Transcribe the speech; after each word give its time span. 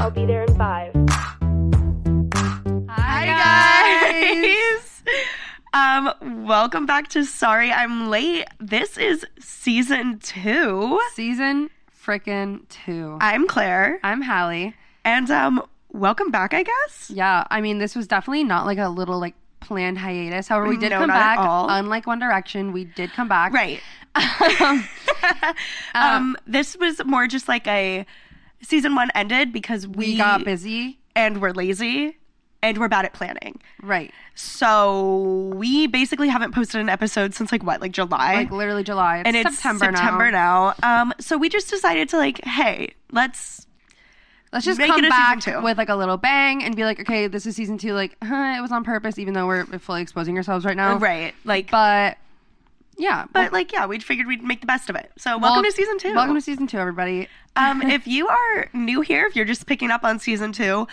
I'll 0.00 0.10
be 0.10 0.24
there 0.24 0.44
in 0.44 0.56
five. 0.56 0.92
Hi, 2.88 3.26
guys. 4.72 5.02
um, 5.74 6.46
welcome 6.46 6.86
back 6.86 7.08
to 7.08 7.24
Sorry 7.24 7.70
I'm 7.70 8.08
Late. 8.08 8.46
This 8.58 8.96
is 8.96 9.26
season 9.38 10.18
two. 10.20 10.98
Season 11.14 11.68
frickin' 12.04 12.66
two. 12.68 13.18
I'm 13.20 13.46
Claire, 13.46 14.00
I'm 14.02 14.22
Hallie. 14.22 14.74
and 15.04 15.30
um, 15.30 15.62
welcome 15.92 16.30
back. 16.30 16.54
I 16.54 16.62
guess. 16.62 17.10
Yeah, 17.14 17.44
I 17.50 17.60
mean, 17.60 17.78
this 17.78 17.94
was 17.94 18.06
definitely 18.06 18.44
not 18.44 18.64
like 18.64 18.78
a 18.78 18.88
little 18.88 19.18
like 19.18 19.34
planned 19.60 19.98
hiatus. 19.98 20.48
However, 20.48 20.68
we 20.68 20.78
did 20.78 20.90
No, 20.90 20.98
come 21.00 21.08
not 21.08 21.16
at 21.16 21.36
back. 21.36 21.38
all. 21.40 21.68
Unlike 21.68 22.06
One 22.06 22.18
Direction, 22.18 22.72
we 22.72 22.84
did 22.84 23.12
come 23.12 23.28
back. 23.28 23.52
Right. 23.52 23.80
um, 24.60 24.88
Um, 25.94 26.36
this 26.46 26.76
was 26.78 27.04
more 27.04 27.26
just 27.26 27.46
like 27.46 27.66
a 27.66 28.06
season 28.62 28.94
one 28.94 29.10
ended 29.14 29.52
because 29.52 29.86
we, 29.86 30.06
we 30.06 30.16
got 30.16 30.44
busy. 30.44 30.98
and 31.14 31.40
we're 31.40 31.52
lazy 31.52 32.16
and 32.62 32.78
we're 32.78 32.88
bad 32.88 33.04
at 33.04 33.12
planning. 33.12 33.60
Right. 33.82 34.12
So 34.34 35.52
we 35.54 35.86
basically 35.86 36.28
haven't 36.28 36.54
posted 36.54 36.80
an 36.80 36.88
episode 36.88 37.34
since 37.34 37.52
like 37.52 37.62
what, 37.62 37.80
like 37.80 37.92
July. 37.92 38.34
Like 38.34 38.50
literally 38.50 38.84
July. 38.84 39.18
It's 39.18 39.26
and 39.26 39.36
it's 39.36 39.56
September, 39.56 39.84
September 39.86 40.30
now. 40.30 40.74
now. 40.82 41.02
Um, 41.02 41.14
so 41.20 41.38
we 41.38 41.48
just 41.48 41.70
decided 41.70 42.08
to 42.10 42.16
like, 42.16 42.44
hey, 42.44 42.94
let's 43.10 43.66
Let's 44.52 44.64
just 44.64 44.80
come 44.80 45.02
back 45.02 45.46
with 45.62 45.78
like 45.78 45.88
a 45.88 45.94
little 45.94 46.16
bang 46.16 46.64
and 46.64 46.74
be 46.74 46.84
like, 46.84 46.98
okay, 47.00 47.28
this 47.28 47.46
is 47.46 47.54
season 47.54 47.78
two. 47.78 47.92
Like, 47.92 48.16
huh, 48.22 48.54
it 48.58 48.60
was 48.60 48.72
on 48.72 48.82
purpose, 48.82 49.18
even 49.18 49.34
though 49.34 49.46
we're 49.46 49.64
fully 49.78 50.02
exposing 50.02 50.36
ourselves 50.36 50.64
right 50.64 50.76
now. 50.76 50.98
right, 50.98 51.34
like, 51.44 51.70
but, 51.70 52.18
Yeah, 53.00 53.24
but 53.32 53.40
yeah. 53.44 53.48
like, 53.50 53.72
yeah, 53.72 53.86
we 53.86 53.98
figured 53.98 54.26
we'd 54.26 54.42
make 54.42 54.60
the 54.60 54.66
best 54.66 54.90
of 54.90 54.96
it. 54.96 55.10
So 55.16 55.38
welcome 55.38 55.64
to 55.64 55.72
season 55.72 55.98
two. 55.98 56.14
Welcome 56.14 56.34
to 56.34 56.40
season 56.40 56.66
two, 56.66 56.78
everybody. 56.78 57.28
um, 57.56 57.80
if 57.96 58.06
you 58.06 58.28
are 58.28 58.68
new 58.74 59.00
here, 59.00 59.26
if 59.26 59.34
you're 59.34 59.44
just 59.46 59.66
picking 59.66 59.90
up 59.90 60.04
on 60.04 60.18
season 60.18 60.52
two, 60.52 60.86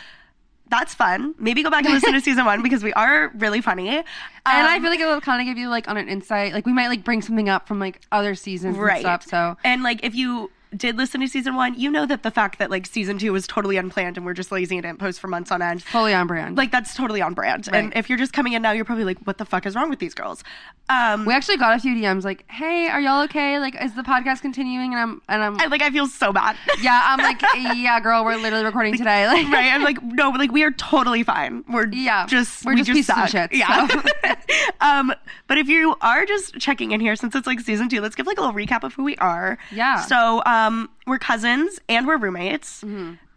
that's 0.69 0.93
fun. 0.93 1.35
Maybe 1.37 1.63
go 1.63 1.69
back 1.69 1.85
and 1.85 1.93
listen 1.93 2.13
to 2.13 2.21
season 2.29 2.45
one 2.45 2.63
because 2.63 2.83
we 2.83 2.93
are 2.93 3.31
really 3.35 3.61
funny. 3.61 3.89
and 3.89 4.03
I 4.45 4.75
Um, 4.77 4.81
feel 4.81 4.89
like 4.89 4.99
it 4.99 5.05
will 5.05 5.21
kind 5.21 5.41
of 5.41 5.45
give 5.45 5.57
you 5.57 5.69
like 5.69 5.87
on 5.89 5.97
an 5.97 6.07
insight. 6.09 6.53
Like 6.53 6.65
we 6.65 6.73
might 6.73 6.87
like 6.87 7.03
bring 7.03 7.21
something 7.21 7.49
up 7.49 7.67
from 7.67 7.79
like 7.79 8.01
other 8.11 8.35
seasons 8.35 8.77
right. 8.77 8.93
and 8.95 8.99
stuff. 9.01 9.23
So 9.25 9.57
and 9.63 9.83
like 9.83 10.03
if 10.03 10.15
you 10.15 10.49
did 10.75 10.97
listen 10.97 11.21
to 11.21 11.27
season 11.27 11.55
one, 11.55 11.79
you 11.79 11.89
know 11.89 12.05
that 12.05 12.23
the 12.23 12.31
fact 12.31 12.59
that 12.59 12.69
like 12.69 12.85
season 12.85 13.17
two 13.17 13.31
was 13.31 13.47
totally 13.47 13.77
unplanned 13.77 14.17
and 14.17 14.25
we're 14.25 14.33
just 14.33 14.51
lazy 14.51 14.75
and 14.77 14.83
didn't 14.83 14.99
post 14.99 15.19
for 15.19 15.27
months 15.27 15.51
on 15.51 15.61
end. 15.61 15.83
fully 15.83 16.13
on 16.13 16.27
brand. 16.27 16.57
Like 16.57 16.71
that's 16.71 16.93
totally 16.95 17.21
on 17.21 17.33
brand. 17.33 17.69
And 17.71 17.93
if 17.95 18.09
you're 18.09 18.17
just 18.17 18.33
coming 18.33 18.53
in 18.53 18.61
now, 18.61 18.71
you're 18.71 18.85
probably 18.85 19.05
like, 19.05 19.19
"What 19.19 19.37
the 19.37 19.45
fuck 19.45 19.65
is 19.65 19.75
wrong 19.75 19.89
with 19.89 19.99
these 19.99 20.13
girls?" 20.13 20.43
Um, 20.89 21.25
we 21.25 21.33
actually 21.33 21.57
got 21.57 21.75
a 21.75 21.79
few 21.79 21.93
DMs 21.95 22.23
like, 22.23 22.43
"Hey, 22.49 22.87
are 22.87 22.99
y'all 22.99 23.23
okay? 23.23 23.59
Like, 23.59 23.75
is 23.81 23.93
the 23.95 24.03
podcast 24.03 24.41
continuing?" 24.41 24.93
And 24.93 24.99
I'm 25.01 25.21
and 25.29 25.43
I'm 25.43 25.59
I, 25.61 25.65
like 25.67 25.81
I 25.81 25.89
feel 25.89 26.07
so 26.07 26.31
bad. 26.33 26.55
yeah, 26.81 27.01
I'm 27.05 27.19
like, 27.19 27.41
yeah, 27.75 27.99
girl, 27.99 28.23
we're 28.25 28.35
literally 28.37 28.65
recording 28.65 28.97
today. 28.97 29.25
Like, 29.37 29.47
right. 29.51 29.71
I'm 29.73 29.83
like, 29.83 30.01
no, 30.01 30.29
like 30.31 30.51
we 30.51 30.63
are 30.63 30.71
totally 30.71 31.23
fine. 31.23 31.63
We're 31.69 31.87
Yeah, 31.91 32.25
just 32.27 32.65
we're 32.65 32.73
we 32.75 32.83
just 32.83 32.91
pieces 32.91 33.15
of 33.17 33.29
shit, 33.29 33.53
Yeah. 33.53 33.87
so. 33.87 34.01
um, 34.81 35.13
but 35.47 35.57
if 35.57 35.67
you 35.67 35.95
are 36.01 36.25
just 36.25 36.55
checking 36.59 36.91
in 36.91 36.99
here, 36.99 37.15
since 37.15 37.35
it's 37.35 37.45
like 37.47 37.59
season 37.59 37.89
two, 37.89 38.01
let's 38.01 38.15
give 38.15 38.25
like 38.27 38.37
a 38.37 38.41
little 38.41 38.55
recap 38.55 38.83
of 38.83 38.93
who 38.93 39.03
we 39.03 39.15
are. 39.17 39.57
Yeah. 39.71 40.01
So 40.01 40.41
um, 40.45 40.56
we're 41.05 41.19
cousins 41.19 41.79
and 41.89 42.05
we're 42.07 42.17
roommates. 42.17 42.83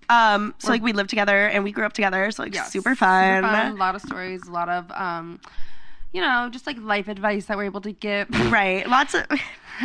Um, 0.08 0.54
so 0.58 0.68
like 0.70 0.82
we 0.82 0.92
live 0.92 1.06
together 1.06 1.46
and 1.46 1.62
we 1.62 1.70
grew 1.72 1.84
up 1.86 1.92
together. 1.92 2.30
So 2.32 2.42
like 2.42 2.54
Yes, 2.54 2.72
super 2.72 2.94
fun. 2.96 3.44
A 3.44 3.74
lot 3.74 3.94
of 3.94 4.02
stories, 4.02 4.42
a 4.48 4.50
lot 4.50 4.68
of 4.68 4.90
um, 4.92 5.40
you 6.12 6.20
know, 6.20 6.48
just 6.50 6.66
like 6.66 6.76
life 6.80 7.06
advice 7.06 7.46
that 7.46 7.56
we're 7.56 7.64
able 7.66 7.80
to 7.82 7.92
give. 7.92 8.28
Right. 8.50 8.86
Lots 8.88 9.14
of 9.14 9.24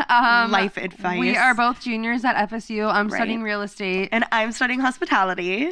Um, 0.10 0.52
life 0.52 0.76
advice. 0.78 1.20
We 1.20 1.38
are 1.38 1.54
both 1.54 1.80
juniors 1.82 2.26
at 2.26 2.50
FSU. 2.50 2.92
I'm 2.92 3.08
Right. 3.08 3.18
studying 3.18 3.44
real 3.44 3.62
estate, 3.62 4.10
and 4.12 4.26
I'm 4.32 4.52
studying 4.52 4.80
hospitality. 4.82 5.72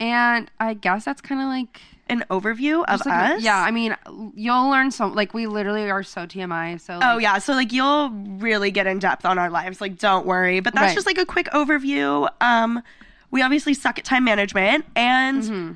and 0.00 0.50
I 0.58 0.74
guess 0.74 1.04
that's 1.04 1.20
kind 1.20 1.40
of 1.40 1.46
like 1.46 1.80
An 2.08 2.24
overview 2.30 2.80
of 2.82 2.98
just 2.98 3.06
like 3.06 3.30
a- 3.32 3.34
us. 3.36 3.42
yeah. 3.42 3.56
I 3.62 3.70
mean, 3.70 3.96
you'll 4.34 4.68
learn 4.70 4.90
so 4.90 5.06
like 5.06 5.32
we 5.32 5.46
literally 5.46 5.88
are 5.90 6.02
so 6.02 6.26
TMI. 6.26 6.80
So 6.80 6.98
Oh 7.02 7.18
yeah, 7.18 7.38
so 7.38 7.54
like 7.54 7.72
you'll 7.72 8.10
really 8.10 8.70
get 8.70 8.86
in 8.86 8.98
depth 8.98 9.24
on 9.24 9.38
our 9.38 9.48
lives. 9.48 9.80
Like 9.80 9.98
don't 9.98 10.26
worry, 10.26 10.60
but 10.60 10.74
that's 10.74 10.88
Right. 10.88 10.94
just 10.94 11.06
like 11.06 11.18
a 11.18 11.24
quick 11.24 11.46
overview. 11.52 12.28
Um, 12.40 12.82
we 13.30 13.40
obviously 13.40 13.72
suck 13.72 13.98
at 13.98 14.04
time 14.04 14.24
management, 14.24 14.84
and 14.94 15.42
Mm-hmm. 15.42 15.72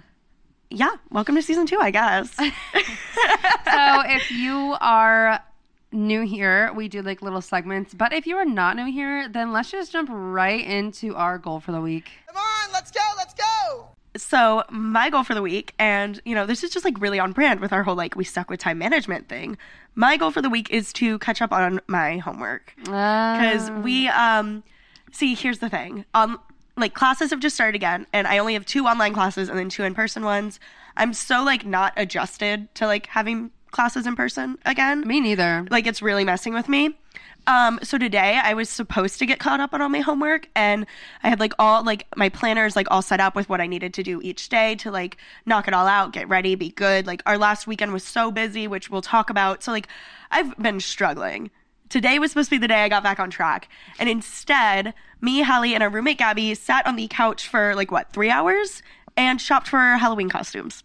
yeah, 0.71 0.91
welcome 1.11 1.37
to 1.37 1.43
season 1.43 1.65
two, 1.65 1.79
I 1.81 1.91
guess. 1.91 2.35
so 2.37 2.43
if 4.07 4.31
you 4.31 4.77
are 4.81 5.41
new 5.93 6.23
here, 6.27 6.73
we 6.75 6.89
do 6.89 7.01
like 7.03 7.23
little 7.23 7.41
segments. 7.41 7.95
But 7.95 8.13
if 8.13 8.27
you 8.27 8.37
are 8.37 8.45
not 8.45 8.77
new 8.77 8.85
here, 8.91 9.29
then 9.29 9.53
let's 9.53 9.71
just 9.71 9.93
jump 9.93 10.09
right 10.13 10.63
into 10.67 11.15
our 11.15 11.39
goal 11.39 11.61
for 11.61 11.73
the 11.73 11.81
week. 11.81 12.11
Come 12.27 12.37
on, 12.37 12.73
let's 12.73 12.91
go, 12.91 13.01
let's 13.17 13.33
go. 13.33 13.45
So 14.17 14.63
my 14.71 15.11
goal 15.11 15.23
for 15.25 15.35
the 15.35 15.43
week, 15.43 15.75
and 15.79 16.21
you 16.25 16.35
know, 16.35 16.47
this 16.47 16.63
is 16.65 16.71
just 16.71 16.85
like 16.85 17.01
really 17.01 17.19
on 17.19 17.33
brand 17.33 17.61
with 17.61 17.73
our 17.73 17.83
whole 17.83 17.95
like 17.95 18.17
we 18.17 18.25
stuck 18.25 18.51
with 18.51 18.61
time 18.61 18.79
management 18.79 19.29
thing. 19.29 19.57
My 19.95 20.17
goal 20.17 20.31
for 20.31 20.43
the 20.43 20.51
week 20.51 20.71
is 20.71 20.93
to 20.95 21.19
catch 21.21 21.41
up 21.41 21.53
on 21.53 21.81
my 21.87 22.19
homework. 22.19 22.73
because 22.77 23.71
Uh, 23.71 23.81
we 23.83 24.09
um 24.09 24.63
see 25.13 25.35
here's 25.35 25.61
the 25.61 25.69
thing 25.71 26.05
um 26.15 26.39
like 26.77 26.93
classes 26.93 27.31
have 27.31 27.41
just 27.41 27.55
started 27.55 27.75
again 27.75 28.07
and 28.13 28.27
i 28.27 28.37
only 28.37 28.53
have 28.53 28.67
two 28.67 28.85
online 28.85 29.15
classes 29.15 29.49
and 29.49 29.59
then 29.59 29.69
two 29.71 29.83
in-person 29.83 30.25
ones 30.25 30.61
i'm 30.99 31.15
so 31.15 31.43
like 31.43 31.65
not 31.65 31.95
adjusted 31.97 32.69
to 32.75 32.87
like 32.87 33.07
having 33.07 33.51
classes 33.71 34.07
in 34.07 34.15
person 34.15 34.59
again 34.67 35.01
me 35.07 35.21
neither. 35.21 35.67
like 35.71 35.87
it's 35.87 36.03
really 36.03 36.25
messing 36.25 36.53
with 36.53 36.69
me 36.69 36.95
um 37.47 37.79
so 37.83 37.97
today 37.99 38.41
i 38.43 38.55
was 38.55 38.69
supposed 38.69 39.19
to 39.19 39.27
get 39.27 39.39
caught 39.39 39.61
up 39.61 39.73
on 39.73 39.81
all 39.81 39.89
my 39.89 40.01
homework 40.01 40.49
and 40.57 40.87
i 41.23 41.29
had 41.29 41.39
like 41.41 41.53
all 41.59 41.85
like 41.85 42.07
my 42.17 42.29
planners 42.29 42.75
like 42.77 42.87
all 42.91 43.03
set 43.03 43.21
up 43.21 43.37
with 43.37 43.49
what 43.49 43.61
i 43.61 43.67
needed 43.67 43.95
to 43.95 44.03
do 44.03 44.21
each 44.23 44.49
day 44.49 44.75
to 44.75 44.91
like 44.91 45.17
knock 45.45 45.69
it 45.69 45.75
all 45.75 45.87
out 45.87 46.13
get 46.13 46.29
ready 46.29 46.55
be 46.55 46.71
good. 46.71 47.07
Like 47.07 47.23
our 47.27 47.39
last 47.39 47.67
weekend 47.67 47.93
was 47.93 48.03
so 48.05 48.31
busy 48.31 48.67
which 48.67 48.91
we'll 48.91 49.03
talk 49.03 49.31
about. 49.31 49.63
So 49.63 49.73
like 49.73 49.89
i've 50.31 50.57
been 50.59 50.81
struggling. 50.81 51.51
Today 51.89 52.19
was 52.19 52.33
supposed 52.33 52.51
to 52.51 52.57
be 52.57 52.59
the 52.59 52.69
day 52.69 52.83
i 52.83 52.89
got 52.89 53.03
back 53.03 53.21
on 53.21 53.31
track 53.31 53.69
and 53.99 54.09
instead 54.09 54.93
me 55.21 55.43
hallie 55.43 55.75
and 55.75 55.83
our 55.83 55.89
roommate 55.91 56.19
gabby 56.19 56.55
sat 56.55 56.87
on 56.87 56.97
the 56.97 57.07
couch 57.09 57.49
for 57.49 57.75
like 57.75 57.91
what 57.91 58.13
three 58.13 58.31
hours 58.31 58.83
and 59.17 59.41
shopped 59.41 59.69
for 59.69 59.79
halloween 59.79 60.29
costumes. 60.29 60.83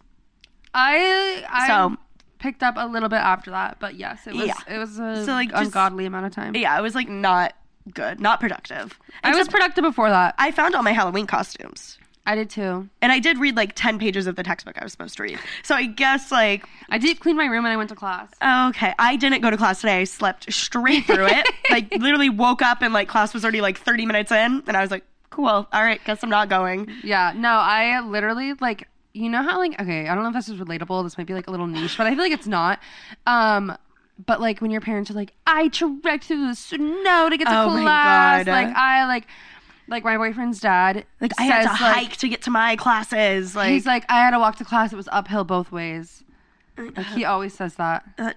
I 0.74 1.44
I 1.50 1.66
So- 1.66 1.96
picked 2.42 2.62
up 2.62 2.74
a 2.76 2.86
little 2.86 3.08
bit 3.08 3.20
after 3.20 3.50
that, 3.52 3.78
but 3.80 3.94
yes, 3.94 4.26
it 4.26 4.34
was 4.34 4.46
Yeah. 4.46 4.54
it 4.68 4.78
was 4.78 4.98
a 4.98 5.24
So, 5.24 5.32
like, 5.32 5.50
just- 5.50 5.62
ungodly 5.64 6.04
amount 6.06 6.26
of 6.26 6.32
time. 6.32 6.54
yeah 6.54 6.76
it 6.78 6.82
was 6.82 6.94
like 6.94 7.08
not 7.08 7.54
good 7.94 8.20
not 8.20 8.38
productive 8.40 8.98
I 9.24 9.34
was 9.34 9.48
productive 9.48 9.82
before 9.82 10.08
that. 10.10 10.34
i 10.38 10.50
found 10.52 10.74
all 10.76 10.82
my 10.84 10.92
halloween 10.92 11.26
costumes 11.26 11.98
I 12.24 12.36
did 12.36 12.50
too. 12.50 12.88
And 13.00 13.10
I 13.10 13.18
did 13.18 13.38
read 13.38 13.56
like 13.56 13.72
10 13.74 13.98
pages 13.98 14.28
of 14.28 14.36
the 14.36 14.44
textbook 14.44 14.78
I 14.80 14.84
was 14.84 14.92
supposed 14.92 15.16
to 15.16 15.24
read. 15.24 15.40
So 15.64 15.74
I 15.74 15.86
guess 15.86 16.30
like, 16.30 16.64
I 16.88 16.98
did 16.98 17.18
clean 17.18 17.36
my 17.36 17.46
room 17.46 17.64
and 17.64 17.72
I 17.72 17.76
went 17.76 17.88
to 17.88 17.96
class. 17.96 18.30
okay, 18.68 18.94
I 18.96 19.16
didn't 19.16 19.40
go 19.40 19.50
to 19.50 19.56
class 19.56 19.80
today. 19.80 20.02
I 20.02 20.04
slept 20.04 20.52
straight 20.52 21.04
through 21.04 21.26
it. 21.26 21.48
like 21.70 21.92
literally 21.92 22.30
woke 22.30 22.62
up 22.62 22.80
and 22.80 22.94
like 22.94 23.08
class 23.08 23.34
was 23.34 23.42
already 23.44 23.60
like 23.60 23.76
30 23.76 24.06
minutes 24.06 24.30
in. 24.30 24.62
And 24.68 24.76
I 24.76 24.82
was 24.82 24.92
like, 24.92 25.04
cool. 25.30 25.48
All 25.48 25.82
right. 25.82 26.00
Guess 26.04 26.22
I'm 26.22 26.30
not 26.30 26.48
going. 26.48 26.92
Yeah, 27.02 27.32
no, 27.34 27.48
I 27.48 27.98
literally 27.98 28.52
like 28.60 28.86
you 29.14 29.28
know 29.28 29.42
how 29.42 29.58
like 29.58 29.80
okay, 29.80 30.08
I 30.08 30.14
don't 30.14 30.22
know 30.24 30.30
if 30.30 30.34
this 30.34 30.48
is 30.48 30.58
relatable. 30.58 31.04
This 31.04 31.18
might 31.18 31.26
be 31.26 31.34
like 31.34 31.46
a 31.46 31.50
little 31.50 31.66
niche, 31.66 31.96
but 31.98 32.06
I 32.06 32.10
feel 32.10 32.18
like 32.18 32.32
it's 32.32 32.46
not. 32.46 32.80
Um, 33.26 33.76
but 34.24 34.40
like 34.40 34.60
when 34.60 34.70
your 34.70 34.80
parents 34.80 35.10
are 35.10 35.14
like, 35.14 35.32
I 35.46 35.68
trekked 35.68 36.24
through 36.24 36.48
the 36.48 36.54
snow 36.54 37.28
to 37.30 37.36
get 37.36 37.46
to 37.46 37.62
Oh 37.62 37.70
my 37.70 37.82
class. 37.82 38.44
God. 38.46 38.52
Like 38.52 38.76
I 38.76 39.06
like 39.06 39.26
like 39.88 40.04
my 40.04 40.16
boyfriend's 40.16 40.60
dad 40.60 41.04
Like 41.20 41.32
I 41.38 41.42
had 41.42 41.62
to 41.62 41.68
says, 41.68 41.80
like, 41.80 41.94
hike 41.94 42.16
to 42.18 42.28
get 42.28 42.42
to 42.42 42.50
my 42.50 42.76
classes. 42.76 43.56
Like, 43.56 43.70
he's 43.70 43.86
like 43.86 44.04
I 44.08 44.16
had 44.16 44.30
to 44.30 44.38
walk 44.38 44.56
to 44.56 44.64
class. 44.64 44.92
It 44.92 44.96
was 44.96 45.08
uphill 45.12 45.44
both 45.44 45.72
ways. 45.72 46.24
Like 46.76 47.06
he 47.06 47.24
always 47.24 47.54
says 47.54 47.74
that. 47.74 48.04
uh, 48.18 48.32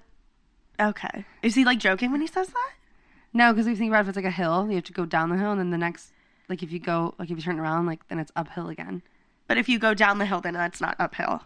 okay. 0.79 1.25
Is 1.41 1.55
he 1.55 1.63
like 1.63 1.79
joking 1.79 2.11
when 2.11 2.21
he 2.21 2.27
says 2.27 2.47
that? 2.47 2.71
No, 3.33 3.51
because 3.51 3.67
we 3.67 3.75
think 3.75 3.91
about 3.91 4.01
if 4.01 4.09
it's 4.09 4.15
like 4.15 4.25
a 4.25 4.31
hill, 4.31 4.67
you 4.69 4.75
have 4.75 4.85
to 4.85 4.93
go 4.93 5.05
down 5.05 5.29
the 5.29 5.37
hill, 5.37 5.51
and 5.51 5.59
then 5.59 5.69
the 5.69 5.77
next, 5.77 6.13
like 6.47 6.63
if 6.63 6.71
you 6.71 6.79
go, 6.79 7.15
like 7.19 7.29
if 7.29 7.37
you 7.37 7.43
turn 7.43 7.59
around, 7.59 7.85
like 7.85 8.07
then 8.07 8.19
it's 8.19 8.31
uphill 8.35 8.69
again. 8.69 9.01
But 9.47 9.57
if 9.57 9.69
you 9.69 9.79
go 9.79 9.93
down 9.93 10.17
the 10.17 10.25
hill, 10.25 10.41
then 10.41 10.53
that's 10.53 10.81
not 10.81 10.95
uphill. 10.99 11.43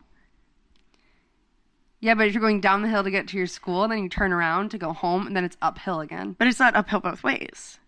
Yeah, 1.99 2.13
but 2.13 2.27
if 2.27 2.33
you're 2.33 2.41
going 2.41 2.61
down 2.61 2.81
the 2.81 2.87
hill 2.87 3.03
to 3.03 3.11
get 3.11 3.27
to 3.29 3.37
your 3.37 3.47
school, 3.47 3.87
then 3.87 4.01
you 4.01 4.09
turn 4.09 4.31
around 4.31 4.71
to 4.71 4.77
go 4.77 4.93
home, 4.93 5.27
and 5.27 5.35
then 5.35 5.43
it's 5.43 5.57
uphill 5.61 5.99
again. 5.99 6.35
But 6.39 6.47
it's 6.47 6.59
not 6.59 6.75
uphill 6.75 7.01
both 7.01 7.23
ways. 7.23 7.79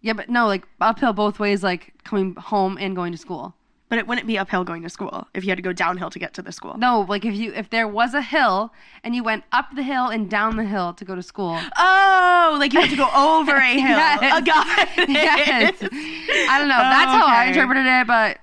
Yeah, 0.00 0.12
but 0.12 0.28
no, 0.28 0.46
like 0.46 0.66
uphill 0.80 1.12
both 1.12 1.38
ways, 1.38 1.62
like 1.62 1.92
coming 2.04 2.34
home 2.34 2.78
and 2.80 2.96
going 2.96 3.12
to 3.12 3.18
school. 3.18 3.54
But 3.88 3.98
it 3.98 4.06
wouldn't 4.06 4.26
be 4.26 4.36
uphill 4.36 4.64
going 4.64 4.82
to 4.82 4.90
school 4.90 5.26
if 5.32 5.44
you 5.44 5.50
had 5.50 5.56
to 5.56 5.62
go 5.62 5.72
downhill 5.72 6.10
to 6.10 6.18
get 6.18 6.34
to 6.34 6.42
the 6.42 6.52
school. 6.52 6.76
No, 6.76 7.06
like 7.08 7.24
if 7.24 7.34
you 7.34 7.54
if 7.54 7.70
there 7.70 7.88
was 7.88 8.12
a 8.12 8.20
hill 8.20 8.72
and 9.02 9.14
you 9.14 9.24
went 9.24 9.44
up 9.50 9.74
the 9.74 9.82
hill 9.82 10.08
and 10.08 10.28
down 10.28 10.56
the 10.56 10.64
hill 10.64 10.92
to 10.92 11.04
go 11.06 11.14
to 11.14 11.22
school. 11.22 11.58
Oh, 11.78 12.56
like 12.58 12.74
you 12.74 12.80
have 12.80 12.90
to 12.90 12.96
go 12.96 13.08
over 13.14 13.56
a 13.56 13.72
hill. 13.72 13.88
Yes. 13.88 14.18
Oh, 14.22 15.02
it. 15.02 15.08
yes. 15.08 15.74
I 16.50 16.58
don't 16.58 16.68
know. 16.68 16.76
That's 16.76 17.10
how 17.10 17.26
I 17.26 17.46
interpreted 17.46 17.86
it, 17.86 18.06
but 18.06 18.38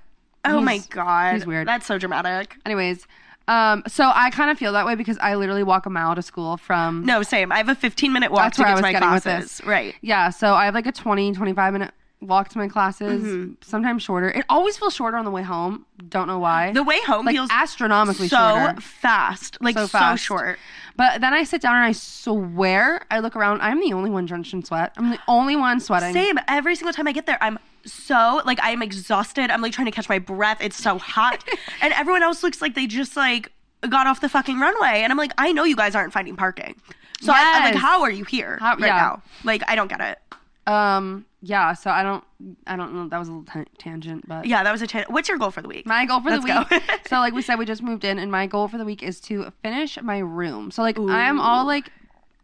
Oh 0.46 0.62
my 0.62 0.74
he's- 0.74 0.88
god. 0.88 1.34
he's 1.36 1.46
weird. 1.46 1.68
That's 1.68 1.86
so 1.86 1.98
dramatic. 1.98 2.56
anyways, 2.66 3.06
um 3.48 3.84
so 3.88 4.12
I 4.14 4.30
kind 4.32 4.50
of 4.50 4.58
feel 4.58 4.74
that 4.74 4.86
way 4.86 4.96
because 4.96 5.18
I 5.20 5.36
literally 5.36 5.64
walk 5.64 5.86
a 5.86 5.90
mile 5.90 6.16
to 6.16 6.22
school 6.22 6.58
from 6.58 7.06
No, 7.06 7.22
same. 7.24 7.52
I 7.52 7.58
have 7.58 7.70
a 7.70 7.76
15 7.76 8.12
minute 8.14 8.32
walk 8.32 8.44
That's 8.46 8.58
to 8.58 8.62
where 8.64 8.68
get 8.70 8.72
I 8.72 8.74
to 8.74 8.78
was 8.78 8.82
my 8.84 8.92
getting 8.94 9.12
with 9.14 9.24
classes. 9.24 9.58
this. 9.60 9.68
Right. 9.68 9.96
Yeah, 10.02 10.30
so 10.30 10.54
I 10.54 10.66
have 10.66 10.74
like 10.76 10.88
a 10.88 10.92
20 10.92 11.34
25 11.34 11.74
minute 11.74 11.92
walk 12.22 12.50
to 12.50 12.58
my 12.58 12.68
classes. 12.68 13.56
Sometimes 13.62 14.02
shorter. 14.02 14.30
It 14.30 14.46
always 14.50 14.78
feels 14.78 14.96
shorter 14.96 15.16
on 15.18 15.26
the 15.26 15.32
way 15.32 15.44
home. 15.44 15.86
Don't 16.10 16.26
know 16.28 16.40
why. 16.40 16.72
The 16.72 16.82
way 16.82 17.00
home 17.04 17.26
like 17.28 17.36
feels 17.36 17.50
astronomically 17.52 18.30
shorter. 18.30 18.56
so 18.56 18.66
shorter. 18.66 18.82
fast, 18.82 19.58
like 19.62 19.76
So 19.76 19.82
so, 19.84 19.88
fast. 19.90 20.24
short. 20.24 20.58
But 20.96 21.22
then 21.22 21.34
I 21.34 21.44
sit 21.44 21.62
down 21.62 21.76
and 21.76 21.84
I 21.86 21.92
swear 21.92 23.06
I 23.12 23.20
look 23.20 23.36
around. 23.36 23.62
I'm 23.62 23.80
the 23.80 23.94
only 23.94 24.10
one 24.10 24.26
drenched 24.26 24.54
in 24.54 24.64
sweat. 24.64 24.94
I'm 24.98 25.10
the 25.12 25.20
only 25.28 25.56
one 25.56 25.80
sweating. 25.80 26.14
Same. 26.14 26.40
Every 26.48 26.76
single 26.76 26.94
time 26.94 27.08
I 27.08 27.12
get 27.12 27.26
there, 27.26 27.38
I'm 27.42 27.60
so 27.86 28.42
like 28.46 28.60
I'm 28.62 28.82
exhausted. 28.82 29.50
I'm 29.52 29.62
like 29.62 29.74
trying 29.74 29.86
to 29.86 29.92
catch 29.92 30.10
my 30.10 30.20
breath. 30.20 30.58
It's 30.62 30.78
so 30.78 30.98
hot, 30.98 31.44
and 31.82 31.94
everyone 31.94 32.24
else 32.24 32.44
looks 32.44 32.62
like 32.62 32.76
they 32.76 32.88
just 32.88 33.16
like 33.16 33.52
got 33.90 34.08
off 34.08 34.22
the 34.22 34.30
fucking 34.30 34.60
runway. 34.60 35.02
And 35.04 35.12
I'm 35.12 35.18
like, 35.18 35.32
I 35.38 35.52
know 35.52 35.64
you 35.64 35.76
guys 35.76 35.96
aren't 35.96 36.12
finding 36.14 36.36
parking. 36.36 36.76
So 37.22 37.32
I, 37.32 37.54
I'm 37.58 37.64
like, 37.64 37.74
Yes. 37.76 37.82
how 37.82 38.02
are 38.04 38.12
you 38.12 38.24
here 38.26 38.58
How- 38.60 38.72
right 38.72 38.80
yeah. 38.88 38.98
now? 38.98 39.22
Like, 39.44 39.62
I 39.68 39.76
don't 39.76 39.88
get 39.88 40.02
it. 40.02 40.20
Um. 40.68 41.26
Yeah. 41.42 41.74
So 41.74 41.92
I 41.92 42.02
don't. 42.02 42.24
I 42.66 42.76
don't 42.76 42.94
know. 42.96 43.08
That 43.08 43.20
was 43.20 43.28
a 43.28 43.32
little 43.32 43.46
t- 43.64 43.70
tangent, 43.78 44.28
but 44.28 44.46
Yeah, 44.48 44.64
that 44.64 44.72
was 44.72 44.82
a. 44.82 44.88
T- 44.88 45.04
What's 45.08 45.30
your 45.30 45.38
goal 45.38 45.52
for 45.52 45.62
the 45.62 45.68
week? 45.68 45.86
My 45.86 46.06
goal 46.08 46.20
for 46.22 46.32
the 46.32 46.40
Let's 46.40 46.70
week. 46.72 46.82
so, 47.08 47.18
like 47.18 47.34
we 47.34 47.44
said, 47.44 47.60
we 47.60 47.66
just 47.66 47.84
moved 47.84 48.04
in, 48.04 48.18
and 48.18 48.32
my 48.32 48.48
goal 48.48 48.68
for 48.68 48.80
the 48.80 48.86
week 48.86 49.04
is 49.04 49.20
to 49.22 49.52
finish 49.62 50.02
my 50.02 50.18
room. 50.18 50.72
So, 50.72 50.82
like, 50.82 50.98
I 51.00 51.28
am 51.30 51.40
all 51.40 51.66
like 51.66 51.92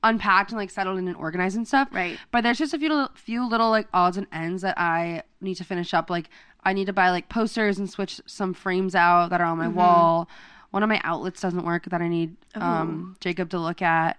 unpacked 0.04 0.52
and 0.52 0.58
like 0.60 0.70
settled 0.70 0.98
in 1.00 1.08
and 1.08 1.18
organized 1.18 1.56
and 1.58 1.68
stuff. 1.68 1.88
Right. 1.92 2.18
But 2.32 2.42
there's 2.44 2.58
just 2.60 2.74
a 2.74 2.80
few 2.80 2.90
little, 2.90 3.10
few 3.16 3.48
little 3.48 3.70
like 3.72 3.88
odds 3.94 4.18
and 4.18 4.28
ends 4.32 4.62
that 4.62 4.78
I 4.80 5.24
need 5.42 5.56
to 5.56 5.64
finish 5.64 5.94
up. 5.94 6.10
Like, 6.10 6.30
I 6.64 6.74
need 6.74 6.86
to 6.86 6.94
buy 6.94 7.10
like 7.12 7.28
posters 7.30 7.78
and 7.80 7.90
switch 7.90 8.22
some 8.26 8.54
frames 8.54 8.96
out 8.96 9.30
that 9.32 9.42
are 9.42 9.46
on 9.48 9.58
Mm-hmm. 9.58 9.76
my 9.76 9.84
wall. 9.84 10.30
One 10.72 10.84
of 10.84 10.90
my 10.90 11.02
outlets 11.04 11.42
doesn't 11.42 11.66
work 11.66 11.86
that 11.86 12.02
I 12.02 12.08
need 12.08 12.36
um, 12.56 13.18
Jacob 13.20 13.50
to 13.50 13.60
look 13.60 13.82
at. 13.82 14.18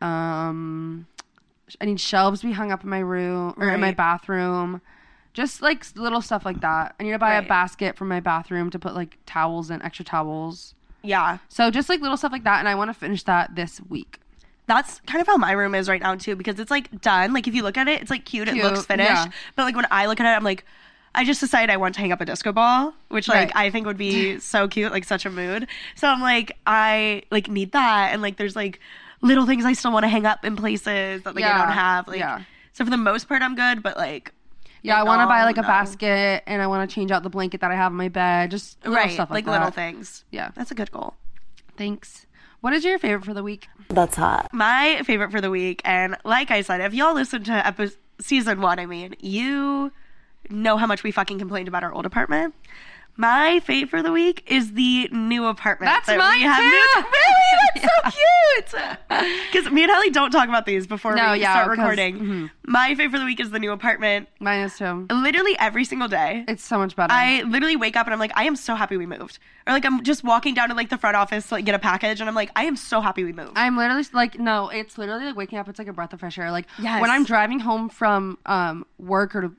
Um, 0.00 1.06
I 1.80 1.84
need 1.86 2.00
shelves 2.00 2.40
to 2.40 2.46
be 2.46 2.52
hung 2.52 2.70
up 2.70 2.84
in 2.84 2.90
my 2.90 2.98
room 2.98 3.54
or 3.56 3.70
in 3.70 3.80
my 3.80 3.92
bathroom. 3.92 4.80
Just 5.32 5.60
like 5.62 5.84
little 5.96 6.20
stuff 6.22 6.44
like 6.44 6.60
that. 6.60 6.94
I 6.98 7.02
need 7.02 7.10
to 7.12 7.18
buy 7.18 7.34
a 7.34 7.42
basket 7.42 7.96
for 7.96 8.04
my 8.04 8.20
bathroom 8.20 8.70
to 8.70 8.78
put 8.78 8.94
like 8.94 9.18
towels 9.26 9.70
and 9.70 9.82
extra 9.82 10.04
towels. 10.04 10.74
yeah, 11.02 11.38
So 11.48 11.70
just 11.70 11.88
like 11.88 12.00
little 12.00 12.16
stuff 12.16 12.32
like 12.32 12.44
that, 12.44 12.58
and 12.58 12.68
I 12.68 12.74
want 12.74 12.88
to 12.90 12.94
finish 12.94 13.22
that 13.24 13.54
this 13.54 13.80
week. 13.88 14.20
That's 14.66 15.00
kind 15.06 15.20
of 15.20 15.26
how 15.26 15.36
my 15.36 15.52
room 15.52 15.74
is 15.74 15.88
right 15.88 16.00
now 16.02 16.14
too, 16.16 16.36
because 16.36 16.58
it's 16.58 16.70
like 16.70 17.00
done. 17.00 17.32
Like 17.32 17.46
if 17.46 17.54
you 17.54 17.62
look 17.62 17.76
at 17.76 17.88
it, 17.88 18.00
it's 18.02 18.10
like 18.10 18.24
cute. 18.24 18.48
It 18.48 18.56
looks 18.56 18.84
finished. 18.86 19.10
yeah. 19.10 19.26
But 19.54 19.64
like 19.64 19.76
when 19.76 19.86
I 19.90 20.06
look 20.06 20.20
at 20.20 20.26
it, 20.26 20.36
I'm 20.36 20.44
like. 20.44 20.64
I 21.18 21.24
just 21.24 21.40
decided 21.40 21.70
I 21.72 21.78
want 21.78 21.94
to 21.94 22.02
hang 22.02 22.12
up 22.12 22.20
a 22.20 22.26
disco 22.26 22.52
ball, 22.52 22.92
which 23.08 23.26
like 23.26 23.54
Right. 23.54 23.68
I 23.68 23.70
think 23.70 23.86
would 23.86 23.96
be 23.96 24.38
so 24.52 24.68
cute, 24.68 24.92
like 24.92 25.04
such 25.04 25.24
a 25.24 25.30
mood. 25.30 25.66
So 25.94 26.06
I'm 26.08 26.20
like, 26.20 26.58
I 26.66 27.22
like 27.30 27.48
need 27.48 27.72
that, 27.72 28.10
and 28.12 28.20
like 28.20 28.36
there's 28.36 28.54
like 28.54 28.80
little 29.22 29.46
things 29.46 29.64
I 29.64 29.72
still 29.72 29.92
want 29.92 30.04
to 30.04 30.08
hang 30.08 30.26
up 30.26 30.44
in 30.44 30.56
places 30.56 31.22
that 31.22 31.34
like 31.34 31.42
I 31.42 31.56
don't 31.56 31.72
have. 31.72 32.06
Like, 32.06 32.18
yeah. 32.18 32.42
so 32.74 32.84
for 32.84 32.90
the 32.90 32.98
most 32.98 33.28
part, 33.28 33.40
I'm 33.40 33.54
good, 33.54 33.82
but 33.82 33.96
like, 33.96 34.30
Yeah, 34.82 35.00
I 35.00 35.04
want 35.04 35.22
to 35.22 35.26
buy 35.26 35.38
no, 35.40 35.46
like 35.46 35.56
a 35.56 35.62
no. 35.62 35.68
basket, 35.68 36.42
and 36.46 36.60
I 36.60 36.66
want 36.66 36.86
to 36.90 36.94
change 36.94 37.10
out 37.10 37.22
the 37.22 37.30
blanket 37.30 37.62
that 37.62 37.70
I 37.70 37.76
have 37.76 37.92
in 37.92 37.96
my 37.96 38.08
bed. 38.08 38.50
Just 38.50 38.76
right, 38.84 39.10
stuff 39.10 39.30
like, 39.30 39.46
like, 39.46 39.54
little 39.58 39.70
things. 39.70 40.26
Yeah. 40.30 40.50
that's 40.54 40.70
a 40.70 40.74
good 40.74 40.90
goal. 40.90 41.14
Thanks. 41.78 42.25
What 42.60 42.72
is 42.72 42.84
your 42.84 42.98
favorite 42.98 43.24
for 43.24 43.34
the 43.34 43.42
week? 43.42 43.68
That's 43.88 44.16
hot. 44.16 44.48
My 44.52 45.02
favorite 45.04 45.30
for 45.30 45.40
the 45.40 45.50
week, 45.50 45.80
and 45.84 46.16
like 46.24 46.50
I 46.50 46.62
said, 46.62 46.80
if 46.80 46.94
y'all 46.94 47.14
listened 47.14 47.46
to 47.46 47.66
epi- 47.66 47.90
season 48.20 48.60
one, 48.60 48.78
I 48.78 48.86
mean, 48.86 49.14
you 49.20 49.92
know 50.50 50.76
how 50.76 50.86
much 50.86 51.02
we 51.02 51.10
fucking 51.10 51.38
complained 51.38 51.68
about 51.68 51.84
our 51.84 51.92
old 51.92 52.06
apartment. 52.06 52.54
My 53.18 53.60
fave 53.66 53.88
for 53.88 54.02
the 54.02 54.12
week 54.12 54.42
is 54.46 54.72
the 54.74 55.08
new 55.10 55.46
apartment. 55.46 55.90
That's 55.90 56.06
that 56.06 56.18
mine 56.18 56.38
we 56.38 56.42
have 56.44 56.58
too. 56.58 57.02
Really? 57.16 57.82
That's 57.82 58.14
so 58.14 58.20
cute. 58.90 58.98
Because 59.52 59.70
me 59.72 59.82
and 59.84 59.90
Hallie 59.92 60.10
don't 60.10 60.30
talk 60.30 60.48
about 60.48 60.66
these 60.66 60.86
before 60.86 61.14
No, 61.14 61.32
we 61.32 61.40
yeah, 61.40 61.52
start 61.52 61.70
recording. 61.78 62.18
mhm. 62.18 62.50
My 62.66 62.94
fave 62.94 63.10
for 63.10 63.18
the 63.18 63.24
week 63.24 63.40
is 63.40 63.50
the 63.50 63.58
new 63.58 63.72
apartment. 63.72 64.28
Mine 64.40 64.60
is 64.60 64.76
too. 64.76 65.06
Literally 65.10 65.56
every 65.58 65.84
single 65.84 66.08
day. 66.08 66.44
It's 66.48 66.62
so 66.64 66.76
much 66.78 66.94
better. 66.96 67.12
I 67.12 67.42
literally 67.42 67.76
wake 67.76 67.96
up 67.96 68.06
and 68.06 68.12
I'm 68.12 68.18
like, 68.20 68.32
I 68.34 68.44
am 68.44 68.56
so 68.56 68.74
happy 68.74 68.96
we 68.96 69.06
moved. 69.06 69.38
Or 69.66 69.72
like 69.72 69.84
I'm 69.86 70.02
just 70.02 70.22
walking 70.24 70.52
down 70.54 70.68
to 70.68 70.74
like 70.74 70.90
the 70.90 70.98
front 70.98 71.16
office 71.16 71.48
to 71.48 71.54
like 71.54 71.64
get 71.64 71.74
a 71.74 71.78
package 71.78 72.20
and 72.20 72.28
I'm 72.28 72.34
like, 72.34 72.50
I 72.56 72.64
am 72.64 72.76
so 72.76 73.00
happy 73.00 73.24
we 73.24 73.32
moved. 73.32 73.52
I'm 73.56 73.76
literally 73.76 74.04
like, 74.12 74.38
no, 74.38 74.68
it's 74.68 74.98
literally 74.98 75.24
like 75.26 75.36
waking 75.36 75.58
up. 75.58 75.68
It's 75.68 75.78
like 75.78 75.88
a 75.88 75.92
breath 75.92 76.12
of 76.12 76.20
fresh 76.20 76.38
air. 76.38 76.50
Like 76.50 76.66
Yes. 76.78 77.00
when 77.00 77.10
I'm 77.10 77.24
driving 77.24 77.60
home 77.60 77.88
from 77.88 78.38
um, 78.46 78.84
work 78.98 79.34
or 79.34 79.40
to, 79.42 79.52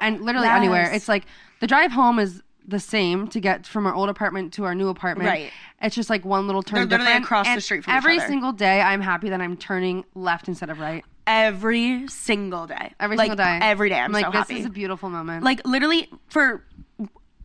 and 0.00 0.22
literally 0.22 0.46
Yes. 0.48 0.56
anywhere, 0.56 0.90
it's 0.92 1.08
like 1.08 1.24
the 1.60 1.66
drive 1.66 1.92
home 1.92 2.18
is 2.18 2.42
the 2.66 2.78
same 2.78 3.28
to 3.28 3.40
get 3.40 3.66
from 3.66 3.86
our 3.86 3.94
old 3.94 4.08
apartment 4.08 4.52
to 4.54 4.64
our 4.64 4.74
new 4.74 4.88
apartment. 4.88 5.28
Right. 5.28 5.50
It's 5.80 5.94
just 5.94 6.10
like 6.10 6.24
one 6.24 6.46
little 6.46 6.62
turn. 6.62 6.76
They're 6.76 6.98
literally 6.98 7.06
different. 7.06 7.24
across 7.24 7.46
the 7.54 7.60
street 7.60 7.84
from 7.84 7.92
each 7.92 7.96
every 7.96 8.18
other. 8.18 8.26
single 8.28 8.52
day. 8.52 8.80
I'm 8.80 9.00
happy 9.00 9.30
that 9.30 9.40
I'm 9.40 9.56
turning 9.56 10.04
left 10.14 10.48
instead 10.48 10.70
of 10.70 10.78
right. 10.78 11.04
every 11.26 12.06
single 12.08 12.66
day. 12.66 12.94
Every 13.00 13.16
like, 13.16 13.30
single 13.30 13.44
day. 13.44 13.58
Every 13.62 13.88
day. 13.88 13.98
I'm, 13.98 14.12
like, 14.12 14.24
so 14.24 14.30
this 14.30 14.38
happy. 14.38 14.60
is 14.60 14.66
a 14.66 14.70
beautiful 14.70 15.10
moment. 15.10 15.44
like 15.44 15.66
literally 15.66 16.08
for 16.28 16.64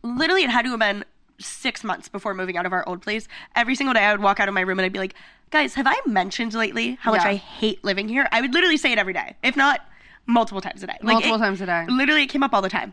literally 0.02 0.44
it 0.44 0.50
had 0.50 0.62
to 0.64 0.70
have 0.70 0.80
been 0.80 1.04
six 1.40 1.84
months 1.84 2.08
before 2.08 2.34
moving 2.34 2.56
out 2.56 2.66
of 2.66 2.72
our 2.72 2.88
old 2.88 3.02
place. 3.02 3.28
Every 3.54 3.74
single 3.74 3.94
day 3.94 4.00
I 4.00 4.12
would 4.12 4.22
walk 4.22 4.40
out 4.40 4.48
of 4.48 4.54
my 4.54 4.60
room 4.60 4.78
and 4.78 4.86
I'd 4.86 4.92
be 4.92 4.98
like, 4.98 5.14
guys, 5.50 5.74
have 5.74 5.86
I 5.86 5.98
mentioned 6.06 6.54
lately 6.54 6.98
how 7.00 7.12
much 7.12 7.22
I 7.22 7.34
hate 7.34 7.82
living 7.84 8.08
here? 8.08 8.28
I 8.32 8.40
would 8.40 8.52
literally 8.52 8.76
say 8.76 8.92
it 8.92 8.98
every 8.98 9.12
day, 9.12 9.36
if 9.42 9.56
not 9.56 9.80
multiple 10.26 10.60
times 10.60 10.82
a 10.82 10.86
day. 10.86 10.92
Like, 11.02 11.14
Multiple 11.14 11.36
it- 11.36 11.38
times 11.38 11.60
a 11.60 11.66
day. 11.66 11.86
Literally, 11.88 12.22
it 12.22 12.26
came 12.28 12.42
up 12.42 12.52
all 12.52 12.62
the 12.62 12.68
time. 12.68 12.92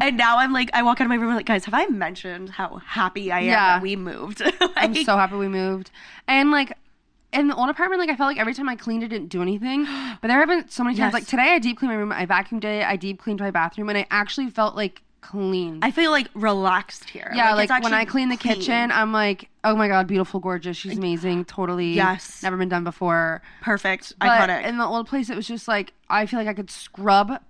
And 0.00 0.16
now 0.16 0.38
I'm 0.38 0.52
like, 0.52 0.70
I 0.72 0.82
walk 0.82 1.00
out 1.00 1.04
of 1.04 1.08
my 1.08 1.16
room 1.16 1.30
I'm 1.30 1.36
like, 1.36 1.46
guys, 1.46 1.64
have 1.64 1.74
I 1.74 1.86
mentioned 1.86 2.50
how 2.50 2.76
happy 2.84 3.32
I 3.32 3.40
am 3.40 3.44
Yeah. 3.46 3.66
that 3.74 3.82
we 3.82 3.96
moved? 3.96 4.42
I'm 4.76 4.94
so 5.04 5.16
happy 5.16 5.36
we 5.36 5.48
moved. 5.48 5.90
And 6.26 6.50
like 6.50 6.72
in 7.32 7.48
the 7.48 7.54
old 7.56 7.68
apartment, 7.68 8.00
like 8.00 8.08
I 8.10 8.16
felt 8.16 8.28
like 8.28 8.38
every 8.38 8.54
time 8.54 8.68
I 8.68 8.76
cleaned 8.76 9.02
it 9.02 9.08
didn't 9.08 9.28
do 9.28 9.42
anything. 9.42 9.84
But 10.20 10.28
there 10.28 10.38
have 10.38 10.48
been 10.48 10.68
so 10.68 10.82
many 10.84 10.96
times 10.96 11.08
Yes. 11.08 11.14
like 11.14 11.26
today 11.26 11.50
I 11.54 11.58
deep 11.58 11.78
cleaned 11.78 11.92
my 11.94 11.98
room, 11.98 12.12
I 12.12 12.26
vacuumed 12.26 12.64
it, 12.64 12.84
I 12.84 12.96
deep 12.96 13.20
cleaned 13.20 13.40
my 13.40 13.50
bathroom, 13.50 13.88
and 13.88 13.98
I 13.98 14.06
actually 14.10 14.50
felt 14.50 14.74
like 14.76 15.02
clean. 15.20 15.80
I 15.82 15.90
feel 15.90 16.10
like 16.12 16.28
relaxed 16.34 17.10
here. 17.10 17.30
yeah, 17.34 17.50
it's 17.50 17.68
like, 17.70 17.82
when 17.82 17.92
actually 17.92 18.00
I 18.00 18.04
clean 18.06 18.28
the 18.30 18.36
kitchen, 18.36 18.90
I'm 18.92 19.12
like, 19.12 19.48
oh 19.64 19.74
my 19.76 19.88
god, 19.88 20.06
beautiful, 20.06 20.40
gorgeous. 20.40 20.76
She's 20.76 20.96
amazing, 20.96 21.44
totally. 21.56 21.92
Yes. 21.92 22.42
never 22.42 22.56
been 22.56 22.68
done 22.68 22.84
before. 22.84 23.42
perfect, 23.60 24.14
But 24.20 24.28
iconic. 24.48 24.64
in 24.64 24.78
the 24.78 24.84
old 24.86 25.06
place, 25.08 25.28
it 25.28 25.36
was 25.36 25.46
just 25.46 25.68
like 25.68 25.92
I 26.08 26.24
feel 26.26 26.38
like 26.38 26.48
I 26.48 26.54
could 26.54 26.70
scrub 26.70 27.40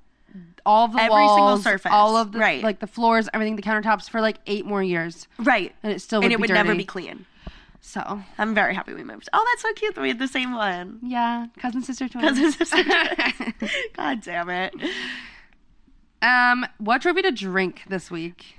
all 0.66 0.84
of 0.84 0.92
the 0.92 1.00
Every 1.00 1.26
single 1.28 1.58
surface, 1.58 1.90
all 1.92 2.16
of 2.16 2.32
the 2.32 2.38
right. 2.38 2.62
like 2.62 2.80
the 2.80 2.86
floors, 2.86 3.28
everything, 3.32 3.56
the 3.56 3.62
countertops 3.62 4.08
for 4.10 4.20
like 4.20 4.36
eight 4.46 4.66
more 4.66 4.82
years, 4.82 5.26
right. 5.38 5.74
and 5.82 5.92
it 5.92 6.00
still 6.00 6.20
would 6.20 6.24
and 6.24 6.32
it 6.32 6.40
would 6.40 6.50
never 6.50 6.74
be 6.74 6.84
clean. 6.84 7.26
So 7.80 8.20
I'm 8.36 8.54
very 8.54 8.74
happy 8.74 8.92
we 8.92 9.02
moved. 9.04 9.28
Oh, 9.32 9.46
that's 9.50 9.62
so 9.62 9.72
cute 9.72 9.94
that 9.94 10.00
we 10.02 10.08
had 10.08 10.18
the 10.18 10.28
same 10.28 10.52
one. 10.52 10.98
yeah, 11.02 11.46
cousin 11.58 11.82
sister 11.82 12.08
twins. 12.08 12.28
Cousin 12.38 12.52
sister 12.52 12.84
twins. 13.60 13.72
God 13.94 14.22
damn 14.22 14.50
it. 14.50 14.74
Um, 16.20 16.66
what 16.78 17.00
drove 17.00 17.16
you 17.16 17.22
to 17.22 17.32
drink 17.32 17.82
this 17.88 18.10
week? 18.10 18.58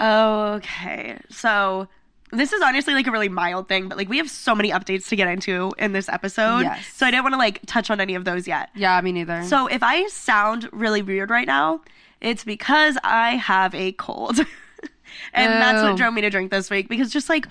Okay. 0.00 1.18
So 1.28 1.88
this 2.32 2.52
is 2.52 2.62
honestly 2.62 2.94
like 2.94 3.06
a 3.06 3.10
really 3.10 3.28
mild 3.28 3.68
thing, 3.68 3.88
but 3.88 3.98
like 3.98 4.08
we 4.08 4.18
have 4.18 4.30
so 4.30 4.54
many 4.54 4.70
updates 4.70 5.08
to 5.08 5.16
get 5.16 5.28
into 5.28 5.72
in 5.78 5.92
this 5.92 6.08
episode. 6.08 6.60
Yes. 6.60 6.86
So 6.94 7.06
I 7.06 7.10
didn't 7.10 7.24
want 7.24 7.34
to 7.34 7.38
like 7.38 7.60
touch 7.66 7.90
on 7.90 8.00
any 8.00 8.14
of 8.14 8.24
those 8.24 8.46
yet. 8.46 8.70
Yeah, 8.74 9.00
me 9.00 9.12
neither. 9.12 9.42
So 9.44 9.66
if 9.66 9.82
I 9.82 10.06
sound 10.08 10.68
really 10.72 11.02
weird 11.02 11.30
right 11.30 11.46
now, 11.46 11.80
it's 12.20 12.44
because 12.44 12.96
I 13.02 13.36
have 13.36 13.74
a 13.74 13.92
cold. 13.92 14.38
and 15.32 15.52
that's 15.52 15.82
what 15.82 15.96
drove 15.96 16.14
me 16.14 16.20
to 16.20 16.30
drink 16.30 16.50
this 16.50 16.70
week 16.70 16.88
because 16.88 17.10
just 17.10 17.28
like 17.28 17.46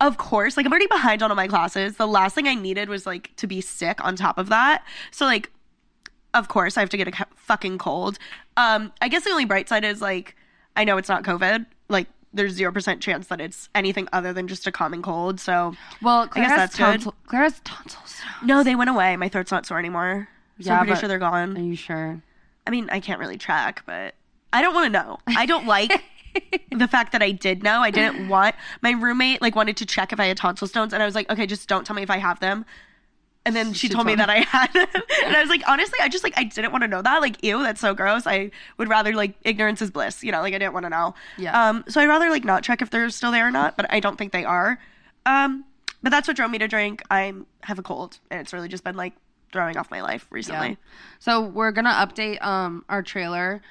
of 0.00 0.18
course, 0.18 0.56
like 0.56 0.66
I'm 0.66 0.72
already 0.72 0.88
behind 0.88 1.22
on 1.22 1.30
all 1.30 1.36
my 1.36 1.46
classes. 1.46 1.96
The 1.96 2.06
last 2.06 2.34
thing 2.34 2.48
I 2.48 2.54
needed 2.54 2.88
was 2.88 3.06
like 3.06 3.34
to 3.36 3.46
be 3.46 3.60
sick 3.60 4.04
on 4.04 4.16
top 4.16 4.38
of 4.38 4.48
that. 4.48 4.84
So 5.10 5.24
like 5.24 5.50
of 6.32 6.48
course 6.48 6.76
I 6.76 6.80
have 6.80 6.90
to 6.90 6.96
get 6.96 7.08
a 7.08 7.26
fucking 7.36 7.78
cold. 7.78 8.18
Um 8.56 8.92
I 9.00 9.08
guess 9.08 9.24
the 9.24 9.30
only 9.30 9.44
bright 9.44 9.68
side 9.68 9.84
is 9.84 10.00
like 10.00 10.34
I 10.76 10.84
know 10.84 10.96
it's 10.96 11.08
not 11.08 11.22
COVID. 11.22 11.66
There's 12.34 12.58
0% 12.58 13.00
chance 13.00 13.28
that 13.28 13.40
it's 13.40 13.68
anything 13.74 14.08
other 14.12 14.32
than 14.32 14.48
just 14.48 14.66
a 14.66 14.72
common 14.72 15.00
cold. 15.02 15.38
So 15.40 15.74
well, 16.02 16.26
Claire 16.28 16.48
guess 16.48 16.56
that's 16.56 16.76
good. 16.76 16.84
tonsil- 17.00 17.14
Claire 17.26 17.42
has 17.44 17.60
tonsils. 17.60 18.20
no, 18.44 18.62
they 18.62 18.74
went 18.74 18.90
away. 18.90 19.16
My 19.16 19.28
throat's 19.28 19.52
not 19.52 19.64
sore 19.66 19.78
anymore. 19.78 20.28
So 20.60 20.66
Yeah, 20.70 20.80
I'm 20.80 20.86
pretty 20.86 21.00
sure 21.00 21.08
they're 21.08 21.18
gone. 21.18 21.56
Are 21.56 21.60
you 21.60 21.76
sure? 21.76 22.20
I 22.66 22.70
mean, 22.70 22.88
I 22.90 23.00
can't 23.00 23.20
really 23.20 23.38
track, 23.38 23.82
but 23.86 24.14
I 24.52 24.62
don't 24.62 24.74
want 24.74 24.86
to 24.92 24.98
know. 25.00 25.18
I 25.28 25.46
don't 25.46 25.66
like 25.66 25.92
the 26.72 26.88
fact 26.88 27.12
that 27.12 27.22
I 27.22 27.30
did 27.30 27.62
know. 27.62 27.80
I 27.80 27.90
didn't 27.90 28.28
want 28.28 28.54
my 28.82 28.90
roommate 28.90 29.40
like 29.42 29.54
wanted 29.54 29.76
to 29.78 29.86
check 29.86 30.12
if 30.12 30.18
I 30.20 30.26
had 30.26 30.36
tonsil 30.36 30.66
stones, 30.66 30.92
and 30.92 31.02
I 31.02 31.06
was 31.06 31.14
like, 31.14 31.30
okay, 31.30 31.46
just 31.46 31.68
don't 31.68 31.86
tell 31.86 31.94
me 31.94 32.02
if 32.02 32.10
I 32.10 32.18
have 32.18 32.40
them. 32.40 32.64
And 33.46 33.54
then 33.54 33.74
she, 33.74 33.88
She 33.88 33.94
told 33.94 34.06
me 34.06 34.14
that 34.14 34.30
I 34.30 34.38
had 34.38 34.72
them, 34.72 34.88
and 35.24 35.36
I 35.36 35.40
was 35.40 35.50
like, 35.50 35.62
honestly, 35.68 35.98
I 36.00 36.08
just 36.08 36.24
like 36.24 36.32
I 36.36 36.44
didn't 36.44 36.72
want 36.72 36.82
to 36.82 36.88
know 36.88 37.02
that. 37.02 37.20
Like, 37.20 37.44
ew, 37.44 37.62
that's 37.62 37.80
so 37.80 37.92
gross. 37.94 38.26
I 38.26 38.50
would 38.78 38.88
rather 38.88 39.12
like 39.14 39.34
ignorance 39.42 39.82
is 39.82 39.90
bliss. 39.90 40.24
You 40.24 40.32
know, 40.32 40.40
like 40.40 40.54
I 40.54 40.58
didn't 40.58 40.72
want 40.72 40.86
to 40.86 40.90
know. 40.90 41.14
Yeah. 41.36 41.68
Um. 41.68 41.84
So 41.88 42.00
I'd 42.00 42.08
rather 42.08 42.30
like 42.30 42.44
not 42.44 42.62
check 42.62 42.80
if 42.80 42.88
they're 42.88 43.10
still 43.10 43.32
there 43.32 43.46
or 43.46 43.50
not, 43.50 43.76
but 43.76 43.86
I 43.92 44.00
don't 44.00 44.16
think 44.16 44.32
they 44.32 44.44
are. 44.44 44.78
Um. 45.26 45.64
But 46.02 46.10
that's 46.10 46.26
what 46.28 46.36
drove 46.36 46.50
me 46.50 46.58
to 46.58 46.68
drink. 46.68 47.02
I 47.10 47.32
have 47.62 47.78
a 47.78 47.82
cold, 47.82 48.18
and 48.30 48.40
it's 48.40 48.52
really 48.52 48.68
just 48.68 48.84
been 48.84 48.96
like 48.96 49.14
throwing 49.52 49.76
off 49.76 49.90
my 49.90 50.00
life 50.02 50.26
recently. 50.30 50.70
Yeah. 50.70 50.76
So 51.18 51.40
we're 51.42 51.72
gonna 51.72 51.90
update 51.90 52.42
um 52.42 52.84
our 52.88 53.02
trailer 53.02 53.62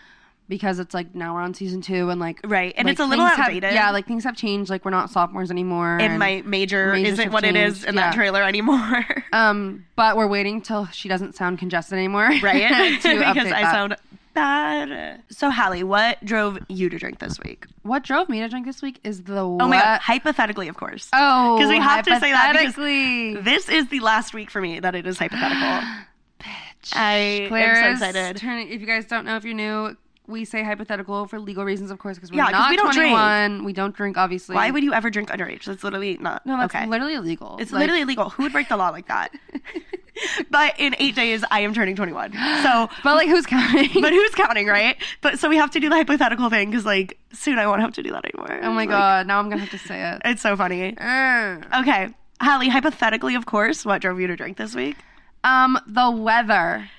because 0.53 0.77
it's 0.77 0.93
like 0.93 1.15
now 1.15 1.33
we're 1.33 1.41
on 1.41 1.55
season 1.55 1.81
two 1.81 2.11
and 2.11 2.21
like 2.21 2.39
Right, 2.43 2.75
and 2.77 2.85
like, 2.85 2.91
it's 2.91 2.99
a 2.99 3.05
little 3.07 3.25
things 3.25 3.37
have- 3.37 3.47
outdated. 3.47 3.73
yeah, 3.73 3.89
like 3.89 4.05
things 4.05 4.23
have 4.23 4.35
changed. 4.35 4.69
Like 4.69 4.85
we're 4.85 4.91
not 4.91 5.09
sophomores 5.09 5.49
anymore. 5.49 5.97
and 5.99 6.19
my 6.19 6.43
major 6.45 6.93
isn't 6.93 7.31
what 7.31 7.43
it 7.43 7.55
is 7.55 7.83
in 7.83 7.95
yeah. 7.95 8.01
that 8.01 8.13
trailer 8.13 8.43
anymore. 8.43 9.03
um, 9.33 9.83
but 9.95 10.15
we're 10.15 10.27
waiting 10.27 10.61
till 10.61 10.85
she 10.87 11.09
doesn't 11.09 11.35
sound 11.35 11.57
congested 11.57 11.97
anymore, 11.97 12.29
right? 12.43 12.69
because 13.01 13.47
I 13.51 13.61
that. 13.63 13.71
sound 13.71 13.95
bad. 14.35 15.23
So, 15.31 15.49
Hallie, 15.49 15.83
what 15.83 16.23
drove 16.23 16.59
you 16.67 16.87
to 16.87 16.99
drink 16.99 17.17
this 17.17 17.39
week? 17.39 17.65
What 17.81 18.03
drove 18.03 18.29
me 18.29 18.41
to 18.41 18.47
drink 18.47 18.67
this 18.67 18.83
week 18.83 18.99
is 19.03 19.23
the 19.23 19.39
Oh 19.39 19.57
my 19.57 19.79
god, 19.81 20.01
hypothetically, 20.01 20.67
of 20.67 20.77
course. 20.77 21.09
Oh, 21.13 21.57
because 21.57 21.71
we 21.71 21.79
have 21.79 22.05
to 22.05 22.19
say 22.19 22.31
that 22.31 22.51
because 22.51 22.75
hypothetically. 22.75 23.41
This 23.41 23.69
is 23.69 23.87
the 23.87 24.01
last 24.01 24.35
week 24.35 24.51
for 24.51 24.61
me 24.61 24.79
that 24.81 24.93
it 24.93 25.07
is 25.07 25.17
hypothetical. 25.17 25.81
Bitch. 26.39 26.95
I 26.95 27.13
am 27.51 27.97
so 27.97 28.05
excited. 28.05 28.43
if 28.71 28.81
you 28.81 28.85
guys 28.85 29.05
don't 29.05 29.25
know, 29.25 29.37
if 29.37 29.45
you're 29.45 29.55
new, 29.55 29.95
we 30.27 30.45
say 30.45 30.63
hypothetical 30.63 31.27
for 31.27 31.39
legal 31.39 31.65
reasons, 31.65 31.91
of 31.91 31.99
course, 31.99 32.15
because 32.17 32.31
we're 32.31 32.37
Yeah, 32.37 32.49
not 32.49 32.69
we 32.69 32.77
don't 32.77 32.93
drink. 32.93 33.65
We 33.65 33.73
don't 33.73 33.95
drink, 33.95 34.17
obviously. 34.17 34.55
Why 34.55 34.71
would 34.71 34.83
you 34.83 34.93
ever 34.93 35.09
drink 35.09 35.29
underage? 35.29 35.65
That's 35.65 35.83
literally 35.83 36.17
not 36.19 36.45
No, 36.45 36.57
that's 36.57 36.73
okay. 36.73 36.85
literally 36.87 37.15
illegal. 37.15 37.57
it's 37.59 37.71
Like, 37.71 37.81
literally 37.81 38.01
illegal. 38.03 38.29
Who 38.29 38.43
would 38.43 38.51
break 38.53 38.69
the 38.69 38.77
law 38.77 38.89
like 38.89 39.07
that? 39.07 39.31
but 40.49 40.75
in 40.79 40.95
eight 40.99 41.15
days, 41.15 41.43
I 41.51 41.61
am 41.61 41.73
turning 41.73 41.95
21. 41.95 42.31
So, 42.63 42.89
But 43.03 43.15
like, 43.15 43.27
who's 43.27 43.45
counting? 43.45 44.01
but 44.01 44.11
who's 44.13 44.35
counting, 44.35 44.67
right? 44.67 44.95
But 45.21 45.39
so 45.39 45.49
we 45.49 45.57
have 45.57 45.71
to 45.71 45.79
do 45.79 45.89
the 45.89 45.95
hypothetical 45.95 46.49
thing 46.49 46.69
because, 46.69 46.85
like, 46.85 47.17
soon 47.33 47.59
I 47.59 47.67
won't 47.67 47.81
have 47.81 47.93
to 47.95 48.03
do 48.03 48.11
that 48.11 48.23
anymore. 48.25 48.59
oh 48.63 48.69
my 48.71 48.81
Like, 48.83 48.89
god! 48.89 49.27
Now 49.27 49.39
I'm 49.39 49.49
gonna 49.49 49.61
have 49.61 49.71
to 49.71 49.87
say 49.87 50.01
it. 50.11 50.21
It's 50.25 50.41
so 50.41 50.55
funny. 50.55 50.95
Ugh. 50.97 51.65
Okay. 51.81 52.09
Hallie, 52.41 52.69
hypothetically, 52.69 53.35
of 53.35 53.45
course, 53.45 53.85
what 53.85 54.01
drove 54.01 54.19
you 54.19 54.27
to 54.27 54.35
drink 54.35 54.57
this 54.57 54.75
week? 54.75 54.97
Um, 55.43 55.79
the 55.87 56.09
weather. 56.11 56.89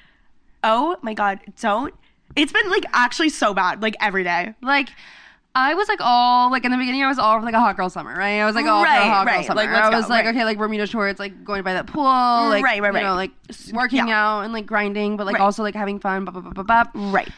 Oh 0.62 0.97
my 1.02 1.14
god, 1.14 1.40
don't. 1.61 1.95
It's 2.37 2.53
been 2.53 2.69
like 2.71 2.85
actually 2.93 3.29
so 3.29 3.55
bad, 3.55 3.83
like 3.83 3.97
every 4.00 4.25
day. 4.25 4.55
Like, 4.61 4.88
I 5.57 5.75
was 5.75 5.87
like 5.88 6.00
all 6.00 6.50
like 6.50 6.64
in 6.64 6.73
the 6.73 6.76
beginning, 6.76 7.03
I 7.05 7.09
was 7.09 7.19
all 7.19 7.41
like 7.43 7.55
a 7.55 7.61
hot 7.61 7.76
girl 7.76 7.88
summer, 7.88 8.12
right? 8.12 8.41
I 8.41 8.47
was 8.47 8.57
like 8.57 8.67
all 8.67 8.83
for 8.83 8.87
Right, 8.88 9.07
a 9.07 9.09
hot 9.09 9.26
girl 9.26 9.43
summer. 9.45 9.61
Like, 9.61 9.69
I 9.69 9.88
was 9.97 10.07
go, 10.07 10.11
like, 10.11 10.25
right. 10.25 10.35
okay, 10.35 10.45
like 10.45 10.59
Bermuda 10.59 10.87
shorts, 10.88 11.21
like 11.21 11.45
going 11.45 11.62
by 11.62 11.75
that 11.75 11.87
pool, 11.87 12.03
like 12.03 12.64
Right, 12.64 12.83
right, 12.83 12.93
You 12.93 13.00
know, 13.00 13.14
right. 13.14 13.31
like 13.49 13.73
working 13.73 14.09
yeah. 14.09 14.21
out 14.38 14.41
and 14.41 14.53
like 14.53 14.67
grinding, 14.67 15.17
but 15.17 15.26
like 15.26 15.35
Right. 15.35 15.43
also 15.43 15.62
like 15.62 15.75
having 15.76 16.00
fun. 16.00 16.25
Blah, 16.25 16.33
blah, 16.33 16.50
blah, 16.50 16.62
blah, 16.64 16.85
blah. 16.85 17.11
Right. 17.12 17.29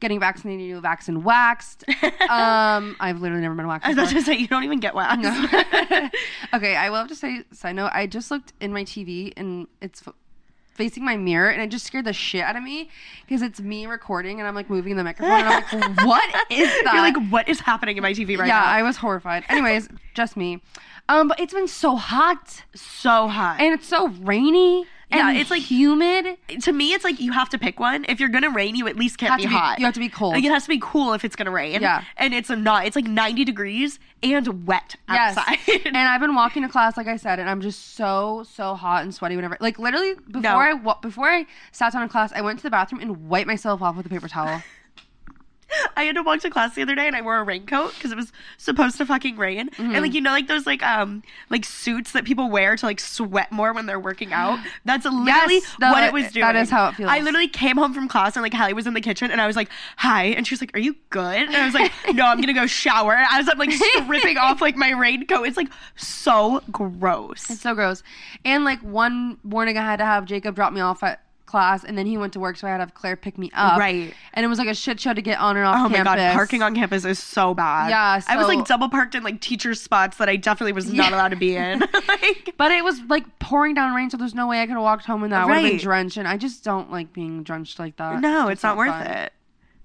Getting 0.00 0.20
vaccinated, 0.20 0.66
you 0.66 0.80
vax 0.80 1.08
and 1.08 1.22
waxed. 1.24 1.84
um, 2.30 2.96
I've 3.00 3.20
literally 3.20 3.42
never 3.42 3.54
been 3.54 3.66
waxed. 3.66 3.86
I 3.86 3.90
was 3.90 3.98
about 3.98 4.10
to 4.10 4.22
say 4.22 4.34
you 4.36 4.46
don't 4.46 4.64
even 4.64 4.80
get 4.80 4.94
waxed. 4.94 5.20
No. 5.20 5.30
okay, 6.54 6.76
I 6.76 6.88
will 6.90 6.96
have 6.96 7.08
to 7.08 7.14
say, 7.14 7.44
side 7.52 7.76
note, 7.76 7.90
I 7.92 8.06
just 8.06 8.30
looked 8.30 8.52
in 8.60 8.72
my 8.72 8.84
TV 8.84 9.32
and 9.36 9.66
it's 9.82 10.02
facing 10.76 11.04
my 11.04 11.16
mirror 11.16 11.50
and 11.50 11.62
it 11.62 11.70
just 11.70 11.86
scared 11.86 12.04
the 12.04 12.12
shit 12.12 12.42
out 12.42 12.56
of 12.56 12.62
me 12.62 12.90
because 13.22 13.42
it's 13.42 13.60
me 13.60 13.86
recording 13.86 14.38
and 14.38 14.48
I'm 14.48 14.54
like 14.54 14.70
moving 14.70 14.96
the 14.96 15.04
microphone 15.04 15.32
and 15.32 15.48
I'm 15.48 15.96
like, 15.96 16.06
what 16.06 16.50
is 16.50 16.68
that? 16.84 16.92
You're 16.94 17.02
like, 17.02 17.32
what 17.32 17.48
is 17.48 17.60
happening 17.60 17.96
in 17.96 18.02
my 18.02 18.12
TV 18.12 18.38
right 18.38 18.46
yeah, 18.46 18.60
now? 18.60 18.64
Yeah, 18.64 18.70
I 18.70 18.82
was 18.82 18.96
horrified. 18.96 19.44
Anyways, 19.48 19.88
just 20.14 20.36
me. 20.36 20.62
Um, 21.08 21.28
but 21.28 21.40
it's 21.40 21.54
been 21.54 21.68
so 21.68 21.96
hot 21.96 22.64
so 22.74 23.28
hot. 23.28 23.60
and 23.60 23.72
it's 23.72 23.86
so 23.86 24.08
rainy. 24.08 24.86
Yeah, 25.10 25.32
it's 25.32 25.50
like- 25.50 25.62
humid. 25.62 26.36
to 26.62 26.72
me, 26.72 26.92
it's 26.92 27.04
like 27.04 27.20
you 27.20 27.32
have 27.32 27.48
to 27.50 27.58
pick 27.58 27.78
one. 27.78 28.04
If 28.08 28.18
you're 28.20 28.28
gonna 28.28 28.50
rain, 28.50 28.74
you 28.74 28.88
at 28.88 28.96
least 28.96 29.18
can't 29.18 29.36
be, 29.40 29.46
be- 29.46 29.52
hot. 29.54 29.78
you 29.78 29.84
have 29.84 29.94
to 29.94 30.00
be 30.00 30.08
cold. 30.08 30.34
Like, 30.34 30.44
it 30.44 30.50
has 30.50 30.64
to 30.64 30.68
be 30.68 30.80
cool 30.82 31.12
if 31.12 31.24
it's 31.24 31.36
gonna 31.36 31.50
rain. 31.50 31.80
Yeah. 31.80 32.02
And 32.16 32.34
it's 32.34 32.50
not. 32.50 32.86
It's 32.86 32.96
like 32.96 33.06
90 33.06 33.44
degrees 33.44 33.98
and 34.22 34.66
wet 34.66 34.96
outside. 35.08 35.58
Yes. 35.68 35.82
and 35.86 35.96
I've 35.96 36.20
been 36.20 36.34
walking 36.42 36.62
to 36.62 36.68
class, 36.68 36.96
like 36.96 37.06
I 37.06 37.16
said, 37.16 37.38
and 37.38 37.48
I'm 37.48 37.60
just 37.60 37.94
so 37.94 38.44
so 38.52 38.74
hot 38.74 39.02
and 39.04 39.14
sweaty 39.14 39.36
whenever. 39.36 39.56
Like 39.60 39.78
literally 39.78 40.14
before 40.14 40.40
No. 40.42 40.56
I 40.56 40.94
before 41.00 41.28
I 41.28 41.46
sat 41.72 41.92
down 41.92 42.02
in 42.02 42.08
class, 42.08 42.32
I 42.32 42.40
went 42.40 42.58
to 42.58 42.62
the 42.64 42.70
bathroom 42.70 43.00
and 43.00 43.28
wiped 43.28 43.46
myself 43.46 43.82
off 43.82 43.96
with 43.96 44.06
a 44.06 44.08
paper 44.10 44.28
towel. 44.28 44.62
I 45.96 46.04
had 46.04 46.14
to 46.16 46.22
walk 46.22 46.40
to 46.40 46.50
class 46.50 46.74
the 46.74 46.82
other 46.82 46.94
day 46.94 47.06
and 47.06 47.16
I 47.16 47.22
wore 47.22 47.38
a 47.38 47.42
raincoat 47.42 47.94
because 47.94 48.12
it 48.12 48.16
was 48.16 48.32
supposed 48.58 48.96
to 48.98 49.06
fucking 49.06 49.36
rain. 49.36 49.68
Mm-hmm. 49.70 49.92
And 49.92 50.02
like 50.02 50.14
you 50.14 50.20
know, 50.20 50.30
like 50.30 50.48
those 50.48 50.66
like 50.66 50.82
um 50.82 51.22
like 51.50 51.64
suits 51.64 52.12
that 52.12 52.24
people 52.24 52.50
wear 52.50 52.76
to 52.76 52.86
like 52.86 53.00
sweat 53.00 53.50
more 53.52 53.72
when 53.72 53.86
they're 53.86 54.00
working 54.00 54.32
out. 54.32 54.58
That's 54.84 55.04
literally 55.04 55.56
Yes, 55.56 55.76
no, 55.80 55.92
what 55.92 56.04
it 56.04 56.12
was 56.12 56.24
that 56.24 56.32
doing. 56.52 56.56
is 56.56 56.70
how 56.70 56.88
it 56.88 56.94
feels. 56.94 57.10
I 57.10 57.20
literally 57.20 57.48
came 57.48 57.76
home 57.76 57.92
from 57.94 58.08
class 58.08 58.36
and 58.36 58.42
like 58.42 58.54
Hallie 58.54 58.72
was 58.74 58.86
in 58.86 58.94
the 58.94 59.00
kitchen 59.00 59.30
and 59.30 59.40
I 59.40 59.46
was 59.46 59.56
like, 59.56 59.68
"Hi," 59.98 60.24
and 60.26 60.46
she 60.46 60.54
was 60.54 60.60
like, 60.60 60.74
"Are 60.74 60.80
you 60.80 60.94
good?" 61.10 61.36
And 61.42 61.56
I 61.56 61.64
was 61.64 61.74
like, 61.74 61.92
"No, 62.14 62.26
I'm 62.26 62.40
gonna 62.40 62.52
go 62.52 62.66
shower." 62.66 63.14
And 63.14 63.26
I 63.28 63.38
was 63.38 63.48
like 63.56 63.72
stripping 63.72 64.38
off 64.38 64.60
like 64.60 64.76
my 64.76 64.90
raincoat. 64.90 65.46
It's 65.46 65.56
like 65.56 65.68
so 65.96 66.62
gross. 66.70 67.50
It's 67.50 67.60
so 67.62 67.74
gross. 67.74 68.02
And 68.44 68.64
like 68.64 68.80
one 68.80 69.38
morning, 69.42 69.76
I 69.78 69.82
had 69.82 69.96
to 69.96 70.04
have 70.04 70.24
Jacob 70.26 70.54
drop 70.54 70.72
me 70.72 70.80
off 70.80 71.02
at 71.02 71.22
class, 71.46 71.84
and 71.84 71.96
then 71.96 72.06
he 72.06 72.18
went 72.18 72.32
to 72.34 72.40
work, 72.40 72.56
so 72.56 72.66
I 72.66 72.70
had 72.70 72.78
to 72.78 72.82
have 72.82 72.94
Claire 72.94 73.16
pick 73.16 73.38
me 73.38 73.50
up. 73.54 73.78
Right. 73.78 74.12
And 74.34 74.44
it 74.44 74.48
was 74.48 74.58
like 74.58 74.68
a 74.68 74.74
shit 74.74 75.00
show 75.00 75.14
to 75.14 75.22
get 75.22 75.38
on 75.38 75.56
and 75.56 75.64
off 75.64 75.76
Oh 75.78 75.88
my 75.88 76.02
god, 76.02 76.18
parking 76.34 76.62
on 76.62 76.74
campus 76.74 77.04
is 77.04 77.18
so 77.18 77.54
bad. 77.54 77.88
Yeah, 77.88 78.20
I 78.28 78.36
was 78.36 78.48
like 78.48 78.66
double 78.66 78.88
parked 78.88 79.14
in 79.14 79.22
like 79.22 79.40
teacher 79.40 79.74
spots 79.74 80.18
that 80.18 80.28
I 80.28 80.36
definitely 80.36 80.72
was 80.72 80.92
not 80.92 81.12
allowed 81.12 81.28
to 81.28 81.36
be 81.36 81.56
in. 81.56 81.78
like 82.08 82.54
But 82.56 82.72
it 82.72 82.84
was 82.84 83.00
like 83.08 83.38
pouring 83.38 83.74
down 83.74 83.94
rain, 83.94 84.10
so 84.10 84.16
there's 84.16 84.34
no 84.34 84.46
way 84.46 84.60
I 84.60 84.66
could 84.66 84.72
have 84.74 84.82
walked 84.82 85.06
home 85.06 85.24
in 85.24 85.30
that. 85.30 85.42
I 85.42 85.46
would 85.46 85.54
have 85.54 85.62
been 85.62 85.78
drenched, 85.78 86.16
and 86.16 86.28
I 86.28 86.36
just 86.36 86.64
don't 86.64 86.90
like 86.90 87.12
being 87.12 87.42
drenched 87.42 87.78
like 87.78 87.96
that. 87.96 88.20
No, 88.20 88.48
it's, 88.48 88.62
not, 88.62 88.76
worth 88.76 88.90
fun. 88.90 89.06
it. 89.06 89.32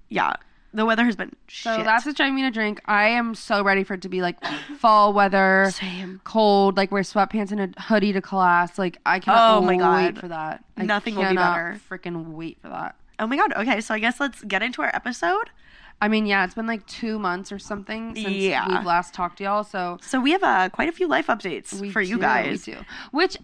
Yeah, 0.08 0.34
the 0.74 0.84
weather 0.86 1.04
has 1.04 1.16
been 1.16 1.30
So 1.48 1.76
shit. 1.76 1.84
that's 1.84 2.06
what's 2.06 2.16
driving 2.16 2.34
me 2.34 2.42
to 2.42 2.50
drink. 2.50 2.80
I 2.86 3.08
am 3.08 3.34
so 3.34 3.62
ready 3.62 3.84
for 3.84 3.94
it 3.94 4.02
to 4.02 4.08
be 4.08 4.22
like 4.22 4.36
fall 4.78 5.12
weather, 5.12 5.70
Same. 5.74 6.20
cold, 6.24 6.76
like 6.76 6.90
wear 6.90 7.02
sweatpants 7.02 7.52
and 7.52 7.60
a 7.76 7.80
hoodie 7.82 8.12
to 8.12 8.20
class. 8.22 8.78
Like 8.78 8.98
I 9.06 9.18
cannot 9.20 9.56
Oh 9.58 9.60
my 9.60 9.72
wait 9.72 9.78
God. 9.78 10.18
for 10.18 10.28
that. 10.28 10.64
I 10.76 10.84
Nothing 10.84 11.14
will 11.16 11.28
be 11.28 11.36
better. 11.36 11.80
Freaking 11.90 12.28
wait 12.32 12.58
for 12.62 12.68
that. 12.68 12.96
Oh 13.18 13.26
my 13.26 13.36
god. 13.36 13.52
Okay, 13.54 13.80
so 13.80 13.94
I 13.94 13.98
guess 13.98 14.18
let's 14.20 14.42
get 14.44 14.62
into 14.62 14.82
our 14.82 14.94
episode. 14.94 15.50
I 16.00 16.08
mean, 16.08 16.26
yeah, 16.26 16.44
it's 16.44 16.54
been 16.54 16.66
like 16.66 16.84
two 16.86 17.18
months 17.20 17.52
or 17.52 17.58
something 17.60 18.16
since 18.16 18.28
Yeah. 18.28 18.66
we've 18.68 18.84
last 18.84 19.14
talked 19.14 19.38
to 19.38 19.44
y'all. 19.44 19.62
So 19.62 19.98
So 20.02 20.20
we 20.20 20.32
have 20.32 20.42
uh, 20.42 20.68
quite 20.70 20.88
a 20.88 20.92
few 20.92 21.06
life 21.06 21.28
updates 21.28 21.80
we 21.80 21.90
for 21.90 22.00
you 22.00 22.18
guys. 22.18 22.66
We 22.66 22.72
do. 22.74 22.80
Which, 23.12 23.36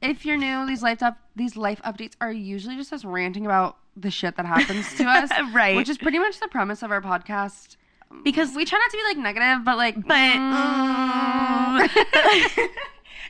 if 0.00 0.24
you're 0.24 0.38
new, 0.38 0.66
these 0.66 0.82
life 0.82 1.02
up 1.02 1.18
these 1.34 1.56
life 1.56 1.82
updates 1.84 2.12
are 2.20 2.32
usually 2.32 2.76
just 2.76 2.90
us 2.92 3.04
ranting 3.04 3.44
about 3.44 3.76
the 3.96 4.10
shit 4.10 4.36
that 4.36 4.46
happens 4.46 4.92
to 4.94 5.04
us, 5.04 5.30
Right. 5.52 5.74
Which 5.76 5.88
is 5.88 5.98
pretty 5.98 6.18
much 6.18 6.38
the 6.40 6.48
premise 6.48 6.82
of 6.82 6.90
our 6.90 7.00
podcast. 7.00 7.76
Because 8.22 8.54
We 8.54 8.64
try 8.64 8.78
not 8.78 8.90
to 8.90 8.96
be 8.96 9.02
like 9.04 9.16
negative, 9.18 9.64
but 9.64 9.76
like, 9.76 9.94
but 10.06 10.14
mm, 10.14 11.88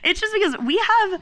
it's 0.03 0.19
just 0.19 0.33
because 0.33 0.55
we 0.59 0.77
have 0.77 1.21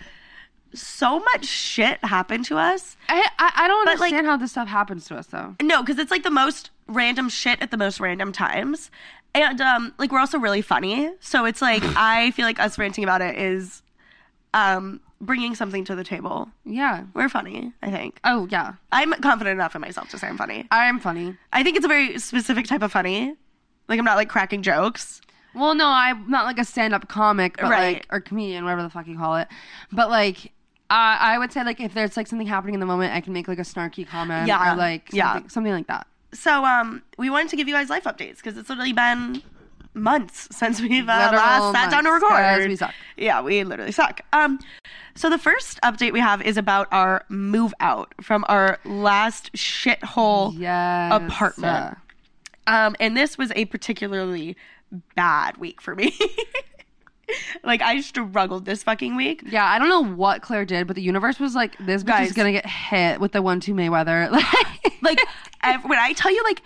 so 0.74 1.20
much 1.20 1.46
shit 1.46 2.04
happen 2.04 2.44
to 2.44 2.58
us. 2.58 2.98
I, 3.08 3.26
I 3.40 3.52
I 3.56 3.68
don't 3.68 3.86
But, 3.86 4.00
like- 4.00 4.12
understand 4.12 4.28
how 4.28 4.38
this 4.38 4.52
stuff 4.52 4.68
happens 4.68 5.06
to 5.06 5.16
us 5.16 5.28
though. 5.28 5.56
No, 5.62 5.82
because 5.82 5.98
it's 6.00 6.12
like 6.12 6.24
the 6.24 6.30
most 6.32 6.70
random 6.88 7.30
shit 7.30 7.62
at 7.62 7.72
the 7.72 7.78
most 7.78 8.00
random 8.00 8.32
times. 8.34 8.92
And 9.34 9.62
um 9.62 9.94
like 9.98 10.12
we're 10.12 10.20
also 10.20 10.38
really 10.38 10.62
funny. 10.62 11.12
So 11.22 11.46
it's 11.46 11.62
like 11.62 11.84
I 11.96 12.32
feel 12.32 12.46
like 12.46 12.60
us 12.60 12.78
ranting 12.78 13.04
about 13.06 13.22
it 13.22 13.38
is 13.38 13.82
um 14.54 15.00
bringing 15.26 15.56
something 15.56 15.84
to 15.86 15.96
the 15.96 16.04
table. 16.04 16.50
Yeah. 16.66 17.04
We're 17.14 17.30
funny, 17.30 17.74
I 17.82 17.92
think. 17.92 18.20
Oh 18.24 18.48
yeah. 18.50 18.74
I'm 18.92 19.12
confident 19.14 19.56
enough 19.58 19.76
in 19.76 19.82
myself 19.82 20.10
to 20.10 20.18
say 20.18 20.28
I'm 20.28 20.38
funny. 20.38 20.66
I 20.72 20.86
am 20.88 21.00
funny. 21.00 21.36
I 21.54 21.64
think 21.64 21.76
it's 21.76 21.86
a 21.86 21.90
very 21.90 22.18
specific 22.20 22.66
type 22.68 22.82
of 22.82 22.92
funny. 22.92 23.36
Like 23.88 24.00
I'm 24.00 24.06
not 24.06 24.16
like 24.18 24.30
cracking 24.30 24.62
jokes. 24.62 25.22
Well, 25.54 25.74
no, 25.76 25.88
I'm 25.88 26.30
not 26.30 26.46
like 26.46 26.60
a 26.60 26.66
stand-up 26.66 27.08
comic, 27.08 27.56
but 27.58 27.70
Right. 27.70 27.94
like 27.96 28.08
or 28.12 28.20
comedian, 28.20 28.64
whatever 28.66 28.84
the 28.84 28.90
fuck 28.90 29.08
you 29.08 29.18
call 29.18 29.38
it. 29.38 29.48
But 29.92 30.10
like, 30.10 30.52
I 30.90 31.18
I 31.36 31.38
would 31.40 31.52
say 31.52 31.64
like 31.64 31.80
if 31.80 31.94
there's 31.94 32.18
like 32.18 32.28
something 32.28 32.48
happening 32.48 32.74
in 32.74 32.80
the 32.80 32.86
moment, 32.86 33.14
I 33.14 33.22
can 33.22 33.32
make 33.34 33.48
like 33.48 33.60
a 33.60 33.64
snarky 33.64 34.08
comment, 34.08 34.48
Yeah, 34.48 34.74
or 34.74 34.76
like 34.76 35.08
something, 35.12 35.18
yeah. 35.18 35.48
something 35.48 35.72
like 35.74 35.88
that. 35.88 36.08
So 36.34 36.66
um 36.66 37.02
we 37.18 37.30
wanted 37.30 37.50
to 37.50 37.56
give 37.56 37.68
you 37.70 37.74
guys 37.74 37.90
life 37.90 38.04
updates 38.04 38.38
because 38.38 38.58
it's 38.58 38.68
literally 38.70 38.92
been 38.94 39.42
months 39.96 40.48
since 40.52 40.82
we've 40.82 41.08
uh, 41.10 41.30
last 41.34 41.74
sat 41.74 41.90
down 41.92 42.04
to 42.04 42.12
record. 42.12 42.68
we 42.68 42.76
suck. 42.76 42.94
Yeah, 43.18 43.42
we 43.42 43.64
literally 43.64 43.92
suck. 43.92 44.22
Um 44.34 44.60
so 45.16 45.30
the 45.30 45.38
first 45.38 45.80
update 45.82 46.12
we 46.14 46.20
have 46.20 46.42
is 46.42 46.58
about 46.58 46.88
our 46.92 47.24
move 47.30 47.74
out 47.80 48.14
from 48.22 48.44
our 48.50 48.80
last 48.84 49.54
shithole 49.54 50.54
Yes. 50.58 51.12
apartment. 51.14 51.98
Um, 52.68 52.96
and 53.00 53.16
this 53.16 53.38
was 53.38 53.52
a 53.56 53.66
particularly 53.66 54.58
bad 55.16 55.56
week 55.58 55.80
for 55.82 55.96
me. 55.96 56.18
like 57.64 57.82
I 57.82 58.02
struggled 58.02 58.66
this 58.66 58.84
fucking 58.84 59.16
week. 59.16 59.44
Yeah, 59.48 59.66
I 59.66 59.80
don't 59.80 59.90
know 59.90 60.04
what 60.04 60.42
Claire 60.42 60.66
did, 60.66 60.86
but 60.88 60.96
the 60.96 61.02
universe 61.02 61.40
was 61.40 61.56
like, 61.56 61.76
this 61.80 62.04
bitch 62.04 62.08
Guys. 62.08 62.28
is 62.30 62.34
gonna 62.34 62.52
get 62.52 62.66
hit 62.66 63.20
with 63.20 63.32
the 63.32 63.42
one-two 63.42 63.74
Mayweather. 63.74 64.30
Like 65.02 65.20
ev- 65.62 65.84
when 65.86 66.00
I 66.00 66.14
tell 66.14 66.32
you, 66.34 66.44
like, 66.44 66.64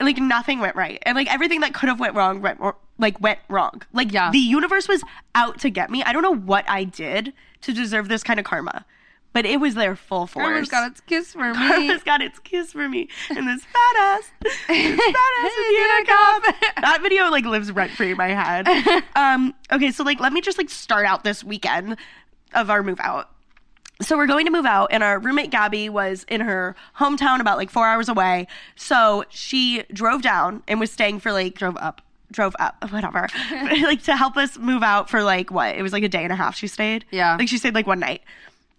like 0.00 0.18
nothing 0.18 0.58
went 0.60 0.76
right, 0.76 0.98
and 1.02 1.14
like 1.16 1.32
everything 1.32 1.60
that 1.60 1.74
could 1.74 1.88
have 1.88 2.00
went 2.00 2.14
wrong 2.14 2.40
went 2.40 2.60
like 2.98 3.20
went 3.20 3.38
wrong. 3.48 3.82
Like 3.92 4.12
Yeah. 4.12 4.30
the 4.30 4.38
universe 4.38 4.88
was 4.88 5.02
out 5.34 5.60
to 5.60 5.70
get 5.70 5.90
me. 5.90 6.02
I 6.02 6.12
don't 6.12 6.22
know 6.22 6.34
what 6.34 6.64
I 6.68 6.84
did 6.84 7.32
to 7.62 7.72
deserve 7.72 8.08
this 8.08 8.22
kind 8.22 8.38
of 8.40 8.44
karma, 8.46 8.84
but 9.32 9.46
it 9.46 9.60
was 9.60 9.74
there 9.74 9.94
full 9.96 10.26
force. 10.26 10.44
Karma's 10.44 10.68
got 10.68 10.90
its 10.90 11.00
kiss 11.00 11.32
for 11.32 11.52
me. 11.54 11.68
Karma's 11.68 12.02
got 12.02 12.20
its 12.20 12.38
kiss 12.40 12.72
for 12.72 12.88
me, 12.88 13.08
and 13.30 13.46
this 13.48 13.64
fat 13.64 13.96
ass, 13.98 14.30
this 14.42 14.56
fat 14.66 14.74
ass 14.78 15.52
with 15.56 15.76
Unicop. 15.78 16.82
That 16.82 16.98
video 17.02 17.30
like 17.30 17.44
lives 17.44 17.70
rent 17.72 17.92
free 17.92 18.10
in 18.12 18.16
my 18.16 18.28
head. 18.28 18.66
Um, 19.16 19.54
okay, 19.70 19.90
so 19.92 20.02
like 20.04 20.20
let 20.20 20.32
me 20.32 20.40
just 20.40 20.58
like 20.58 20.68
start 20.70 21.06
out 21.06 21.22
this 21.22 21.44
weekend 21.44 21.96
of 22.54 22.70
our 22.70 22.82
move 22.82 22.98
out. 23.00 23.30
So 24.00 24.16
we're 24.16 24.26
going 24.26 24.46
to 24.46 24.50
move 24.52 24.66
out, 24.66 24.88
and 24.90 25.02
our 25.04 25.18
roommate 25.20 25.50
Gabby 25.50 25.88
was 25.88 26.24
in 26.28 26.40
her 26.40 26.74
hometown 26.98 27.40
about 27.40 27.56
like 27.56 27.70
four 27.70 27.86
hours 27.86 28.08
away. 28.08 28.48
So 28.74 29.24
she 29.28 29.84
drove 29.92 30.22
down 30.22 30.62
and 30.66 30.80
was 30.80 30.90
staying 30.90 31.20
for 31.20 31.30
like 31.32 31.54
Drove 31.54 31.76
up. 31.76 32.00
drove 32.32 32.56
up, 32.58 32.82
whatever, 32.90 33.28
like 33.52 34.02
to 34.04 34.16
help 34.16 34.36
us 34.36 34.58
move 34.58 34.82
out 34.82 35.08
for 35.08 35.22
like 35.22 35.50
what? 35.52 35.76
It 35.76 35.82
was 35.82 35.92
like 35.92 36.02
a 36.02 36.08
day 36.08 36.24
and 36.24 36.32
a 36.32 36.36
half. 36.36 36.56
She 36.56 36.66
stayed. 36.66 37.04
Yeah. 37.12 37.36
like 37.36 37.48
she 37.48 37.58
stayed 37.58 37.74
like 37.74 37.86
one 37.86 38.00
night. 38.00 38.22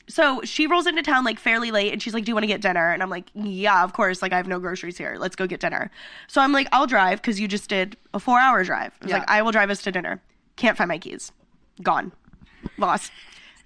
so 0.10 0.42
she 0.44 0.68
rolls 0.68 0.88
into 0.88 1.02
town 1.04 1.24
like 1.24 1.40
fairly 1.40 1.72
late 1.72 1.94
and 1.94 2.02
she's 2.02 2.14
like, 2.14 2.26
Do 2.26 2.32
you 2.32 2.36
want 2.36 2.44
to 2.44 2.48
get 2.48 2.60
dinner? 2.60 2.92
And 2.92 3.02
I'm 3.02 3.10
like, 3.10 3.30
Yeah, 3.34 3.82
of 3.84 3.94
course. 3.94 4.22
Like, 4.22 4.34
I 4.34 4.38
have 4.38 4.48
no 4.48 4.60
groceries 4.60 4.98
here. 4.98 5.16
Let's 5.18 5.38
go 5.38 5.48
get 5.48 5.62
dinner. 5.62 5.90
So 6.28 6.42
I'm 6.42 6.52
like, 6.52 6.68
I'll 6.74 6.88
drive 6.88 7.22
because 7.22 7.40
you 7.40 7.48
just 7.48 7.70
did 7.70 7.96
a 8.14 8.20
four 8.20 8.40
hour 8.40 8.62
drive. 8.66 8.92
I 9.02 9.06
was 9.06 9.12
Yeah. 9.12 9.20
like, 9.20 9.30
I 9.30 9.42
will 9.42 9.52
drive 9.54 9.70
us 9.70 9.82
to 9.84 9.92
dinner. 9.92 10.22
Can't 10.58 10.76
find 10.76 10.90
my 10.90 10.98
keys. 10.98 11.32
Gone. 11.82 12.12
Lost. 12.78 13.12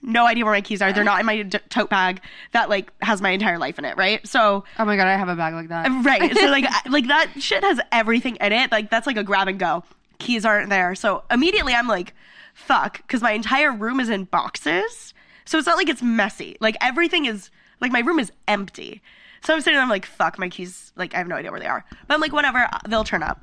No 0.01 0.25
idea 0.27 0.45
where 0.45 0.53
my 0.53 0.61
keys 0.61 0.81
are. 0.81 0.93
They're 0.93 1.03
not 1.03 1.19
in 1.19 1.25
my 1.25 1.41
d- 1.41 1.57
tote 1.69 1.89
bag 1.89 2.21
that 2.51 2.69
like 2.69 2.91
has 3.01 3.21
my 3.21 3.31
entire 3.31 3.57
life 3.57 3.79
in 3.79 3.85
it, 3.85 3.97
right? 3.97 4.25
So 4.27 4.63
Oh 4.77 4.85
my 4.85 4.95
god, 4.95 5.07
I 5.07 5.17
have 5.17 5.27
a 5.29 5.35
bag 5.35 5.53
like 5.55 5.69
that. 5.69 5.87
Uh, 5.89 6.01
right. 6.03 6.35
So 6.37 6.47
like 6.47 6.65
I- 6.69 6.89
like 6.89 7.07
that 7.07 7.31
shit 7.39 7.63
has 7.63 7.79
everything 7.91 8.37
in 8.39 8.51
it. 8.53 8.71
Like 8.71 8.89
that's 8.89 9.07
like 9.07 9.17
a 9.17 9.23
grab 9.23 9.47
and 9.47 9.59
go. 9.59 9.83
Keys 10.19 10.45
aren't 10.45 10.69
there. 10.69 10.95
So 10.95 11.23
immediately 11.31 11.73
I'm 11.73 11.87
like, 11.87 12.13
fuck, 12.53 12.97
because 12.97 13.21
my 13.21 13.31
entire 13.31 13.71
room 13.73 13.99
is 13.99 14.09
in 14.09 14.25
boxes. 14.25 15.13
So 15.45 15.57
it's 15.57 15.67
not 15.67 15.77
like 15.77 15.89
it's 15.89 16.01
messy. 16.01 16.57
Like 16.59 16.75
everything 16.81 17.25
is 17.25 17.49
like 17.81 17.91
my 17.91 17.99
room 17.99 18.19
is 18.19 18.31
empty. 18.47 19.01
So 19.43 19.53
I'm 19.53 19.61
sitting 19.61 19.75
there, 19.75 19.83
I'm 19.83 19.89
like, 19.89 20.05
fuck, 20.05 20.37
my 20.39 20.49
keys, 20.49 20.91
like 20.95 21.13
I 21.13 21.17
have 21.19 21.27
no 21.27 21.35
idea 21.35 21.51
where 21.51 21.59
they 21.59 21.67
are. 21.67 21.85
But 22.07 22.13
I'm 22.15 22.19
like, 22.21 22.33
whatever, 22.33 22.67
they'll 22.87 23.03
turn 23.03 23.23
up. 23.23 23.39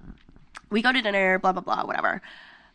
We 0.70 0.82
go 0.82 0.92
to 0.92 1.00
dinner, 1.00 1.38
blah, 1.38 1.52
blah, 1.52 1.62
blah, 1.62 1.84
whatever. 1.84 2.20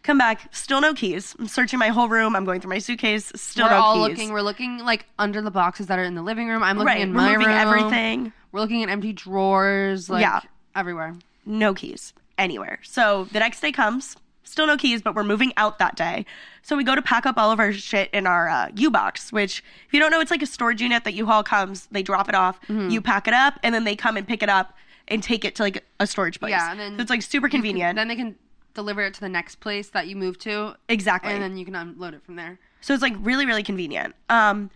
Come 0.03 0.17
back, 0.17 0.53
still 0.55 0.79
no 0.81 0.93
keys. 0.93 1.35
I'm 1.37 1.47
searching 1.47 1.77
my 1.77 1.89
whole 1.89 2.07
room. 2.09 2.35
I'm 2.35 2.45
going 2.45 2.61
through 2.61 2.69
my 2.69 2.79
suitcase, 2.79 3.31
still 3.35 3.65
we're 3.65 3.71
no 3.71 3.77
all 3.81 3.93
keys. 3.95 4.17
looking. 4.17 4.33
We're 4.33 4.41
looking 4.41 4.79
like 4.79 5.05
under 5.19 5.41
the 5.41 5.51
boxes 5.51 5.87
that 5.87 5.99
are 5.99 6.03
in 6.03 6.15
the 6.15 6.21
living 6.21 6.47
room. 6.47 6.63
I'm 6.63 6.77
looking 6.77 6.87
right, 6.87 7.01
in 7.01 7.13
my 7.13 7.33
removing 7.33 7.47
room. 7.47 7.57
everything. 7.57 8.33
We're 8.51 8.61
looking 8.61 8.81
at 8.81 8.89
empty 8.89 9.13
drawers. 9.13 10.09
Like, 10.09 10.21
Yeah. 10.21 10.39
everywhere. 10.75 11.15
no 11.45 11.73
keys 11.73 12.13
anywhere. 12.37 12.79
So 12.83 13.25
the 13.33 13.39
next 13.39 13.59
day 13.59 13.71
comes, 13.71 14.15
still 14.43 14.67
no 14.67 14.77
keys, 14.77 15.01
but 15.01 15.15
we're 15.15 15.23
moving 15.23 15.51
out 15.57 15.77
that 15.79 15.95
day. 15.95 16.25
So 16.61 16.77
we 16.77 16.83
go 16.83 16.95
to 16.95 17.01
pack 17.01 17.25
up 17.25 17.37
all 17.37 17.51
of 17.51 17.59
our 17.59 17.73
shit 17.73 18.09
in 18.13 18.25
our 18.25 18.47
uh, 18.49 18.69
U 18.75 18.89
box, 18.89 19.31
which 19.33 19.63
if 19.87 19.93
you 19.93 19.99
don't 19.99 20.11
know, 20.11 20.21
it's 20.21 20.31
like 20.31 20.41
a 20.41 20.45
storage 20.47 20.81
unit 20.81 21.03
that 21.03 21.13
U-Haul 21.13 21.43
comes, 21.43 21.87
they 21.91 22.03
drop 22.03 22.29
it 22.29 22.35
off, 22.35 22.59
Mm-hmm. 22.67 22.89
you 22.89 23.01
pack 23.01 23.27
it 23.27 23.33
up, 23.33 23.59
and 23.63 23.75
then 23.75 23.83
they 23.83 23.95
come 23.95 24.15
and 24.15 24.25
pick 24.27 24.41
it 24.43 24.49
up 24.49 24.73
and 25.09 25.21
take 25.21 25.43
it 25.43 25.55
to 25.55 25.63
like 25.63 25.83
a 25.99 26.07
storage 26.07 26.39
place. 26.39 26.51
Yeah, 26.51 26.71
and 26.71 26.79
then 26.79 26.95
so 26.97 27.01
it's 27.01 27.09
like 27.09 27.21
super 27.23 27.49
convenient. 27.49 27.95
Then 27.97 28.07
they 28.07 28.15
can 28.15 28.35
deliver 28.73 29.01
it 29.01 29.13
to 29.15 29.19
the 29.21 29.29
next 29.29 29.55
place 29.55 29.89
that 29.89 30.07
you 30.07 30.15
move 30.15 30.37
to, 30.39 30.75
exactly. 30.87 31.31
and 31.31 31.41
then 31.41 31.57
you 31.57 31.65
can 31.65 31.75
unload 31.75 32.13
it 32.13 32.23
from 32.23 32.35
there. 32.35 32.59
So 32.81 32.93
it's 32.93 33.03
like 33.03 33.15
really, 33.19 33.45
really 33.45 33.63
convenient. 33.63 34.15
Um, 34.29 34.69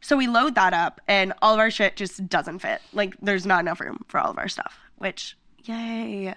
so 0.00 0.16
we 0.16 0.26
load 0.26 0.54
that 0.54 0.72
up, 0.72 1.00
and 1.08 1.32
all 1.42 1.52
of 1.52 1.60
our 1.60 1.70
shit 1.70 1.96
just 1.96 2.28
doesn't 2.28 2.60
fit. 2.60 2.80
Like, 2.92 3.16
there's 3.20 3.44
not 3.44 3.60
enough 3.60 3.80
room 3.80 4.04
for 4.08 4.18
all 4.18 4.30
of 4.30 4.38
our 4.38 4.48
stuff, 4.48 4.78
which, 4.98 5.36
yay. 5.64 6.34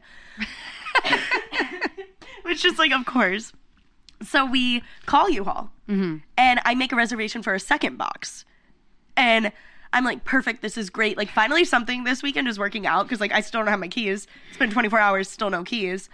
which 2.43 2.65
is 2.65 2.77
like, 2.77 2.91
of 2.91 3.05
course. 3.05 3.53
So 4.21 4.45
we 4.45 4.83
call 5.05 5.29
U-Haul, 5.29 5.71
and 6.37 6.59
I 6.65 6.75
make 6.75 6.91
a 6.91 6.95
reservation 6.95 7.43
for 7.43 7.53
a 7.53 7.59
second 7.59 7.97
box, 7.97 8.45
and 9.15 9.51
I'm 9.93 10.03
like, 10.03 10.23
perfect. 10.25 10.61
This 10.61 10.77
is 10.77 10.89
great. 10.89 11.17
Like, 11.17 11.29
finally, 11.29 11.65
something 11.65 12.03
this 12.03 12.23
weekend 12.23 12.47
is 12.47 12.57
working 12.57 12.87
out 12.87 13.03
because 13.03 13.19
like 13.21 13.31
I 13.31 13.41
still 13.41 13.61
don't 13.61 13.67
have 13.67 13.79
my 13.79 13.87
keys. 13.87 14.27
It's 14.49 14.57
been 14.57 14.71
24 14.71 14.99
hours, 14.99 15.29
still 15.29 15.49
no 15.49 15.63
keys. 15.63 16.09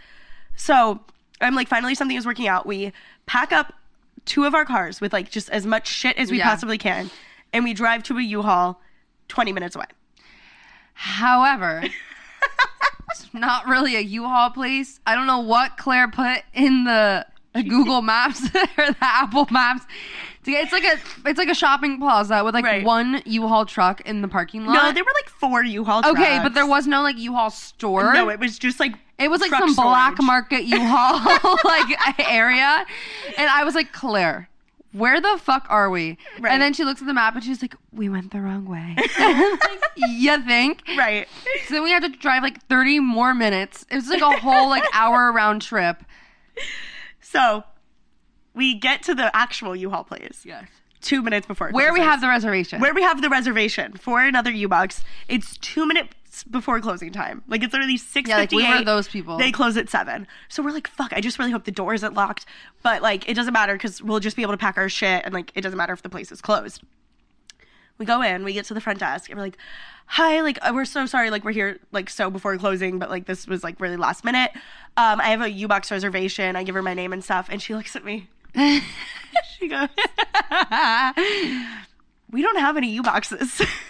So 0.59 0.99
I'm 1.41 1.55
like, 1.55 1.67
finally, 1.69 1.95
something 1.95 2.17
is 2.17 2.25
working 2.25 2.47
out. 2.47 2.65
We 2.65 2.91
pack 3.25 3.51
up 3.53 3.73
two 4.25 4.43
of 4.43 4.53
our 4.53 4.65
cars 4.65 4.99
with 5.01 5.13
like 5.13 5.31
just 5.31 5.49
as 5.49 5.65
much 5.65 5.87
shit 5.87 6.17
as 6.17 6.29
we 6.29 6.37
Yeah. 6.39 6.49
possibly 6.49 6.77
can, 6.77 7.09
and 7.53 7.63
we 7.63 7.73
drive 7.73 8.03
to 8.03 8.17
a 8.17 8.21
U-Haul 8.21 8.79
20 9.29 9.53
minutes 9.53 9.75
away. 9.75 9.85
However, 10.93 11.83
it's 13.11 13.33
not 13.33 13.67
really 13.67 13.95
a 13.95 14.01
U-Haul 14.01 14.49
place. 14.51 14.99
I 15.07 15.15
don't 15.15 15.27
know 15.27 15.39
what 15.39 15.77
Claire 15.77 16.09
put 16.09 16.43
in 16.53 16.83
the 16.83 17.25
Google 17.55 18.01
Maps 18.01 18.43
or 18.55 18.87
the 18.87 18.95
Apple 19.01 19.47
Maps. 19.51 19.85
to 20.43 20.51
get- 20.51 20.63
It's 20.65 20.73
like 20.73 20.83
a 20.83 20.99
it's 21.29 21.37
like 21.39 21.49
a 21.49 21.55
shopping 21.55 21.99
plaza 21.99 22.43
with 22.43 22.53
like 22.53 22.65
Right. 22.65 22.83
one 22.83 23.21
U-Haul 23.25 23.65
truck 23.65 24.01
in 24.01 24.21
the 24.21 24.27
parking 24.27 24.65
lot. 24.65 24.73
No, 24.73 24.91
there 24.91 25.03
were 25.03 25.11
like 25.15 25.29
four 25.29 25.63
U-Haul. 25.63 26.01
Trucks. 26.01 26.19
okay, 26.19 26.39
but 26.43 26.53
there 26.53 26.67
was 26.67 26.85
no 26.85 27.01
like 27.01 27.17
U-Haul 27.17 27.49
store. 27.49 28.13
no. 28.13 28.29
It 28.29 28.39
was 28.39 28.59
just 28.59 28.79
like 28.79 28.93
It 29.19 29.29
was 29.29 29.41
like 29.41 29.51
some 29.51 29.75
black 29.75 30.15
market 30.21 30.63
U-Haul 30.63 31.57
like 31.65 32.19
area, 32.29 32.85
and 33.37 33.49
I 33.49 33.63
was 33.63 33.75
like, 33.75 33.91
Claire, 33.91 34.49
where 34.91 35.19
the 35.21 35.37
fuck 35.43 35.65
are 35.69 35.89
we? 35.89 36.17
Right. 36.39 36.51
And 36.53 36.61
then 36.61 36.73
she 36.73 36.83
looks 36.83 37.01
at 37.01 37.07
the 37.07 37.13
map 37.13 37.35
and 37.35 37.43
she's 37.43 37.61
like, 37.61 37.75
we 37.91 38.09
went 38.09 38.31
the 38.31 38.41
wrong 38.41 38.65
way. 38.65 38.95
Like, 38.97 39.79
you 39.97 40.41
think? 40.43 40.81
Right. 40.97 41.27
So 41.67 41.75
then 41.75 41.83
we 41.83 41.91
had 41.91 42.01
to 42.03 42.09
drive 42.09 42.41
like 42.43 42.65
30 42.67 42.99
more 43.01 43.35
minutes. 43.35 43.85
It 43.91 43.95
was 43.95 44.07
like 44.07 44.21
a 44.21 44.39
whole 44.39 44.67
like 44.69 44.83
hour 44.93 45.31
round 45.31 45.61
trip. 45.61 46.03
So 47.21 47.63
we 48.53 48.73
get 48.75 49.03
to 49.03 49.13
the 49.15 49.35
actual 49.35 49.75
U-Haul 49.75 50.03
place 50.05 50.41
Yes. 50.45 50.65
two 51.01 51.21
minutes 51.21 51.45
before 51.45 51.69
Where 51.71 51.93
we 51.93 51.99
have 51.99 52.21
the 52.21 52.27
reservation. 52.27 52.81
where 52.81 52.93
we 52.93 53.03
have 53.03 53.21
the 53.21 53.29
reservation 53.29 53.93
for 53.93 54.21
another 54.21 54.49
U-Box. 54.51 55.03
It's 55.27 55.55
two 55.57 55.85
minutes 55.85 56.13
before 56.49 56.79
closing 56.79 57.11
time. 57.11 57.43
Like 57.47 57.63
it's 57.63 57.73
literally 57.73 57.97
six 57.97 58.29
Yeah, 58.29 58.37
like, 58.37 58.51
we 58.51 58.67
were 58.67 58.83
those 58.83 59.07
people. 59.07 59.37
They 59.37 59.51
close 59.51 59.77
at 59.77 59.89
seven. 59.89 60.27
So 60.47 60.63
we're 60.63 60.71
like, 60.71 60.87
fuck. 60.87 61.13
I 61.13 61.21
just 61.21 61.39
really 61.39 61.51
hope 61.51 61.65
the 61.65 61.71
door 61.71 61.93
isn't 61.93 62.13
locked. 62.13 62.45
But 62.83 63.01
like, 63.01 63.27
it 63.27 63.33
doesn't 63.33 63.53
matter 63.53 63.73
because 63.73 64.01
we'll 64.01 64.19
just 64.19 64.35
be 64.35 64.41
able 64.41 64.53
to 64.53 64.57
pack 64.57 64.77
our 64.77 64.89
shit, 64.89 65.23
and 65.25 65.33
like, 65.33 65.51
it 65.55 65.61
doesn't 65.61 65.77
matter 65.77 65.93
if 65.93 66.01
the 66.01 66.09
place 66.09 66.31
is 66.31 66.41
closed. 66.41 66.81
We 67.97 68.05
go 68.05 68.21
in, 68.21 68.45
we 68.45 68.53
get 68.53 68.65
to 68.65 68.73
the 68.73 68.79
front 68.79 68.99
desk, 68.99 69.29
and 69.29 69.37
we're 69.37 69.43
like, 69.43 69.57
"Hi, 70.05 70.41
like 70.41 70.57
uh, 70.61 70.71
we're 70.73 70.85
so 70.85 71.05
sorry, 71.05 71.29
like 71.29 71.43
we're 71.43 71.51
here 71.51 71.79
like 71.91 72.09
so 72.09 72.29
before 72.29 72.57
closing, 72.57 72.97
but 72.97 73.09
like 73.09 73.25
this 73.25 73.45
was 73.45 73.61
like 73.61 73.81
really 73.81 73.97
last 73.97 74.23
minute. 74.23 74.51
Um, 74.95 75.19
I 75.19 75.29
have 75.29 75.41
a 75.41 75.51
U-Box 75.51 75.91
reservation. 75.91 76.55
I 76.55 76.63
give 76.63 76.75
her 76.75 76.81
my 76.81 76.93
name 76.93 77.11
and 77.11 77.21
stuff, 77.21 77.49
and 77.51 77.61
she 77.61 77.75
looks 77.75 77.97
at 77.97 78.05
me. 78.05 78.29
she 78.55 79.67
goes, 79.67 79.89
"We 82.31 82.41
don't 82.41 82.59
have 82.59 82.77
any 82.77 82.91
U-Boxes." 82.91 83.59
I 83.61 83.65
was 83.65 83.69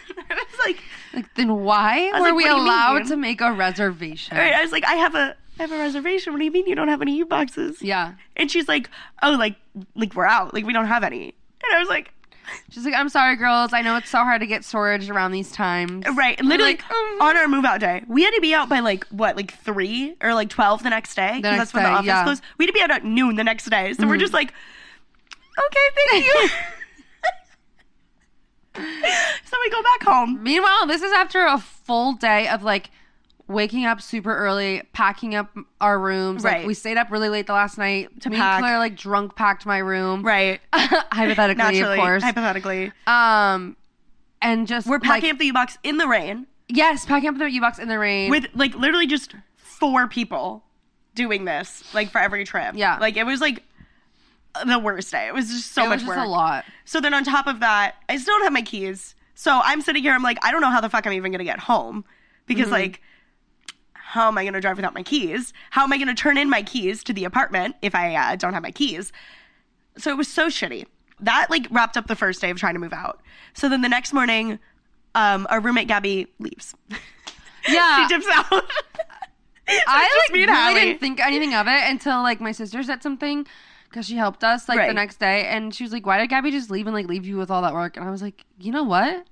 like, 1.19 1.35
then 1.35 1.61
why 1.61 2.11
were 2.13 2.19
like, 2.19 2.35
we 2.35 2.43
what 2.43 2.55
do 2.55 2.55
you 2.55 2.67
allowed 2.67 3.05
to 3.07 3.17
make 3.17 3.41
a 3.41 3.51
reservation? 3.51 4.37
All 4.37 4.43
right, 4.43 4.53
I 4.53 4.61
was 4.61 4.71
like, 4.71 4.85
I 4.85 4.95
have 4.95 5.15
a 5.15 5.35
I 5.59 5.63
have 5.63 5.71
a 5.71 5.77
reservation. 5.77 6.31
What 6.31 6.39
do 6.39 6.45
you 6.45 6.51
mean 6.51 6.67
you 6.67 6.75
don't 6.75 6.87
have 6.87 7.01
any 7.01 7.17
U 7.17 7.25
boxes? 7.25 7.81
Yeah. 7.81 8.13
And 8.37 8.49
she's 8.49 8.67
like, 8.67 8.89
Oh, 9.21 9.31
like 9.31 9.55
like 9.95 10.15
we're 10.15 10.25
out. 10.25 10.53
Like 10.53 10.65
we 10.65 10.73
don't 10.73 10.87
have 10.87 11.03
any. 11.03 11.33
And 11.63 11.75
I 11.75 11.79
was 11.79 11.89
like, 11.89 12.13
She's 12.69 12.85
like, 12.85 12.95
I'm 12.95 13.09
sorry, 13.09 13.35
girls. 13.35 13.73
I 13.73 13.81
know 13.81 13.97
it's 13.97 14.09
so 14.09 14.19
hard 14.19 14.41
to 14.41 14.47
get 14.47 14.63
storage 14.63 15.09
around 15.09 15.33
these 15.33 15.51
times. 15.51 16.05
Right. 16.15 16.39
Literally 16.43 16.73
like, 16.73 16.89
um, 16.89 17.21
on 17.21 17.37
our 17.37 17.47
move 17.47 17.65
out 17.65 17.79
day. 17.79 18.03
We 18.07 18.23
had 18.23 18.33
to 18.33 18.41
be 18.41 18.53
out 18.53 18.69
by 18.69 18.79
like 18.79 19.05
what, 19.07 19.35
like 19.35 19.53
three 19.53 20.15
or 20.21 20.33
like 20.33 20.49
twelve 20.49 20.81
the 20.81 20.89
next 20.89 21.15
day? 21.15 21.33
Because 21.35 21.57
that's 21.57 21.73
when 21.73 21.83
the 21.83 21.89
office 21.89 22.07
yeah. 22.07 22.23
closed. 22.23 22.43
We 22.57 22.65
had 22.65 22.67
to 22.69 22.73
be 22.73 22.81
out 22.81 22.91
at 22.91 23.03
noon 23.03 23.35
the 23.35 23.43
next 23.43 23.69
day. 23.69 23.93
So 23.93 24.07
we're 24.07 24.17
just 24.17 24.33
like, 24.33 24.53
Okay, 25.65 26.01
thank 26.11 26.25
you. 26.25 26.49
so 29.45 29.57
we 29.63 29.69
go 29.69 29.81
back 29.83 30.03
home. 30.03 30.41
Meanwhile, 30.43 30.87
this 30.87 31.01
is 31.01 31.11
after 31.13 31.45
a 31.45 31.57
full 31.59 32.13
day 32.13 32.47
of 32.47 32.63
like 32.63 32.89
waking 33.47 33.85
up 33.85 33.99
super 34.01 34.35
early, 34.35 34.83
packing 34.93 35.33
up 35.35 35.49
our 35.81 35.99
rooms. 35.99 36.43
Like 36.43 36.53
Right. 36.53 36.67
we 36.67 36.73
stayed 36.73 36.97
up 36.97 37.09
really 37.11 37.29
late 37.29 37.47
the 37.47 37.53
last 37.53 37.77
night. 37.77 38.21
To 38.21 38.29
Me 38.29 38.37
pack. 38.37 38.57
and 38.57 38.63
Claire 38.63 38.77
like 38.77 38.95
drunk 38.95 39.35
packed 39.35 39.65
my 39.65 39.79
room. 39.79 40.23
Right. 40.23 40.61
Hypothetically, 40.73 41.63
Naturally. 41.63 41.93
of 41.97 41.99
course. 41.99 42.23
Hypothetically. 42.23 42.91
um 43.07 43.75
and 44.41 44.67
just 44.67 44.87
We're 44.87 44.99
packing 44.99 45.27
like, 45.29 45.33
up 45.33 45.39
the 45.39 45.45
U 45.47 45.53
box 45.53 45.77
in 45.83 45.97
the 45.97 46.07
rain. 46.07 46.47
Yes, 46.67 47.05
packing 47.05 47.29
up 47.29 47.37
the 47.37 47.49
U 47.49 47.59
box 47.61 47.79
in 47.79 47.87
the 47.87 47.99
rain. 47.99 48.29
with 48.29 48.45
like 48.53 48.75
literally 48.75 49.07
just 49.07 49.33
four 49.57 50.07
people 50.07 50.63
doing 51.15 51.43
this 51.45 51.83
like 51.93 52.11
for 52.11 52.19
every 52.19 52.45
trip. 52.45 52.75
Yeah. 52.75 52.97
like 52.99 53.17
it 53.17 53.23
was 53.25 53.41
like 53.41 53.63
the 54.65 54.79
worst 54.79 55.11
day. 55.11 55.27
It 55.27 55.33
was 55.33 55.47
just 55.49 55.71
so 55.73 55.85
it 55.85 55.89
much 55.89 55.99
was 56.01 56.07
just 56.07 56.17
work. 56.17 56.25
a 56.25 56.29
lot. 56.29 56.65
So 56.85 56.99
then 57.01 57.13
on 57.13 57.23
top 57.23 57.47
of 57.47 57.59
that, 57.59 57.95
I 58.09 58.17
still 58.17 58.35
don't 58.35 58.43
have 58.43 58.53
my 58.53 58.61
keys. 58.61 59.15
So 59.35 59.61
I'm 59.63 59.81
sitting 59.81 60.03
here. 60.03 60.13
I'm 60.13 60.23
like, 60.23 60.37
I 60.43 60.51
don't 60.51 60.61
know 60.61 60.69
how 60.71 60.81
the 60.81 60.89
fuck 60.89 61.05
I'm 61.07 61.13
even 61.13 61.31
gonna 61.31 61.43
get 61.43 61.59
home 61.59 62.03
because 62.45 62.65
Mm-hmm. 62.65 62.73
like. 62.73 63.01
How 63.93 64.27
am 64.27 64.39
I 64.39 64.43
going 64.43 64.55
to 64.55 64.59
drive 64.59 64.75
without 64.77 64.95
my 64.95 65.03
keys? 65.03 65.53
How 65.69 65.83
am 65.83 65.93
I 65.93 65.97
going 65.97 66.07
to 66.07 66.15
turn 66.15 66.35
in 66.39 66.49
my 66.49 66.63
keys 66.63 67.03
to 67.03 67.13
the 67.13 67.25
apartment 67.25 67.75
if 67.83 67.93
I 67.93 68.15
uh, 68.15 68.35
don't 68.37 68.55
have 68.55 68.63
my 68.63 68.71
keys? 68.71 69.11
So 69.99 70.09
it 70.09 70.17
was 70.17 70.27
so 70.27 70.47
shitty. 70.47 70.87
That 71.19 71.45
like 71.51 71.67
wrapped 71.69 71.95
up 71.95 72.07
the 72.07 72.15
first 72.15 72.41
day 72.41 72.49
of 72.49 72.57
trying 72.57 72.73
to 72.73 72.79
move 72.79 72.91
out. 72.91 73.21
So 73.53 73.69
then 73.69 73.81
the 73.83 73.87
next 73.87 74.11
morning, 74.11 74.57
um, 75.13 75.45
our 75.51 75.59
roommate 75.59 75.87
Gabby 75.87 76.25
leaves. 76.39 76.73
Yeah. 77.67 78.07
she 78.07 78.15
dips 78.15 78.25
out. 78.33 78.47
So 79.69 79.75
I 79.87 80.03
just 80.05 80.29
like 80.31 80.33
really 80.39 80.51
Hallie. 80.51 80.73
didn't 80.73 80.99
think 80.99 81.19
anything 81.23 81.53
of 81.53 81.67
it 81.67 81.83
until 81.91 82.23
like 82.23 82.41
my 82.41 82.51
sister 82.51 82.81
said 82.81 83.03
something 83.03 83.45
because 83.89 84.05
she 84.05 84.15
helped 84.15 84.43
us 84.43 84.69
like 84.69 84.87
the 84.87 84.93
next 84.93 85.19
day, 85.19 85.45
and 85.45 85.73
she 85.73 85.83
was 85.83 85.91
like, 85.91 86.05
"Why 86.05 86.17
did 86.19 86.27
Gabby 86.29 86.51
just 86.51 86.69
leave 86.69 86.87
and 86.87 86.93
like 86.93 87.07
leave 87.07 87.25
you 87.25 87.37
with 87.37 87.49
all 87.51 87.61
that 87.63 87.73
work?" 87.73 87.97
And 87.97 88.05
I 88.07 88.11
was 88.11 88.21
like, 88.21 88.45
"You 88.59 88.71
know 88.71 88.83
what? 88.83 89.25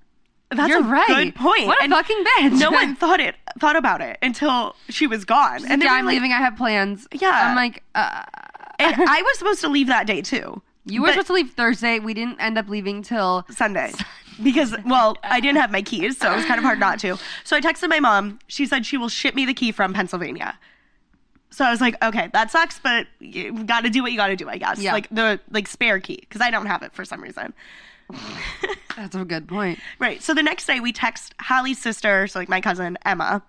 That's 0.50 0.70
You're 0.70 0.80
a 0.80 0.84
right. 0.84 1.08
good 1.08 1.36
point. 1.36 1.68
What 1.68 1.80
a 1.80 1.84
And 1.84 1.92
fucking 1.92 2.24
bitch. 2.40 2.60
no 2.60 2.72
one 2.72 2.96
thought 3.02 3.20
it 3.20 3.36
thought 3.60 3.76
about 3.76 4.00
it 4.02 4.18
until 4.22 4.76
she 4.90 5.06
was 5.06 5.26
gone. 5.26 5.58
and 5.64 5.72
And 5.74 5.84
yeah, 5.84 5.92
I'm 5.94 6.06
like, 6.06 6.14
leaving. 6.14 6.32
I 6.32 6.38
have 6.38 6.56
plans. 6.56 7.06
Yeah. 7.12 7.50
I'm 7.50 7.56
like, 7.56 7.84
uh, 7.96 8.24
And 8.80 8.96
I 9.10 9.22
was 9.24 9.38
supposed 9.40 9.60
to 9.62 9.68
leave 9.68 9.88
that 9.88 10.08
day 10.08 10.22
too. 10.22 10.62
you 10.86 11.02
were 11.02 11.10
supposed 11.10 11.28
to 11.28 11.34
leave 11.34 11.52
Thursday. 11.52 12.00
We 12.00 12.14
didn't 12.14 12.40
end 12.40 12.58
up 12.58 12.70
leaving 12.70 13.02
till 13.04 13.46
Sunday. 13.50 13.92
Because 14.44 14.76
well, 14.86 15.18
I 15.24 15.40
didn't 15.40 15.58
have 15.58 15.72
my 15.72 15.82
keys, 15.82 16.20
so 16.20 16.32
it 16.32 16.36
was 16.36 16.46
kind 16.46 16.60
of 16.60 16.64
hard 16.64 16.80
not 16.80 17.00
to. 17.00 17.18
So 17.44 17.58
I 17.58 17.60
texted 17.60 17.90
my 17.90 18.00
mom. 18.00 18.38
She 18.46 18.68
said 18.68 18.86
she 18.86 18.96
will 18.96 19.10
ship 19.10 19.34
me 19.34 19.48
the 19.48 19.54
key 19.56 19.72
from 19.72 19.96
Pennsylvania. 19.96 20.60
So 21.50 21.66
I 21.66 21.72
was 21.72 21.82
like, 21.82 22.02
okay, 22.04 22.30
that 22.34 22.52
sucks, 22.52 22.80
but 22.80 23.08
you 23.20 23.64
got 23.64 23.82
to 23.82 23.90
do 23.90 24.04
what 24.04 24.12
you 24.12 24.18
got 24.18 24.28
to 24.28 24.36
do, 24.36 24.50
I 24.50 24.58
guess. 24.58 24.80
Yeah. 24.80 24.94
Like 24.94 25.08
the 25.10 25.40
like 25.52 25.68
spare 25.68 26.00
key 26.00 26.18
because 26.20 26.42
I 26.42 26.52
don't 26.52 26.66
have 26.66 26.84
it 26.84 26.94
for 26.94 27.06
some 27.06 27.22
reason. 27.22 27.54
That's 28.96 29.16
a 29.16 29.26
good 29.26 29.48
point. 29.48 29.80
Right. 30.00 30.22
So 30.22 30.34
the 30.34 30.44
next 30.44 30.66
day 30.66 30.80
we 30.80 30.92
text 30.92 31.34
Hallie's 31.40 31.80
sister, 31.80 32.28
so 32.28 32.40
like 32.40 32.50
my 32.50 32.62
cousin 32.62 32.98
Emma, 33.06 33.42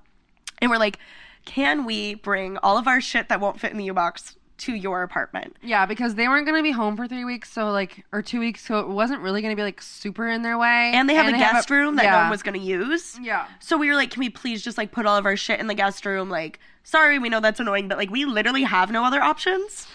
and 0.61 0.71
we're 0.71 0.79
like, 0.79 0.99
"Can 1.45 1.85
we 1.85 2.15
bring 2.15 2.57
all 2.59 2.79
of 2.79 2.89
our 2.89 3.01
shit 3.01 3.29
that 3.29 3.41
won't 3.41 3.61
fit 3.61 3.71
in 3.71 3.79
the 3.79 3.85
U-Box 3.85 4.38
to 4.59 4.75
your 4.75 5.03
apartment?" 5.03 5.57
Yeah, 5.63 5.87
because 5.87 6.15
they 6.15 6.29
weren't 6.29 6.47
gonna 6.47 6.63
be 6.63 6.71
home 6.71 6.97
for 6.97 7.07
three 7.09 7.25
weeks, 7.25 7.51
so 7.53 7.71
like 7.71 8.05
or 8.13 8.23
two 8.23 8.41
weeks, 8.41 8.65
so 8.65 8.79
it 8.81 8.89
wasn't 8.89 9.21
really 9.23 9.43
gonna 9.43 9.57
be 9.57 9.63
like 9.63 9.81
super 9.83 10.29
in 10.29 10.43
their 10.43 10.59
way. 10.59 10.93
And 10.95 11.09
they 11.09 11.15
have 11.15 11.27
a 11.29 11.33
guest 11.33 11.71
room 11.71 11.97
that 11.97 12.05
no 12.11 12.17
one 12.19 12.31
was 12.31 12.43
going 12.43 12.59
to 12.59 12.65
use. 12.67 13.19
Yeah. 13.21 13.47
So 13.61 13.77
we 13.77 13.89
were 13.89 13.95
like, 13.97 14.11
"Can 14.11 14.21
we 14.21 14.29
please 14.31 14.63
just 14.63 14.77
like 14.79 14.93
put 14.93 15.07
all 15.07 15.17
of 15.17 15.27
our 15.27 15.37
shit 15.37 15.61
in 15.61 15.67
the 15.67 15.75
guest 15.75 16.05
room?" 16.07 16.29
Like, 16.31 16.59
sorry, 16.83 17.19
we 17.19 17.29
know 17.29 17.41
that's 17.41 17.61
annoying, 17.61 17.89
but 17.89 17.99
like 17.99 18.11
we 18.11 18.25
literally 18.25 18.63
have 18.65 18.91
no 18.91 19.05
other 19.05 19.23
options. 19.23 19.87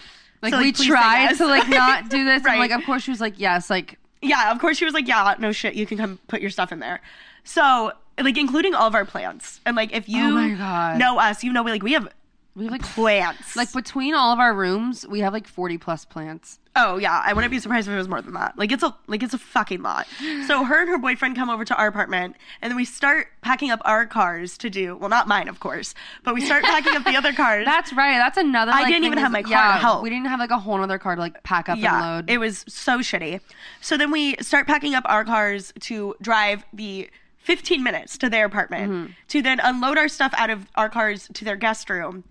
Like 0.42 0.52
So, 0.52 0.58
we 0.60 0.72
tried 0.72 1.22
yes. 1.24 1.38
to 1.38 1.46
like 1.46 1.68
not 1.68 2.08
do 2.10 2.24
this, 2.30 2.42
Right. 2.44 2.52
and 2.52 2.60
like 2.60 2.70
of 2.70 2.84
course 2.84 3.02
she 3.02 3.10
was 3.10 3.20
like 3.20 3.34
yes, 3.38 3.70
like 3.70 3.98
Yeah, 4.22 4.50
of 4.52 4.58
course 4.58 4.76
she 4.76 4.84
was 4.84 4.94
like, 4.94 5.06
"Yeah, 5.08 5.34
no 5.38 5.52
shit, 5.52 5.74
you 5.74 5.86
can 5.86 5.96
come 5.98 6.18
put 6.28 6.40
your 6.40 6.50
stuff 6.50 6.70
in 6.72 6.80
there." 6.80 7.00
So 7.44 7.92
like 8.20 8.36
including 8.38 8.74
all 8.74 8.86
of 8.86 8.94
our 8.94 9.04
plants, 9.04 9.60
and 9.66 9.74
like 9.76 9.92
if 9.92 10.04
oh 10.08 10.12
you 10.12 10.24
Oh 10.24 10.30
my 10.32 10.50
God. 10.50 10.98
know 10.98 11.18
us, 11.18 11.42
you 11.44 11.52
know 11.52 11.62
we 11.62 11.70
like 11.70 11.82
we 11.82 11.92
have 11.92 12.08
we 12.56 12.64
have 12.64 12.72
like 12.72 12.82
plants. 12.82 13.56
like 13.56 13.72
between 13.72 14.14
all 14.14 14.32
of 14.32 14.38
our 14.38 14.54
rooms, 14.54 15.06
we 15.06 15.20
have 15.20 15.32
like 15.32 15.46
forty 15.48 15.76
plus 15.78 16.04
plants. 16.04 16.58
Oh 16.76 16.98
yeah, 16.98 17.22
I 17.24 17.32
wouldn't 17.32 17.50
be 17.52 17.58
surprised 17.60 17.86
if 17.88 17.94
it 17.94 17.96
was 17.96 18.08
more 18.08 18.20
than 18.22 18.34
that. 18.34 18.56
Like 18.58 18.70
it's 18.72 18.82
a 18.82 18.94
like 19.06 19.22
it's 19.22 19.34
a 19.34 19.38
fucking 19.38 19.82
lot. 19.82 20.06
So 20.46 20.64
her 20.64 20.80
and 20.80 20.88
her 20.88 20.98
boyfriend 20.98 21.36
come 21.36 21.50
over 21.50 21.64
to 21.64 21.76
our 21.76 21.86
apartment, 21.86 22.36
and 22.62 22.70
then 22.70 22.76
we 22.76 22.84
start 22.84 23.28
packing 23.42 23.70
up 23.70 23.80
our 23.84 24.06
cars 24.06 24.56
to 24.58 24.70
do. 24.70 24.96
Well, 24.96 25.08
not 25.08 25.26
mine, 25.28 25.48
of 25.48 25.60
course, 25.60 25.94
but 26.22 26.34
we 26.34 26.40
start 26.44 26.64
packing 26.64 26.96
up 26.96 27.04
the 27.04 27.16
other 27.16 27.32
cars. 27.32 27.64
That's 27.66 27.92
right. 27.92 28.18
That's 28.18 28.36
another. 28.38 28.72
I 28.72 28.82
like, 28.82 28.86
didn't 28.88 29.04
even 29.04 29.18
is- 29.18 29.22
have 29.22 29.32
my 29.32 29.42
car 29.42 29.50
yeah, 29.52 29.72
to 29.74 29.78
help. 29.78 30.02
We 30.02 30.10
didn't 30.10 30.26
have 30.26 30.38
like 30.40 30.50
a 30.50 30.58
whole 30.58 30.80
other 30.80 30.98
car 30.98 31.14
to 31.16 31.20
like 31.20 31.42
pack 31.42 31.68
up 31.68 31.78
yeah, 31.78 31.94
and 31.96 32.26
load. 32.26 32.30
it 32.30 32.38
was 32.38 32.64
so 32.68 32.98
shitty. 32.98 33.40
So 33.80 33.96
then 33.96 34.10
we 34.10 34.36
start 34.36 34.66
packing 34.66 34.94
up 34.94 35.04
our 35.06 35.24
cars 35.24 35.72
to 35.80 36.14
drive 36.20 36.64
the 36.72 37.08
15 37.38 37.82
minutes 37.82 38.16
to 38.18 38.30
their 38.30 38.46
apartment 38.46 38.90
Mm-hmm. 38.92 39.12
to 39.28 39.42
then 39.42 39.60
unload 39.60 39.98
our 39.98 40.08
stuff 40.08 40.32
out 40.36 40.50
of 40.50 40.66
our 40.76 40.88
cars 40.88 41.28
to 41.34 41.44
their 41.44 41.56
guest 41.56 41.90
room 41.90 42.24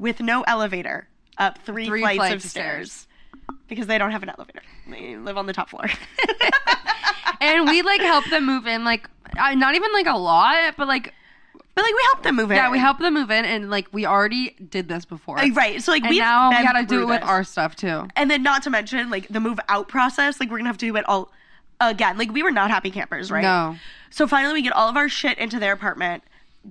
with 0.00 0.18
no 0.20 0.42
elevator 0.42 1.06
up 1.38 1.58
three, 1.58 1.86
Three 1.86 2.00
flights, 2.00 2.16
flights 2.16 2.44
of 2.44 2.50
stairs. 2.50 2.92
stairs. 2.92 3.06
Because 3.68 3.86
they 3.86 3.98
don't 3.98 4.10
have 4.10 4.22
an 4.24 4.30
elevator. 4.30 4.62
They 4.88 5.16
live 5.16 5.36
on 5.38 5.46
the 5.46 5.52
top 5.52 5.70
floor. 5.70 5.84
and 7.40 7.66
we 7.68 7.82
like 7.82 8.00
help 8.00 8.24
them 8.30 8.46
move 8.46 8.66
in, 8.66 8.84
like 8.84 9.08
I, 9.38 9.54
not 9.54 9.74
even 9.74 9.92
like 9.92 10.06
a 10.06 10.16
lot, 10.16 10.74
but 10.76 10.88
like 10.88 11.14
But 11.74 11.82
like 11.82 11.92
we 11.94 12.00
helped 12.12 12.22
them 12.24 12.36
move 12.36 12.50
in. 12.50 12.56
yeah, 12.56 12.70
we 12.70 12.78
help 12.78 12.98
them 12.98 13.14
move 13.14 13.30
in, 13.30 13.44
and 13.44 13.70
like 13.70 13.86
we 13.92 14.06
already 14.06 14.50
did 14.70 14.88
this 14.88 15.04
before. 15.04 15.38
Uh, 15.38 15.48
right. 15.50 15.80
So 15.82 15.92
like 15.92 16.04
we 16.04 16.18
now 16.18 16.50
we 16.50 16.62
gotta 16.62 16.84
do 16.84 17.02
it 17.02 17.06
with 17.06 17.22
our 17.22 17.44
stuff 17.44 17.76
too. 17.76 18.06
and 18.16 18.30
then 18.30 18.42
not 18.42 18.62
to 18.64 18.70
mention 18.70 19.10
like 19.10 19.28
the 19.28 19.40
move 19.40 19.58
out 19.68 19.88
process. 19.88 20.40
Like 20.40 20.50
we're 20.50 20.58
gonna 20.58 20.68
have 20.68 20.78
to 20.78 20.86
do 20.86 20.96
it 20.96 21.08
all 21.08 21.30
again. 21.80 22.18
Like 22.18 22.32
we 22.32 22.42
were 22.42 22.50
not 22.50 22.70
happy 22.70 22.90
campers, 22.90 23.30
right? 23.30 23.42
No. 23.42 23.76
So 24.10 24.26
finally 24.26 24.54
we 24.54 24.62
get 24.62 24.72
all 24.72 24.88
of 24.88 24.96
our 24.96 25.08
shit 25.08 25.38
into 25.38 25.58
their 25.60 25.72
apartment, 25.72 26.22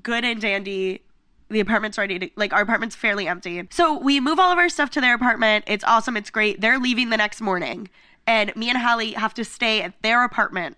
good 0.03 0.23
and 0.25 0.41
dandy. 0.41 1.01
The 1.49 1.59
apartment's 1.59 1.97
ready 1.97 2.19
to 2.19 2.29
like 2.35 2.53
our 2.53 2.61
apartment's 2.61 2.95
fairly 2.95 3.27
empty. 3.27 3.67
So 3.71 3.97
we 3.97 4.19
move 4.19 4.39
all 4.39 4.51
of 4.51 4.57
our 4.57 4.69
stuff 4.69 4.91
to 4.91 5.01
their 5.01 5.15
apartment. 5.15 5.65
It's 5.67 5.83
awesome. 5.83 6.15
It's 6.15 6.29
great. 6.29 6.61
They're 6.61 6.77
leaving 6.79 7.09
the 7.09 7.17
next 7.17 7.41
morning, 7.41 7.89
and 8.27 8.55
me 8.55 8.69
and 8.69 8.77
Hallie 8.77 9.13
have 9.13 9.33
to 9.35 9.43
stay 9.43 9.81
at 9.81 9.99
their 10.01 10.23
apartment 10.23 10.77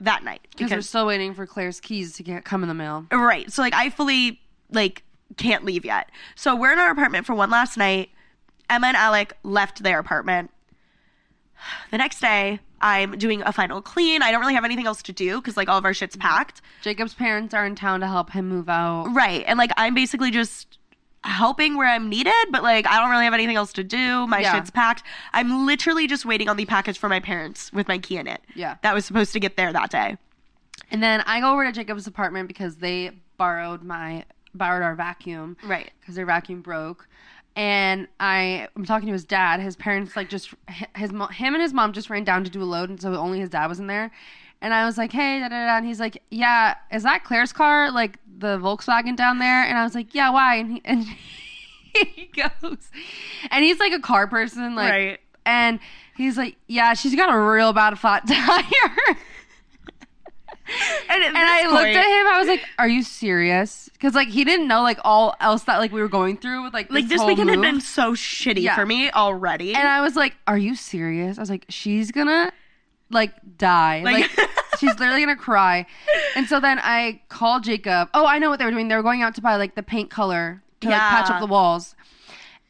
that 0.00 0.24
night 0.24 0.46
Because 0.50 0.70
we're 0.70 0.80
still 0.82 1.06
waiting 1.06 1.34
for 1.34 1.46
Claire's 1.46 1.80
keys 1.80 2.14
to 2.14 2.22
get 2.22 2.44
come 2.44 2.62
in 2.62 2.68
the 2.68 2.74
mail. 2.74 3.06
Right. 3.10 3.50
So 3.52 3.62
like 3.62 3.74
I 3.74 3.90
fully 3.90 4.40
like 4.70 5.02
can't 5.36 5.64
leave 5.64 5.84
yet. 5.84 6.10
So 6.34 6.54
we're 6.54 6.72
in 6.72 6.78
our 6.78 6.90
apartment 6.90 7.26
for 7.26 7.34
one 7.34 7.50
last 7.50 7.76
night. 7.76 8.10
Emma 8.68 8.88
and 8.88 8.96
Alec 8.96 9.36
left 9.42 9.82
their 9.82 9.98
apartment. 9.98 10.50
The 11.90 11.96
next 11.98 12.20
day, 12.20 12.60
I'm 12.84 13.12
doing 13.16 13.42
a 13.42 13.50
final 13.50 13.80
clean. 13.80 14.22
I 14.22 14.30
don't 14.30 14.42
really 14.42 14.54
have 14.54 14.64
anything 14.64 14.86
else 14.86 15.02
to 15.04 15.12
do 15.12 15.40
because 15.40 15.56
like 15.56 15.70
all 15.70 15.78
of 15.78 15.86
our 15.86 15.94
shit's 15.94 16.16
mm-hmm. 16.16 16.28
packed. 16.28 16.60
Jacob's 16.82 17.14
parents 17.14 17.54
are 17.54 17.64
in 17.64 17.74
town 17.74 18.00
to 18.00 18.06
help 18.06 18.30
him 18.30 18.46
move 18.46 18.68
out. 18.68 19.06
Right. 19.14 19.42
And 19.46 19.58
like 19.58 19.72
I'm 19.78 19.94
basically 19.94 20.30
just 20.30 20.78
helping 21.24 21.78
where 21.78 21.88
I'm 21.88 22.10
needed, 22.10 22.34
but 22.50 22.62
like 22.62 22.86
I 22.86 23.00
don't 23.00 23.08
really 23.08 23.24
have 23.24 23.32
anything 23.32 23.56
else 23.56 23.72
to 23.72 23.84
do. 23.84 24.26
My 24.26 24.40
Yeah. 24.40 24.54
shit's 24.54 24.70
packed. 24.70 25.02
I'm 25.32 25.64
literally 25.64 26.06
just 26.06 26.26
waiting 26.26 26.50
on 26.50 26.58
the 26.58 26.66
package 26.66 26.98
for 26.98 27.08
my 27.08 27.20
parents 27.20 27.72
with 27.72 27.88
my 27.88 27.96
key 27.96 28.18
in 28.18 28.26
it. 28.26 28.42
Yeah. 28.54 28.76
That 28.82 28.94
was 28.94 29.06
supposed 29.06 29.32
to 29.32 29.40
get 29.40 29.56
there 29.56 29.72
that 29.72 29.90
day. 29.90 30.18
And 30.90 31.02
then 31.02 31.22
I 31.26 31.40
go 31.40 31.54
over 31.54 31.64
to 31.64 31.72
Jacob's 31.72 32.06
apartment 32.06 32.48
because 32.48 32.76
they 32.76 33.12
borrowed 33.38 33.82
my 33.82 34.26
borrowed 34.52 34.82
our 34.82 34.94
vacuum. 34.94 35.56
Right. 35.64 35.90
Because 36.00 36.16
their 36.16 36.26
vacuum 36.26 36.60
broke. 36.60 37.08
And 37.56 38.08
I 38.18 38.68
I'm 38.74 38.84
talking 38.84 39.06
to 39.06 39.12
his 39.12 39.24
dad. 39.24 39.60
His 39.60 39.76
parents 39.76 40.16
like 40.16 40.28
just 40.28 40.52
his 40.96 41.10
him 41.10 41.54
and 41.54 41.62
his 41.62 41.72
mom 41.72 41.92
just 41.92 42.10
ran 42.10 42.24
down 42.24 42.42
to 42.44 42.50
do 42.50 42.62
a 42.62 42.64
load, 42.64 42.90
and 42.90 43.00
so 43.00 43.14
only 43.14 43.38
his 43.40 43.48
dad 43.50 43.66
was 43.66 43.78
in 43.78 43.86
there. 43.86 44.10
And 44.60 44.72
I 44.74 44.84
was 44.86 44.96
like, 44.98 45.12
"Hey," 45.12 45.40
da, 45.40 45.48
da, 45.48 45.66
da. 45.66 45.76
and 45.76 45.86
he's 45.86 46.00
like, 46.00 46.22
"Yeah, 46.30 46.74
is 46.90 47.02
that 47.04 47.22
Claire's 47.24 47.52
car? 47.52 47.90
Like 47.92 48.18
the 48.38 48.58
Volkswagen 48.58 49.14
down 49.16 49.38
there?" 49.38 49.62
And 49.62 49.78
I 49.78 49.84
was 49.84 49.94
like, 49.94 50.14
"Yeah, 50.14 50.30
why?" 50.30 50.56
And 50.56 50.72
he 50.72 50.82
and 50.84 51.04
he 51.94 52.30
goes, 52.34 52.90
and 53.50 53.64
he's 53.64 53.78
like 53.78 53.92
a 53.92 54.00
car 54.00 54.26
person, 54.26 54.74
like, 54.74 54.90
Right. 54.90 55.20
and 55.46 55.78
he's 56.16 56.36
like, 56.36 56.56
"Yeah, 56.66 56.94
she's 56.94 57.14
got 57.14 57.32
a 57.32 57.38
real 57.38 57.72
bad 57.72 57.98
flat 57.98 58.26
tire." 58.28 59.16
And, 61.10 61.22
And 61.22 61.36
I 61.36 61.62
this 61.64 61.72
looked 61.72 61.86
at 61.96 62.04
him. 62.20 62.26
I 62.34 62.38
was 62.38 62.48
like, 62.48 62.62
"Are 62.78 62.88
you 62.88 63.02
serious?" 63.02 63.88
Because 63.92 64.14
like 64.14 64.28
he 64.28 64.44
didn't 64.44 64.66
know 64.66 64.82
like 64.82 64.98
all 65.04 65.34
else 65.40 65.64
that 65.64 65.78
like 65.78 65.92
we 65.92 66.00
were 66.00 66.08
going 66.08 66.36
through 66.38 66.64
with 66.64 66.72
like 66.74 66.90
like 66.90 67.08
this 67.08 67.18
whole 67.20 67.28
weekend 67.28 67.48
move. 67.50 67.56
had 67.62 67.72
been 67.72 67.80
so 67.80 68.12
shitty 68.14 68.62
Yeah. 68.62 68.74
for 68.74 68.84
me 68.86 69.10
already. 69.10 69.74
and 69.74 69.86
I 69.86 70.00
was 70.00 70.16
like, 70.16 70.34
"Are 70.46 70.58
you 70.58 70.74
serious?" 70.74 71.38
I 71.38 71.42
was 71.42 71.50
like, 71.50 71.66
"She's 71.68 72.10
gonna 72.10 72.50
like 73.10 73.32
die. 73.58 74.02
Like- 74.04 74.36
Like, 74.36 74.48
she's 74.80 74.98
literally 74.98 75.20
gonna 75.20 75.36
cry." 75.36 75.86
And 76.34 76.46
so 76.48 76.58
then 76.60 76.80
I 76.82 77.20
called 77.28 77.64
Jacob. 77.64 78.08
Oh, 78.14 78.26
I 78.26 78.38
know 78.38 78.48
what 78.50 78.58
they 78.58 78.64
were 78.64 78.70
doing. 78.70 78.88
They 78.88 78.96
were 78.96 79.02
going 79.02 79.22
out 79.22 79.34
to 79.36 79.40
buy 79.42 79.56
like 79.56 79.74
the 79.74 79.82
paint 79.82 80.10
color 80.10 80.62
to 80.80 80.88
like 80.88 80.98
patch 80.98 81.30
up 81.30 81.40
the 81.40 81.46
walls. 81.46 81.94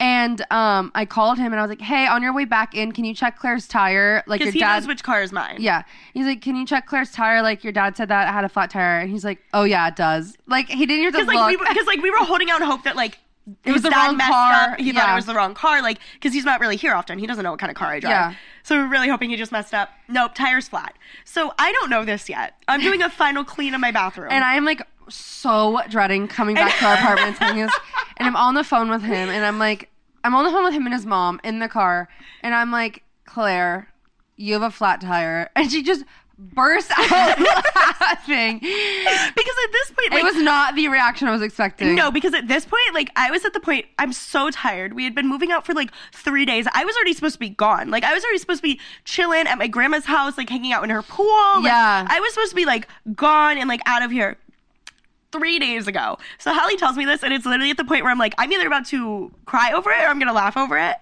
And 0.04 0.44
um, 0.52 0.92
I 0.94 1.06
called 1.06 1.38
him 1.38 1.46
and 1.52 1.58
I 1.58 1.62
was 1.62 1.70
like, 1.70 1.80
"Hey, 1.80 2.06
on 2.06 2.22
your 2.22 2.34
way 2.34 2.44
back 2.44 2.74
in, 2.74 2.92
can 2.92 3.06
you 3.06 3.14
check 3.14 3.38
Claire's 3.38 3.66
tire? 3.66 4.22
Like 4.26 4.42
your 4.42 4.50
he 4.50 4.60
dad." 4.60 4.80
knows 4.80 4.86
which 4.86 5.02
car 5.02 5.22
is 5.22 5.32
mine. 5.32 5.56
Yeah. 5.60 5.82
He's 6.12 6.26
like, 6.26 6.42
Can 6.42 6.56
you 6.56 6.66
check 6.66 6.86
Claire's 6.86 7.10
tire? 7.10 7.40
Like 7.42 7.64
your 7.64 7.72
dad 7.72 7.96
said 7.96 8.08
that 8.08 8.28
I 8.28 8.32
had 8.32 8.44
a 8.44 8.50
flat 8.50 8.68
tire. 8.68 9.00
And 9.00 9.10
he's 9.10 9.24
like, 9.24 9.38
Oh 9.54 9.64
yeah, 9.64 9.88
it 9.88 9.96
does. 9.96 10.36
Like 10.46 10.68
he 10.68 10.84
didn't 10.84 11.00
even 11.06 11.12
just 11.14 11.26
like 11.26 11.48
we 11.48 11.56
look. 11.56 11.66
because 11.68 11.86
like 11.86 12.02
we 12.02 12.10
were 12.10 12.18
holding 12.18 12.50
out 12.50 12.60
hope 12.60 12.84
that 12.84 12.96
like 12.96 13.18
It 13.64 13.72
was 13.72 13.80
the 13.80 13.90
wrong 13.90 14.18
car. 14.18 14.72
Up. 14.72 14.78
He 14.78 14.92
thought 14.92 15.10
it 15.10 15.14
was 15.14 15.24
the 15.24 15.34
wrong 15.34 15.54
car, 15.54 15.80
like 15.80 15.98
because 16.14 16.34
he's 16.34 16.44
not 16.44 16.60
really 16.60 16.76
here 16.76 16.92
often. 16.94 17.18
He 17.18 17.26
doesn't 17.26 17.42
know 17.42 17.52
what 17.52 17.60
kind 17.60 17.70
of 17.70 17.76
car 17.76 17.88
I 17.88 18.00
drive. 18.00 18.10
Yeah. 18.10 18.34
So 18.62 18.76
we're 18.76 18.88
really 18.88 19.08
hoping 19.08 19.30
he 19.30 19.36
just 19.36 19.52
messed 19.52 19.72
up. 19.72 19.88
Nope, 20.08 20.34
tire's 20.34 20.68
flat. 20.68 20.94
So 21.24 21.54
I 21.58 21.72
don't 21.72 21.88
know 21.88 22.04
this 22.04 22.28
yet. 22.28 22.56
I'm 22.68 22.80
doing 22.82 23.00
a 23.00 23.08
final 23.08 23.42
clean 23.42 23.72
in 23.72 23.80
my 23.80 23.90
bathroom. 23.90 24.28
and 24.30 24.44
I'm 24.44 24.66
like 24.66 24.82
so 25.08 25.80
dreading 25.88 26.28
coming 26.28 26.56
back 26.56 26.78
to 26.78 26.84
our 26.86 26.94
apartment 26.94 27.28
and 27.28 27.36
telling 27.36 27.62
us. 27.62 27.72
And 28.16 28.28
I'm 28.28 28.36
on 28.36 28.54
the 28.54 28.62
phone 28.62 28.90
with 28.90 29.02
him 29.02 29.28
and 29.28 29.44
I'm 29.44 29.58
like, 29.58 29.90
I'm 30.24 30.34
on 30.34 30.44
the 30.44 30.50
phone 30.50 30.64
with 30.64 30.74
him 30.74 30.86
and 30.86 30.94
his 30.94 31.06
mom 31.06 31.40
in 31.44 31.58
the 31.60 31.68
car. 31.68 32.08
And 32.42 32.54
I'm 32.54 32.70
like, 32.72 33.02
Claire, 33.26 33.88
you 34.36 34.54
have 34.54 34.62
a 34.62 34.70
flat 34.70 35.00
tire. 35.00 35.50
And 35.56 35.70
she 35.70 35.82
just 35.82 36.04
burst 36.36 36.90
out 36.98 37.38
laughing. 38.00 38.58
because 38.58 39.56
at 39.64 39.72
this 39.72 39.90
point, 39.92 40.10
like, 40.12 40.20
it 40.20 40.24
was 40.24 40.36
not 40.42 40.74
the 40.74 40.88
reaction 40.88 41.28
I 41.28 41.30
was 41.30 41.42
expecting. 41.42 41.94
No, 41.94 42.10
because 42.10 42.34
at 42.34 42.48
this 42.48 42.64
point, 42.64 42.82
like 42.92 43.10
I 43.14 43.30
was 43.30 43.44
at 43.44 43.52
the 43.52 43.60
point, 43.60 43.86
I'm 44.00 44.12
so 44.12 44.50
tired. 44.50 44.94
We 44.94 45.04
had 45.04 45.14
been 45.14 45.28
moving 45.28 45.52
out 45.52 45.64
for 45.64 45.74
like 45.74 45.90
three 46.12 46.44
days. 46.44 46.66
I 46.74 46.84
was 46.84 46.96
already 46.96 47.12
supposed 47.12 47.34
to 47.34 47.38
be 47.38 47.50
gone. 47.50 47.90
Like 47.90 48.02
I 48.02 48.12
was 48.12 48.24
already 48.24 48.38
supposed 48.38 48.58
to 48.58 48.68
be 48.68 48.80
chilling 49.04 49.46
at 49.46 49.58
my 49.58 49.68
grandma's 49.68 50.06
house, 50.06 50.36
like 50.36 50.48
hanging 50.48 50.72
out 50.72 50.82
in 50.82 50.90
her 50.90 51.02
pool. 51.02 51.26
Like, 51.56 51.64
Yeah. 51.66 52.06
I 52.08 52.18
was 52.18 52.34
supposed 52.34 52.50
to 52.50 52.56
be 52.56 52.64
like 52.66 52.88
gone 53.14 53.56
and 53.58 53.68
like 53.68 53.80
out 53.86 54.02
of 54.02 54.10
here 54.10 54.36
three 55.38 55.58
days 55.58 55.86
ago. 55.86 56.18
So 56.38 56.52
Hallie 56.54 56.76
tells 56.76 56.96
me 56.96 57.04
this, 57.04 57.22
and 57.22 57.32
it's 57.32 57.44
literally 57.46 57.70
at 57.70 57.76
the 57.76 57.84
point 57.84 58.02
where 58.02 58.12
I'm 58.12 58.18
like, 58.18 58.34
I'm 58.38 58.52
either 58.52 58.66
about 58.66 58.86
to 58.86 59.32
cry 59.46 59.72
over 59.72 59.90
it 59.90 60.02
or 60.02 60.06
I'm 60.06 60.18
gonna 60.18 60.32
laugh 60.32 60.56
over 60.56 60.78
it. 60.78 60.96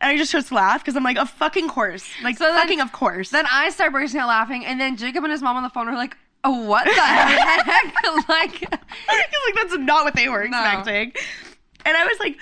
And 0.00 0.10
I 0.12 0.16
just 0.16 0.30
chose 0.30 0.46
to 0.48 0.54
laugh 0.54 0.80
because 0.80 0.94
I'm 0.96 1.02
like, 1.02 1.18
of 1.18 1.28
fucking 1.30 1.68
course. 1.68 2.08
Like, 2.22 2.36
So 2.38 2.44
then- 2.44 2.54
fucking 2.60 2.80
of 2.80 2.92
course. 2.92 3.30
Then 3.30 3.46
I 3.50 3.70
start 3.70 3.92
bursting 3.92 4.20
out 4.20 4.28
laughing, 4.28 4.64
and 4.66 4.80
then 4.80 4.96
Jacob 4.96 5.24
and 5.24 5.32
his 5.32 5.42
mom 5.42 5.56
on 5.56 5.62
the 5.62 5.70
phone 5.70 5.88
are 5.88 5.94
like, 5.96 6.16
"Oh, 6.44 6.64
what 6.64 6.84
the 6.84 6.92
heck?" 7.00 7.94
like, 8.28 8.52
because 8.60 8.70
like 8.70 9.54
that's 9.54 9.76
not 9.78 10.04
what 10.04 10.14
they 10.14 10.28
were 10.28 10.46
No. 10.48 10.58
expecting. 10.62 11.12
And 11.84 11.96
I 11.96 12.04
was 12.06 12.18
like, 12.20 12.36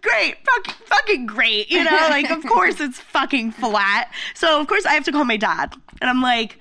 great, 0.00 0.36
fuck, 0.44 0.74
fucking 0.86 1.26
great, 1.26 1.70
you 1.70 1.82
know, 1.84 1.90
like 2.10 2.30
of 2.30 2.42
course 2.46 2.80
it's 2.80 2.98
fucking 2.98 3.52
flat. 3.52 4.10
So 4.34 4.60
of 4.60 4.66
course 4.68 4.86
I 4.86 4.94
have 4.94 5.04
to 5.04 5.12
call 5.12 5.24
my 5.24 5.36
dad, 5.36 5.74
and 6.00 6.08
I'm 6.10 6.22
like. 6.22 6.58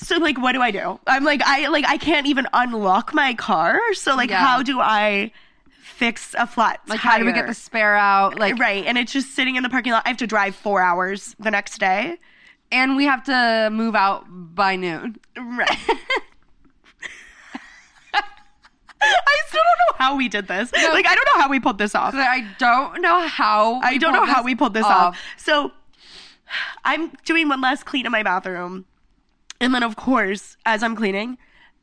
So 0.00 0.16
like 0.18 0.38
what 0.40 0.52
do 0.52 0.62
I 0.62 0.70
do? 0.70 0.98
I'm 1.06 1.24
like 1.24 1.42
I 1.44 1.68
like 1.68 1.84
I 1.86 1.96
can't 1.98 2.26
even 2.26 2.46
unlock 2.52 3.12
my 3.14 3.34
car. 3.34 3.80
So 3.94 4.14
like 4.16 4.30
Yeah. 4.30 4.38
how 4.44 4.62
do 4.62 4.80
I 4.80 5.32
fix 5.80 6.34
a 6.38 6.46
flat 6.46 6.80
like 6.86 7.00
how 7.00 7.18
do 7.18 7.24
we 7.24 7.32
get 7.32 7.46
the 7.48 7.54
spare 7.54 7.96
out? 7.96 8.38
Like, 8.38 8.58
right, 8.58 8.84
and 8.86 8.96
it's 8.96 9.12
just 9.12 9.34
sitting 9.34 9.56
in 9.56 9.62
the 9.64 9.68
parking 9.68 9.92
lot. 9.92 10.02
I 10.04 10.08
have 10.10 10.18
to 10.18 10.26
drive 10.28 10.54
4 10.54 10.80
hours 10.80 11.34
the 11.40 11.50
next 11.50 11.78
day. 11.78 12.18
and 12.70 12.96
we 12.96 13.04
have 13.06 13.24
to 13.24 13.70
move 13.72 13.94
out 13.96 14.24
by 14.28 14.76
noon. 14.76 15.16
Right. 15.36 15.68
I 19.00 19.36
still 19.46 19.60
don't 19.62 19.78
know 19.88 20.04
how 20.04 20.16
we 20.16 20.28
did 20.28 20.48
this. 20.48 20.72
Like 20.72 21.06
I 21.06 21.14
don't 21.14 21.28
know 21.34 21.40
how 21.40 21.48
we 21.48 21.60
pulled 21.60 21.78
this 21.78 21.94
off. 21.94 22.14
I 22.14 22.46
don't 22.58 23.00
know 23.00 23.26
how. 23.26 23.80
I 23.80 23.96
don't 23.96 24.12
know 24.12 24.24
how 24.26 24.42
we 24.42 24.54
pulled 24.54 24.74
this 24.74 24.84
off. 24.84 25.18
So 25.36 25.72
I'm 26.84 27.12
doing 27.24 27.48
one 27.48 27.60
last 27.60 27.84
clean 27.86 28.06
in 28.06 28.12
my 28.12 28.22
bathroom. 28.22 28.86
And 29.60 29.74
then, 29.74 29.82
of 29.82 29.96
course, 29.96 30.56
as 30.64 30.82
I'm 30.82 30.94
cleaning, 30.94 31.36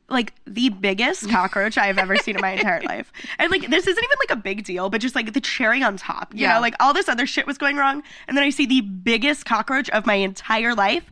like 0.08 0.32
the 0.46 0.68
biggest 0.70 1.28
cockroach 1.30 1.76
I 1.76 1.86
have 1.86 1.98
ever 1.98 2.16
seen 2.16 2.36
in 2.36 2.40
my 2.40 2.50
entire 2.50 2.82
life. 2.88 3.12
And 3.38 3.50
like, 3.50 3.68
this 3.68 3.86
isn't 3.86 4.04
even 4.04 4.16
like 4.28 4.30
a 4.38 4.40
big 4.40 4.64
deal, 4.64 4.88
but 4.88 5.00
just 5.00 5.14
like 5.14 5.32
the 5.32 5.40
cherry 5.40 5.82
on 5.82 5.96
top, 5.96 6.32
you 6.34 6.42
Yeah. 6.42 6.54
know, 6.54 6.60
like 6.60 6.74
all 6.80 6.94
this 6.94 7.08
other 7.08 7.26
shit 7.26 7.46
was 7.46 7.58
going 7.58 7.76
wrong. 7.76 8.02
And 8.28 8.36
then 8.36 8.44
I 8.44 8.50
see 8.50 8.66
the 8.66 8.80
biggest 8.80 9.44
cockroach 9.44 9.90
of 9.90 10.06
my 10.06 10.14
entire 10.14 10.74
life 10.74 11.10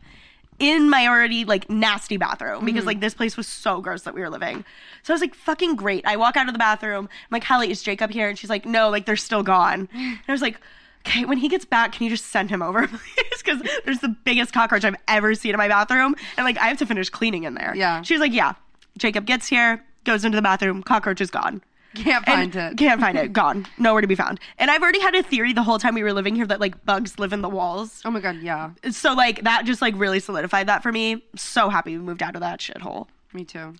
in 0.57 0.89
my 0.89 1.05
already 1.05 1.43
like 1.43 1.69
nasty 1.69 2.15
bathroom 2.15 2.63
because 2.63 2.79
Mm-hmm. 2.79 2.87
like 2.87 2.99
this 3.01 3.13
place 3.13 3.35
was 3.35 3.45
so 3.47 3.81
gross 3.81 4.03
that 4.03 4.13
we 4.15 4.21
were 4.21 4.29
living. 4.29 4.63
So 5.03 5.13
I 5.13 5.15
was 5.15 5.21
like, 5.21 5.35
fucking 5.35 5.75
great. 5.75 6.05
I 6.07 6.15
walk 6.15 6.37
out 6.37 6.47
of 6.47 6.53
the 6.53 6.59
bathroom. 6.59 7.09
I'm 7.11 7.27
like, 7.29 7.43
Hallie, 7.43 7.69
is 7.69 7.83
Jacob 7.83 8.09
here? 8.11 8.29
And 8.29 8.39
she's 8.39 8.49
like, 8.49 8.65
no, 8.65 8.89
like 8.89 9.05
they're 9.05 9.17
still 9.17 9.43
gone. 9.43 9.89
And 9.93 10.19
I 10.27 10.31
was 10.31 10.41
like, 10.41 10.59
okay, 11.07 11.25
when 11.25 11.37
he 11.37 11.47
gets 11.47 11.65
back, 11.65 11.93
can 11.93 12.03
you 12.03 12.09
just 12.09 12.25
send 12.27 12.49
him 12.49 12.61
over, 12.61 12.87
please? 13.15 13.43
Because 13.43 13.61
there's 13.85 13.99
the 13.99 14.09
biggest 14.23 14.53
cockroach 14.53 14.83
I've 14.83 14.95
ever 15.07 15.35
seen 15.35 15.51
in 15.51 15.57
my 15.57 15.67
bathroom. 15.67 16.15
And 16.37 16.45
like, 16.45 16.57
I 16.57 16.67
have 16.67 16.77
to 16.79 16.85
finish 16.85 17.09
cleaning 17.09 17.43
in 17.43 17.53
there. 17.53 17.73
Yeah. 17.75 18.01
She 18.01 18.13
was 18.13 18.21
like, 18.21 18.33
yeah. 18.33 18.53
Jacob 18.97 19.25
gets 19.25 19.47
here, 19.47 19.83
goes 20.05 20.23
into 20.25 20.35
the 20.35 20.41
bathroom, 20.41 20.81
cockroach 20.81 21.21
is 21.21 21.29
gone. 21.29 21.61
Can't 21.95 22.27
And 22.27 22.53
find 22.53 22.55
it. 22.73 22.77
Can't 22.77 22.99
find 22.99 23.17
it. 23.17 23.31
Gone. 23.41 23.65
Nowhere 23.77 24.01
to 24.01 24.07
be 24.07 24.15
found. 24.15 24.41
And 24.59 24.69
I've 24.69 24.81
already 24.81 24.99
had 24.99 25.15
a 25.15 25.23
theory 25.23 25.53
the 25.53 25.63
whole 25.63 25.79
time 25.79 25.95
we 25.95 26.03
were 26.03 26.11
living 26.11 26.35
here 26.35 26.45
that 26.45 26.59
like 26.59 26.83
bugs 26.85 27.17
live 27.19 27.31
in 27.31 27.41
the 27.41 27.47
walls. 27.47 28.01
Oh 28.03 28.11
my 28.11 28.19
god, 28.19 28.35
yeah. 28.41 28.71
So 28.91 29.13
like 29.13 29.43
that 29.43 29.63
just 29.65 29.81
like 29.81 29.93
really 29.95 30.19
solidified 30.19 30.67
that 30.67 30.83
for 30.83 30.91
me. 30.91 31.23
So 31.37 31.69
happy 31.69 31.97
we 31.97 32.03
moved 32.03 32.21
out 32.21 32.35
of 32.35 32.41
that 32.41 32.59
shithole. 32.59 33.07
Me 33.31 33.45
too. 33.45 33.75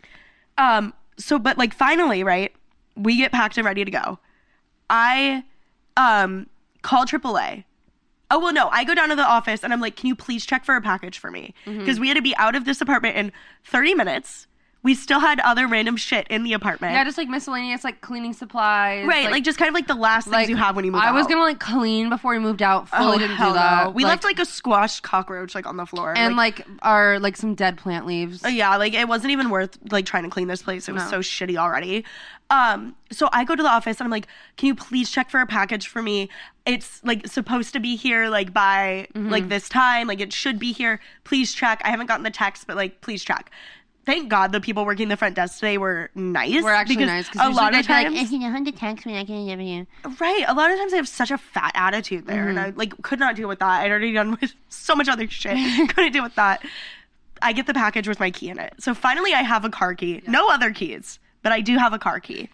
Um, 0.58 0.94
so 1.18 1.38
but 1.38 1.58
like 1.58 1.74
finally, 1.74 2.24
right, 2.24 2.54
we 2.96 3.18
get 3.18 3.34
packed 3.34 3.58
and 3.58 3.66
ready 3.66 3.84
to 3.84 3.92
go. 3.92 4.18
I 4.90 5.44
um 5.98 6.48
call 6.86 7.06
AAA. 7.06 7.64
Oh 8.32 8.40
well 8.40 8.54
no, 8.54 8.70
I 8.70 8.84
go 8.84 8.96
down 8.96 9.10
to 9.10 9.16
the 9.16 9.26
office 9.26 9.64
and 9.64 9.74
I'm 9.74 9.82
like, 9.82 9.96
can 9.96 10.08
you 10.08 10.16
please 10.16 10.46
check 10.46 10.66
for 10.66 10.76
a 10.76 10.82
package 10.82 11.20
for 11.20 11.32
me? 11.32 11.54
Mm-hmm. 11.66 11.80
Because 11.80 12.00
we 12.00 12.08
had 12.08 12.16
to 12.16 12.24
be 12.24 12.36
out 12.38 12.56
of 12.56 12.66
this 12.66 12.82
apartment 12.82 13.18
in 13.18 13.32
30 13.66 13.96
minutes. 13.96 14.48
We 14.86 14.94
still 14.96 15.20
had 15.20 15.40
other 15.40 15.68
random 15.68 15.98
shit 15.98 16.28
in 16.30 16.44
the 16.44 16.54
apartment. 16.54 16.94
Yeah, 16.94 17.04
just 17.04 17.18
like 17.18 17.28
miscellaneous 17.28 17.84
like 17.84 18.02
cleaning 18.02 18.34
supplies. 18.34 19.06
right, 19.08 19.32
like, 19.32 19.44
just 19.44 19.58
kind 19.58 19.68
of 19.68 19.74
like 19.74 19.88
the 19.88 19.96
last 19.96 20.28
things 20.28 20.48
you 20.48 20.56
have 20.56 20.76
when 20.76 20.86
you 20.86 20.92
move 20.92 21.02
out. 21.02 21.08
I 21.08 21.10
out. 21.10 21.16
was 21.16 21.26
gonna 21.28 21.42
like 21.42 21.60
clean 21.60 22.10
before 22.10 22.32
we 22.34 22.40
moved 22.40 22.62
out. 22.62 22.88
Fully 22.88 23.16
Oh, 23.16 23.18
didn't 23.18 23.38
do 23.38 23.52
that. 23.54 23.86
no. 23.86 23.90
We 23.90 24.06
left 24.06 24.24
like 24.24 24.40
a 24.40 24.46
squashed 24.46 25.02
cockroach 25.04 25.56
like 25.56 25.66
on 25.66 25.76
the 25.78 25.86
floor. 25.88 26.14
and 26.16 26.38
like, 26.38 26.62
our 26.84 27.20
like 27.20 27.36
some 27.36 27.56
dead 27.56 27.78
plant 27.78 28.06
leaves. 28.06 28.46
Uh, 28.46 28.50
yeah, 28.50 28.78
like 28.78 28.94
it 28.94 29.08
wasn't 29.08 29.32
even 29.32 29.50
worth 29.50 29.78
like 29.92 30.06
trying 30.06 30.24
to 30.24 30.30
clean 30.30 30.48
this 30.48 30.62
place. 30.62 30.88
It 30.88 30.94
was 30.94 31.04
No. 31.06 31.10
so 31.10 31.20
shitty 31.20 31.58
already. 31.58 32.06
Um, 32.52 32.96
so 33.12 33.28
I 33.34 33.44
go 33.44 33.56
to 33.56 33.64
the 33.64 33.70
office 33.70 34.00
and 34.00 34.06
I'm 34.06 34.12
like, 34.12 34.28
"Can 34.56 34.68
you 34.68 34.76
please 34.76 35.10
check 35.10 35.32
for 35.32 35.40
a 35.42 35.48
package 35.48 35.88
for 35.88 36.04
me? 36.04 36.30
It's 36.68 37.04
like 37.04 37.26
supposed 37.26 37.74
to 37.74 37.80
be 37.80 37.96
here 37.96 38.30
like 38.30 38.54
by 38.54 39.08
Mm-hmm. 39.16 39.30
like 39.32 39.50
this 39.50 39.68
time. 39.68 40.06
Like 40.08 40.20
it 40.22 40.32
should 40.32 40.60
be 40.60 40.72
here. 40.74 41.00
Please 41.24 41.54
check. 41.54 41.82
I 41.84 41.90
haven't 41.90 42.06
gotten 42.06 42.24
the 42.24 42.30
text, 42.30 42.68
but 42.68 42.76
like 42.76 43.02
please 43.02 43.24
check." 43.24 43.50
Thank 44.06 44.30
God 44.30 44.52
the 44.52 44.62
people 44.62 44.86
working 44.86 45.08
the 45.08 45.18
front 45.18 45.36
desk 45.36 45.56
today 45.60 45.78
were 45.80 46.12
nice. 46.14 46.64
We're 46.64 46.70
actually 46.72 47.06
nice 47.06 47.28
because 47.28 47.48
a 47.48 47.50
lot 47.56 47.70
of 47.74 47.78
like, 47.78 48.06
times, 48.06 48.20
If 48.22 48.32
you 48.32 48.40
know 48.40 48.64
to 48.64 48.72
text 48.72 49.06
me, 49.06 49.18
I 49.18 49.26
can 49.26 49.46
you. 49.48 49.88
right? 50.20 50.46
A 50.48 50.54
lot 50.54 50.70
of 50.72 50.78
times 50.78 50.94
I 50.94 50.98
have 50.98 51.08
such 51.08 51.32
a 51.32 51.38
fat 51.40 51.72
attitude 51.74 52.28
there, 52.28 52.48
and 52.48 52.60
I 52.60 52.70
Mm-hmm. 52.70 52.78
like 52.80 53.02
could 53.02 53.20
not 53.20 53.36
deal 53.36 53.48
with 53.48 53.60
that. 53.60 53.82
I'd 53.82 53.90
already 53.90 54.14
done 54.14 54.38
with 54.40 54.54
so 54.70 54.96
much 54.96 55.10
other 55.10 55.28
shit. 55.28 55.58
Couldn't 55.96 56.12
deal 56.12 56.24
with 56.24 56.36
that. 56.36 56.64
I 57.42 57.52
get 57.54 57.66
the 57.68 57.74
package 57.74 58.08
with 58.08 58.20
my 58.20 58.30
key 58.32 58.50
in 58.50 58.60
it. 58.60 58.74
So 58.80 58.94
finally, 58.94 59.34
I 59.34 59.42
have 59.42 59.66
a 59.66 59.70
car 59.70 59.94
key. 59.96 60.22
No 60.28 60.50
other 60.50 60.72
keys, 60.72 61.20
but 61.42 61.52
I 61.52 61.62
do 61.62 61.78
have 61.78 61.92
a 61.94 62.00
car 62.00 62.20
key. 62.20 62.50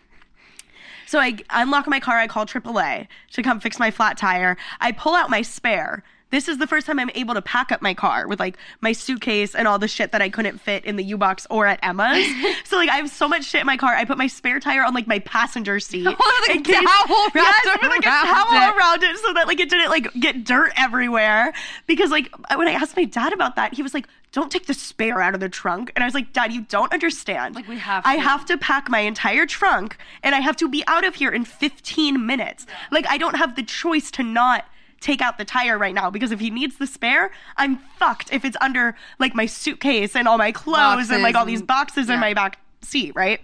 So 1.06 1.20
I 1.20 1.38
unlock 1.50 1.88
my 1.88 2.00
car. 2.00 2.18
I 2.18 2.28
call 2.28 2.46
AAA 2.46 3.08
to 3.34 3.44
come 3.44 3.60
fix 3.60 3.78
my 3.78 3.92
flat 3.92 4.18
tire. 4.18 4.56
I 4.80 4.94
pull 4.94 5.14
out 5.16 5.30
my 5.30 5.42
spare. 5.42 6.04
This 6.32 6.48
is 6.48 6.58
the 6.58 6.68
first 6.68 6.88
time 6.88 6.98
I'm 7.00 7.12
able 7.14 7.34
to 7.34 7.42
pack 7.42 7.72
up 7.72 7.82
my 7.82 7.94
car 7.94 8.28
with 8.28 8.40
like 8.40 8.58
my 8.80 8.94
suitcase 8.94 9.54
and 9.54 9.68
all 9.68 9.78
the 9.78 9.88
shit 9.88 10.12
that 10.14 10.22
I 10.22 10.30
couldn't 10.30 10.60
fit 10.60 10.86
in 10.86 10.96
the 10.96 11.04
U 11.04 11.18
box 11.18 11.46
or 11.50 11.68
at 11.68 11.80
Emma's. 11.84 12.26
so 12.64 12.78
like 12.78 12.90
I 12.90 12.96
have 12.96 13.10
so 13.10 13.28
much 13.28 13.44
shit 13.44 13.62
in 13.62 13.68
my 13.68 13.78
car. 13.78 13.94
I 13.94 14.06
put 14.06 14.18
my 14.18 14.28
spare 14.28 14.60
tire 14.60 14.84
on 14.84 14.94
like 14.94 15.08
my 15.08 15.20
passenger 15.20 15.80
seat. 15.80 16.06
With, 16.06 16.18
like, 16.48 16.56
in 16.58 16.64
case- 16.64 16.76
towel 16.76 17.18
wrapped 17.36 17.66
yes, 17.66 17.80
I 17.82 17.88
like 17.88 18.00
a 18.00 18.10
towel 18.10 18.70
it. 18.70 18.78
around 18.78 19.04
it 19.04 19.18
so 19.18 19.34
that 19.34 19.48
like 19.48 19.60
it 19.60 19.70
didn't 19.70 19.90
like 19.90 20.12
get 20.14 20.44
dirt 20.44 20.72
everywhere. 20.78 21.54
Because 21.86 22.12
like 22.12 22.32
when 22.56 22.68
I 22.68 22.72
asked 22.72 22.96
my 22.96 23.06
dad 23.06 23.34
about 23.34 23.56
that, 23.58 23.74
he 23.74 23.84
was 23.84 23.94
like, 23.94 24.08
"Don't 24.32 24.52
take 24.52 24.68
the 24.68 24.74
spare 24.74 25.22
out 25.22 25.34
of 25.34 25.42
the 25.42 25.50
trunk." 25.50 25.92
And 25.96 26.04
I 26.04 26.08
was 26.08 26.14
like, 26.14 26.32
"Dad, 26.34 26.54
you 26.54 26.62
don't 26.62 26.94
understand. 26.94 27.56
Like, 27.56 27.68
we 27.68 27.78
have 27.78 28.06
I 28.06 28.16
have 28.16 28.46
to 28.46 28.58
pack 28.58 28.90
my 28.90 29.00
entire 29.00 29.46
trunk, 29.46 29.98
and 30.24 30.34
I 30.34 30.40
have 30.40 30.56
to 30.58 30.70
be 30.70 30.84
out 30.88 31.04
of 31.06 31.16
here 31.16 31.32
in 31.32 31.44
15 31.44 32.26
minutes. 32.26 32.66
Like 32.90 33.06
I 33.10 33.18
don't 33.18 33.36
have 33.36 33.56
the 33.56 33.64
choice 33.64 34.10
to 34.12 34.24
not." 34.24 34.66
Take 35.02 35.22
out 35.22 35.38
the 35.38 35.46
tire 35.46 35.78
right 35.78 35.94
now 35.94 36.10
because 36.10 36.32
if 36.32 36.40
he 36.40 36.50
needs 36.50 36.78
the 36.78 36.88
spare, 36.88 37.32
I'm 37.58 37.80
fucked. 37.98 38.32
If 38.32 38.46
it's 38.46 38.56
under 38.62 38.96
like 39.20 39.36
my 39.36 39.48
suitcase 39.48 40.16
and 40.16 40.28
all 40.28 40.38
my 40.38 40.52
clothes 40.54 41.10
and 41.10 41.22
like 41.24 41.36
all 41.36 41.42
Boxes 41.42 41.52
these 41.52 41.60
and- 41.60 41.68
boxes 41.68 42.08
in 42.10 42.14
yeah. 42.14 42.20
my 42.22 42.34
back 42.36 42.60
seat, 42.84 43.14
right? 43.16 43.42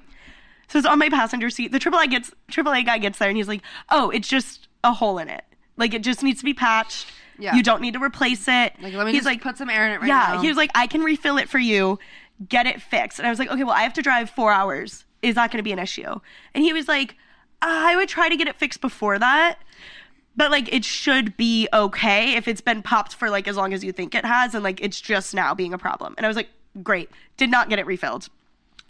So 0.69 0.77
it's 0.77 0.87
on 0.87 0.99
my 0.99 1.09
passenger 1.09 1.49
seat. 1.49 1.71
The 1.71 1.79
AAA 1.79 2.09
gets 2.11 2.31
AAA 2.51 2.85
guy 2.85 2.97
gets 2.99 3.17
there 3.19 3.27
and 3.27 3.35
he's 3.37 3.47
like, 3.47 3.61
"Oh, 3.89 4.09
it's 4.11 4.27
just 4.27 4.67
a 4.83 4.93
hole 4.93 5.17
in 5.17 5.29
it. 5.29 5.43
Like 5.77 5.93
it 5.93 6.03
just 6.03 6.21
needs 6.23 6.39
to 6.39 6.45
be 6.45 6.53
patched. 6.53 7.11
Yeah. 7.39 7.55
You 7.55 7.63
don't 7.63 7.81
need 7.81 7.93
to 7.93 8.03
replace 8.03 8.47
it." 8.47 8.73
Like, 8.81 8.93
let 8.93 9.05
me 9.07 9.13
he's 9.13 9.25
like, 9.25 9.41
put 9.41 9.57
some 9.57 9.69
air 9.69 9.85
in 9.87 9.93
it 9.93 10.01
right 10.01 10.07
"Yeah." 10.07 10.33
now. 10.35 10.41
He 10.41 10.47
was 10.49 10.57
like, 10.57 10.69
"I 10.75 10.85
can 10.87 11.01
refill 11.01 11.37
it 11.37 11.49
for 11.49 11.57
you. 11.59 11.97
Get 12.49 12.67
it 12.67 12.81
fixed." 12.83 13.17
And 13.17 13.25
I 13.25 13.29
was 13.31 13.39
like, 13.39 13.49
"Okay, 13.49 13.63
well, 13.63 13.73
I 13.73 13.81
have 13.81 13.93
to 13.93 14.01
drive 14.03 14.29
four 14.29 14.51
hours. 14.51 15.05
Is 15.23 15.35
that 15.35 15.49
going 15.51 15.57
to 15.59 15.63
be 15.63 15.71
an 15.71 15.79
issue?" 15.79 16.19
And 16.53 16.63
he 16.63 16.71
was 16.73 16.87
like, 16.87 17.15
"I 17.63 17.95
would 17.95 18.09
try 18.09 18.29
to 18.29 18.35
get 18.35 18.47
it 18.47 18.57
fixed 18.57 18.81
before 18.81 19.17
that." 19.17 19.57
But 20.37 20.51
like 20.51 20.71
it 20.73 20.85
should 20.85 21.35
be 21.35 21.67
okay 21.73 22.35
if 22.35 22.47
it's 22.47 22.61
been 22.61 22.81
popped 22.83 23.15
for 23.15 23.29
like 23.29 23.47
as 23.47 23.57
long 23.57 23.73
as 23.73 23.83
you 23.83 23.91
think 23.91 24.15
it 24.15 24.23
has 24.23 24.53
and 24.55 24.63
like 24.63 24.79
it's 24.81 25.01
just 25.01 25.33
now 25.33 25.53
being 25.53 25.73
a 25.73 25.77
problem. 25.77 26.13
And 26.17 26.25
I 26.25 26.29
was 26.29 26.37
like, 26.37 26.49
great. 26.83 27.09
Did 27.37 27.49
not 27.51 27.69
get 27.69 27.79
it 27.79 27.85
refilled. 27.87 28.29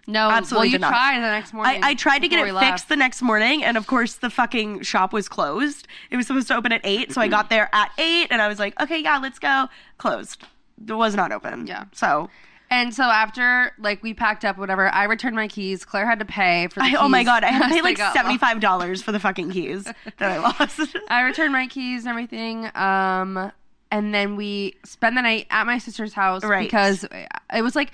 no, 0.07 0.29
absolutely 0.29 0.67
Well, 0.67 0.71
you 0.73 0.79
not. 0.79 0.89
tried 0.89 1.15
the 1.17 1.31
next 1.31 1.53
morning. 1.53 1.83
I, 1.83 1.89
I 1.89 1.93
tried 1.95 2.19
to 2.19 2.27
get 2.27 2.45
it 2.45 2.53
fixed 2.59 2.89
the 2.89 2.95
next 2.95 3.21
morning, 3.21 3.63
and 3.63 3.77
of 3.77 3.87
course 3.87 4.15
the 4.15 4.29
fucking 4.29 4.81
shop 4.83 5.13
was 5.13 5.27
closed. 5.29 5.87
It 6.11 6.17
was 6.17 6.27
supposed 6.27 6.47
to 6.49 6.55
open 6.55 6.71
at 6.73 6.81
eight, 6.83 7.13
so 7.13 7.21
I 7.21 7.27
got 7.29 7.49
there 7.49 7.69
at 7.73 7.91
eight, 7.97 8.27
and 8.29 8.41
I 8.41 8.47
was 8.49 8.59
like, 8.59 8.79
okay, 8.81 8.99
yeah, 9.01 9.17
let's 9.17 9.39
go. 9.39 9.67
Closed. 9.97 10.43
It 10.85 10.93
was 10.93 11.15
not 11.15 11.31
open. 11.31 11.65
Yeah. 11.65 11.85
So, 11.93 12.29
And 12.69 12.93
so 12.93 13.03
after 13.03 13.71
like 13.79 14.03
we 14.03 14.13
packed 14.13 14.43
up, 14.43 14.57
whatever, 14.57 14.89
I 14.93 15.05
returned 15.05 15.35
my 15.35 15.47
keys. 15.47 15.85
Claire 15.85 16.05
had 16.05 16.19
to 16.19 16.25
pay 16.25 16.67
for. 16.67 16.81
The 16.81 16.85
I, 16.87 16.95
oh 16.99 17.07
my 17.07 17.23
god, 17.23 17.43
I 17.43 17.47
had 17.51 17.67
to 17.69 17.73
pay 17.73 17.81
like 17.81 17.97
seventy 17.97 18.37
five 18.37 18.59
dollars 18.59 19.01
for 19.01 19.11
the 19.11 19.19
fucking 19.19 19.51
keys 19.51 19.83
that 20.17 20.31
I 20.31 20.37
lost. 20.39 20.79
I 21.09 21.21
returned 21.21 21.53
my 21.53 21.67
keys 21.67 22.01
and 22.01 22.09
everything. 22.09 22.69
Um, 22.75 23.51
and 23.89 24.13
then 24.13 24.35
we 24.35 24.75
spent 24.83 25.15
the 25.15 25.21
night 25.21 25.47
at 25.49 25.65
my 25.65 25.77
sister's 25.77 26.11
house 26.13 26.43
Right. 26.43 26.67
because 26.67 27.05
it 27.53 27.61
was 27.61 27.73
like 27.75 27.91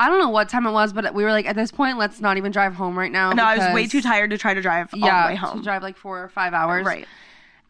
I 0.00 0.08
don't 0.08 0.18
know 0.20 0.30
what 0.30 0.48
time 0.48 0.66
it 0.66 0.72
was, 0.72 0.92
but 0.92 1.14
we 1.14 1.22
were 1.24 1.30
like 1.32 1.46
at 1.46 1.54
this 1.56 1.70
point, 1.70 1.96
let's 1.98 2.20
not 2.20 2.36
even 2.38 2.50
drive 2.52 2.74
home 2.74 2.98
right 2.98 3.10
now. 3.12 3.32
no, 3.32 3.44
I 3.44 3.56
was 3.56 3.74
way 3.74 3.86
too 3.86 4.00
tired 4.02 4.30
to 4.30 4.38
try 4.38 4.54
to 4.54 4.60
drive 4.60 4.90
all 4.94 4.98
Yeah, 5.00 5.22
the 5.22 5.28
way 5.28 5.34
to 5.34 5.40
home. 5.40 5.62
drive 5.62 5.82
like 5.82 5.96
four 5.96 6.22
or 6.22 6.28
five 6.28 6.54
hours. 6.54 6.84
Right. 6.86 7.06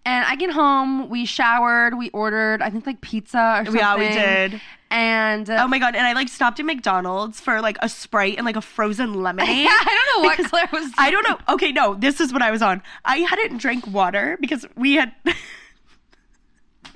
And 0.08 0.24
I 0.24 0.36
get 0.36 0.50
home, 0.50 1.10
we 1.10 1.26
showered, 1.26 1.98
we 1.98 2.08
ordered, 2.10 2.62
I 2.62 2.70
think 2.70 2.86
like 2.86 3.02
pizza 3.02 3.58
or 3.60 3.64
something. 3.66 3.78
Yeah, 3.78 3.96
we 3.96 4.08
did. 4.08 4.60
And 4.90 5.50
uh, 5.50 5.58
Oh 5.64 5.68
my 5.68 5.78
god! 5.78 5.94
And 5.94 6.06
I 6.06 6.14
like 6.14 6.28
stopped 6.28 6.58
at 6.58 6.64
McDonald's 6.64 7.40
for 7.40 7.60
like 7.60 7.76
a 7.82 7.90
sprite 7.90 8.38
and 8.38 8.46
like 8.46 8.56
a 8.56 8.62
frozen 8.62 9.12
lemonade. 9.22 9.64
yeah, 9.64 9.68
I 9.70 9.84
don't 9.84 10.22
know 10.22 10.26
what 10.26 10.36
because- 10.38 10.50
Claire 10.50 10.68
was. 10.72 10.90
I 10.96 11.10
don't 11.10 11.28
know. 11.28 11.38
Okay, 11.50 11.72
no, 11.72 11.94
this 11.94 12.20
is 12.22 12.32
what 12.32 12.40
I 12.40 12.50
was 12.50 12.62
on. 12.62 12.82
I 13.04 13.18
hadn't 13.18 13.58
drank 13.58 13.86
water 13.86 14.38
because 14.40 14.64
we 14.76 14.94
had. 14.94 15.12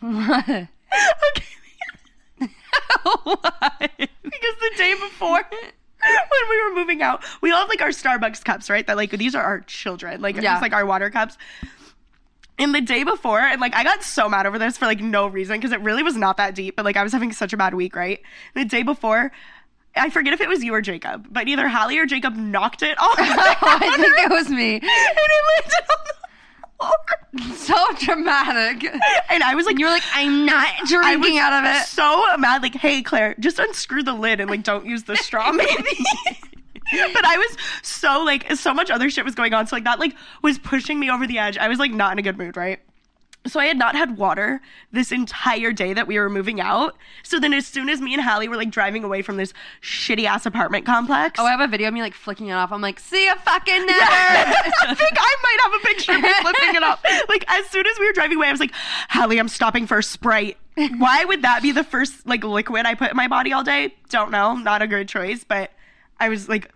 What? 0.00 0.48
okay. 0.48 0.66
Why? 3.02 3.88
because 3.98 4.54
the 4.60 4.70
day 4.76 4.94
before 4.94 5.42
when 5.50 6.48
we 6.50 6.62
were 6.64 6.74
moving 6.74 7.02
out 7.02 7.22
we 7.40 7.52
all 7.52 7.60
have 7.60 7.68
like 7.68 7.80
our 7.80 7.90
starbucks 7.90 8.42
cups 8.44 8.68
right 8.68 8.84
that 8.88 8.96
like 8.96 9.10
these 9.12 9.34
are 9.36 9.42
our 9.44 9.60
children 9.60 10.20
like 10.20 10.34
Yeah. 10.36 10.42
just 10.42 10.62
like 10.62 10.72
our 10.72 10.84
water 10.84 11.08
cups 11.10 11.38
and 12.62 12.74
the 12.74 12.80
day 12.80 13.04
before 13.04 13.40
and 13.40 13.60
like 13.60 13.74
i 13.74 13.82
got 13.84 14.02
so 14.02 14.28
mad 14.28 14.46
over 14.46 14.58
this 14.58 14.76
for 14.76 14.86
like 14.86 15.00
no 15.00 15.26
reason 15.26 15.56
because 15.56 15.72
it 15.72 15.80
really 15.80 16.02
was 16.02 16.16
not 16.16 16.36
that 16.36 16.54
deep 16.54 16.76
but 16.76 16.84
like 16.84 16.96
i 16.96 17.02
was 17.02 17.12
having 17.12 17.32
such 17.32 17.52
a 17.52 17.56
bad 17.56 17.74
week 17.74 17.96
right 17.96 18.20
the 18.54 18.64
day 18.64 18.82
before 18.82 19.32
I 19.94 20.08
forget 20.08 20.32
if 20.32 20.40
it 20.40 20.48
was 20.48 20.64
you 20.64 20.72
or 20.72 20.80
Jacob, 20.80 21.28
but 21.30 21.48
either 21.48 21.68
Hallie 21.68 21.98
or 21.98 22.06
Jacob 22.06 22.34
knocked 22.34 22.82
it 22.82 22.98
off. 22.98 23.18
I 23.18 23.94
think 23.96 24.18
it 24.18 24.30
was 24.30 24.48
me. 24.48 24.74
and 24.76 24.82
it 24.82 25.42
landed 25.54 25.90
on 25.90 25.96
the. 26.06 26.12
So 27.54 27.76
dramatic. 27.98 28.84
And 29.30 29.42
I 29.42 29.54
was 29.54 29.66
like, 29.66 29.72
And 29.74 29.80
you 29.80 29.86
were 29.86 29.92
like, 29.92 30.02
I'm 30.14 30.44
not 30.44 30.68
drinking 30.86 31.38
out 31.38 31.52
of 31.52 31.70
it. 31.70 31.86
So 31.86 32.36
mad, 32.38 32.62
like, 32.62 32.74
hey 32.74 33.02
Claire, 33.02 33.34
just 33.38 33.58
unscrew 33.58 34.02
the 34.02 34.12
lid 34.12 34.40
and 34.40 34.50
like 34.50 34.62
don't 34.62 34.86
use 34.86 35.04
the 35.04 35.16
straw, 35.16 35.52
maybe. 35.52 36.06
but 37.14 37.24
I 37.24 37.36
was 37.36 37.56
so 37.82 38.22
like 38.24 38.52
so 38.56 38.74
much 38.74 38.90
other 38.90 39.10
shit 39.10 39.24
was 39.24 39.34
going 39.34 39.54
on. 39.54 39.66
So 39.66 39.76
like 39.76 39.84
that 39.84 39.98
like 39.98 40.14
was 40.42 40.58
pushing 40.58 41.00
me 41.00 41.10
over 41.10 41.26
the 41.26 41.38
edge. 41.38 41.58
I 41.58 41.68
was 41.68 41.78
like 41.78 41.92
not 41.92 42.12
in 42.12 42.18
a 42.18 42.22
good 42.22 42.38
mood, 42.38 42.56
right? 42.56 42.80
So 43.44 43.58
I 43.58 43.66
had 43.66 43.76
not 43.76 43.96
had 43.96 44.16
water 44.16 44.60
this 44.92 45.10
entire 45.10 45.72
day 45.72 45.94
that 45.94 46.06
we 46.06 46.16
were 46.16 46.30
moving 46.30 46.60
out. 46.60 46.96
So 47.24 47.40
then 47.40 47.52
as 47.52 47.66
soon 47.66 47.88
as 47.88 48.00
me 48.00 48.14
and 48.14 48.22
Hallie 48.22 48.48
were 48.48 48.56
like 48.56 48.70
driving 48.70 49.02
away 49.02 49.20
from 49.20 49.36
this 49.36 49.52
shitty 49.82 50.26
ass 50.26 50.46
apartment 50.46 50.86
complex. 50.86 51.40
Oh, 51.40 51.44
I 51.44 51.50
have 51.50 51.60
a 51.60 51.66
video 51.66 51.88
of 51.88 51.94
me 51.94 52.02
like 52.02 52.14
flicking 52.14 52.48
it 52.48 52.52
off. 52.52 52.70
I'm 52.70 52.80
like, 52.80 53.00
see 53.00 53.26
ya 53.26 53.34
fucking 53.34 53.86
never. 53.86 54.00
I 54.00 54.94
think 54.96 55.12
I 55.18 55.36
might 55.42 55.58
have 55.62 55.72
a 55.72 55.86
picture 55.86 56.12
of 56.12 56.20
me 56.22 56.32
flipping 56.40 56.74
it 56.76 56.76
stop. 56.76 57.28
Like 57.28 57.44
as 57.48 57.66
soon 57.66 57.84
as 57.86 57.98
we 57.98 58.06
were 58.06 58.12
driving 58.12 58.36
away, 58.36 58.46
I 58.46 58.52
was 58.52 58.60
like, 58.60 58.72
Hallie, 59.08 59.38
I'm 59.38 59.48
stopping 59.48 59.86
for 59.86 59.98
a 59.98 60.02
Sprite. 60.02 60.56
Why 60.98 61.24
would 61.24 61.42
that 61.42 61.62
be 61.62 61.72
the 61.72 61.84
first 61.84 62.26
like 62.26 62.44
liquid 62.44 62.86
I 62.86 62.94
put 62.94 63.10
in 63.10 63.16
my 63.16 63.28
body 63.28 63.52
all 63.52 63.64
day? 63.64 63.94
Don't 64.08 64.30
know. 64.30 64.54
Not 64.54 64.82
a 64.82 64.86
good 64.86 65.08
choice, 65.08 65.44
but 65.44 65.72
I 66.20 66.28
was 66.28 66.48
like 66.48 66.70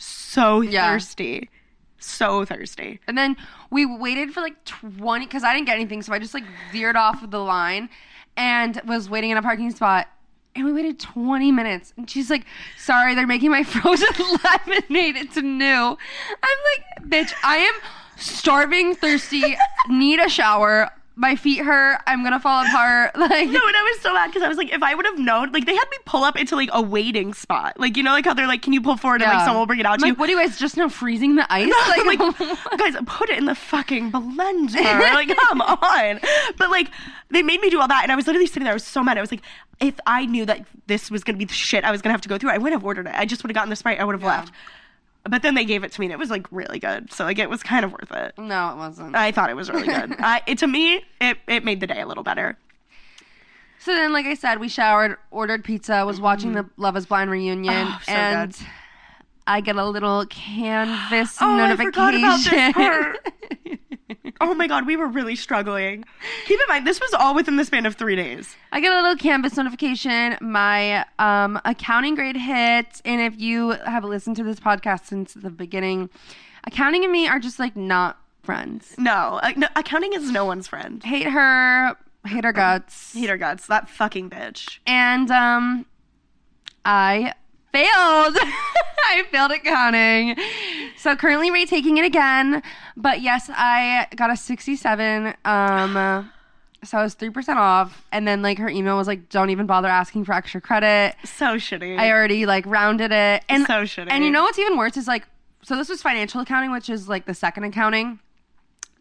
so 0.00 0.60
Yeah. 0.62 0.90
thirsty. 0.92 1.50
So 1.98 2.44
thirsty. 2.46 2.98
And 3.06 3.16
then 3.18 3.36
we 3.70 3.84
waited 3.84 4.32
for 4.32 4.40
like 4.40 4.64
20 4.64 5.26
because 5.26 5.44
I 5.44 5.52
didn't 5.54 5.66
get 5.66 5.74
anything, 5.76 6.00
so 6.02 6.12
I 6.14 6.18
just 6.18 6.32
like 6.34 6.44
veered 6.72 6.96
off 6.96 7.22
of 7.22 7.30
the 7.30 7.38
line 7.40 7.90
and 8.36 8.80
was 8.86 9.10
waiting 9.10 9.30
in 9.30 9.36
a 9.36 9.42
parking 9.42 9.70
spot. 9.70 10.08
And 10.56 10.64
we 10.64 10.72
waited 10.72 10.98
20 10.98 11.52
minutes. 11.52 11.92
And 11.96 12.08
she's 12.10 12.30
like, 12.30 12.44
sorry, 12.78 13.14
they're 13.14 13.26
making 13.26 13.50
my 13.50 13.62
frozen 13.64 14.08
lemonade. 14.18 15.16
It's 15.16 15.36
new. 15.36 15.62
I'm 15.62 16.58
like, 17.02 17.08
bitch, 17.10 17.32
I 17.44 17.58
am 17.58 17.74
starving, 18.16 18.94
thirsty, 18.94 19.56
need 19.88 20.20
a 20.20 20.28
shower. 20.28 20.90
My 21.20 21.36
feet 21.36 21.58
hurt. 21.58 22.00
I'm 22.06 22.24
gonna 22.24 22.40
fall 22.40 22.64
apart. 22.64 23.14
Like, 23.20 23.48
No, 23.50 23.60
and 23.66 23.76
I 23.76 23.82
was 23.92 24.00
so 24.00 24.14
mad 24.14 24.28
because 24.28 24.42
I 24.42 24.48
was 24.48 24.56
like, 24.56 24.72
if 24.72 24.82
I 24.82 24.94
would 24.94 25.04
have 25.04 25.18
known, 25.18 25.52
like 25.52 25.66
they 25.66 25.74
had 25.74 25.84
me 25.90 25.98
pull 26.06 26.24
up 26.24 26.38
into 26.38 26.56
like 26.56 26.70
a 26.72 26.80
waiting 26.80 27.34
spot, 27.34 27.78
like 27.78 27.98
you 27.98 28.02
know, 28.02 28.12
like 28.12 28.24
how 28.24 28.32
they're 28.32 28.46
like, 28.46 28.62
can 28.62 28.72
you 28.72 28.80
pull 28.80 28.96
forward 28.96 29.20
and 29.20 29.28
like 29.30 29.40
Yeah. 29.40 29.44
someone 29.44 29.60
will 29.60 29.66
bring 29.66 29.80
it 29.80 29.86
out 29.86 29.92
I'm 29.94 29.98
to 30.00 30.06
you. 30.08 30.14
what 30.14 30.26
do 30.26 30.32
you 30.32 30.38
guys 30.38 30.58
just 30.58 30.78
now 30.78 30.88
freezing 30.88 31.34
the 31.36 31.46
ice? 31.52 31.70
I'm 31.76 32.06
Like, 32.06 32.18
like, 32.40 32.78
guys, 32.78 32.96
put 33.04 33.28
it 33.28 33.36
in 33.38 33.44
the 33.44 33.54
fucking 33.54 34.12
blender. 34.12 34.80
Like, 35.14 35.28
come 35.36 35.60
on. 35.60 36.20
But 36.56 36.70
like, 36.70 36.88
they 37.30 37.42
made 37.42 37.60
me 37.60 37.68
do 37.68 37.80
all 37.80 37.88
that, 37.88 38.02
and 38.02 38.10
I 38.10 38.16
was 38.16 38.26
literally 38.26 38.46
sitting 38.46 38.64
there. 38.64 38.72
I 38.72 38.74
was 38.74 38.84
so 38.86 39.02
mad. 39.02 39.18
I 39.18 39.20
was 39.20 39.30
like, 39.30 39.42
if 39.78 39.94
I 40.06 40.24
knew 40.24 40.46
that 40.46 40.64
this 40.86 41.10
was 41.10 41.22
gonna 41.22 41.38
be 41.38 41.44
the 41.44 41.52
shit 41.52 41.84
I 41.84 41.90
was 41.90 42.00
gonna 42.00 42.14
have 42.14 42.22
to 42.22 42.28
go 42.30 42.38
through, 42.38 42.50
I 42.50 42.56
wouldn't 42.58 42.80
have 42.80 42.84
ordered 42.86 43.06
it. 43.06 43.14
I 43.14 43.26
just 43.26 43.42
would 43.42 43.50
have 43.50 43.54
gotten 43.54 43.68
the 43.70 43.76
sprite. 43.76 44.00
I 44.00 44.04
would 44.04 44.14
have 44.14 44.24
left. 44.24 44.52
But 45.28 45.42
then 45.42 45.54
they 45.54 45.64
gave 45.66 45.84
it 45.84 45.92
to 45.92 46.00
me, 46.00 46.06
and 46.06 46.12
it 46.12 46.18
was 46.18 46.30
like 46.30 46.46
really 46.50 46.78
good. 46.78 47.12
So 47.12 47.24
like, 47.24 47.38
it 47.38 47.50
was 47.50 47.62
kind 47.62 47.84
of 47.84 47.92
worth 47.92 48.10
it. 48.10 48.32
no, 48.38 48.70
it 48.72 48.76
wasn't. 48.76 49.14
I 49.14 49.32
thought 49.32 49.50
it 49.50 49.56
was 49.56 49.68
really 49.70 49.86
good. 49.86 50.16
I, 50.18 50.42
it, 50.46 50.58
to 50.58 50.66
me, 50.66 51.02
it 51.20 51.36
it 51.46 51.64
made 51.64 51.80
the 51.80 51.86
day 51.86 52.00
a 52.00 52.06
little 52.06 52.24
better. 52.24 52.56
So 53.80 53.94
then, 53.94 54.12
like 54.12 54.26
I 54.26 54.34
said, 54.34 54.60
we 54.60 54.68
showered, 54.68 55.16
ordered 55.30 55.64
pizza, 55.64 56.04
was 56.04 56.20
watching 56.20 56.52
the 56.52 56.68
Love 56.76 56.96
Is 56.96 57.06
Blind 57.06 57.30
reunion, 57.30 57.86
Mm-hmm. 57.86 57.92
Oh, 57.96 58.00
so 58.06 58.12
and 58.12 58.52
good. 58.54 58.66
I 59.46 59.60
get 59.62 59.76
a 59.76 59.84
little 59.86 60.26
Canvas 60.26 61.36
Oh, 61.40 61.50
I 61.54 61.56
notification. 61.68 61.92
forgot 61.92 62.14
about 62.14 62.50
this 62.50 62.72
part. 62.74 63.78
Oh 64.42 64.54
my 64.54 64.66
god, 64.66 64.86
we 64.86 64.96
were 64.96 65.06
really 65.06 65.36
struggling. 65.36 66.04
Keep 66.46 66.58
in 66.60 66.66
mind, 66.68 66.86
this 66.86 66.98
was 67.00 67.12
all 67.12 67.34
within 67.34 67.56
the 67.56 67.64
span 67.64 67.84
of 67.84 67.94
three 67.96 68.16
days. 68.16 68.56
I 68.72 68.80
get 68.80 68.90
a 68.92 68.96
little 68.96 69.16
Canvas 69.16 69.56
notification. 69.56 70.36
My 70.40 71.04
um, 71.18 71.60
accounting 71.64 72.14
grade 72.14 72.36
hit, 72.36 73.02
and 73.04 73.20
if 73.20 73.38
you 73.38 73.70
have 73.84 74.02
listened 74.04 74.36
to 74.36 74.42
this 74.42 74.58
podcast 74.58 75.04
since 75.06 75.34
the 75.34 75.50
beginning, 75.50 76.08
accounting 76.64 77.04
and 77.04 77.12
me 77.12 77.28
are 77.28 77.38
just 77.38 77.58
like 77.58 77.76
not 77.76 78.18
friends. 78.42 78.94
No, 78.96 79.40
uh, 79.42 79.52
no 79.56 79.68
accounting 79.76 80.14
is 80.14 80.30
no 80.30 80.46
one's 80.46 80.66
friend. 80.66 81.02
Hate 81.04 81.28
her, 81.28 81.94
hate 82.26 82.44
her 82.44 82.52
guts, 82.52 83.12
Hate 83.12 83.28
her 83.28 83.36
guts. 83.36 83.66
That 83.66 83.90
fucking 83.90 84.30
bitch. 84.30 84.78
and 84.86 85.30
um, 85.30 85.84
I 86.84 87.34
failed. 87.72 88.36
I 89.06 89.24
failed 89.30 89.52
at 89.52 89.58
accounting. 89.58 90.36
So 90.96 91.16
currently 91.16 91.50
retaking 91.50 91.96
it 91.96 92.04
again. 92.04 92.62
But 92.96 93.22
yes, 93.22 93.50
I 93.52 94.06
got 94.16 94.30
a 94.30 94.36
67. 94.36 95.34
Um 95.44 96.30
so 96.82 96.96
I 96.96 97.02
was 97.02 97.14
3% 97.14 97.56
off 97.56 98.06
and 98.10 98.26
then 98.26 98.40
like 98.40 98.56
her 98.56 98.68
email 98.68 98.96
was 98.96 99.06
like 99.06 99.28
don't 99.28 99.50
even 99.50 99.66
bother 99.66 99.88
asking 99.88 100.24
for 100.24 100.32
extra 100.32 100.60
credit. 100.60 101.14
So 101.24 101.56
shitty. 101.56 101.98
I 101.98 102.10
already 102.10 102.46
like 102.46 102.64
rounded 102.66 103.12
it. 103.12 103.44
And 103.48 103.66
So 103.66 103.82
shitty. 103.82 104.08
And 104.10 104.24
you 104.24 104.30
know 104.30 104.42
what's 104.42 104.58
even 104.58 104.76
worse 104.78 104.96
is 104.96 105.06
like 105.06 105.26
so 105.62 105.76
this 105.76 105.90
was 105.90 106.00
financial 106.00 106.40
accounting, 106.40 106.70
which 106.72 106.88
is 106.88 107.08
like 107.08 107.26
the 107.26 107.34
second 107.34 107.64
accounting 107.64 108.18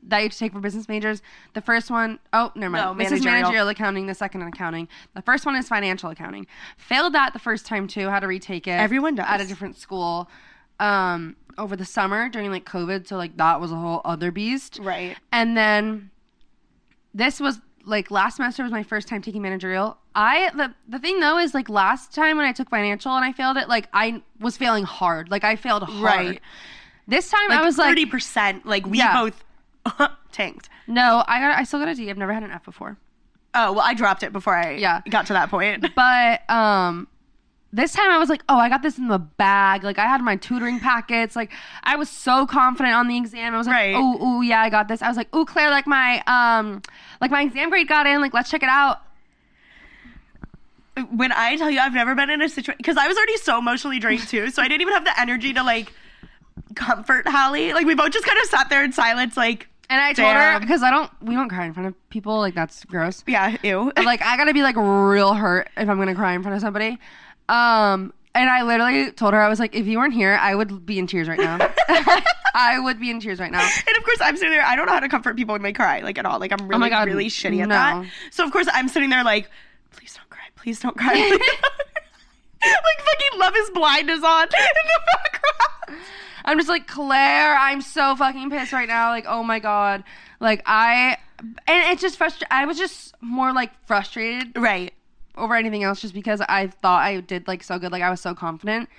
that 0.03 0.17
you 0.19 0.23
have 0.23 0.31
to 0.31 0.37
take 0.37 0.53
for 0.53 0.59
business 0.59 0.87
majors. 0.87 1.21
The 1.53 1.61
first 1.61 1.91
one, 1.91 2.19
oh, 2.33 2.51
never 2.55 2.71
mind. 2.71 2.97
No, 2.97 3.03
this 3.03 3.11
is 3.11 3.23
managerial. 3.23 3.67
accounting. 3.67 4.07
The 4.07 4.13
second 4.15 4.41
accounting. 4.43 4.87
The 5.13 5.21
first 5.21 5.45
one 5.45 5.55
is 5.55 5.67
financial 5.67 6.09
accounting. 6.09 6.47
Failed 6.77 7.13
that 7.13 7.33
the 7.33 7.39
first 7.39 7.65
time 7.65 7.87
too. 7.87 8.07
Had 8.07 8.21
to 8.21 8.27
retake 8.27 8.67
it. 8.67 8.71
Everyone 8.71 9.15
does. 9.15 9.25
at 9.27 9.41
a 9.41 9.45
different 9.45 9.77
school. 9.77 10.29
Um, 10.79 11.35
over 11.57 11.75
the 11.75 11.83
summer 11.83 12.29
during 12.29 12.49
like 12.51 12.63
COVID, 12.65 13.05
so 13.05 13.17
like 13.17 13.35
that 13.35 13.59
was 13.59 13.71
a 13.71 13.75
whole 13.75 13.99
other 14.05 14.31
beast. 14.31 14.79
Right. 14.81 15.17
And 15.33 15.57
then 15.57 16.09
this 17.13 17.39
was 17.41 17.59
like 17.85 18.09
last 18.11 18.37
semester 18.37 18.63
was 18.63 18.71
my 18.71 18.83
first 18.83 19.07
time 19.09 19.21
taking 19.21 19.41
managerial. 19.41 19.97
I 20.15 20.51
the 20.55 20.73
the 20.87 20.99
thing 20.99 21.19
though 21.19 21.37
is 21.37 21.53
like 21.53 21.67
last 21.69 22.13
time 22.13 22.37
when 22.37 22.45
I 22.45 22.53
took 22.53 22.69
financial 22.69 23.13
and 23.15 23.25
I 23.25 23.33
failed 23.33 23.57
it, 23.57 23.67
like 23.67 23.87
I 23.93 24.21
was 24.39 24.55
failing 24.57 24.85
hard. 24.85 25.29
Like 25.29 25.43
I 25.43 25.55
failed 25.57 25.83
hard. 25.83 26.01
Right. 26.03 26.41
This 27.07 27.29
time 27.29 27.49
Like 27.49 27.59
I 27.59 27.63
was 27.65 27.77
like, 27.77 27.89
thirty 27.89 28.05
percent. 28.05 28.65
Like 28.65 28.85
we 28.87 28.99
Yeah. 28.99 29.13
both 29.21 29.43
tanked. 30.31 30.69
no, 30.87 31.23
I 31.27 31.39
got 31.39 31.57
I 31.57 31.63
still 31.63 31.79
got 31.79 31.87
a 31.89 31.95
D. 31.95 32.09
I've 32.09 32.17
never 32.17 32.33
had 32.33 32.43
an 32.43 32.51
F 32.51 32.63
before. 32.65 32.97
Oh 33.53 33.73
well, 33.73 33.83
I 33.85 33.93
dropped 33.93 34.23
it 34.23 34.31
before 34.31 34.55
I 34.55 34.75
Yeah. 34.75 35.01
got 35.09 35.25
to 35.27 35.33
that 35.33 35.49
point. 35.49 35.85
But 35.95 36.49
um 36.49 37.07
this 37.71 37.93
time 37.93 38.09
I 38.09 38.17
was 38.17 38.29
like, 38.29 38.41
oh, 38.49 38.57
I 38.57 38.67
got 38.67 38.81
this 38.81 38.97
in 38.97 39.09
the 39.09 39.19
bag. 39.19 39.83
Like 39.83 39.99
I 39.99 40.07
had 40.07 40.21
my 40.21 40.35
tutoring 40.35 40.79
packets. 40.79 41.35
Like 41.35 41.51
I 41.83 41.95
was 41.97 42.09
so 42.09 42.47
confident 42.47 42.95
on 42.95 43.07
the 43.07 43.15
exam. 43.17 43.53
I 43.53 43.57
was 43.59 43.67
like, 43.67 43.75
Right. 43.75 43.93
oh, 43.95 44.17
oh 44.19 44.41
yeah, 44.41 44.59
I 44.61 44.69
got 44.71 44.87
this. 44.87 45.01
I 45.03 45.07
was 45.07 45.17
like, 45.17 45.27
oh, 45.33 45.45
Claire, 45.45 45.69
like 45.69 45.85
my 45.85 46.21
um, 46.25 46.81
like 47.21 47.29
my 47.31 47.43
exam 47.43 47.69
grade 47.69 47.87
got 47.87 48.07
in. 48.07 48.21
Like 48.21 48.33
let's 48.33 48.49
check 48.49 48.63
it 48.63 48.69
out. 48.69 49.01
when 51.11 51.31
I 51.31 51.55
tell 51.55 51.69
you 51.71 51.79
I've 51.79 51.93
never 51.93 52.13
been 52.15 52.29
in 52.29 52.41
a 52.41 52.49
situation 52.49 52.77
because 52.77 52.97
I 52.97 53.07
was 53.07 53.15
already 53.17 53.37
so 53.37 53.57
emotionally 53.57 53.99
drained 53.99 54.27
too, 54.27 54.49
so 54.49 54.61
I 54.61 54.67
didn't 54.67 54.81
even 54.81 54.93
have 54.93 55.05
the 55.05 55.17
energy 55.19 55.53
to 55.53 55.63
like 55.63 55.93
comfort 56.75 57.27
Holly. 57.27 57.71
Like 57.73 57.85
we 57.85 57.95
both 57.95 58.11
just 58.11 58.25
kind 58.25 58.37
of 58.39 58.45
sat 58.45 58.69
there 58.69 58.83
in 58.83 58.91
silence, 58.91 59.37
like 59.37 59.67
And 59.89 59.99
I 59.99 60.13
told 60.13 60.35
her 60.35 60.59
because 60.59 60.83
I 60.83 60.91
don't, 60.91 61.11
we 61.21 61.33
don't 61.33 61.49
cry 61.49 61.65
in 61.65 61.73
front 61.73 61.87
of 61.87 62.09
people. 62.09 62.37
Like 62.37 62.53
that's 62.53 62.85
gross. 62.85 63.23
yeah, 63.27 63.57
ew. 63.63 63.91
Like 63.97 64.21
I 64.21 64.37
gotta 64.37 64.53
be 64.53 64.61
like 64.61 64.75
real 64.75 65.33
hurt 65.33 65.69
if 65.75 65.89
I'm 65.89 65.97
gonna 65.97 66.15
cry 66.15 66.33
in 66.33 66.43
front 66.43 66.55
of 66.55 66.61
somebody. 66.61 66.99
Um, 67.47 68.13
and 68.35 68.49
I 68.49 68.61
literally 68.61 69.11
told 69.11 69.33
her 69.33 69.41
I 69.41 69.49
was 69.49 69.59
like, 69.59 69.75
if 69.75 69.87
you 69.87 69.97
weren't 69.97 70.13
here, 70.13 70.37
I 70.39 70.53
would 70.53 70.85
be 70.85 70.99
in 70.99 71.07
tears 71.07 71.27
right 71.27 71.39
now. 71.39 71.57
I 72.53 72.77
would 72.79 72.99
be 72.99 73.09
in 73.09 73.19
tears 73.19 73.39
right 73.39 73.51
now. 73.51 73.67
And 73.67 73.97
of 73.97 74.03
course, 74.03 74.19
I'm 74.21 74.37
sitting 74.37 74.51
there. 74.51 74.63
I 74.63 74.75
don't 74.75 74.85
know 74.85 74.93
how 74.93 74.99
to 74.99 75.09
comfort 75.09 75.35
people 75.35 75.53
when 75.53 75.63
they 75.63 75.73
cry, 75.73 76.01
like 76.01 76.17
at 76.19 76.25
all. 76.25 76.39
Like 76.39 76.51
I'm 76.51 76.67
really, 76.67 76.85
Oh 76.85 76.89
God, 76.89 77.07
really 77.07 77.27
shitty 77.27 77.61
at 77.61 77.69
no. 77.69 77.75
that. 77.75 78.05
So 78.31 78.45
of 78.45 78.51
course, 78.51 78.67
I'm 78.71 78.87
sitting 78.87 79.09
there 79.09 79.23
like, 79.23 79.49
please 79.91 80.13
don't 80.15 80.29
cry, 80.29 80.43
please 80.55 80.79
don't 80.79 80.95
cry. 80.95 81.15
like 82.61 82.99
fucking 83.01 83.39
Love 83.39 83.53
Is 83.57 83.69
Blind 83.71 84.09
is 84.09 84.23
on 84.23 84.43
in 84.43 84.49
the 84.49 85.01
background. 85.13 86.01
I'm 86.49 86.57
just 86.57 86.69
like 86.69 86.87
Claire. 86.87 87.55
I'm 87.57 87.81
so 87.81 88.15
fucking 88.15 88.49
pissed 88.49 88.73
right 88.73 88.87
now. 88.87 89.09
Like, 89.11 89.25
oh 89.27 89.43
my 89.43 89.59
god. 89.59 90.03
Like 90.39 90.61
I, 90.65 91.17
and 91.39 91.93
it's 91.93 92.01
just 92.01 92.17
frustrated. 92.17 92.47
I 92.51 92.65
was 92.65 92.77
just 92.77 93.13
more 93.21 93.53
like 93.53 93.71
frustrated 93.85 94.57
Right. 94.57 94.93
over 95.37 95.55
anything 95.55 95.83
else, 95.83 96.01
just 96.01 96.13
because 96.13 96.41
I 96.41 96.67
thought 96.67 97.01
I 97.03 97.19
did 97.21 97.47
like 97.47 97.63
so 97.63 97.77
good. 97.77 97.91
Like 97.91 98.01
I 98.01 98.09
was 98.09 98.19
so 98.21 98.33
confident. 98.33 98.89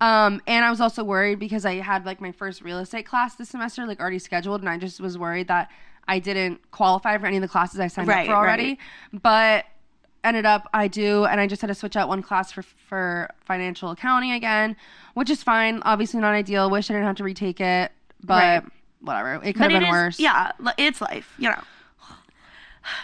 Um, 0.00 0.42
and 0.46 0.64
I 0.64 0.70
was 0.70 0.80
also 0.80 1.04
worried 1.04 1.38
because 1.38 1.64
I 1.64 1.76
had 1.76 2.04
like 2.04 2.20
my 2.20 2.32
first 2.32 2.60
real 2.60 2.78
estate 2.78 3.06
class 3.06 3.34
this 3.36 3.48
semester, 3.50 3.86
like 3.86 4.00
already 4.00 4.18
scheduled, 4.18 4.60
and 4.60 4.68
I 4.68 4.76
just 4.76 5.00
was 5.00 5.16
worried 5.16 5.48
that 5.48 5.70
I 6.08 6.18
didn't 6.18 6.70
qualify 6.70 7.16
for 7.18 7.26
any 7.26 7.36
of 7.36 7.42
the 7.42 7.48
classes 7.48 7.80
I 7.80 7.86
signed 7.86 8.08
Right, 8.08 8.28
up 8.28 8.34
for 8.34 8.36
already. 8.36 8.78
But 9.12 9.64
ended 10.26 10.44
up 10.46 10.68
I 10.74 10.88
do, 10.88 11.24
and 11.24 11.40
I 11.40 11.46
just 11.46 11.62
had 11.62 11.68
to 11.68 11.74
switch 11.74 11.96
out 11.96 12.08
one 12.08 12.22
class 12.22 12.52
for 12.52 12.62
for 12.62 13.28
financial 13.44 13.90
accounting 13.90 14.32
again, 14.32 14.76
which 15.14 15.30
is 15.30 15.42
fine. 15.42 15.80
Obviously 15.84 16.20
not 16.20 16.34
ideal. 16.34 16.68
Wish 16.70 16.90
I 16.90 16.94
didn't 16.94 17.06
have 17.06 17.16
to 17.16 17.24
retake 17.24 17.60
it, 17.60 17.92
but 18.22 18.34
Right. 18.62 18.62
whatever. 19.00 19.34
It 19.36 19.52
could 19.54 19.58
But 19.58 19.70
have 19.72 19.80
been 19.80 19.82
is- 19.84 19.90
worse. 19.90 20.18
Yeah, 20.20 20.52
it's 20.78 21.00
life, 21.00 21.34
you 21.38 21.48
know. 21.50 21.62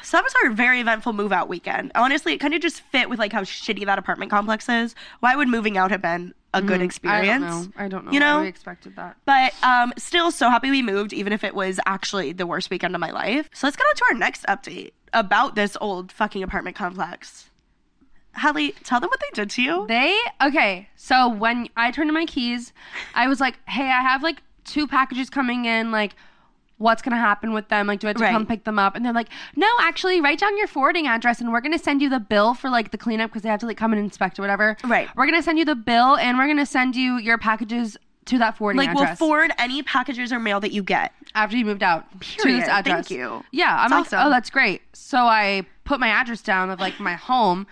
So 0.05 0.17
that 0.17 0.23
was 0.23 0.33
our 0.45 0.51
very 0.51 0.81
eventful 0.81 1.13
move 1.13 1.33
out 1.33 1.49
weekend. 1.49 1.91
Honestly, 1.97 2.33
it 2.35 2.39
kind 2.39 2.55
of 2.55 2.61
just 2.63 2.83
fit 2.83 3.11
with 3.11 3.19
like 3.19 3.33
how 3.33 3.43
shitty 3.43 3.85
that 3.87 3.99
apartment 3.99 4.31
complex 4.31 4.69
is. 4.69 4.95
Why 5.19 5.35
would 5.35 5.49
moving 5.49 5.77
out 5.77 5.91
have 5.91 6.01
been 6.01 6.35
a 6.55 6.61
good 6.63 6.75
Mm-hmm. 6.75 6.83
I 6.83 6.85
experience? 6.85 7.45
don't 7.45 7.77
know. 7.77 7.83
I 7.85 7.89
don't 7.89 8.05
know. 8.07 8.13
You 8.13 8.21
know? 8.21 8.41
we 8.43 8.49
expected 8.49 8.97
that. 8.97 9.17
But 9.25 9.55
um, 9.63 9.93
still 9.97 10.31
so 10.31 10.49
happy 10.51 10.71
we 10.71 10.83
moved, 10.83 11.13
even 11.13 11.33
if 11.33 11.45
it 11.45 11.55
was 11.55 11.79
actually 11.87 12.33
the 12.33 12.47
worst 12.47 12.71
weekend 12.71 12.95
of 12.95 13.01
my 13.01 13.11
life. 13.11 13.49
So 13.55 13.67
let's 13.67 13.77
get 13.77 13.85
on 13.89 13.95
to 13.97 14.05
our 14.11 14.15
next 14.19 14.45
update 14.47 14.93
about 15.13 15.55
this 15.55 15.77
old 15.81 16.13
fucking 16.13 16.43
apartment 16.43 16.77
complex. 16.77 17.49
Hallie, 18.35 18.73
tell 18.85 18.99
them 18.99 19.09
what 19.11 19.21
they 19.21 19.27
did 19.35 19.51
to 19.51 19.63
you. 19.63 19.87
They 19.89 20.19
okay. 20.41 20.89
So 20.97 21.29
when 21.29 21.69
I 21.77 21.91
turned 21.91 22.09
in 22.09 22.15
my 22.15 22.25
keys, 22.25 22.73
I 23.15 23.29
was 23.29 23.41
like, 23.41 23.59
"Hey, 23.69 23.85
I 23.91 24.01
have 24.03 24.23
like 24.23 24.43
two 24.65 24.87
packages 24.87 25.29
coming 25.29 25.67
in. 25.67 25.91
Like, 25.93 26.15
what's 26.83 27.01
gonna 27.01 27.17
happen 27.17 27.53
with 27.53 27.69
them? 27.69 27.87
Like, 27.87 28.01
do 28.01 28.07
I 28.07 28.11
have 28.11 28.17
to 28.19 28.23
Right. 28.25 28.33
come 28.33 28.45
pick 28.47 28.65
them 28.65 28.79
up?" 28.79 28.95
And 28.97 29.05
they're 29.05 29.13
like, 29.13 29.29
"No, 29.57 29.69
actually, 29.81 30.21
write 30.21 30.39
down 30.39 30.57
your 30.59 30.67
forwarding 30.67 31.07
address, 31.07 31.41
and 31.41 31.53
we're 31.53 31.61
gonna 31.61 31.79
send 31.79 32.03
you 32.03 32.09
the 32.11 32.21
bill 32.21 32.55
for 32.55 32.69
like 32.69 32.91
the 32.91 32.99
cleanup 32.99 33.31
because 33.31 33.43
they 33.43 33.49
have 33.49 33.61
to 33.61 33.67
like 33.67 33.77
come 33.79 33.93
and 33.93 34.01
inspect 34.03 34.39
or 34.39 34.43
whatever. 34.43 34.77
Right. 34.85 35.09
We're 35.17 35.27
gonna 35.27 35.43
send 35.43 35.59
you 35.59 35.65
the 35.65 35.75
bill, 35.77 36.17
and 36.17 36.37
we're 36.37 36.47
gonna 36.49 36.67
send 36.67 36.97
you 36.97 37.17
your 37.19 37.39
packages." 37.39 37.97
To 38.27 38.39
that 38.39 38.57
forwarding 38.57 38.81
address. 38.83 38.97
like, 39.01 39.09
we'll 39.09 39.17
forward 39.17 39.51
any 39.59 39.83
packages 39.83 40.33
or 40.33 40.39
mail 40.39 40.61
that 40.61 40.71
you 40.71 40.85
get. 40.85 41.13
after 41.35 41.57
you 41.57 41.65
moved 41.65 41.83
out 41.83 42.05
to 42.21 42.43
Period. 42.45 42.61
this 42.61 42.69
Thank 42.69 42.87
address. 42.87 43.11
you. 43.11 43.43
Yeah, 43.51 43.75
I'm 43.81 43.91
That's 43.91 44.13
like, 44.13 44.19
oh, 44.21 44.23
awesome. 44.23 44.27
oh, 44.29 44.31
that's 44.31 44.49
great. 44.51 44.83
So 44.93 45.19
I 45.27 45.63
put 45.83 45.99
my 45.99 46.07
address 46.07 46.41
down 46.41 46.71
of 46.71 46.79
like 46.79 47.01
my 47.01 47.15
home, 47.15 47.67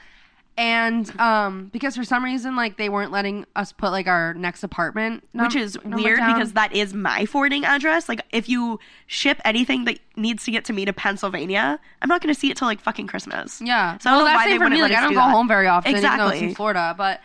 and 0.61 1.19
um 1.19 1.69
because 1.73 1.97
for 1.97 2.05
some 2.05 2.23
reason 2.23 2.55
like 2.55 2.77
they 2.77 2.89
weren't 2.91 3.11
letting 3.11 3.47
us 3.57 3.73
put 3.73 3.91
like 3.91 4.07
our 4.07 4.35
next 4.35 4.63
apartment 4.63 5.27
num- 5.33 5.47
which 5.47 5.57
is 5.57 5.79
weird 5.85 6.19
down. 6.19 6.35
because 6.35 6.53
that 6.53 6.75
is 6.77 6.93
my 6.93 7.25
forwarding 7.25 7.65
address. 7.65 8.09
Like, 8.09 8.21
if 8.31 8.47
you 8.49 8.79
ship 9.07 9.41
anything 9.45 9.87
that 9.87 9.99
needs 10.17 10.45
to 10.45 10.51
get 10.51 10.67
to 10.67 10.73
me 10.75 10.85
to 10.85 10.93
Pennsylvania, 10.93 11.81
I'm 12.03 12.09
not 12.09 12.21
going 12.21 12.33
to 12.35 12.39
see 12.39 12.51
it 12.51 12.57
till 12.59 12.69
like 12.69 12.81
fucking 12.81 13.07
Christmas. 13.07 13.61
yeah 13.63 13.97
So 13.99 14.11
well 14.11 14.25
that's 14.27 14.47
why 14.47 14.59
for 14.59 14.69
me 14.69 14.83
like 14.83 14.93
i 14.93 15.01
don't 15.01 15.09
do 15.11 15.15
go 15.15 15.21
that. 15.21 15.31
home 15.31 15.49
very 15.49 15.67
often 15.67 15.91
even 15.93 16.03
though 16.03 16.09
it's 16.09 16.17
Exactly. 16.35 16.49
in 16.51 16.55
florida 16.55 16.95
but 16.97 17.21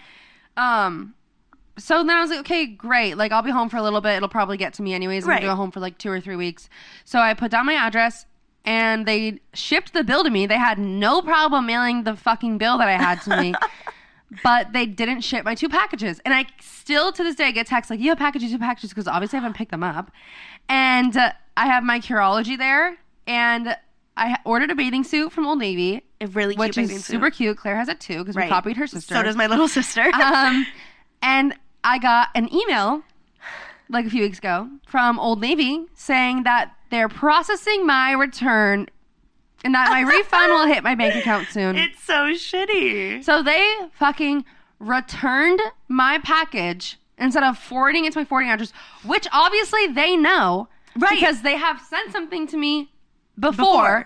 um 0.57 1.13
so 1.77 1.97
then 2.05 2.11
I 2.11 2.21
was 2.21 2.29
like, 2.29 2.39
okay, 2.39 2.67
great. 2.67 3.15
Like, 3.17 3.33
I'll 3.33 3.41
be 3.41 3.51
home 3.51 3.67
for 3.67 3.75
a 3.75 3.81
little 3.83 3.99
bit. 3.99 4.11
It'll 4.15 4.29
probably 4.29 4.55
get 4.55 4.75
to 4.75 4.81
me 4.81 4.93
anyways. 4.93 5.25
I'm 5.25 5.29
Right. 5.31 5.41
gonna 5.41 5.51
go 5.51 5.57
home 5.57 5.71
for 5.71 5.81
like 5.81 5.97
two 5.97 6.09
or 6.09 6.21
three 6.21 6.37
weeks. 6.37 6.69
So 7.03 7.19
I 7.19 7.33
put 7.33 7.51
down 7.51 7.65
my 7.65 7.73
address 7.73 8.25
and 8.65 9.05
they 9.05 9.39
shipped 9.53 9.93
the 9.93 10.03
bill 10.03 10.23
to 10.23 10.29
me. 10.29 10.45
They 10.47 10.57
had 10.57 10.79
no 10.79 11.21
problem 11.21 11.67
mailing 11.67 12.03
the 12.03 12.15
fucking 12.15 12.57
bill 12.57 12.77
that 12.79 12.87
I 12.87 12.93
had 12.93 13.21
to 13.23 13.41
me. 13.41 13.53
but 14.43 14.73
they 14.73 14.85
didn't 14.85 15.21
ship 15.21 15.45
my 15.45 15.55
two 15.55 15.69
packages. 15.69 16.19
And 16.25 16.33
I 16.33 16.47
still 16.59 17.11
to 17.11 17.23
this 17.23 17.35
day 17.35 17.51
get 17.51 17.67
texts 17.67 17.89
like, 17.91 17.99
you 17.99 18.09
have 18.09 18.17
packages, 18.17 18.51
you 18.51 18.57
have 18.57 18.61
packages, 18.61 18.89
because 18.89 19.07
obviously 19.07 19.37
I 19.37 19.41
haven't 19.41 19.55
picked 19.55 19.71
them 19.71 19.83
up. 19.83 20.11
And 20.67 21.15
uh, 21.15 21.33
I 21.55 21.67
have 21.67 21.83
my 21.83 21.99
Curology 21.99 22.57
there. 22.57 22.97
And 23.27 23.77
I 24.17 24.37
ordered 24.45 24.71
a 24.71 24.75
bathing 24.75 25.03
suit 25.03 25.31
from 25.31 25.45
Old 25.45 25.59
Navy, 25.59 26.03
A 26.21 26.27
really 26.27 26.55
which 26.55 26.73
cute 26.73 26.85
is 26.85 26.89
bathing 26.89 27.03
suit. 27.03 27.13
super 27.13 27.29
cute. 27.29 27.57
Claire 27.57 27.75
has 27.75 27.89
it 27.89 27.99
too, 27.99 28.19
because 28.19 28.35
we 28.35 28.47
copied 28.47 28.77
her 28.77 28.87
sister 28.87 29.15
So 29.15 29.23
does 29.23 29.35
my 29.35 29.47
little 29.47 29.67
sister. 29.67 30.03
um, 30.13 30.65
and 31.21 31.53
I 31.83 31.99
got 31.99 32.29
an 32.33 32.53
email 32.53 33.03
like 33.89 34.05
a 34.05 34.09
few 34.09 34.23
weeks 34.23 34.39
ago 34.39 34.69
from 34.87 35.19
Old 35.19 35.41
Navy 35.41 35.85
saying 35.93 36.43
that 36.43 36.73
they're 36.95 37.09
processing 37.09 37.85
my 37.85 38.11
return 38.13 38.87
and 39.63 39.73
that 39.75 39.89
my 39.89 40.01
refund 40.01 40.51
will 40.53 40.65
hit 40.67 40.83
my 40.83 40.95
bank 40.95 41.15
account 41.15 41.47
soon. 41.49 41.75
it's 41.77 42.01
so 42.03 42.31
shitty. 42.33 43.23
so 43.23 43.43
they 43.43 43.75
fucking 43.99 44.45
returned 44.79 45.59
my 45.87 46.19
package 46.23 46.97
instead 47.17 47.43
of 47.43 47.57
forwarding 47.57 48.05
it 48.05 48.13
to 48.13 48.19
my 48.19 48.25
forwarding 48.25 48.51
address, 48.51 48.71
which 49.05 49.27
obviously 49.33 49.87
they 49.87 50.15
know 50.15 50.67
Right. 50.97 51.11
because 51.19 51.41
they 51.41 51.57
have 51.57 51.81
sent 51.81 52.11
something 52.13 52.47
to 52.47 52.57
me 52.57 52.91
before. 53.37 54.05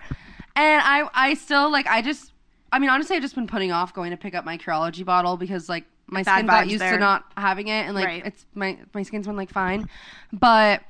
And 0.56 0.82
I 0.84 1.08
I 1.14 1.34
still 1.34 1.70
like 1.70 1.86
I 1.86 2.02
just 2.02 2.32
I 2.72 2.78
mean 2.80 2.90
honestly 2.90 3.14
I've 3.16 3.22
just 3.22 3.34
been 3.36 3.46
putting 3.46 3.70
off 3.70 3.94
going 3.94 4.10
to 4.10 4.16
pick 4.16 4.34
up 4.34 4.44
my 4.44 4.58
Curology 4.58 5.04
bottle 5.04 5.36
because 5.36 5.68
like 5.68 5.84
my 6.08 6.24
Bad 6.24 6.38
skin 6.38 6.46
got 6.46 6.68
used 6.68 6.82
there. 6.82 6.94
to 6.94 6.98
not 6.98 7.24
having 7.36 7.68
it 7.68 7.86
and 7.86 7.94
like 7.94 8.06
Right. 8.06 8.26
it's 8.26 8.44
my 8.54 8.78
my 8.94 9.02
skin's 9.04 9.26
been 9.28 9.36
like 9.36 9.50
fine. 9.50 9.88
But 10.32 10.82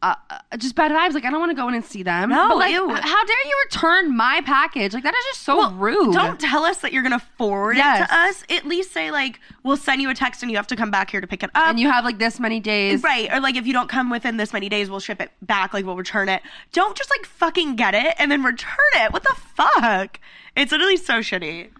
uh, 0.00 0.14
uh, 0.30 0.56
just 0.56 0.74
bad 0.74 0.92
vibes. 0.92 1.14
Like 1.14 1.24
I 1.24 1.30
don't 1.30 1.40
want 1.40 1.50
to 1.50 1.56
go 1.56 1.66
in 1.68 1.74
and 1.74 1.84
see 1.84 2.02
them. 2.02 2.30
No, 2.30 2.48
but, 2.50 2.58
like, 2.58 2.72
ew. 2.72 2.88
how 2.88 3.24
dare 3.24 3.46
you 3.46 3.62
return 3.64 4.16
my 4.16 4.40
package? 4.44 4.94
Like 4.94 5.02
that 5.02 5.14
is 5.14 5.24
just 5.32 5.42
so 5.42 5.70
rude. 5.72 6.12
Don't 6.14 6.38
tell 6.38 6.64
us 6.64 6.78
that 6.78 6.92
you're 6.92 7.02
gonna 7.02 7.22
forward 7.36 7.76
Yes. 7.76 8.02
it 8.02 8.06
to 8.06 8.14
us. 8.14 8.58
At 8.58 8.66
least 8.66 8.92
say 8.92 9.10
like 9.10 9.40
we'll 9.64 9.76
send 9.76 10.00
you 10.00 10.08
a 10.10 10.14
text 10.14 10.42
and 10.42 10.50
you 10.50 10.56
have 10.56 10.66
to 10.68 10.76
come 10.76 10.90
back 10.90 11.10
here 11.10 11.20
to 11.20 11.26
pick 11.26 11.42
it 11.42 11.50
up. 11.54 11.66
and 11.68 11.80
you 11.80 11.90
have 11.90 12.04
like 12.04 12.18
this 12.18 12.38
many 12.38 12.60
days. 12.60 13.02
Right, 13.02 13.28
or 13.32 13.40
like 13.40 13.56
if 13.56 13.66
you 13.66 13.72
don't 13.72 13.88
come 13.88 14.08
within 14.10 14.36
this 14.36 14.52
many 14.52 14.68
days, 14.68 14.88
we'll 14.90 15.00
ship 15.00 15.20
it 15.20 15.30
back. 15.42 15.74
Like 15.74 15.84
we'll 15.84 15.96
return 15.96 16.28
it. 16.28 16.42
Don't 16.72 16.96
just 16.96 17.10
like 17.10 17.26
fucking 17.26 17.76
get 17.76 17.94
it 17.94 18.14
and 18.18 18.30
then 18.30 18.42
return 18.44 18.76
it. 18.96 19.12
What 19.12 19.24
the 19.24 19.34
fuck? 19.54 20.20
It's 20.56 20.70
literally 20.72 20.96
so 20.96 21.14
shitty. 21.20 21.70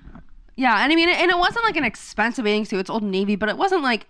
Yeah, 0.56 0.82
and 0.82 0.92
I 0.92 0.96
mean, 0.96 1.08
and 1.08 1.30
it 1.30 1.38
wasn't 1.38 1.64
like 1.64 1.76
an 1.76 1.84
expensive 1.84 2.44
bathing 2.44 2.64
suit. 2.64 2.80
It's 2.80 2.90
Old 2.90 3.04
Navy, 3.04 3.36
but 3.36 3.48
it 3.48 3.56
wasn't 3.56 3.82
like 3.82 4.06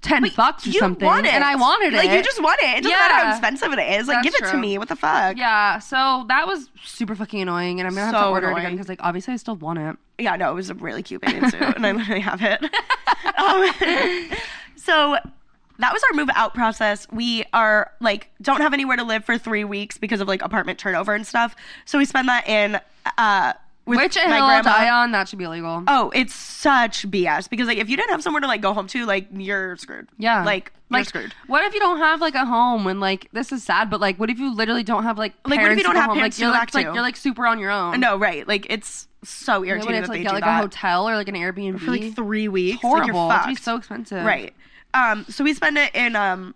ten 0.00 0.30
bucks 0.36 0.66
or 0.66 0.70
you 0.70 0.78
something. 0.78 1.06
want 1.06 1.26
it, 1.26 1.32
and 1.32 1.44
I 1.44 1.56
wanted 1.56 1.94
it. 1.94 1.96
Like 1.96 2.10
you 2.10 2.22
just 2.22 2.42
want 2.42 2.60
it. 2.62 2.78
It 2.78 2.82
doesn't 2.82 2.98
matter 2.98 3.14
how 3.14 3.30
expensive 3.30 3.72
it 3.72 4.00
is. 4.00 4.08
Like 4.08 4.22
That's 4.22 4.36
give 4.38 4.48
it 4.48 4.50
to 4.52 4.58
me. 4.58 4.78
What 4.78 4.88
the 4.88 4.96
fuck? 4.96 5.36
Yeah, 5.36 5.78
so 5.78 6.24
that 6.28 6.46
was 6.46 6.70
super 6.84 7.14
fucking 7.14 7.40
annoying, 7.40 7.80
and 7.80 7.86
I'm 7.86 7.94
gonna 7.94 8.06
have 8.06 8.14
to 8.14 8.28
order 8.28 8.50
it 8.50 8.58
again 8.58 8.72
because, 8.72 8.88
like, 8.88 9.00
obviously 9.02 9.34
I 9.34 9.36
still 9.36 9.56
want 9.56 9.78
it. 9.78 9.96
Yeah, 10.18 10.36
no, 10.36 10.50
it 10.50 10.54
was 10.54 10.70
a 10.70 10.74
really 10.74 11.02
cute 11.02 11.20
bathing 11.22 11.48
suit, 11.50 11.62
and 11.62 11.86
I 11.86 11.92
literally 11.92 12.20
have 12.20 12.40
it. 12.42 12.62
um, 14.32 14.38
so 14.76 15.16
that 15.78 15.92
was 15.92 16.02
our 16.10 16.16
move 16.16 16.30
out 16.34 16.54
process. 16.54 17.06
We 17.10 17.44
are 17.52 17.92
like 18.00 18.30
don't 18.40 18.60
have 18.60 18.72
anywhere 18.72 18.96
to 18.96 19.04
live 19.04 19.24
for 19.24 19.38
three 19.38 19.64
weeks 19.64 19.98
because 19.98 20.20
of 20.20 20.28
like 20.28 20.42
apartment 20.42 20.78
turnover 20.78 21.14
and 21.14 21.26
stuff. 21.26 21.54
So 21.84 21.98
we 21.98 22.04
spend 22.04 22.28
that 22.28 22.48
in 22.48 22.80
uh 23.18 23.52
Which 23.86 24.16
a 24.16 24.20
hill 24.20 24.32
I'll 24.32 24.62
grandma. 24.62 24.78
die 24.78 24.90
on. 24.90 25.12
That 25.12 25.28
should 25.28 25.38
be 25.38 25.44
illegal. 25.44 25.82
Oh, 25.86 26.10
it's 26.14 26.34
such 26.34 27.08
BS 27.10 27.48
because 27.48 27.66
like 27.68 27.78
if 27.78 27.88
you 27.88 27.96
didn't 27.96 28.10
have 28.10 28.22
somewhere 28.22 28.40
to 28.40 28.46
like 28.46 28.60
go 28.60 28.72
home 28.74 28.86
to, 28.88 29.06
like 29.06 29.28
you're 29.32 29.76
screwed. 29.76 30.08
yeah, 30.18 30.42
like 30.44 30.72
you're 30.90 30.98
like 31.00 31.08
screwed. 31.08 31.32
what 31.46 31.64
if 31.64 31.72
you 31.74 31.80
don't 31.80 31.98
have 31.98 32.20
like 32.20 32.34
a 32.34 32.44
home 32.44 32.86
and 32.88 32.98
like 33.00 33.28
this 33.32 33.52
is 33.52 33.62
sad, 33.62 33.88
but 33.88 34.00
like 34.00 34.18
what 34.18 34.28
if 34.28 34.38
you 34.38 34.52
literally 34.54 34.82
don't 34.82 35.04
have 35.04 35.18
like 35.18 35.34
Like, 35.44 35.44
what 35.44 35.52
if 35.54 35.60
parents 35.60 35.78
you 35.78 35.84
don't 35.84 35.96
have 35.96 36.06
home? 36.06 36.16
parents 36.16 36.36
like, 36.38 36.42
you're 36.42 36.50
like, 36.52 36.74
like 36.74 36.84
you're 36.94 37.02
like 37.02 37.16
super 37.16 37.46
on 37.46 37.58
your 37.60 37.70
own. 37.70 38.00
No, 38.00 38.16
right? 38.16 38.46
Like 38.46 38.66
it's 38.70 39.06
so 39.22 39.62
You 39.62 39.66
know, 39.68 39.70
irritating 39.72 39.86
when 39.94 40.02
it's 40.02 40.08
like 40.08 40.24
like 40.24 40.44
that 40.44 40.58
a 40.58 40.62
hotel 40.62 41.08
or 41.08 41.14
like 41.16 41.28
an 41.28 41.34
Airbnb 41.36 41.78
for 41.80 41.90
like 41.92 42.14
three 42.14 42.48
weeks. 42.48 42.80
horrible. 42.82 43.26
Like, 43.28 43.44
It'd 43.44 43.56
be 43.56 43.62
so 43.62 43.76
expensive. 43.76 44.24
Right. 44.24 44.52
Um, 44.94 45.26
so 45.28 45.44
we 45.44 45.54
spend 45.54 45.78
it 45.78 45.94
in 45.94 46.16
um 46.16 46.54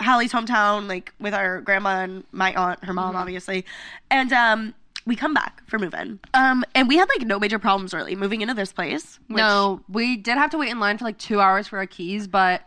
Hallie's 0.00 0.32
hometown, 0.32 0.88
like 0.88 1.12
with 1.18 1.34
our 1.34 1.60
grandma 1.60 2.02
and 2.02 2.22
my 2.30 2.54
aunt, 2.54 2.78
her 2.84 2.88
Mm-hmm. 2.88 2.94
mom, 2.94 3.16
obviously. 3.16 3.64
And 4.10 4.32
um 4.32 4.74
we 5.08 5.16
come 5.16 5.34
back 5.34 5.62
for 5.66 5.78
move-in. 5.78 6.20
Um 6.34 6.64
and 6.74 6.86
we 6.86 6.96
had 6.96 7.08
like 7.08 7.26
no 7.26 7.38
major 7.40 7.58
problems 7.58 7.92
really 7.94 8.14
moving 8.14 8.40
into 8.42 8.54
this 8.54 8.72
place. 8.72 9.18
which- 9.26 9.38
No, 9.38 9.80
we 9.88 10.16
did 10.16 10.36
have 10.38 10.50
to 10.50 10.58
wait 10.58 10.70
in 10.70 10.78
line 10.78 10.98
for 10.98 11.04
like 11.04 11.18
two 11.18 11.40
hours 11.40 11.66
for 11.66 11.78
our 11.78 11.86
keys, 11.86 12.26
but 12.28 12.62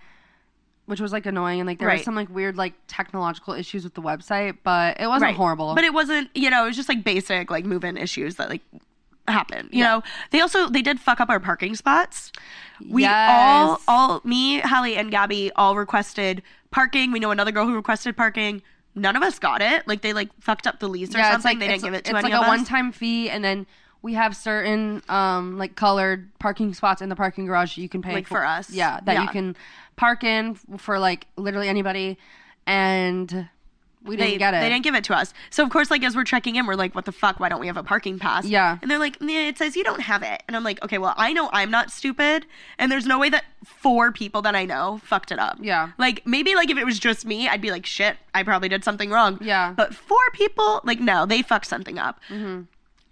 which 0.88 1.00
was 1.00 1.14
like 1.14 1.26
annoying 1.26 1.60
and 1.62 1.68
like 1.68 1.80
there 1.80 1.88
Right. 1.88 2.00
was 2.00 2.04
some 2.06 2.16
like 2.16 2.30
weird 2.30 2.58
like 2.58 2.74
technological 2.88 3.54
issues 3.54 3.84
with 3.86 3.94
the 3.94 4.02
website, 4.02 4.58
but 4.64 5.00
it 5.00 5.08
wasn't 5.08 5.30
Right. 5.30 5.36
horrible. 5.36 5.74
But 5.76 5.84
it 5.86 5.94
wasn't, 5.94 6.30
you 6.36 6.50
know, 6.50 6.64
it 6.64 6.68
was 6.68 6.76
just 6.76 6.90
like 6.90 7.04
basic 7.04 7.50
like 7.52 7.64
move-in 7.64 7.96
issues 7.96 8.36
that 8.36 8.50
like 8.50 8.62
happen. 9.28 9.70
You 9.72 9.80
Yeah. 9.80 9.86
know, 9.86 10.04
they 10.32 10.42
also 10.42 10.68
they 10.68 10.82
did 10.82 11.00
fuck 11.00 11.22
up 11.22 11.30
our 11.30 11.40
parking 11.40 11.76
spots. 11.76 12.32
We 12.90 13.04
Yes. 13.04 13.30
all 13.30 13.82
all 13.88 14.22
me, 14.24 14.60
Hallie, 14.62 14.98
and 14.98 15.12
Gabby 15.12 15.52
all 15.56 15.76
requested 15.76 16.42
parking. 16.72 17.12
We 17.12 17.20
know 17.20 17.32
another 17.32 17.52
girl 17.52 17.68
who 17.68 17.76
requested 17.76 18.18
parking. 18.18 18.62
None 18.94 19.16
of 19.16 19.24
us 19.24 19.40
got 19.40 19.62
it. 19.62 19.88
Like 19.88 20.02
they 20.02 20.14
like 20.14 20.30
fucked 20.40 20.68
up 20.68 20.80
the 20.80 20.88
lease 20.90 21.16
or 21.16 21.20
yeah, 21.20 21.32
something. 21.32 21.38
it's 21.38 21.46
like 21.46 21.60
they 21.60 21.68
didn't 21.68 21.84
give 21.84 21.94
it 21.94 22.06
to 22.06 22.12
it's 22.12 22.20
any 22.20 22.34
like 22.34 22.42
of 22.42 22.48
a 22.48 22.50
one-time 22.50 22.92
fee, 22.92 23.30
and 23.30 23.44
then 23.44 23.66
we 24.02 24.16
have 24.16 24.36
certain 24.36 25.02
um 25.10 25.58
like 25.58 25.76
colored 25.76 26.30
parking 26.40 26.74
spots 26.74 27.02
in 27.02 27.10
the 27.10 27.16
parking 27.16 27.46
garage 27.46 27.76
that 27.76 27.82
you 27.82 27.90
can 27.90 28.02
pay 28.02 28.14
Like 28.14 28.28
for 28.28 28.46
us. 28.46 28.70
Yeah, 28.70 29.00
that 29.06 29.22
you 29.22 29.30
can 29.30 29.56
park 29.96 30.24
in 30.24 30.56
for 30.56 31.00
like 31.00 31.28
literally 31.38 31.70
anybody, 31.70 32.18
and 32.66 33.48
we 34.04 34.16
didn't 34.16 34.32
they, 34.32 34.38
get 34.38 34.54
it. 34.54 34.62
They 34.62 34.70
didn't 34.70 34.84
give 34.84 34.96
it 34.96 35.04
to 35.06 35.14
us. 35.16 35.34
So 35.50 35.64
of 35.64 35.70
course, 35.70 35.92
like 35.92 36.04
as 36.04 36.16
we're 36.16 36.24
checking 36.24 36.56
in, 36.56 36.66
we're 36.66 36.76
like, 36.76 36.96
"What 36.96 37.06
the 37.06 37.12
fuck? 37.12 37.40
Why 37.40 37.50
don't 37.50 37.60
we 37.60 37.68
have 37.68 37.78
a 37.78 37.84
parking 37.84 38.18
pass?" 38.18 38.46
Yeah. 38.46 38.78
And 38.82 38.90
they're 38.90 39.00
like, 39.00 39.22
"Nah, 39.22 39.32
"It 39.32 39.58
says 39.58 39.76
you 39.76 39.84
don't 39.84 40.02
have 40.02 40.24
it." 40.24 40.42
And 40.48 40.56
I'm 40.58 40.64
like, 40.64 40.84
"Okay, 40.84 40.98
well, 40.98 41.14
I 41.18 41.34
know 41.34 41.50
I'm 41.54 41.70
not 41.70 41.92
stupid, 41.92 42.46
and 42.80 42.92
there's 42.92 43.06
no 43.06 43.20
way 43.20 43.30
that 43.30 43.46
four 43.64 44.12
people 44.12 44.42
that 44.42 44.56
I 44.56 44.66
know 44.66 45.02
fucked 45.04 45.32
it 45.32 45.40
up." 45.40 45.58
Yeah. 45.62 45.92
Like 45.98 46.26
maybe 46.26 46.56
like 46.56 46.70
if 46.70 46.78
it 46.78 46.86
was 46.86 46.98
just 47.00 47.26
me, 47.26 47.48
I'd 47.48 47.62
be 47.62 47.70
like, 47.70 47.86
"Shit, 47.86 48.18
I 48.34 48.44
probably 48.44 48.70
did 48.70 48.84
something 48.84 49.12
wrong." 49.12 49.38
Yeah. 49.42 49.74
But 49.76 49.94
four 49.94 50.18
people, 50.34 50.82
like, 50.84 51.00
no, 51.00 51.26
they 51.26 51.42
fucked 51.42 51.68
something 51.68 52.00
up. 52.00 52.20
Mm-hmm. 52.30 52.64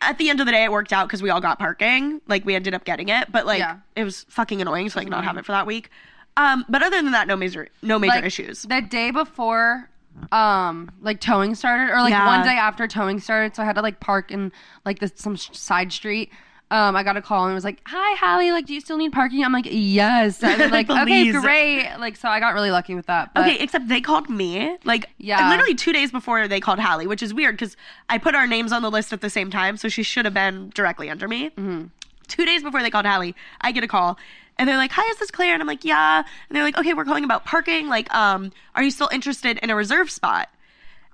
At 0.02 0.18
the 0.18 0.30
end 0.30 0.40
of 0.40 0.46
the 0.46 0.54
day, 0.54 0.64
it 0.64 0.72
worked 0.72 0.94
out 0.94 1.08
because 1.08 1.22
we 1.22 1.30
all 1.30 1.42
got 1.42 1.60
parking. 1.60 2.22
Like 2.28 2.46
we 2.46 2.56
ended 2.56 2.74
up 2.74 2.86
getting 2.86 3.10
it, 3.10 3.32
but 3.32 3.46
like 3.46 3.60
Yeah. 3.60 3.78
it 3.96 4.06
was 4.06 4.26
fucking 4.30 4.62
annoying 4.62 4.90
to 4.90 4.98
like 4.98 5.10
not 5.10 5.24
have 5.24 5.38
it 5.38 5.46
for 5.46 5.52
that 5.52 5.68
week. 5.68 5.90
Um, 6.38 6.64
but 6.70 6.82
other 6.82 7.02
than 7.02 7.12
that, 7.12 7.28
no 7.28 7.36
major, 7.36 7.68
no 7.82 8.00
major 8.00 8.16
like, 8.16 8.24
issues. 8.24 8.62
The 8.62 8.82
day 8.82 9.12
before 9.12 9.90
um 10.32 10.92
like 11.02 11.20
towing 11.20 11.56
started 11.56 11.92
or 11.92 12.02
like 12.02 12.12
Yeah. 12.12 12.26
one 12.26 12.46
day 12.46 12.54
after 12.56 12.88
towing 12.88 13.20
started 13.20 13.56
so 13.56 13.64
I 13.64 13.66
had 13.66 13.76
to 13.76 13.82
like 13.82 14.00
park 14.00 14.32
in 14.32 14.52
like 14.86 15.00
this 15.00 15.12
some 15.16 15.36
sh- 15.36 15.50
side 15.54 15.92
street 15.92 16.32
um 16.72 16.96
I 16.96 17.02
got 17.04 17.18
a 17.18 17.22
call 17.22 17.46
and 17.46 17.52
it 17.52 17.56
was 17.56 17.64
like 17.64 17.82
hi 17.86 18.16
Hallie 18.20 18.52
like 18.52 18.66
do 18.68 18.74
you 18.76 18.82
still 18.82 18.98
need 18.98 19.12
parking 19.12 19.44
I'm 19.44 19.52
like 19.52 19.68
yes 19.70 20.44
and 20.44 20.60
they're 20.62 20.68
like 20.80 20.90
okay 20.90 21.32
great 21.32 21.90
like 22.00 22.16
so 22.16 22.30
I 22.30 22.40
got 22.40 22.54
really 22.54 22.70
lucky 22.72 22.94
with 22.96 23.08
that 23.08 23.34
but 23.34 23.42
Okay, 23.48 23.58
except 23.64 23.88
they 23.88 24.02
called 24.02 24.30
me 24.30 24.78
like 24.84 25.08
Yeah. 25.18 25.50
literally 25.50 25.74
two 25.76 25.94
days 25.94 26.12
before 26.12 26.48
they 26.48 26.60
called 26.60 26.80
Hallie, 26.80 27.08
which 27.08 27.24
is 27.24 27.34
weird 27.34 27.56
because 27.56 27.76
I 28.08 28.18
put 28.20 28.36
our 28.36 28.46
names 28.46 28.72
on 28.72 28.82
the 28.84 28.92
list 28.92 29.12
at 29.14 29.22
the 29.22 29.30
same 29.30 29.50
time, 29.50 29.78
so 29.78 29.90
she 29.90 30.04
should 30.04 30.26
have 30.26 30.34
been 30.34 30.70
directly 30.76 31.10
under 31.10 31.28
me. 31.28 31.50
Mm-hmm. 31.52 31.86
Two 32.28 32.46
days 32.46 32.62
before 32.62 32.84
they 32.84 32.92
called 32.92 33.08
Hallie, 33.08 33.36
I 33.62 33.72
get 33.72 33.84
a 33.84 33.88
call 33.88 34.20
and 34.60 34.70
they're 34.70 34.78
like, 34.78 34.92
"Hi, 34.92 35.10
is 35.10 35.18
this 35.18 35.32
Claire?" 35.32 35.54
And 35.54 35.62
I'm 35.62 35.68
like, 35.68 35.84
"Yeah." 35.84 36.18
And 36.20 36.56
they're 36.56 36.64
like, 36.64 36.78
"Okay, 36.78 36.94
we're 36.94 37.06
calling 37.06 37.24
about 37.24 37.46
parking. 37.46 37.88
Like, 37.88 38.14
um, 38.14 38.52
are 38.76 38.84
you 38.84 38.92
still 38.92 39.10
interested 39.12 39.58
in 39.64 39.72
a 39.72 39.76
reserve 39.76 40.12
spot?" 40.12 40.50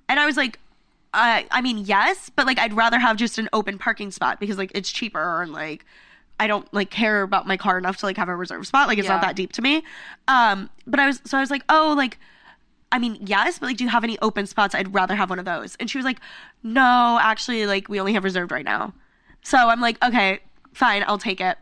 And 0.08 0.20
I 0.20 0.26
was 0.26 0.36
like, 0.36 0.58
uh, 1.14 1.42
I 1.50 1.62
mean, 1.62 1.78
yes, 1.78 2.30
but 2.34 2.46
like 2.46 2.58
I'd 2.58 2.74
rather 2.74 2.98
have 2.98 3.16
just 3.16 3.38
an 3.38 3.48
open 3.54 3.78
parking 3.78 4.10
spot 4.10 4.38
because 4.38 4.58
like 4.58 4.70
it's 4.74 4.90
cheaper 4.90 5.40
and 5.42 5.50
like 5.52 5.86
I 6.38 6.46
don't 6.46 6.72
like 6.74 6.90
care 6.90 7.22
about 7.22 7.46
my 7.46 7.56
car 7.56 7.78
enough 7.78 7.96
to 7.98 8.06
like 8.06 8.18
have 8.18 8.28
a 8.28 8.36
reserve 8.36 8.66
spot. 8.66 8.86
Like 8.88 8.98
it's 8.98 9.08
not 9.08 9.22
that 9.22 9.36
deep 9.36 9.52
to 9.52 9.62
me. 9.62 9.82
Um, 10.28 10.68
but 10.86 11.00
I 11.00 11.06
was 11.06 11.22
so 11.24 11.38
I 11.38 11.40
was 11.40 11.50
like, 11.50 11.62
oh, 11.70 11.94
like 11.96 12.18
I 12.92 12.98
mean, 12.98 13.18
yes, 13.20 13.58
but 13.58 13.66
like, 13.66 13.78
do 13.78 13.84
you 13.84 13.90
have 13.90 14.04
any 14.04 14.18
open 14.20 14.46
spots? 14.46 14.74
I'd 14.74 14.92
rather 14.94 15.14
have 15.14 15.30
one 15.30 15.38
of 15.38 15.44
those. 15.44 15.76
And 15.80 15.90
she 15.90 15.98
was 15.98 16.04
like, 16.04 16.20
no, 16.62 17.18
actually, 17.20 17.66
like 17.66 17.88
we 17.88 17.98
only 17.98 18.12
have 18.12 18.24
reserved 18.24 18.52
right 18.52 18.64
now. 18.64 18.92
So 19.42 19.56
I'm 19.56 19.80
like, 19.80 20.02
okay, 20.04 20.40
fine, 20.74 21.02
I'll 21.06 21.18
take 21.18 21.40
it. 21.40 21.56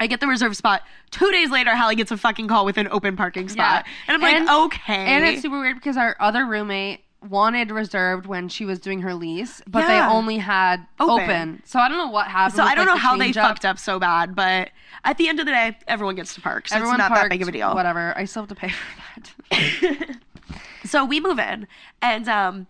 I 0.00 0.06
get 0.06 0.20
the 0.20 0.26
reserve 0.26 0.56
spot. 0.56 0.82
Two 1.10 1.30
days 1.30 1.50
later, 1.50 1.76
Hallie 1.76 1.94
gets 1.94 2.10
a 2.10 2.16
fucking 2.16 2.48
call 2.48 2.64
with 2.64 2.78
an 2.78 2.88
open 2.90 3.16
parking 3.16 3.48
spot. 3.48 3.84
And 4.08 4.14
I'm 4.14 4.46
like, 4.46 4.72
okay. 4.72 4.94
and 4.94 5.24
it's 5.24 5.42
super 5.42 5.60
weird 5.60 5.76
because 5.76 5.96
our 5.96 6.16
other 6.18 6.46
roommate 6.46 7.04
wanted 7.28 7.70
reserved 7.70 8.24
when 8.24 8.48
she 8.48 8.64
was 8.64 8.80
doing 8.80 9.02
her 9.02 9.14
lease, 9.14 9.60
but 9.68 9.86
they 9.86 10.00
only 10.00 10.38
had 10.38 10.86
open. 10.98 11.24
Open. 11.24 11.62
So 11.66 11.78
I 11.78 11.88
don't 11.88 11.98
know 11.98 12.10
what 12.10 12.28
happened. 12.28 12.56
So 12.56 12.62
with, 12.62 12.72
I 12.72 12.74
don't 12.74 12.86
like, 12.86 12.94
know 12.94 12.94
the 12.94 13.00
how 13.00 13.16
they 13.18 13.28
up. 13.28 13.34
fucked 13.34 13.64
up 13.66 13.78
so 13.78 13.98
bad, 13.98 14.34
but 14.34 14.70
at 15.04 15.18
the 15.18 15.28
end 15.28 15.38
of 15.38 15.44
the 15.44 15.52
day, 15.52 15.76
everyone 15.86 16.14
gets 16.14 16.34
to 16.34 16.40
park, 16.40 16.68
so 16.68 16.76
Everyone 16.76 16.94
it's 16.94 17.00
not 17.00 17.08
parked, 17.10 17.24
that 17.24 17.30
big 17.30 17.42
of 17.42 17.48
a 17.48 17.52
deal. 17.52 17.74
Whatever. 17.74 18.16
I 18.16 18.24
still 18.24 18.42
have 18.42 18.48
to 18.48 18.54
pay 18.54 18.70
for 18.70 19.20
that. 19.50 20.16
So 20.84 21.04
we 21.04 21.20
move 21.20 21.38
in, 21.38 21.68
and 22.00 22.28
um, 22.28 22.66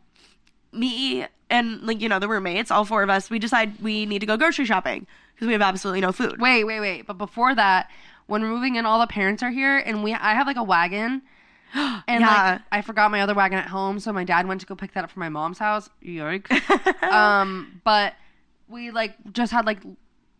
me 0.73 1.27
and 1.49 1.81
like 1.83 2.01
you 2.01 2.09
know 2.09 2.19
the 2.19 2.29
roommates, 2.29 2.71
all 2.71 2.85
four 2.85 3.03
of 3.03 3.09
us, 3.09 3.31
we 3.31 3.39
decide 3.39 3.81
we 3.81 4.05
need 4.05 4.19
to 4.19 4.27
go 4.27 4.37
grocery 4.37 4.65
shopping 4.65 5.07
because 5.41 5.47
we 5.47 5.53
have 5.55 5.63
absolutely 5.63 6.03
no 6.03 6.13
food. 6.13 6.39
wait, 6.41 6.65
wait, 6.65 6.81
wait. 6.81 7.07
But 7.07 7.17
before 7.17 7.55
that, 7.55 7.91
when 8.27 8.43
we're 8.43 8.51
moving 8.51 8.77
in, 8.77 8.85
all 8.85 9.01
the 9.01 9.07
parents 9.07 9.43
are 9.43 9.51
here, 9.51 9.79
and 9.79 10.05
we 10.05 10.13
I 10.13 10.35
have 10.35 10.47
like 10.47 10.57
a 10.57 10.63
wagon. 10.63 11.23
And 11.75 12.21
Yeah. 12.23 12.53
like 12.53 12.61
I 12.73 12.83
forgot 12.83 13.11
my 13.11 13.21
other 13.23 13.35
wagon 13.35 13.59
at 13.59 13.69
home, 13.69 14.01
so 14.01 14.13
my 14.13 14.25
dad 14.25 14.47
went 14.47 14.61
to 14.61 14.67
go 14.67 14.75
pick 14.75 14.93
that 14.95 15.05
up 15.05 15.11
from 15.11 15.21
my 15.21 15.29
mom's 15.29 15.59
house. 15.59 15.89
Yikes. 16.05 16.51
um, 17.11 17.81
but 17.85 18.15
we 18.69 18.91
like 18.91 19.15
just 19.33 19.53
had 19.53 19.65
like 19.67 19.79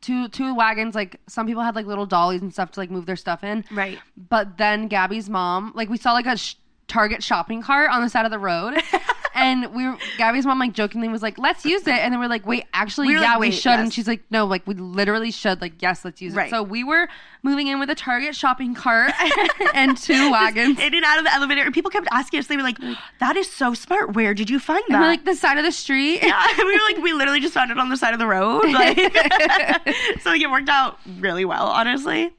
two 0.01 0.29
two 0.29 0.55
wagons. 0.55 0.95
Like 0.95 1.21
some 1.29 1.47
people 1.47 1.63
had 1.63 1.75
like 1.77 1.87
little 1.87 2.07
dollies 2.07 2.43
and 2.43 2.53
stuff 2.53 2.73
to 2.73 2.81
like 2.81 2.91
move 2.91 3.07
their 3.07 3.17
stuff 3.17 3.43
in. 3.45 3.65
Right. 3.71 3.99
But 4.29 4.59
then 4.59 4.89
Gabby's 4.89 5.31
mom, 5.31 5.73
like 5.77 5.89
we 5.89 5.97
saw 5.97 6.13
like 6.13 6.27
a 6.27 6.37
sh- 6.37 6.57
Target 6.89 7.23
shopping 7.23 7.63
cart 7.63 7.89
on 7.93 8.03
the 8.03 8.09
side 8.09 8.25
of 8.25 8.33
the 8.33 8.39
road, 8.41 8.75
and 9.35 9.75
we 9.75 9.87
were, 9.87 9.97
Gabby's 10.19 10.47
mom 10.47 10.59
like 10.59 10.73
jokingly 10.73 11.09
was 11.09 11.23
like, 11.23 11.39
"Let's 11.39 11.65
use 11.65 11.87
it," 11.87 11.95
and 11.95 12.13
then 12.13 12.21
we're 12.21 12.29
like, 12.29 12.47
"Wait, 12.47 12.65
actually, 12.73 13.09
We 13.09 13.17
were 13.17 13.23
yeah, 13.23 13.33
like, 13.33 13.41
we 13.41 13.47
"Wait, 13.49 13.55
should," 13.55 13.73
and 13.73 13.87
yes. 13.87 13.93
she's 13.95 14.09
like, 14.09 14.23
"No, 14.31 14.47
like 14.47 14.67
we 14.67 14.75
literally 14.75 15.31
should." 15.31 15.61
Like, 15.61 15.81
yes, 15.81 16.05
let's 16.05 16.21
use 16.21 16.37
it. 16.37 16.51
So 16.51 16.63
we 16.63 16.85
were 16.85 17.09
moving 17.43 17.69
in 17.69 17.79
with 17.81 17.89
a 17.91 17.95
Target 17.95 18.37
shopping 18.37 18.75
cart 18.75 19.13
and 19.75 19.97
two 19.97 20.31
wagons. 20.31 20.79
In 20.79 20.95
and 20.95 21.05
out 21.05 21.19
of 21.19 21.25
the 21.25 21.33
elevator, 21.33 21.63
and 21.63 21.73
people 21.75 21.91
kept 21.91 22.09
asking 22.11 22.41
us. 22.41 22.47
They 22.47 22.57
were 22.57 22.63
like, 22.63 22.79
"That 23.21 23.37
is 23.37 23.51
so 23.51 23.75
smart. 23.75 24.15
Where 24.15 24.35
did 24.35 24.51
you 24.51 24.59
find 24.59 24.83
that?" 24.89 24.95
And 24.95 25.03
we're 25.03 25.09
like 25.09 25.25
the 25.25 25.35
side 25.35 25.59
of 25.59 25.65
the 25.65 25.73
street. 25.73 26.23
yeah, 26.23 26.47
we 26.59 26.65
were 26.65 26.85
like, 26.85 26.99
we 26.99 27.13
literally 27.13 27.41
just 27.41 27.55
found 27.55 27.71
it 27.71 27.79
on 27.79 27.89
the 27.89 27.97
side 27.97 28.13
of 28.13 28.19
the 28.19 28.27
road. 28.27 28.65
Like, 28.71 28.97
so 30.23 30.31
like, 30.31 30.43
it 30.43 30.51
worked 30.51 30.69
out 30.69 30.99
really 31.19 31.45
well, 31.45 31.67
honestly. 31.67 32.31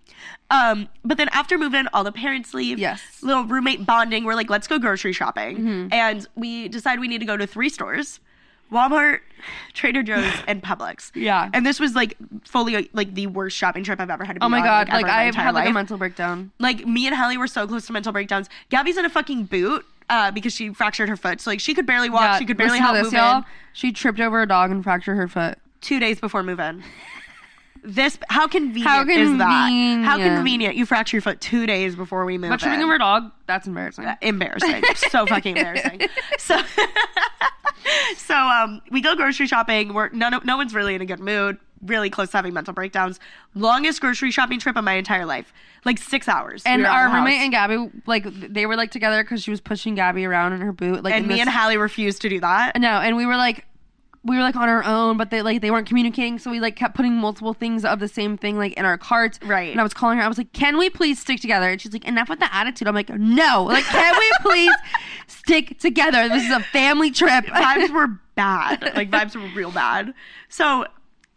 Um, 0.52 0.90
but 1.04 1.18
then 1.18 1.30
after 1.30 1.58
moving, 1.58 1.80
in, 1.82 1.90
all 1.94 2.04
the 2.04 2.12
parents 2.12 2.54
leave. 2.54 2.78
Yes. 2.78 3.02
Mm-hmm. 3.18 3.28
Little 3.28 3.44
roommate 3.46 3.86
bonding. 3.86 4.26
We're 4.26 4.36
like, 4.36 4.50
let's 4.50 4.68
go 4.68 4.78
grocery 4.78 5.14
shopping, 5.14 5.90
and 5.92 6.28
we 6.36 6.68
decide 6.68 7.00
we 7.00 7.08
need 7.08 7.20
to 7.20 7.26
go 7.26 7.38
to 7.38 7.48
three 7.48 7.70
stores: 7.70 8.20
Walmart, 8.72 9.20
Trader 9.74 10.04
Joe's, 10.04 10.32
and 10.48 10.62
Publix. 10.64 11.12
Yeah. 11.16 11.50
And 11.54 11.66
this 11.66 11.80
was 11.80 11.96
like 11.96 12.18
fully 12.46 12.90
like 12.94 13.14
the 13.16 13.28
worst 13.28 13.56
shopping 13.58 13.84
trip 13.84 14.00
I've 14.00 14.10
ever 14.10 14.26
had 14.26 14.34
to 14.34 14.40
be 14.42 14.46
Oh 14.46 14.50
my 14.50 14.60
on, 14.60 14.66
god! 14.66 14.90
ever 14.90 14.98
Like 15.02 15.12
I've 15.12 15.36
had 15.36 15.54
like 15.56 15.70
a 15.70 15.74
mental 15.74 15.98
breakdown. 15.98 16.52
Like 16.60 16.86
me 16.86 17.08
and 17.08 17.16
Hallie 17.16 17.38
were 17.38 17.48
so 17.48 17.66
close 17.66 17.86
to 17.88 17.94
mental 17.94 18.12
breakdowns. 18.12 18.50
Gabby's 18.70 18.98
in 18.98 19.06
a 19.06 19.10
fucking 19.10 19.46
boot 19.46 19.86
uh, 20.10 20.32
because 20.32 20.54
she 20.54 20.74
fractured 20.74 21.08
her 21.08 21.16
foot. 21.18 21.40
So 21.40 21.50
like 21.52 21.62
she 21.62 21.74
could 21.74 21.86
barely 21.86 22.10
walk. 22.10 22.24
yeah, 22.24 22.40
she 22.40 22.46
could 22.46 22.58
barely 22.58 22.80
help 22.80 22.96
this, 22.96 23.06
move 23.06 23.14
y'all. 23.14 23.38
in. 23.38 23.46
She 23.74 23.94
tripped 23.94 24.20
over 24.20 24.42
a 24.42 24.48
dog 24.48 24.70
and 24.72 24.84
fractured 24.84 25.16
her 25.16 25.28
foot. 25.30 25.58
Two 25.80 26.00
days 26.00 26.20
before 26.20 26.44
move 26.44 26.60
in. 26.60 26.84
This 27.84 28.18
how 28.30 28.48
convenient, 28.48 28.88
How 28.88 29.02
is 29.08 29.38
that? 29.40 29.48
How 29.48 30.12
convenient. 30.18 30.36
convenient! 30.38 30.76
You 30.76 30.86
fracture 30.86 31.18
your 31.18 31.22
foot 31.24 31.42
two 31.42 31.66
days 31.66 31.96
before 31.96 32.26
we 32.26 32.38
move 32.38 32.52
But 32.52 32.60
tripping 32.60 32.80
in. 32.80 32.86
over 32.86 32.94
a 32.96 33.00
dog, 33.00 33.32
that's 33.48 33.66
embarrassing. 33.66 34.06
embarrassing. 34.22 34.84
so 35.10 35.26
fucking 35.28 35.58
embarrassing. 35.58 36.02
So, 36.38 36.62
so 38.18 38.36
um, 38.36 38.82
we 38.92 39.02
go 39.02 39.16
grocery 39.16 39.48
shopping. 39.48 39.94
We're 39.94 40.10
none, 40.10 40.34
of- 40.34 40.46
no 40.46 40.58
one's 40.58 40.74
really 40.76 40.94
in 40.96 41.02
a 41.02 41.06
good 41.06 41.20
mood. 41.20 41.58
Really 41.84 42.12
close 42.12 42.30
to 42.32 42.38
having 42.38 42.54
mental 42.54 42.74
breakdowns. 42.76 43.20
Longest 43.56 44.02
grocery 44.02 44.30
shopping 44.30 44.60
trip 44.60 44.76
of 44.76 44.84
my 44.84 44.94
entire 44.94 45.26
life, 45.26 45.52
like 45.84 45.98
six 45.98 46.28
hours. 46.28 46.62
And 46.64 46.84
We 46.84 46.88
our 46.88 47.06
roommate 47.12 47.38
house. 47.38 47.44
and 47.46 47.52
Gabby, 47.52 47.90
like 48.06 48.26
they 48.26 48.68
were 48.68 48.76
like 48.76 48.92
together 48.92 49.24
because 49.24 49.42
she 49.42 49.50
was 49.50 49.60
pushing 49.62 49.96
Gabby 49.96 50.26
around 50.26 50.54
in 50.54 50.62
her 50.62 50.72
boot. 50.72 51.04
Like 51.04 51.16
and 51.16 51.26
me 51.28 51.34
this- 51.36 51.42
and 51.42 51.50
Hallie 51.50 51.78
refused 51.78 52.22
to 52.22 52.30
do 52.30 52.40
that. 52.42 52.80
no, 52.80 52.88
and 53.02 53.18
we 53.18 53.26
were 53.26 53.36
like, 53.38 53.66
we 54.24 54.36
were 54.36 54.44
like 54.44 54.56
on 54.56 54.70
our 54.70 54.84
own, 54.84 55.18
but 55.18 55.32
they 55.32 55.42
like 55.42 55.62
they 55.62 55.72
weren't 55.72 55.88
communicating, 55.88 56.38
so 56.38 56.52
we 56.52 56.60
like 56.60 56.76
kept 56.76 56.96
putting 56.96 57.14
multiple 57.16 57.54
things 57.54 57.84
of 57.84 58.00
the 58.00 58.08
same 58.08 58.38
thing 58.38 58.58
like 58.58 58.74
in 58.74 58.86
our 58.86 58.98
carts. 58.98 59.40
Right. 59.44 59.72
And 59.72 59.80
I 59.80 59.84
was 59.84 59.94
calling 59.94 60.20
her. 60.20 60.24
I 60.24 60.28
was 60.28 60.38
like, 60.38 60.54
"Can 60.54 60.78
we 60.78 60.90
please 60.90 61.20
stick 61.20 61.40
together?" 61.40 61.70
And 61.70 61.82
she's 61.82 61.92
like, 61.94 62.06
"Enough 62.06 62.30
with 62.30 62.40
the 62.40 62.54
attitude." 62.54 62.88
I'm 62.88 62.94
like, 62.94 63.10
"No, 63.10 63.64
like, 63.68 63.84
can 63.86 64.16
we 64.18 64.32
please 64.42 64.76
stick 65.28 65.80
together? 65.80 66.30
This 66.30 66.44
is 66.46 66.52
a 66.52 66.60
family 66.60 67.10
trip." 67.10 67.46
vibes 67.46 67.90
were 67.94 68.20
bad. 68.36 68.96
Like 68.96 69.10
vibes 69.10 69.36
were 69.36 69.48
real 69.56 69.72
bad. 69.72 70.14
So 70.50 70.86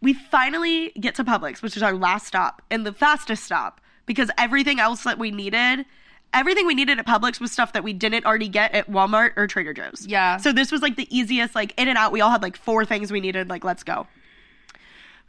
we 0.03 0.13
finally 0.13 0.91
get 1.01 1.15
to 1.15 1.25
Publix, 1.25 1.63
which 1.63 1.79
is 1.79 1.83
our 1.83 1.95
last 1.95 2.27
stop 2.27 2.61
and 2.71 2.85
the 2.85 2.93
fastest 2.93 3.45
stop 3.45 3.81
because 4.05 4.31
everything 4.37 4.79
else 4.79 5.05
that 5.05 5.19
we 5.19 5.31
needed, 5.31 5.87
everything 6.35 6.67
we 6.67 6.75
needed 6.75 6.99
at 6.99 7.07
Publix 7.07 7.41
was 7.41 7.53
stuff 7.53 7.73
that 7.73 7.83
we 7.85 7.93
didn't 7.93 8.27
already 8.27 8.49
get 8.49 8.75
at 8.75 8.91
Walmart 8.91 9.33
or 9.37 9.47
Trader 9.47 9.73
Joe's. 9.73 10.07
Yeah. 10.07 10.37
So 10.37 10.53
this 10.53 10.71
was 10.73 10.83
like 10.83 10.97
the 10.97 11.09
easiest, 11.17 11.55
like 11.55 11.73
in 11.81 11.89
and 11.89 11.97
out. 11.97 12.13
We 12.13 12.21
all 12.21 12.31
had 12.31 12.43
like 12.43 12.57
four 12.57 12.85
things 12.85 13.11
we 13.13 13.21
needed. 13.21 13.49
Like 13.49 13.65
let's 13.65 13.83
go. 13.83 14.07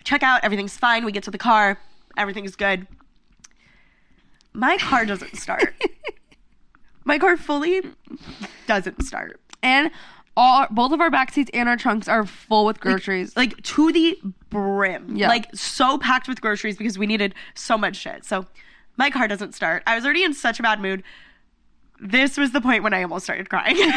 Check 0.03 0.23
out. 0.23 0.43
Everything's 0.43 0.75
fine. 0.77 1.05
We 1.05 1.11
get 1.11 1.23
to 1.23 1.31
the 1.31 1.37
car. 1.37 1.79
Everything's 2.17 2.55
good. 2.55 2.87
My 4.53 4.77
car 4.77 5.05
doesn't 5.05 5.35
start. 5.37 5.73
My 7.05 7.19
car 7.19 7.37
fully 7.37 7.81
doesn't 8.67 9.03
start. 9.03 9.39
and 9.61 9.91
all 10.37 10.67
both 10.69 10.91
of 10.91 10.99
our 10.99 11.09
back 11.09 11.31
seats 11.31 11.49
and 11.53 11.69
our 11.69 11.77
trunks 11.77 12.07
are 12.09 12.25
full 12.25 12.65
with 12.65 12.79
groceries. 12.81 13.35
like 13.37 13.61
to 13.63 13.91
the 13.93 14.17
brim. 14.49 15.15
Yeah. 15.15 15.29
Like 15.29 15.47
so 15.55 15.97
packed 15.97 16.27
with 16.27 16.41
groceries 16.41 16.77
because 16.77 16.97
we 16.97 17.05
needed 17.07 17.33
so 17.53 17.77
much 17.77 17.95
shit. 17.95 18.25
So 18.25 18.45
my 18.97 19.09
car 19.09 19.27
doesn't 19.27 19.53
start. 19.55 19.83
I 19.87 19.95
was 19.95 20.05
already 20.05 20.23
in 20.23 20.33
such 20.33 20.59
a 20.59 20.63
bad 20.63 20.79
mood. 20.81 21.03
This 21.99 22.37
was 22.37 22.51
the 22.51 22.61
point 22.61 22.83
when 22.83 22.93
I 22.93 23.03
almost 23.03 23.25
started 23.25 23.49
crying. 23.49 23.77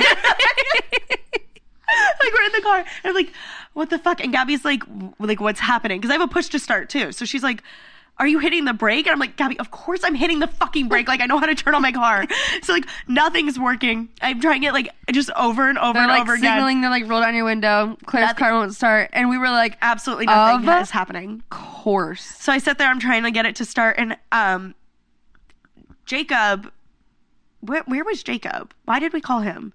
like 2.21 2.33
we're 2.33 2.43
in 2.45 2.53
the 2.53 2.61
car 2.63 2.79
and 2.79 2.87
I'm 3.05 3.15
like, 3.15 3.33
what 3.73 3.91
the 3.91 3.99
fuck? 3.99 4.21
And 4.21 4.33
Gabby's 4.33 4.65
like, 4.65 4.83
like 5.19 5.41
what's 5.41 5.61
happening? 5.61 6.01
Because 6.01 6.11
I 6.11 6.15
have 6.19 6.29
a 6.29 6.33
push 6.33 6.49
to 6.49 6.59
start 6.59 6.89
too. 6.89 7.13
So 7.13 7.25
she's 7.25 7.43
like, 7.43 7.63
are 8.21 8.27
you 8.27 8.41
hitting 8.41 8.65
the 8.65 8.73
brake? 8.73 9.07
And 9.07 9.13
I'm 9.13 9.21
like, 9.21 9.37
Gabby, 9.37 9.59
of 9.61 9.71
course 9.71 10.01
I'm 10.03 10.15
hitting 10.17 10.41
the 10.41 10.49
fucking 10.49 10.89
brake. 10.89 11.07
Like 11.07 11.21
I 11.21 11.27
know 11.27 11.39
how 11.39 11.47
to 11.47 11.55
turn 11.55 11.75
on 11.75 11.83
my 11.83 11.93
car. 11.93 12.27
so 12.63 12.73
like 12.73 12.87
nothing's 13.07 13.59
working. 13.59 14.09
I'm 14.21 14.41
trying 14.41 14.65
it 14.65 14.73
like 14.73 14.91
just 15.13 15.31
over 15.37 15.69
and 15.69 15.79
over 15.79 15.93
they're 15.95 16.03
and 16.03 16.11
like 16.11 16.23
over 16.23 16.35
again. 16.35 16.55
signaling. 16.55 16.81
They're 16.81 16.91
like, 16.91 17.09
"Roll 17.09 17.21
down 17.21 17.35
your 17.37 17.45
window." 17.45 17.97
Claire's 18.07 18.27
Nothing- 18.29 18.39
car 18.45 18.53
won't 18.55 18.75
start, 18.75 19.11
and 19.13 19.29
we 19.29 19.39
were 19.39 19.51
like, 19.51 19.79
Absolutely 19.81 20.27
nothing 20.27 20.69
is 20.69 20.91
happening. 20.91 21.43
Of 21.45 21.51
"course." 21.51 22.25
So 22.41 22.53
I 22.53 22.59
sit 22.59 22.79
there, 22.79 22.89
I'm 22.89 22.99
trying 22.99 23.23
to 23.23 23.31
get 23.31 23.47
it 23.47 23.55
to 23.57 23.65
start, 23.65 23.97
and 23.99 24.17
um, 24.33 24.75
Jacob, 26.09 26.73
where, 27.61 27.83
where 27.83 28.03
was 28.03 28.23
Jacob? 28.23 28.73
Why 28.87 28.99
did 28.99 29.13
we 29.13 29.21
call 29.21 29.41
him? 29.41 29.75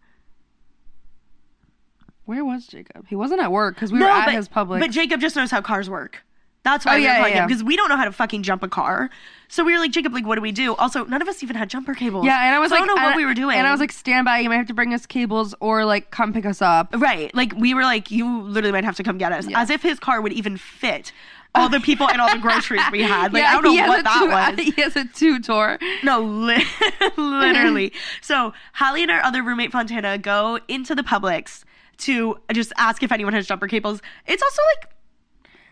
Where 2.25 2.43
was 2.43 2.65
Jacob? 2.65 3.05
He 3.07 3.15
wasn't 3.15 3.41
at 3.41 3.51
work 3.51 3.75
because 3.75 3.91
we 3.91 3.99
were 3.99 4.05
at 4.07 4.25
but, 4.25 4.34
his 4.34 4.49
Publix. 4.49 4.79
But 4.79 4.91
Jacob 4.91 5.21
just 5.21 5.36
knows 5.36 5.51
how 5.51 5.61
cars 5.61 5.89
work. 5.89 6.23
That's 6.63 6.86
why 6.86 6.93
Oh, 6.93 6.97
we 6.97 7.03
yeah, 7.03 7.11
were 7.11 7.17
calling 7.19 7.34
yeah, 7.34 7.41
him 7.43 7.47
because 7.49 7.63
we 7.63 7.75
don't 7.75 7.89
know 7.89 7.97
how 7.97 8.05
to 8.05 8.11
fucking 8.13 8.41
jump 8.43 8.63
a 8.63 8.69
car. 8.69 9.09
So 9.49 9.65
we 9.65 9.73
were 9.73 9.79
like, 9.79 9.91
Jacob, 9.91 10.13
like, 10.13 10.25
what 10.25 10.36
do 10.36 10.41
we 10.41 10.53
do? 10.53 10.73
Also, 10.75 11.03
none 11.03 11.21
of 11.21 11.27
us 11.27 11.43
even 11.43 11.57
had 11.57 11.69
jumper 11.69 11.93
cables. 11.93 12.25
yeah, 12.25 12.45
and 12.47 12.55
I 12.55 12.59
was 12.59 12.69
So 12.69 12.75
like, 12.75 12.84
I 12.84 12.88
don't 12.88 12.95
know 12.95 13.03
what 13.03 13.11
and- 13.11 13.17
we 13.17 13.25
were 13.25 13.34
doing. 13.34 13.57
and 13.57 13.67
I 13.67 13.71
was 13.71 13.81
like, 13.81 13.91
"Stand 13.91 14.23
by! 14.25 14.39
You 14.39 14.47
might 14.49 14.55
have 14.55 14.67
to 14.67 14.73
bring 14.73 14.93
us 14.93 15.05
cables 15.05 15.53
or 15.59 15.84
like 15.86 16.09
come 16.09 16.31
pick 16.31 16.45
us 16.45 16.61
up." 16.61 16.95
right, 16.97 17.36
like 17.36 17.53
we 17.57 17.73
were 17.73 17.84
like, 17.84 18.09
you 18.09 18.41
literally 18.43 18.71
might 18.71 18.86
have 18.86 18.95
to 18.95 19.03
come 19.03 19.17
get 19.17 19.34
us, 19.34 19.45
Yeah. 19.45 19.59
as 19.61 19.69
if 19.69 19.84
his 19.84 19.99
car 19.99 20.21
would 20.21 20.31
even 20.31 20.55
fit 20.55 21.11
all 21.55 21.69
the 21.69 21.79
people 21.79 22.07
and 22.09 22.19
all 22.19 22.31
the 22.31 22.39
groceries 22.41 22.81
we 22.91 23.01
had. 23.03 23.33
Like 23.33 23.43
yeah, 23.43 23.49
I 23.57 23.61
don't 23.61 23.75
know 23.75 23.87
what 23.87 24.03
that 24.03 24.55
two, 24.55 24.63
was. 24.65 24.75
He 24.75 24.81
has 24.81 24.95
a 24.95 25.05
two 25.05 25.39
door. 25.39 25.77
No, 26.03 26.19
li- 26.21 26.65
literally. 27.17 27.93
so 28.21 28.53
Holly 28.73 29.03
and 29.03 29.11
our 29.11 29.21
other 29.23 29.43
roommate 29.43 29.71
Fontana 29.71 30.17
go 30.17 30.59
into 30.67 30.95
the 30.95 31.03
Publix 31.03 31.63
to 31.99 32.37
just 32.53 32.73
ask 32.77 33.03
if 33.03 33.11
anyone 33.11 33.33
has 33.33 33.45
jumper 33.47 33.67
cables. 33.67 34.01
It's 34.25 34.41
also 34.41 34.61
like, 34.75 34.89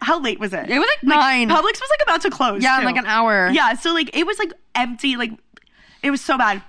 how 0.01 0.19
late 0.19 0.39
was 0.39 0.53
it? 0.53 0.69
It 0.69 0.79
was 0.79 0.88
like 0.88 1.03
nine. 1.03 1.49
Publix 1.49 1.79
was 1.79 1.89
like 1.89 2.01
about 2.03 2.21
to 2.21 2.29
close. 2.29 2.63
yeah, 2.63 2.79
too. 2.79 2.86
like 2.86 2.95
an 2.97 3.05
hour. 3.05 3.49
Yeah, 3.51 3.73
so 3.73 3.93
like 3.93 4.15
it 4.15 4.25
was 4.25 4.38
like 4.39 4.53
empty. 4.75 5.15
Like 5.17 5.32
it 6.03 6.11
was 6.11 6.21
so 6.21 6.38
bad. 6.38 6.61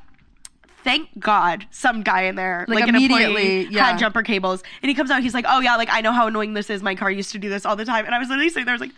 Thank 0.85 1.18
God, 1.18 1.66
some 1.70 2.03
guy 2.03 2.22
in 2.22 2.35
there, 2.35 2.64
Like, 2.68 2.80
like, 2.80 2.89
an 2.89 2.97
immediately, 2.97 3.66
yeah. 3.66 3.87
had 3.91 3.99
jumper 3.99 4.22
cables, 4.22 4.62
and 4.83 4.89
he 4.89 4.95
comes 4.95 5.11
out. 5.11 5.22
He's 5.22 5.35
like, 5.35 5.45
"Oh 5.49 5.61
yeah, 5.61 5.76
like 5.76 5.89
I 5.93 6.01
know 6.01 6.12
how 6.12 6.26
annoying 6.26 6.55
this 6.55 6.70
is. 6.70 6.83
My 6.83 6.95
car 6.95 7.11
used 7.11 7.30
to 7.33 7.39
do 7.39 7.49
this 7.49 7.64
all 7.64 7.76
the 7.76 7.85
time." 7.85 8.05
And 8.07 8.14
I 8.14 8.18
was 8.18 8.28
literally 8.28 8.49
sitting 8.51 8.64
there, 8.64 8.72
I 8.72 8.76
was 8.76 8.80
like, 8.80 8.93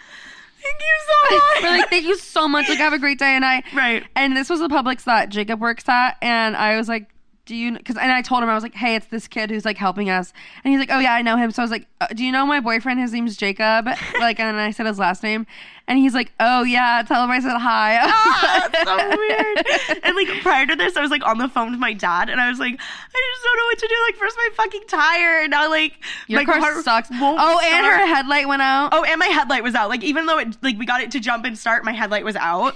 "Thank 0.62 0.80
you 0.80 0.98
so 1.06 1.36
much." 1.36 1.62
We're 1.62 1.78
like, 1.78 1.90
thank 1.90 2.06
you 2.06 2.16
so 2.16 2.48
much. 2.48 2.68
Like, 2.68 2.78
have 2.78 2.92
a 2.94 2.98
great 2.98 3.18
day. 3.18 3.34
And 3.36 3.44
I, 3.44 3.62
Right. 3.74 4.04
And 4.16 4.36
this 4.36 4.48
was 4.48 4.60
the 4.60 4.68
Publix 4.68 5.04
that 5.04 5.28
Jacob 5.28 5.60
works 5.60 5.88
at. 5.88 6.16
And 6.22 6.56
I 6.56 6.76
was 6.76 6.88
like, 6.88 7.06
do 7.46 7.54
you, 7.54 7.78
cause, 7.80 7.96
and 7.96 8.10
I 8.10 8.22
told 8.22 8.42
him, 8.42 8.48
I 8.48 8.54
was 8.54 8.62
like, 8.62 8.74
hey, 8.74 8.94
it's 8.94 9.06
this 9.06 9.28
kid 9.28 9.50
who's 9.50 9.66
like 9.66 9.76
helping 9.76 10.08
us. 10.08 10.32
And 10.62 10.72
he's 10.72 10.80
like, 10.80 10.90
oh 10.90 10.98
yeah, 10.98 11.12
I 11.12 11.20
know 11.20 11.36
him. 11.36 11.50
So 11.50 11.60
I 11.60 11.64
was 11.64 11.70
like, 11.70 11.86
uh, 12.00 12.06
do 12.06 12.24
you 12.24 12.32
know 12.32 12.46
my 12.46 12.60
boyfriend? 12.60 13.00
His 13.00 13.12
name's 13.12 13.36
Jacob. 13.36 13.86
like, 14.18 14.40
and 14.40 14.56
I 14.56 14.70
said 14.70 14.86
his 14.86 14.98
last 14.98 15.22
name. 15.22 15.46
And 15.86 15.98
he's 15.98 16.14
like, 16.14 16.32
oh 16.40 16.62
yeah, 16.62 17.02
tell 17.06 17.22
him 17.22 17.30
I 17.30 17.40
said 17.40 17.58
hi. 17.58 17.98
Ah, 18.00 18.68
that's 18.72 18.88
so 18.88 19.18
weird. 19.18 20.02
And 20.02 20.16
like 20.16 20.42
prior 20.42 20.64
to 20.64 20.74
this, 20.74 20.96
I 20.96 21.02
was 21.02 21.10
like 21.10 21.22
on 21.26 21.36
the 21.36 21.48
phone 21.48 21.72
with 21.72 21.80
my 21.80 21.92
dad, 21.92 22.30
and 22.30 22.40
I 22.40 22.48
was 22.48 22.58
like, 22.58 22.72
I 22.72 23.32
just 23.34 23.44
don't 23.44 23.56
know 23.58 23.64
what 23.66 23.78
to 23.80 23.88
do. 23.88 23.94
Like 24.06 24.16
first 24.16 24.36
my 24.38 24.48
fucking 24.54 24.84
tire, 24.88 25.42
and 25.42 25.50
now 25.50 25.68
like 25.68 25.92
Your 26.26 26.42
my 26.42 26.44
car, 26.46 26.82
sucks. 26.82 27.10
won't 27.10 27.38
Oh, 27.38 27.60
and 27.62 27.84
her 27.84 28.06
headlight 28.06 28.48
went 28.48 28.62
out. 28.62 28.90
Oh, 28.92 29.04
and 29.04 29.18
my 29.18 29.26
headlight 29.26 29.62
was 29.62 29.74
out. 29.74 29.90
Like 29.90 30.02
even 30.02 30.24
though 30.24 30.38
it 30.38 30.56
like 30.62 30.78
we 30.78 30.86
got 30.86 31.02
it 31.02 31.10
to 31.10 31.20
jump 31.20 31.44
and 31.44 31.58
start, 31.58 31.84
my 31.84 31.92
headlight 31.92 32.24
was 32.24 32.36
out. 32.36 32.74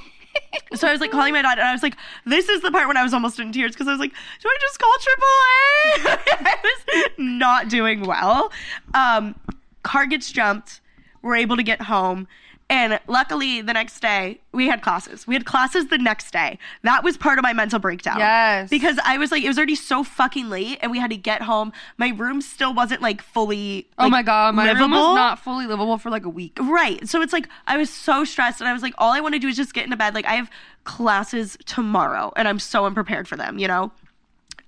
So 0.75 0.89
I 0.89 0.93
was 0.93 1.01
like 1.01 1.11
calling 1.11 1.33
my 1.33 1.43
dad, 1.43 1.59
and 1.59 1.69
I 1.69 1.73
was 1.73 1.83
like, 1.83 1.97
"This 2.25 2.49
is 2.49 2.61
the 2.61 2.71
part 2.71 2.89
when 2.89 2.97
I 2.97 3.03
was 3.03 3.15
almost 3.15 3.39
in 3.39 3.53
tears 3.53 3.73
because 3.73 3.89
I 3.89 3.93
was 3.93 4.01
like, 4.01 4.13
do 4.13 4.49
I 4.49 4.57
just 4.61 4.79
call 4.79 4.95
AAA?" 4.99 6.19
I 6.47 6.57
was 6.63 7.11
not 7.19 7.69
doing 7.69 8.03
well. 8.03 8.53
Um, 8.95 9.35
car 9.83 10.07
gets 10.07 10.31
jumped. 10.31 10.81
We're 11.23 11.37
able 11.37 11.57
to 11.57 11.63
get 11.63 11.83
home. 11.83 12.29
And 12.71 13.01
luckily, 13.07 13.63
the 13.63 13.73
next 13.73 14.01
day, 14.01 14.41
we 14.53 14.67
had 14.67 14.83
classes. 14.83 15.27
We 15.27 15.35
had 15.35 15.47
classes 15.47 15.87
the 15.87 15.97
next 15.97 16.33
day. 16.33 16.59
That 16.83 17.03
was 17.03 17.17
part 17.17 17.39
of 17.39 17.43
my 17.43 17.55
mental 17.55 17.79
breakdown. 17.79 18.19
Yes. 18.19 18.69
Because 18.69 18.99
I 19.05 19.17
was 19.17 19.33
like, 19.33 19.43
it 19.43 19.49
was 19.49 19.57
already 19.57 19.75
so 19.75 20.05
fucking 20.05 20.51
late, 20.51 20.79
and 20.83 20.91
we 20.93 20.99
had 20.99 21.09
to 21.11 21.17
get 21.17 21.41
home. 21.41 21.73
My 21.97 22.11
room 22.11 22.43
still 22.43 22.75
wasn't 22.75 23.01
like 23.01 23.23
fully. 23.23 23.89
oh 23.99 24.11
my 24.11 24.23
god, 24.23 24.55
my 24.55 24.71
room 24.73 24.91
was 24.91 25.15
not 25.17 25.39
fully 25.39 25.67
livable 25.67 25.97
for 25.97 26.11
like 26.11 26.27
a 26.27 26.29
week. 26.29 26.59
Right. 26.61 27.09
So 27.09 27.23
it's 27.23 27.33
like 27.33 27.49
I 27.67 27.79
was 27.79 27.89
so 27.89 28.25
stressed 28.25 28.61
and 28.61 28.69
I 28.69 28.75
was 28.75 28.83
like, 28.83 28.95
all 28.99 29.13
I 29.13 29.21
want 29.21 29.35
to 29.35 29.39
do 29.39 29.49
is 29.49 29.57
just 29.57 29.73
get 29.73 29.85
into 29.85 29.97
bed. 29.97 30.15
Like 30.15 30.27
I 30.27 30.35
have 30.35 30.51
classes 30.85 31.57
tomorrow 31.65 32.33
and 32.37 32.47
I'm 32.47 32.59
so 32.59 32.85
unprepared 32.85 33.27
for 33.27 33.37
them, 33.37 33.59
you 33.59 33.69
know? 33.69 33.93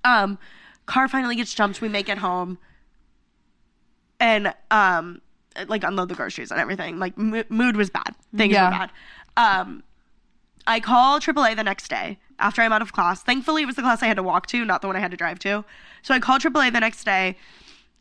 Um, 0.03 0.39
car 0.87 1.07
finally 1.07 1.35
gets 1.35 1.53
jumped, 1.53 1.81
we 1.81 1.87
make 1.87 2.09
it 2.09 2.17
home. 2.17 2.57
And 4.19 4.53
um 4.71 5.21
like 5.67 5.83
unload 5.83 6.09
the 6.09 6.15
groceries 6.15 6.51
and 6.51 6.59
everything. 6.59 6.99
Like 6.99 7.17
mo- 7.17 7.43
mood 7.49 7.75
was 7.75 7.89
bad. 7.89 8.15
Things 8.35 8.53
Yeah. 8.53 8.65
were 8.65 8.71
bad. 8.71 8.91
Um 9.37 9.83
I 10.67 10.79
call 10.79 11.19
AAA 11.19 11.55
the 11.55 11.63
next 11.63 11.87
day 11.89 12.19
after 12.37 12.61
I'm 12.61 12.71
out 12.71 12.81
of 12.83 12.93
class. 12.93 13.23
Thankfully, 13.23 13.63
it 13.63 13.65
was 13.65 13.75
the 13.75 13.81
class 13.81 14.03
I 14.03 14.07
had 14.07 14.17
to 14.17 14.23
walk 14.23 14.45
to, 14.47 14.63
not 14.63 14.81
the 14.81 14.87
one 14.87 14.95
I 14.95 14.99
had 14.99 15.11
to 15.11 15.17
drive 15.17 15.39
to. 15.39 15.65
So 16.03 16.13
I 16.13 16.19
call 16.19 16.37
AAA 16.39 16.71
the 16.71 16.79
next 16.79 17.03
day, 17.03 17.35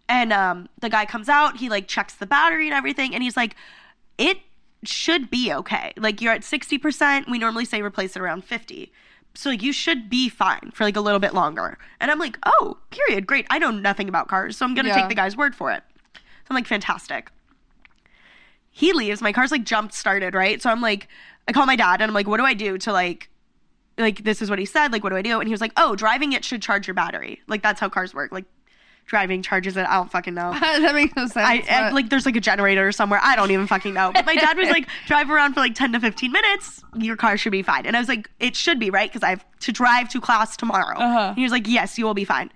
and 0.09 0.30
um, 0.32 0.68
the 0.80 0.90
guy 0.90 1.07
comes 1.07 1.28
out. 1.28 1.57
He 1.57 1.68
like 1.70 1.88
checks 1.88 2.14
the 2.14 2.26
battery 2.26 2.66
and 2.66 2.74
everything, 2.74 3.14
and 3.14 3.22
he's 3.22 3.36
like, 3.36 3.57
"It 4.18 4.38
should 4.84 5.30
be 5.30 5.53
okay. 5.53 5.92
Like 5.96 6.20
you're 6.20 6.32
at 6.34 6.44
sixty 6.44 6.76
percent. 6.78 7.28
We 7.30 7.38
normally 7.38 7.64
say 7.64 7.80
replace 7.82 8.14
it 8.16 8.20
around 8.22 8.44
fifty. 8.44 8.92
So 9.34 9.48
like 9.51 9.62
you 9.62 9.72
should 9.72 10.11
be 10.11 10.28
fine 10.28 10.70
for 10.74 10.84
like 10.84 10.96
a 10.96 11.01
little 11.01 11.20
bit 11.20 11.32
longer." 11.34 11.78
And 11.98 12.11
I'm 12.11 12.18
like, 12.18 12.38
"Oh, 12.44 12.76
period. 12.90 13.26
Great. 13.26 13.46
I 13.51 13.59
know 13.59 13.70
nothing 13.70 14.09
about 14.09 14.28
cars, 14.28 14.57
so 14.59 14.66
I'm 14.66 14.74
gonna 14.74 14.88
Yeah. 14.88 14.96
take 14.96 15.09
the 15.09 15.14
guy's 15.14 15.36
word 15.36 15.55
for 15.57 15.70
it." 15.72 15.82
So 16.14 16.20
I'm 16.51 16.57
like, 16.57 16.66
"Fantastic." 16.66 17.30
He 18.81 18.93
leaves 18.95 19.20
my 19.20 19.33
car's 19.33 19.53
like 19.53 19.64
jump 19.64 19.93
started 19.93 20.35
right 20.35 20.62
so 20.62 20.70
i'm 20.70 20.81
like 20.81 21.07
i 21.47 21.53
call 21.53 21.66
my 21.66 21.76
dad 21.76 22.01
and 22.01 22.05
i'm 22.05 22.14
like 22.14 22.26
what 22.26 22.39
do 22.39 22.45
i 22.45 22.55
do 22.55 22.78
to 22.78 22.93
like 22.93 23.28
like 23.99 24.24
this 24.24 24.41
is 24.41 24.49
what 24.49 24.59
he 24.59 24.64
said 24.64 24.91
like 24.91 25.05
what 25.05 25.11
do 25.11 25.16
i 25.16 25.22
do 25.22 25.39
and 25.39 25.47
he 25.47 25.53
was 25.53 25.61
like 25.61 25.72
oh 25.76 25.95
driving 25.95 26.33
it 26.33 26.45
should 26.45 26.62
charge 26.62 26.87
your 26.87 26.95
battery 26.95 27.41
like 27.47 27.62
that's 27.62 27.78
how 27.78 27.89
cars 27.89 28.14
work 28.14 28.33
like 28.33 28.47
driving 29.07 29.43
charges 29.43 29.76
it 29.76 29.87
i 29.87 29.97
don't 29.97 30.11
fucking 30.11 30.33
know 30.35 30.53
that 30.61 30.95
makes 30.95 31.14
no 31.16 31.26
sense. 31.26 31.37
I, 31.37 31.64
I 31.68 31.91
like 31.91 32.09
there's 32.09 32.26
like 32.26 32.37
a 32.37 32.41
generator 32.41 32.93
somewhere. 32.93 33.18
I 33.22 33.35
don't 33.35 33.51
even 33.51 33.66
fucking 33.66 33.93
know. 33.93 34.12
But 34.12 34.24
my 34.24 34.37
dad 34.37 34.57
was 34.57 34.68
like, 34.68 34.87
drive 35.07 35.31
around 35.31 35.55
for 35.55 35.61
like 35.61 35.74
10 35.74 35.93
to 35.93 36.01
15 36.01 36.31
minutes. 36.31 36.83
Your 36.97 37.16
car 37.16 37.37
should 37.37 37.51
be 37.51 37.62
fine. 37.62 37.87
And 37.87 37.97
I 37.97 37.99
was 37.99 38.09
like, 38.09 38.31
it 38.39 38.55
should 38.55 38.78
be, 38.78 38.91
right? 38.91 39.11
Because 39.11 39.24
I 39.24 39.31
have 39.31 39.45
to 39.61 39.72
drive 39.72 40.09
to 40.11 40.20
class 40.20 40.57
tomorrow. 40.57 40.97
Uh-huh. 40.97 41.28
And 41.28 41.37
he 41.37 41.43
was 41.43 41.53
like, 41.53 41.66
yes, 41.66 41.99
you 41.99 42.05
will 42.05 42.14
be 42.14 42.24
fine. 42.24 42.53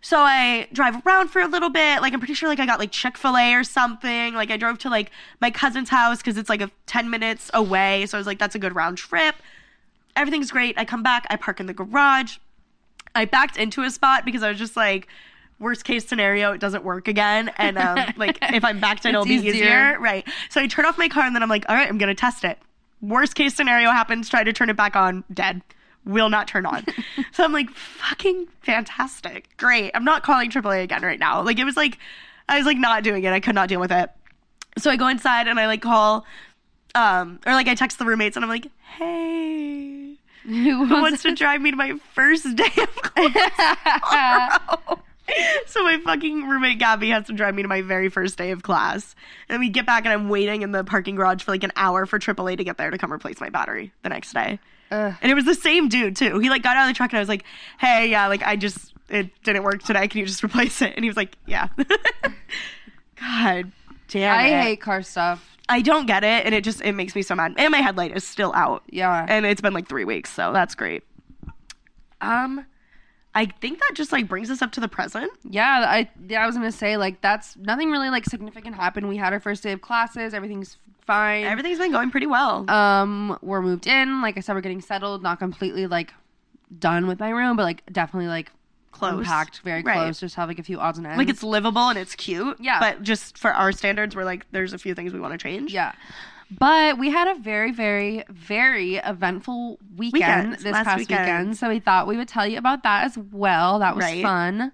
So 0.00 0.18
I 0.18 0.68
drive 0.72 1.04
around 1.06 1.28
for 1.28 1.40
a 1.40 1.48
little 1.48 1.70
bit. 1.70 2.00
Like 2.00 2.12
I'm 2.12 2.20
pretty 2.20 2.34
sure 2.34 2.48
like 2.48 2.60
I 2.60 2.66
got 2.66 2.78
like 2.78 2.92
Chick-fil-A 2.92 3.54
or 3.54 3.64
something. 3.64 4.34
Like 4.34 4.50
I 4.50 4.56
drove 4.56 4.78
to 4.78 4.90
like 4.90 5.10
my 5.40 5.50
cousin's 5.50 5.88
house 5.88 6.18
because 6.18 6.36
it's 6.36 6.48
like 6.48 6.60
a 6.60 6.70
10 6.86 7.10
minutes 7.10 7.50
away. 7.54 8.06
So 8.06 8.16
I 8.16 8.20
was 8.20 8.26
like, 8.26 8.38
that's 8.38 8.54
a 8.54 8.58
good 8.58 8.74
round 8.74 8.98
trip. 8.98 9.34
Everything's 10.16 10.50
great. 10.50 10.78
I 10.78 10.84
come 10.84 11.02
back, 11.02 11.26
I 11.30 11.36
park 11.36 11.60
in 11.60 11.66
the 11.66 11.74
garage. 11.74 12.38
I 13.14 13.24
backed 13.24 13.56
into 13.56 13.82
a 13.82 13.90
spot 13.90 14.24
because 14.24 14.42
I 14.42 14.48
was 14.48 14.58
just 14.58 14.76
like, 14.76 15.08
worst 15.58 15.84
case 15.84 16.06
scenario, 16.06 16.52
it 16.52 16.60
doesn't 16.60 16.84
work 16.84 17.08
again. 17.08 17.50
And 17.56 17.78
um, 17.78 17.98
like 18.16 18.38
if 18.42 18.64
I'm 18.64 18.80
backed 18.80 19.04
in, 19.04 19.10
it'll 19.10 19.24
be 19.24 19.34
easier. 19.34 19.54
easier. 19.54 20.00
Right. 20.00 20.26
So 20.50 20.60
I 20.60 20.66
turn 20.66 20.84
off 20.84 20.98
my 20.98 21.08
car 21.08 21.24
and 21.24 21.34
then 21.34 21.42
I'm 21.42 21.48
like, 21.48 21.64
all 21.68 21.74
right, 21.74 21.88
I'm 21.88 21.98
gonna 21.98 22.14
test 22.14 22.44
it. 22.44 22.58
Worst 23.00 23.34
case 23.34 23.54
scenario 23.54 23.90
happens, 23.90 24.28
try 24.28 24.42
to 24.44 24.52
turn 24.52 24.70
it 24.70 24.76
back 24.76 24.96
on, 24.96 25.24
dead. 25.32 25.62
Will 26.08 26.28
not 26.28 26.48
turn 26.48 26.66
on. 26.66 26.84
so 27.32 27.44
I'm 27.44 27.52
like, 27.52 27.70
fucking 27.70 28.48
fantastic. 28.62 29.56
Great. 29.56 29.92
I'm 29.94 30.04
not 30.04 30.24
calling 30.24 30.50
AAA 30.50 30.82
again 30.82 31.02
right 31.02 31.18
now. 31.18 31.42
Like 31.42 31.58
it 31.58 31.64
was 31.64 31.76
like 31.76 31.98
I 32.48 32.56
was 32.56 32.66
like 32.66 32.78
not 32.78 33.04
doing 33.04 33.22
it. 33.24 33.32
I 33.32 33.40
could 33.40 33.54
not 33.54 33.68
deal 33.68 33.80
with 33.80 33.92
it. 33.92 34.10
So 34.78 34.90
I 34.90 34.96
go 34.96 35.08
inside 35.08 35.48
and 35.48 35.60
I 35.60 35.66
like 35.66 35.82
call 35.82 36.24
um 36.94 37.38
or 37.46 37.52
like 37.52 37.68
I 37.68 37.74
text 37.74 37.98
the 37.98 38.04
roommates 38.04 38.36
and 38.36 38.44
I'm 38.44 38.50
like, 38.50 38.66
hey, 38.96 40.16
Who 40.44 40.86
who 40.86 41.02
wants 41.02 41.22
to 41.22 41.34
drive 41.34 41.60
me 41.60 41.70
to 41.70 41.76
my 41.76 41.98
first 42.14 42.56
day 42.56 42.72
of 42.78 42.94
class 43.02 44.58
so 45.66 45.82
my 45.82 45.98
fucking 45.98 46.48
roommate 46.48 46.78
Gabby 46.78 47.10
has 47.10 47.26
to 47.26 47.32
drive 47.32 47.54
me 47.54 47.62
to 47.62 47.68
my 47.68 47.82
very 47.82 48.08
first 48.08 48.38
day 48.38 48.50
of 48.50 48.62
class. 48.62 49.14
And 49.48 49.60
we 49.60 49.68
get 49.68 49.86
back 49.86 50.04
and 50.04 50.12
I'm 50.12 50.28
waiting 50.28 50.62
in 50.62 50.72
the 50.72 50.84
parking 50.84 51.16
garage 51.16 51.42
for 51.42 51.50
like 51.50 51.64
an 51.64 51.72
hour 51.76 52.06
for 52.06 52.18
AAA 52.18 52.56
to 52.58 52.64
get 52.64 52.78
there 52.78 52.90
to 52.90 52.98
come 52.98 53.12
replace 53.12 53.40
my 53.40 53.50
battery 53.50 53.92
the 54.02 54.08
next 54.08 54.32
day. 54.32 54.58
Ugh. 54.90 55.14
And 55.20 55.30
it 55.30 55.34
was 55.34 55.44
the 55.44 55.54
same 55.54 55.88
dude 55.88 56.16
too. 56.16 56.38
He 56.38 56.48
like 56.50 56.62
got 56.62 56.76
out 56.76 56.88
of 56.88 56.94
the 56.94 56.96
truck 56.96 57.10
and 57.12 57.18
I 57.18 57.20
was 57.20 57.28
like, 57.28 57.44
"Hey, 57.78 58.08
yeah, 58.10 58.26
like 58.28 58.42
I 58.42 58.56
just 58.56 58.94
it 59.08 59.30
didn't 59.42 59.62
work 59.62 59.82
today. 59.82 60.08
Can 60.08 60.20
you 60.20 60.26
just 60.26 60.42
replace 60.44 60.80
it?" 60.82 60.92
And 60.96 61.04
he 61.04 61.08
was 61.10 61.16
like, 61.16 61.36
"Yeah." 61.46 61.68
God 63.20 63.72
damn 64.08 64.38
I 64.38 64.48
it. 64.48 64.62
hate 64.62 64.80
car 64.80 65.02
stuff. 65.02 65.56
I 65.68 65.82
don't 65.82 66.06
get 66.06 66.24
it, 66.24 66.46
and 66.46 66.54
it 66.54 66.64
just 66.64 66.80
it 66.82 66.92
makes 66.92 67.14
me 67.14 67.22
so 67.22 67.34
mad. 67.34 67.54
And 67.58 67.70
my 67.70 67.78
headlight 67.78 68.16
is 68.16 68.24
still 68.24 68.52
out, 68.54 68.82
Yeah. 68.90 69.26
and 69.28 69.44
it's 69.44 69.60
been 69.60 69.74
like 69.74 69.88
three 69.88 70.04
weeks, 70.04 70.32
so 70.32 70.52
that's 70.52 70.74
great. 70.74 71.02
Um, 72.20 72.64
I 73.34 73.46
think 73.60 73.78
that 73.80 73.92
just 73.94 74.10
like 74.10 74.28
brings 74.28 74.50
us 74.50 74.62
up 74.62 74.72
to 74.72 74.80
the 74.80 74.88
present. 74.88 75.30
Yeah, 75.44 75.84
I 75.86 76.08
yeah, 76.26 76.42
I 76.42 76.46
was 76.46 76.54
gonna 76.56 76.72
say 76.72 76.96
like 76.96 77.20
that's 77.20 77.56
nothing 77.56 77.90
really 77.90 78.08
like 78.08 78.24
significant 78.24 78.76
happened. 78.76 79.08
We 79.08 79.18
had 79.18 79.32
our 79.34 79.40
first 79.40 79.62
day 79.62 79.72
of 79.72 79.82
classes. 79.82 80.32
Everything's 80.32 80.78
fine. 81.08 81.44
Everything's 81.44 81.78
been 81.80 81.90
going 81.90 82.12
pretty 82.12 82.26
well. 82.28 82.70
um, 82.70 83.36
we're 83.42 83.60
moved 83.62 83.88
in. 83.88 84.22
Like 84.22 84.36
I 84.36 84.40
said, 84.40 84.54
we're 84.54 84.60
getting 84.60 84.80
settled. 84.80 85.22
Not 85.24 85.40
completely 85.40 85.88
like 85.88 86.12
done 86.78 87.08
with 87.08 87.18
my 87.18 87.30
room, 87.30 87.56
but 87.56 87.64
like 87.64 87.82
definitely 87.92 88.28
like 88.28 88.52
Close. 88.92 89.26
packed, 89.26 89.60
very 89.60 89.82
Right. 89.82 89.94
close. 89.94 90.20
Just 90.20 90.34
have 90.36 90.48
like 90.48 90.58
a 90.58 90.62
few 90.62 90.78
odds 90.78 90.98
and 90.98 91.06
ends. 91.06 91.18
like 91.18 91.28
it's 91.28 91.42
livable 91.42 91.88
and 91.88 91.98
it's 91.98 92.14
cute. 92.14 92.56
Yeah. 92.60 92.78
but 92.78 93.02
just 93.02 93.36
for 93.38 93.52
our 93.52 93.72
standards, 93.72 94.14
we're 94.14 94.24
like, 94.24 94.46
there's 94.52 94.72
a 94.72 94.78
few 94.78 94.94
things 94.94 95.12
we 95.12 95.18
want 95.20 95.32
to 95.32 95.38
change. 95.38 95.72
Yeah. 95.72 95.92
But 96.50 96.98
we 96.98 97.10
had 97.10 97.28
a 97.28 97.38
very, 97.38 97.72
very, 97.72 98.24
very 98.30 98.96
eventful 98.96 99.78
weekend 99.96 100.12
Weekend, 100.52 100.54
this 100.64 100.72
past 100.72 100.98
weekend. 100.98 101.20
weekend. 101.26 101.56
So 101.58 101.68
we 101.68 101.78
thought 101.78 102.06
we 102.06 102.16
would 102.16 102.28
tell 102.28 102.46
you 102.46 102.56
about 102.58 102.82
that 102.84 103.04
as 103.04 103.18
well. 103.18 103.78
That 103.80 103.94
was 103.96 104.04
Right. 104.04 104.22
fun. 104.22 104.72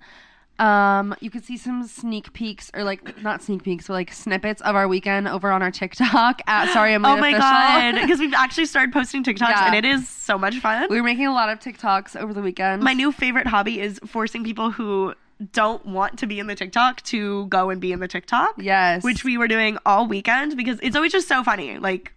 Um, 0.59 1.17
you 1.21 1.31
can 1.31 1.43
see 1.43 1.57
some 1.57 1.85
sneak 1.89 2.33
peeks 2.33 2.71
or 2.75 2.85
like 2.85 3.21
not 3.23 3.43
sneak 3.43 3.65
peeks, 3.65 3.89
but 3.89 3.95
like 3.95 4.13
snippets 4.13 4.61
of 4.63 4.77
our 4.77 4.87
weekend 4.87 5.27
over 5.27 5.51
on 5.51 5.63
our 5.63 5.73
TikTok 5.73 6.41
at 6.47 6.73
Sorry 6.73 6.95
I'm 6.95 7.03
Late 7.03 7.11
Oh 7.11 7.17
my 7.17 7.29
Official. 7.31 7.41
god! 7.41 7.95
Because 8.01 8.21
we've 8.21 8.35
actually 8.37 8.67
started 8.67 8.93
posting 8.93 9.25
TikToks, 9.25 9.49
Yeah. 9.49 9.67
and 9.67 9.75
it 9.75 9.85
is 9.85 10.09
so 10.09 10.39
much 10.39 10.57
fun. 10.59 10.87
we 10.91 10.97
were 11.01 11.05
making 11.07 11.27
a 11.27 11.33
lot 11.35 11.49
of 11.49 11.59
TikToks 11.59 12.15
over 12.21 12.33
the 12.33 12.41
weekend. 12.43 12.83
My 12.85 12.93
new 12.93 13.11
favorite 13.11 13.49
hobby 13.49 13.81
is 13.81 13.99
forcing 14.07 14.45
people 14.45 14.71
who 14.71 15.15
don't 15.53 15.85
want 15.85 16.19
to 16.21 16.27
be 16.29 16.39
in 16.39 16.47
the 16.47 16.55
TikTok 16.55 17.03
to 17.03 17.47
go 17.49 17.71
and 17.71 17.81
be 17.81 17.91
in 17.91 17.99
the 17.99 18.07
TikTok. 18.09 18.55
yes, 18.59 19.03
which 19.03 19.25
we 19.25 19.37
were 19.37 19.49
doing 19.49 19.77
all 19.85 20.07
weekend 20.07 20.57
because 20.57 20.79
it's 20.83 20.95
always 20.95 21.11
just 21.11 21.27
so 21.27 21.43
funny. 21.43 21.79
Like, 21.79 22.13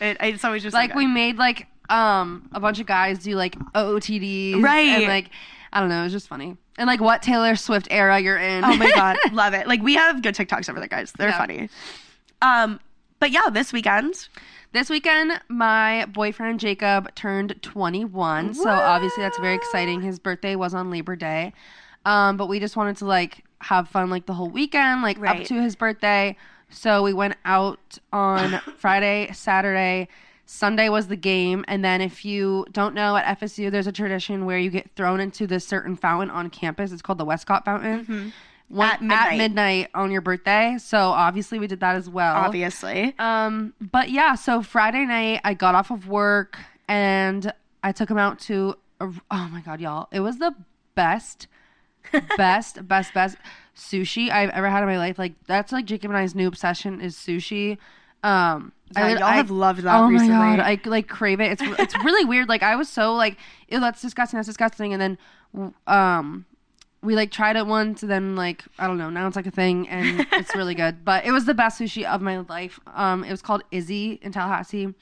it, 0.00 0.16
it's 0.20 0.44
always 0.44 0.62
just 0.62 0.72
so 0.72 0.78
like 0.78 0.92
good. 0.92 0.96
we 0.98 1.06
made 1.06 1.36
like 1.36 1.66
um 1.90 2.48
a 2.52 2.60
bunch 2.60 2.80
of 2.80 2.86
guys 2.86 3.18
do 3.18 3.36
like 3.36 3.54
OOTDs, 3.74 4.62
Right. 4.62 4.86
And 4.86 5.04
like 5.06 5.28
I 5.74 5.80
don't 5.80 5.88
know, 5.90 6.00
it 6.00 6.04
was 6.04 6.12
just 6.12 6.28
funny. 6.28 6.56
And 6.78 6.86
like 6.86 7.00
what 7.00 7.20
Taylor 7.22 7.56
Swift 7.56 7.88
era 7.90 8.18
you're 8.20 8.38
in? 8.38 8.64
Oh 8.64 8.76
my 8.76 8.90
god, 8.92 9.16
love 9.32 9.52
it! 9.54 9.66
Like 9.68 9.82
we 9.82 9.94
have 9.94 10.22
good 10.22 10.34
TikToks 10.34 10.70
over 10.70 10.78
there, 10.78 10.88
guys. 10.88 11.12
They're 11.12 11.28
Yeah. 11.28 11.38
funny. 11.38 11.68
Um, 12.40 12.80
but 13.20 13.30
yeah, 13.30 13.48
this 13.50 13.72
weekend, 13.72 14.28
This 14.72 14.90
weekend, 14.90 15.40
my 15.48 16.04
boyfriend 16.06 16.58
Jacob 16.58 17.14
turned 17.14 17.60
21. 17.62 18.54
So 18.54 18.68
obviously 18.68 19.22
that's 19.22 19.38
very 19.38 19.54
exciting. 19.54 20.00
His 20.00 20.18
birthday 20.18 20.56
was 20.56 20.74
on 20.74 20.90
Labor 20.90 21.14
Day. 21.14 21.52
Um, 22.04 22.36
but 22.36 22.48
we 22.48 22.58
just 22.58 22.76
wanted 22.76 22.96
to 22.96 23.04
like 23.06 23.44
have 23.60 23.88
fun 23.88 24.10
like 24.10 24.26
the 24.26 24.34
whole 24.34 24.50
weekend, 24.50 25.02
like 25.02 25.18
up 25.24 25.44
to 25.44 25.62
his 25.62 25.76
birthday. 25.76 26.36
So 26.70 27.02
we 27.04 27.12
went 27.12 27.36
out 27.44 27.98
on 28.12 28.60
Friday, 28.78 29.30
Saturday. 29.32 30.08
Sunday 30.46 30.88
was 30.88 31.08
the 31.08 31.16
game. 31.16 31.64
And 31.68 31.84
then 31.84 32.00
if 32.00 32.24
you 32.24 32.66
don't 32.72 32.94
know, 32.94 33.16
at 33.16 33.40
FSU, 33.40 33.70
there's 33.70 33.86
a 33.86 33.92
tradition 33.92 34.44
where 34.44 34.58
you 34.58 34.70
get 34.70 34.90
thrown 34.94 35.20
into 35.20 35.46
this 35.46 35.66
certain 35.66 35.96
fountain 35.96 36.30
on 36.30 36.50
campus. 36.50 36.92
It's 36.92 37.02
called 37.02 37.18
the 37.18 37.24
Westcott 37.24 37.64
Fountain. 37.64 38.32
One- 38.68 38.88
At 38.88 39.00
midnight. 39.02 39.38
midnight 39.38 39.90
on 39.94 40.10
your 40.10 40.20
birthday. 40.20 40.76
So 40.78 40.98
obviously 40.98 41.58
we 41.58 41.66
did 41.66 41.80
that 41.80 41.96
as 41.96 42.08
well. 42.08 42.34
obviously. 42.34 43.14
Um, 43.18 43.74
but 43.80 44.10
yeah, 44.10 44.34
so 44.34 44.62
Friday 44.62 45.04
night 45.04 45.40
I 45.44 45.54
got 45.54 45.74
off 45.74 45.90
of 45.90 46.08
work 46.08 46.58
and 46.88 47.52
I 47.82 47.92
took 47.92 48.10
him 48.10 48.18
out 48.18 48.38
to. 48.40 48.76
A, 49.00 49.10
oh 49.30 49.48
my 49.52 49.60
god, 49.60 49.80
y'all! 49.80 50.08
It 50.12 50.20
was 50.20 50.38
the 50.38 50.54
best, 50.94 51.46
best, 52.36 52.86
best, 52.86 53.12
best 53.12 53.36
sushi 53.76 54.30
I've 54.30 54.50
ever 54.50 54.70
had 54.70 54.82
in 54.82 54.88
my 54.88 54.98
life. 54.98 55.18
Like 55.18 55.34
that's 55.46 55.72
like 55.72 55.84
Jacob 55.84 56.10
and 56.10 56.16
I's 56.18 56.34
new 56.34 56.46
obsession 56.48 57.00
is 57.00 57.16
sushi. 57.16 57.76
Um, 58.24 58.72
Yeah, 58.96 59.06
lit- 59.08 59.18
y'all 59.20 59.28
have 59.32 59.50
loved 59.50 59.82
that 59.82 60.00
Oh 60.00 60.08
recently. 60.08 60.34
my 60.34 60.56
god, 60.56 60.60
I 60.60 60.80
like 60.88 61.08
crave 61.08 61.40
it. 61.40 61.52
It's 61.52 61.62
it's 61.80 61.94
really 62.04 62.24
weird. 62.32 62.48
Like 62.48 62.62
I 62.62 62.74
was 62.76 62.88
so 62.88 63.14
like, 63.14 63.36
ew, 63.68 63.80
that's 63.80 64.00
disgusting. 64.00 64.38
That's 64.38 64.48
disgusting. 64.48 64.92
And 64.94 65.00
then, 65.54 65.70
um, 65.86 66.46
we 67.02 67.14
like 67.16 67.30
tried 67.30 67.56
it 67.56 67.66
once, 67.66 68.02
and 68.02 68.10
then 68.10 68.34
like 68.34 68.64
I 68.78 68.86
don't 68.86 68.96
know. 68.98 69.10
Now 69.10 69.26
it's 69.26 69.36
like 69.36 69.46
a 69.46 69.50
thing, 69.50 69.88
and 69.88 70.26
it's 70.32 70.54
really 70.56 70.74
good. 70.74 71.04
But 71.04 71.24
it 71.26 71.32
was 71.32 71.44
the 71.44 71.54
best 71.54 71.78
sushi 71.80 72.04
of 72.04 72.22
my 72.22 72.38
life. 72.38 72.80
Um, 72.94 73.24
it 73.24 73.30
was 73.30 73.42
called 73.42 73.62
Izzy 73.70 74.18
in 74.22 74.32
Tallahassee. 74.32 74.94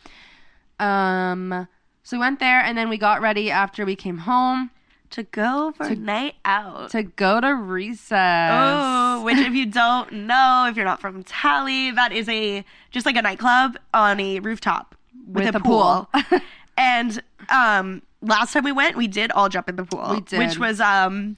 Um, 0.80 1.68
so 2.02 2.16
we 2.16 2.20
went 2.20 2.40
there, 2.40 2.60
and 2.60 2.76
then 2.76 2.88
we 2.88 2.98
got 2.98 3.20
ready 3.20 3.50
after 3.50 3.84
we 3.84 3.94
came 3.94 4.18
home 4.18 4.70
To 5.12 5.22
go 5.24 5.72
for 5.76 5.84
a 5.84 5.94
night 5.94 6.34
out. 6.44 6.90
to 6.92 7.02
go 7.02 7.38
to 7.40 7.54
recess. 7.54 8.50
Oh, 8.52 9.22
which 9.24 9.36
if 9.36 9.52
you 9.52 9.66
don't 9.66 10.10
know, 10.12 10.66
if 10.70 10.76
you're 10.76 10.86
not 10.86 11.00
from 11.02 11.22
Tally, 11.22 11.90
that 11.90 12.12
is 12.12 12.28
a 12.30 12.64
just 12.90 13.04
like 13.04 13.16
a 13.16 13.22
nightclub 13.22 13.76
on 13.92 14.18
a 14.20 14.40
rooftop 14.40 14.94
with, 15.26 15.44
With 15.44 15.54
a 15.54 15.60
pool. 15.60 16.08
pool. 16.14 16.40
and 16.78 17.22
um 17.50 18.00
last 18.22 18.54
time 18.54 18.64
we 18.64 18.72
went, 18.72 18.96
we 18.96 19.06
did 19.06 19.30
all 19.32 19.48
jump 19.50 19.68
in 19.68 19.76
the 19.76 19.84
pool. 19.84 20.14
We 20.14 20.20
did. 20.22 20.38
Which 20.38 20.58
was 20.58 20.80
um 20.80 21.36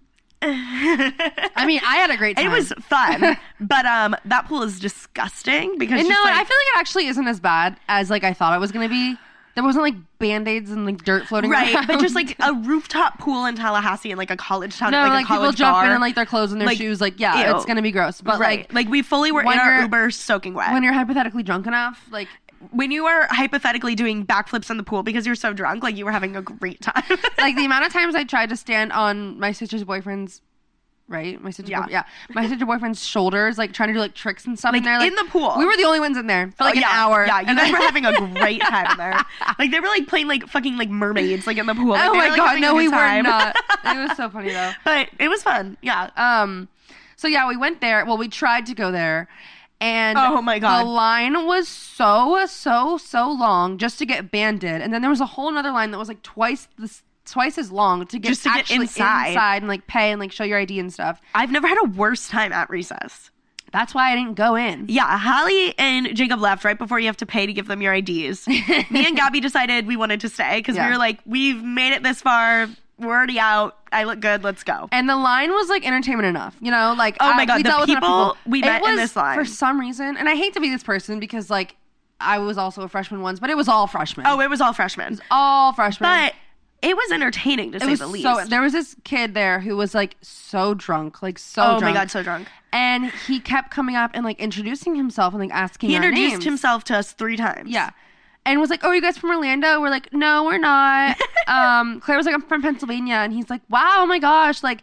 I 0.42 1.64
mean, 1.66 1.80
I 1.84 1.96
had 1.96 2.10
a 2.10 2.16
great 2.16 2.36
time. 2.36 2.46
it 2.46 2.50
was 2.50 2.72
fun. 2.80 3.36
but 3.60 3.86
um 3.86 4.16
that 4.24 4.46
pool 4.46 4.62
is 4.62 4.78
disgusting 4.78 5.78
because 5.78 6.02
no, 6.02 6.08
like, 6.08 6.32
I 6.32 6.44
feel 6.44 6.56
like 6.56 6.76
it 6.76 6.78
actually 6.78 7.06
isn't 7.08 7.26
as 7.26 7.40
bad 7.40 7.76
as 7.88 8.08
like 8.08 8.24
I 8.24 8.32
thought 8.32 8.54
it 8.54 8.60
was 8.60 8.70
gonna 8.72 8.88
be. 8.88 9.16
There 9.54 9.64
wasn't 9.64 9.82
like 9.82 9.94
band 10.18 10.46
aids 10.48 10.70
and 10.70 10.86
like 10.86 11.04
dirt 11.04 11.26
floating 11.26 11.50
around. 11.52 11.62
Right, 11.62 11.74
around. 11.74 11.86
but 11.88 12.00
just 12.00 12.14
like 12.14 12.36
a 12.40 12.52
rooftop 12.54 13.18
pool 13.18 13.46
in 13.46 13.56
Tallahassee 13.56 14.10
and 14.10 14.18
like 14.18 14.30
a 14.30 14.36
college 14.36 14.76
town, 14.78 14.92
no, 14.92 15.02
like, 15.02 15.10
like, 15.12 15.24
a 15.24 15.28
college 15.28 15.40
people 15.40 15.52
jump 15.52 15.74
bar. 15.74 15.84
in 15.86 15.90
and 15.92 16.00
like 16.00 16.14
their 16.14 16.26
clothes 16.26 16.52
and 16.52 16.60
their 16.60 16.66
Like, 16.68 16.78
shoes. 16.78 17.00
Like 17.00 17.18
yeah, 17.18 17.50
ew. 17.50 17.56
it's 17.56 17.64
gonna 17.64 17.82
be 17.82 17.90
gross. 17.92 18.20
But 18.20 18.38
right, 18.38 18.60
like 18.60 18.72
like 18.72 18.88
we 18.88 19.02
fully 19.02 19.32
were 19.32 19.42
when 19.42 19.54
in 19.54 19.60
our 19.60 19.72
you're- 19.72 19.82
Uber 19.84 20.10
soaking 20.12 20.54
wet. 20.54 20.72
when 20.72 20.82
you're 20.82 20.92
hypothetically 20.92 21.42
drunk 21.42 21.66
enough, 21.66 22.06
like 22.10 22.28
when 22.70 22.90
you 22.90 23.06
are 23.06 23.26
hypothetically 23.30 23.94
doing 23.94 24.24
backflips 24.26 24.70
in 24.70 24.76
the 24.76 24.82
pool 24.82 25.02
because 25.02 25.24
you're 25.26 25.34
so 25.34 25.52
drunk, 25.52 25.82
like 25.82 25.96
you 25.96 26.04
were 26.04 26.12
having 26.12 26.36
a 26.36 26.42
great 26.42 26.80
time. 26.80 27.02
like 27.38 27.56
the 27.56 27.64
amount 27.66 27.86
of 27.86 27.92
times 27.92 28.14
I 28.14 28.24
tried 28.24 28.50
to 28.50 28.56
stand 28.56 28.92
on 28.92 29.38
my 29.40 29.52
sister's 29.52 29.82
boyfriend's 29.82 30.42
right, 31.10 31.42
my 31.42 31.50
sister, 31.50 31.70
Yeah. 31.70 31.84
yeah, 31.90 32.04
my 32.34 32.48
sister 32.48 32.64
boyfriend's 32.64 33.04
shoulders, 33.04 33.58
like 33.58 33.72
trying 33.74 33.88
to 33.88 33.92
do 33.92 33.98
like 34.00 34.14
tricks 34.14 34.46
and 34.46 34.58
stuff 34.58 34.72
Like, 34.72 34.78
in 34.78 34.84
there. 34.84 34.98
Like, 34.98 35.08
in 35.08 35.14
the 35.16 35.24
pool. 35.24 35.54
we 35.58 35.66
were 35.66 35.76
the 35.76 35.84
only 35.84 36.00
ones 36.00 36.16
in 36.16 36.26
there 36.26 36.50
for 36.56 36.64
like 36.64 36.76
Oh, 36.76 36.78
an 36.78 36.82
yeah, 36.82 36.88
hour. 36.90 37.26
Yeah, 37.26 37.40
you 37.40 37.46
And 37.48 37.58
guys 37.58 37.66
then- 37.66 37.72
were 37.72 37.78
having 37.84 38.06
a 38.06 38.40
great 38.40 38.60
time 38.62 38.90
in 38.92 38.96
there. 38.96 39.20
Like 39.58 39.70
they 39.72 39.80
were 39.80 39.88
like 39.88 40.06
playing 40.06 40.28
like 40.28 40.46
fucking 40.46 40.78
like 40.78 40.88
mermaids 40.88 41.46
like 41.46 41.58
in 41.58 41.66
the 41.66 41.74
pool. 41.74 41.88
Like, 41.90 42.08
oh 42.08 42.14
my 42.14 42.24
were, 42.24 42.30
like, 42.30 42.36
god, 42.38 42.60
no, 42.60 42.74
we 42.74 42.88
were 42.88 43.22
not. 43.22 43.56
It 43.84 44.08
was 44.08 44.16
so 44.16 44.30
funny 44.30 44.52
though. 44.52 44.70
but 44.84 45.08
it 45.18 45.28
was 45.28 45.42
fun. 45.42 45.76
Yeah. 45.82 46.08
Um, 46.16 46.68
so 47.16 47.28
yeah, 47.28 47.46
we 47.48 47.56
went 47.56 47.80
there. 47.82 48.04
Well, 48.06 48.16
we 48.16 48.28
tried 48.28 48.64
to 48.66 48.74
go 48.74 48.90
there, 48.92 49.28
and 49.80 50.16
Oh 50.16 50.40
my 50.40 50.58
God. 50.58 50.80
the 50.80 50.84
line 50.88 51.44
was 51.46 51.66
so 51.68 52.46
so 52.46 52.96
so 52.98 53.30
long 53.30 53.76
just 53.78 53.98
to 53.98 54.06
get 54.06 54.30
banded, 54.30 54.80
and 54.80 54.94
then 54.94 55.00
there 55.02 55.10
was 55.10 55.20
a 55.20 55.26
whole 55.26 55.54
other 55.56 55.72
line 55.72 55.90
that 55.90 55.98
was 55.98 56.08
like 56.08 56.22
twice 56.22 56.68
this 56.78 57.02
twice 57.30 57.58
as 57.58 57.70
long 57.70 58.06
to 58.06 58.18
get 58.18 58.28
Just 58.28 58.42
to 58.44 58.48
get 58.50 58.58
actually 58.60 58.82
inside. 58.82 59.58
and 59.58 59.68
like 59.68 59.86
pay 59.86 60.10
and 60.10 60.20
like 60.20 60.32
show 60.32 60.44
your 60.44 60.58
ID 60.58 60.78
and 60.80 60.92
stuff. 60.92 61.20
I've 61.34 61.50
never 61.50 61.66
had 61.68 61.78
a 61.82 61.88
worse 61.88 62.28
time 62.28 62.52
at 62.52 62.68
recess. 62.70 63.30
That's 63.72 63.94
why 63.94 64.10
I 64.10 64.16
didn't 64.16 64.34
go 64.34 64.56
in. 64.56 64.86
Yeah, 64.88 65.16
Holly 65.16 65.74
and 65.78 66.16
Jacob 66.16 66.40
left 66.40 66.64
right 66.64 66.76
before 66.76 66.98
you 66.98 67.06
have 67.06 67.16
to 67.18 67.26
pay 67.26 67.46
to 67.46 67.52
give 67.52 67.68
them 67.68 67.80
your 67.80 67.94
IDs. 67.94 68.48
Me 68.48 68.64
and 69.06 69.16
Gabby 69.16 69.38
decided 69.40 69.86
we 69.86 69.96
wanted 69.96 70.20
to 70.22 70.28
stay 70.28 70.58
because 70.58 70.74
Yeah. 70.74 70.86
we 70.86 70.92
were 70.92 70.98
like, 70.98 71.20
we've 71.24 71.62
made 71.62 71.92
it 71.92 72.02
this 72.02 72.20
far. 72.20 72.68
We're 72.98 73.14
already 73.14 73.38
out. 73.38 73.78
I 73.92 74.04
look 74.04 74.18
good. 74.20 74.42
Let's 74.42 74.64
go. 74.64 74.88
And 74.90 75.08
the 75.08 75.16
line 75.16 75.50
was 75.52 75.68
like 75.68 75.86
entertainment 75.86 76.26
enough, 76.26 76.56
you 76.60 76.70
know. 76.72 76.94
Like 76.98 77.16
Oh 77.20 77.32
my 77.34 77.42
I- 77.42 77.46
God, 77.46 77.56
we 77.58 77.62
the 77.62 77.68
enough 77.68 77.86
people 77.86 78.36
we 78.44 78.58
It 78.58 78.64
met 78.66 78.82
in 78.84 78.90
was, 78.90 78.98
this 79.00 79.16
line. 79.16 79.38
for 79.38 79.44
some 79.44 79.78
reason, 79.78 80.16
and 80.16 80.28
I 80.28 80.34
hate 80.34 80.52
to 80.54 80.60
be 80.60 80.68
this 80.68 80.82
person 80.82 81.20
because 81.20 81.48
like 81.48 81.76
I 82.18 82.38
was 82.38 82.58
also 82.58 82.82
a 82.82 82.88
freshman 82.88 83.22
once, 83.22 83.38
but 83.40 83.50
it 83.50 83.56
was 83.56 83.68
all 83.68 83.86
freshmen. 83.86 84.26
Oh, 84.28 84.40
it 84.40 84.50
was 84.50 84.60
all 84.60 84.72
freshmen. 84.74 85.18
all 85.30 85.72
freshmen. 85.72 86.10
But 86.10 86.34
it 86.82 86.96
was 86.96 87.12
entertaining 87.12 87.72
to 87.72 87.76
it 87.76 87.82
say 87.82 87.94
the 87.94 88.06
least. 88.06 88.24
so. 88.24 88.44
There 88.46 88.62
was 88.62 88.72
this 88.72 88.96
kid 89.04 89.34
there 89.34 89.60
who 89.60 89.76
was 89.76 89.94
like 89.94 90.16
so 90.22 90.74
drunk, 90.74 91.22
like 91.22 91.38
so. 91.38 91.62
oh 91.62 91.80
my. 91.80 91.92
God, 91.92 92.10
so 92.10 92.22
drunk. 92.22 92.48
And 92.72 93.10
he 93.26 93.40
kept 93.40 93.70
coming 93.70 93.96
up 93.96 94.12
and 94.14 94.24
like 94.24 94.38
introducing 94.40 94.94
himself 94.94 95.34
and 95.34 95.42
like 95.42 95.52
asking. 95.52 95.90
He 95.90 95.96
introduced 95.96 96.32
names. 96.32 96.44
himself 96.44 96.84
to 96.84 96.96
us 96.96 97.12
three 97.12 97.36
times. 97.36 97.70
Yeah. 97.70 97.90
And 98.46 98.58
was 98.58 98.70
like, 98.70 98.80
"Oh, 98.82 98.88
are 98.88 98.94
you 98.94 99.02
guys 99.02 99.18
from 99.18 99.30
Orlando?" 99.30 99.80
We're 99.80 99.90
like, 99.90 100.12
"No, 100.14 100.44
we're 100.44 100.58
not." 100.58 101.20
um, 101.46 102.00
Claire 102.00 102.16
was 102.16 102.24
like, 102.24 102.34
"I'm 102.34 102.42
from 102.42 102.62
Pennsylvania," 102.62 103.16
and 103.16 103.34
he's 103.34 103.50
like, 103.50 103.60
"Wow, 103.68 103.98
oh 103.98 104.06
my 104.06 104.18
gosh!" 104.18 104.62
Like, 104.62 104.82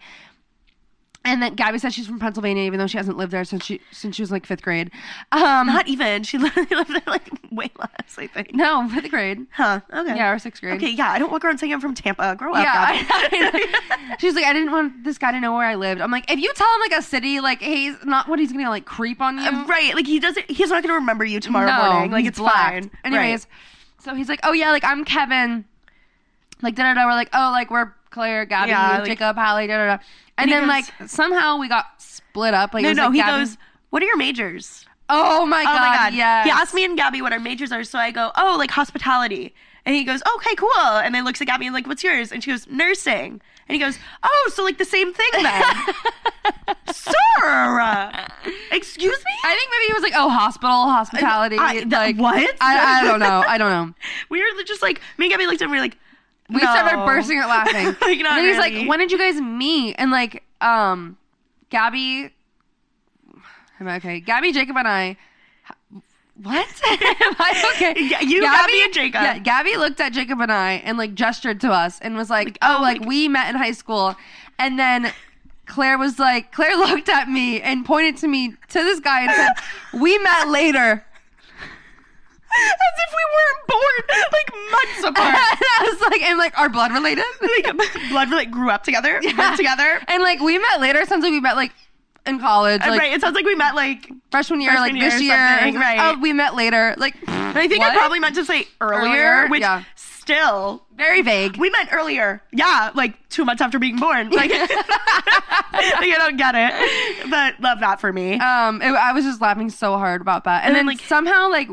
and 1.28 1.41
then 1.41 1.55
Gabby 1.55 1.78
said 1.80 1.93
she's 1.93 2.07
from 2.07 2.19
Pennsylvania, 2.19 2.63
even 2.63 2.80
though 2.80 2.88
she 2.88 2.97
hasn't 2.97 3.17
lived 3.17 3.32
there 3.32 3.43
since 3.43 3.65
she 3.65 3.82
since 3.91 4.15
she 4.15 4.21
was 4.21 4.32
like 4.32 4.45
fifth 4.45 4.61
grade. 4.61 4.91
Um, 5.32 5.67
Not 5.67 5.88
even. 5.88 6.23
She 6.23 6.38
literally 6.38 6.69
lived 6.75 6.91
there 6.91 7.01
like 7.07 7.30
way 7.51 7.69
less, 7.78 8.17
I 8.17 8.28
think. 8.28 8.53
no, 8.53 8.88
fifth 8.89 9.09
grade. 9.09 9.45
Huh. 9.51 9.82
Okay. 9.93 10.15
Yeah, 10.15 10.32
or 10.32 10.39
sixth 10.39 10.61
grade. 10.61 10.75
Okay, 10.78 10.89
yeah. 10.91 11.11
I 11.11 11.19
don't 11.19 11.32
walk 11.32 11.43
around 11.45 11.57
saying 11.59 11.73
I'm 11.73 11.82
from 11.82 11.93
Tampa. 11.93 12.36
Grow 12.36 12.53
up. 12.53 12.63
Yeah, 12.63 13.03
Gabby. 13.03 13.05
I- 13.69 14.15
she's 14.19 14.36
like, 14.36 14.45
I 14.45 14.53
didn't 14.53 14.71
want 14.71 15.03
this 15.03 15.17
guy 15.17 15.32
to 15.32 15.39
know 15.39 15.53
where 15.53 15.65
I 15.65 15.75
lived. 15.75 16.01
I'm 16.01 16.11
like, 16.11 16.32
if 16.32 16.39
you 16.39 16.51
tell 16.53 16.67
him 16.75 16.82
like 16.91 16.99
a 16.99 17.03
city, 17.03 17.39
like 17.39 17.61
he's 17.61 17.95
not 18.05 18.28
what 18.28 18.39
he's 18.39 18.51
gonna 18.51 18.69
like 18.69 18.86
creep 18.86 19.21
on 19.21 19.38
you. 19.38 19.43
Uh, 19.47 19.65
right. 19.65 19.93
Like 19.93 20.07
he 20.07 20.19
doesn't 20.19 20.49
he's 20.49 20.69
not 20.69 20.82
gonna 20.84 20.95
remember 20.95 21.25
you 21.25 21.39
tomorrow 21.39 21.67
no, 21.67 21.91
morning. 21.91 22.11
Like 22.11 22.21
he's 22.21 22.30
it's 22.30 22.39
blacked. 22.39 22.86
fine. 22.86 22.91
Anyways, 23.03 23.47
so 23.99 24.15
he's 24.15 24.30
like, 24.30 24.39
oh 24.43 24.53
yeah, 24.53 24.71
like 24.71 24.84
I'm 24.84 25.03
Kevin. 25.05 25.65
Like 26.61 26.75
da 26.75 26.84
da 26.84 26.93
da. 26.95 27.05
We're 27.05 27.13
like, 27.13 27.30
oh, 27.34 27.49
like 27.51 27.69
we're 27.69 27.93
Claire, 28.09 28.45
Gabby, 28.45 28.69
Yeah, 28.71 28.97
like- 28.99 29.05
Jacob, 29.05 29.36
Hallie, 29.38 29.67
da 29.67 29.78
da 29.78 29.97
da. 29.97 30.03
And, 30.38 30.51
And 30.51 30.51
then 30.51 30.61
goes- 30.63 30.91
like 30.99 31.09
somehow 31.09 31.57
we 31.57 31.67
got 31.67 31.85
split 32.01 32.53
up. 32.53 32.73
Like 32.73 32.83
No, 32.83 32.93
no, 32.93 33.05
like, 33.05 33.13
he 33.13 33.19
Gabby- 33.19 33.43
goes, 33.45 33.57
What 33.89 34.03
are 34.03 34.05
your 34.05 34.17
majors? 34.17 34.85
Oh 35.09 35.45
my 35.45 35.61
Oh 35.61 35.65
god, 35.65 35.79
my 35.79 35.95
god. 35.95 36.13
yes. 36.13 36.45
He 36.45 36.51
asked 36.51 36.73
me 36.73 36.83
and 36.83 36.97
Gabby 36.97 37.21
what 37.21 37.31
our 37.33 37.39
majors 37.39 37.71
are, 37.71 37.83
so 37.83 37.97
I 37.97 38.11
go, 38.11 38.31
Oh, 38.35 38.55
like 38.57 38.71
hospitality. 38.71 39.55
And 39.85 39.95
he 39.95 40.03
goes, 40.03 40.21
Okay, 40.35 40.53
cool. 40.55 40.69
And 40.77 41.15
then 41.15 41.23
looks 41.23 41.39
at 41.41 41.47
Gabby 41.47 41.65
and 41.65 41.73
like, 41.73 41.88
What's 41.88 42.03
yours? 42.03 42.31
And 42.31 42.43
she 42.43 42.51
goes, 42.51 42.67
Nursing. 42.67 43.41
And 43.69 43.73
he 43.75 43.79
goes, 43.79 43.97
Oh, 44.23 44.51
so 44.53 44.63
like 44.63 44.77
the 44.77 44.85
same 44.85 45.13
thing 45.13 45.29
then. 45.43 45.63
Sir 46.91 48.11
Excuse 48.71 49.17
me? 49.17 49.31
I 49.45 49.55
think 49.55 49.71
maybe 49.71 49.88
he 49.88 49.93
was 49.93 50.03
like, 50.03 50.13
oh, 50.15 50.29
hospital, 50.29 50.71
hospitality. 50.89 51.57
I- 51.59 51.73
th- 51.79 51.91
like 51.91 52.17
what? 52.17 52.55
I, 52.61 53.01
I 53.01 53.05
don't 53.05 53.19
know. 53.19 53.43
I 53.47 53.57
don't 53.57 53.69
know. 53.71 53.93
We 54.29 54.39
were 54.41 54.63
just 54.63 54.81
like 54.81 55.01
me 55.17 55.25
and 55.25 55.31
Gabby 55.31 55.45
looked 55.45 55.61
at 55.61 55.65
him, 55.65 55.71
we 55.71 55.77
were 55.77 55.81
like, 55.83 55.97
We 56.50 56.56
no. 56.56 56.62
started 56.62 57.06
bursting 57.06 57.39
out 57.39 57.50
laughing. 57.50 57.86
Like, 58.02 58.20
not 58.20 58.38
and 58.38 58.48
he's 58.48 58.58
really. 58.58 58.80
like, 58.80 58.89
when 58.89 59.00
did 59.00 59.12
you 59.12 59.18
guys 59.18 59.41
meet? 59.41 59.95
And 59.98 60.12
like, 60.12 60.43
um, 60.62 61.18
Gabby, 61.70 62.32
am 63.80 63.88
I 63.88 63.98
okay? 63.98 64.20
Gabby, 64.20 64.52
Jacob, 64.54 64.78
and 64.78 64.88
I. 64.88 65.18
What? 66.41 66.68
am 66.89 67.36
I 67.39 67.72
okay? 67.76 67.95
Yeah, 67.98 68.22
you, 68.22 68.41
Gabby, 68.41 68.82
and 68.84 68.93
Jacob. 68.93 69.22
Yeah, 69.22 69.39
Gabby 69.39 69.76
looked 69.76 70.00
at 70.00 70.14
Jacob 70.14 70.39
and 70.39 70.52
I 70.52 70.74
and 70.86 70.98
like 70.98 71.16
gestured 71.16 71.60
to 71.62 71.72
us 71.72 72.00
and 72.00 72.16
was 72.16 72.30
like, 72.30 72.58
oh, 72.62 72.78
"Oh, 72.78 72.82
like- 72.82 73.02
we 73.02 73.28
met 73.28 73.50
in 73.50 73.56
high 73.56 73.72
school," 73.72 74.16
and 74.60 74.80
then. 74.80 75.12
Claire 75.66 75.98
was 75.98 76.18
like, 76.18 76.54
Claire 76.54 76.78
looked 76.78 77.10
at 77.10 77.28
me 77.28 77.60
and 77.60 77.86
pointed 77.86 78.16
to 78.16 78.28
me 78.30 78.52
to 78.70 78.80
this 78.86 79.02
guy 79.02 79.24
and 79.24 79.32
said, 79.32 80.00
"We 80.00 80.18
met 80.20 80.48
later." 80.48 81.06
As 82.58 82.97
if 83.05 83.14
we 83.16 83.26
weren't 83.36 83.68
born 83.68 84.20
like 84.32 84.51
months 84.72 84.97
and 84.97 85.05
apart. 85.18 85.36
I 85.36 85.89
was 85.91 86.01
like, 86.10 86.22
"And 86.24 86.38
like, 86.38 86.58
our 86.60 86.70
blood 86.70 86.91
related?" 86.91 87.24
like 87.41 88.10
blood 88.10 88.30
like 88.32 88.51
grew 88.51 88.70
up 88.70 88.84
together, 88.84 89.20
lived 89.24 89.58
together. 89.58 89.99
And 90.08 90.24
like, 90.24 90.39
we 90.39 90.58
met 90.58 90.80
later. 90.82 90.99
It 90.99 91.10
Sounds 91.10 91.24
like 91.24 91.32
we 91.32 91.39
met 91.41 91.55
like 91.55 91.72
in 92.26 92.39
college, 92.39 92.82
like 92.82 92.99
right. 92.99 93.14
It 93.14 93.22
sounds 93.22 93.36
like 93.36 93.45
we 93.45 93.55
met 93.55 93.74
like 93.76 94.10
freshman 94.32 94.60
year, 94.62 94.72
Freshman 94.72 94.95
like 94.95 95.01
year 95.01 95.12
this 95.12 95.22
year. 95.22 95.36
right. 95.80 96.14
Oh, 96.16 96.20
we 96.20 96.34
met 96.34 96.55
later. 96.55 96.93
Like, 96.97 97.16
I 97.28 97.68
think 97.70 97.82
I 97.84 97.95
probably 97.95 98.20
meant 98.20 98.36
to 98.36 98.43
say 98.45 98.68
earlier, 98.82 99.12
Earlier? 99.12 99.47
which 99.47 99.62
Yeah. 99.62 99.84
still 99.95 100.84
very 100.97 101.22
vague. 101.22 101.55
we 101.55 101.70
met 101.70 101.88
earlier. 101.93 102.41
Yeah, 102.51 102.91
like 102.95 103.30
two 103.30 103.45
months 103.45 103.62
after 103.62 103.80
being 103.80 103.95
born. 103.97 104.30
Like, 104.34 104.51
like 104.51 104.70
I 105.74 106.16
don't 106.18 106.38
get 106.38 106.55
it, 106.55 107.30
but 107.30 107.60
love 107.62 107.80
that 107.82 108.01
for 108.01 108.12
me. 108.12 108.34
um, 108.39 108.82
it, 108.82 108.88
I 108.91 109.14
was 109.14 109.24
just 109.24 109.39
laughing 109.41 109.70
so 109.70 109.97
hard 109.97 110.22
about 110.22 110.43
that. 110.45 110.64
And, 110.64 110.68
And 110.70 110.76
then 110.76 110.86
then, 110.86 110.97
like- 110.97 111.05
somehow 111.05 111.49
like 111.49 111.70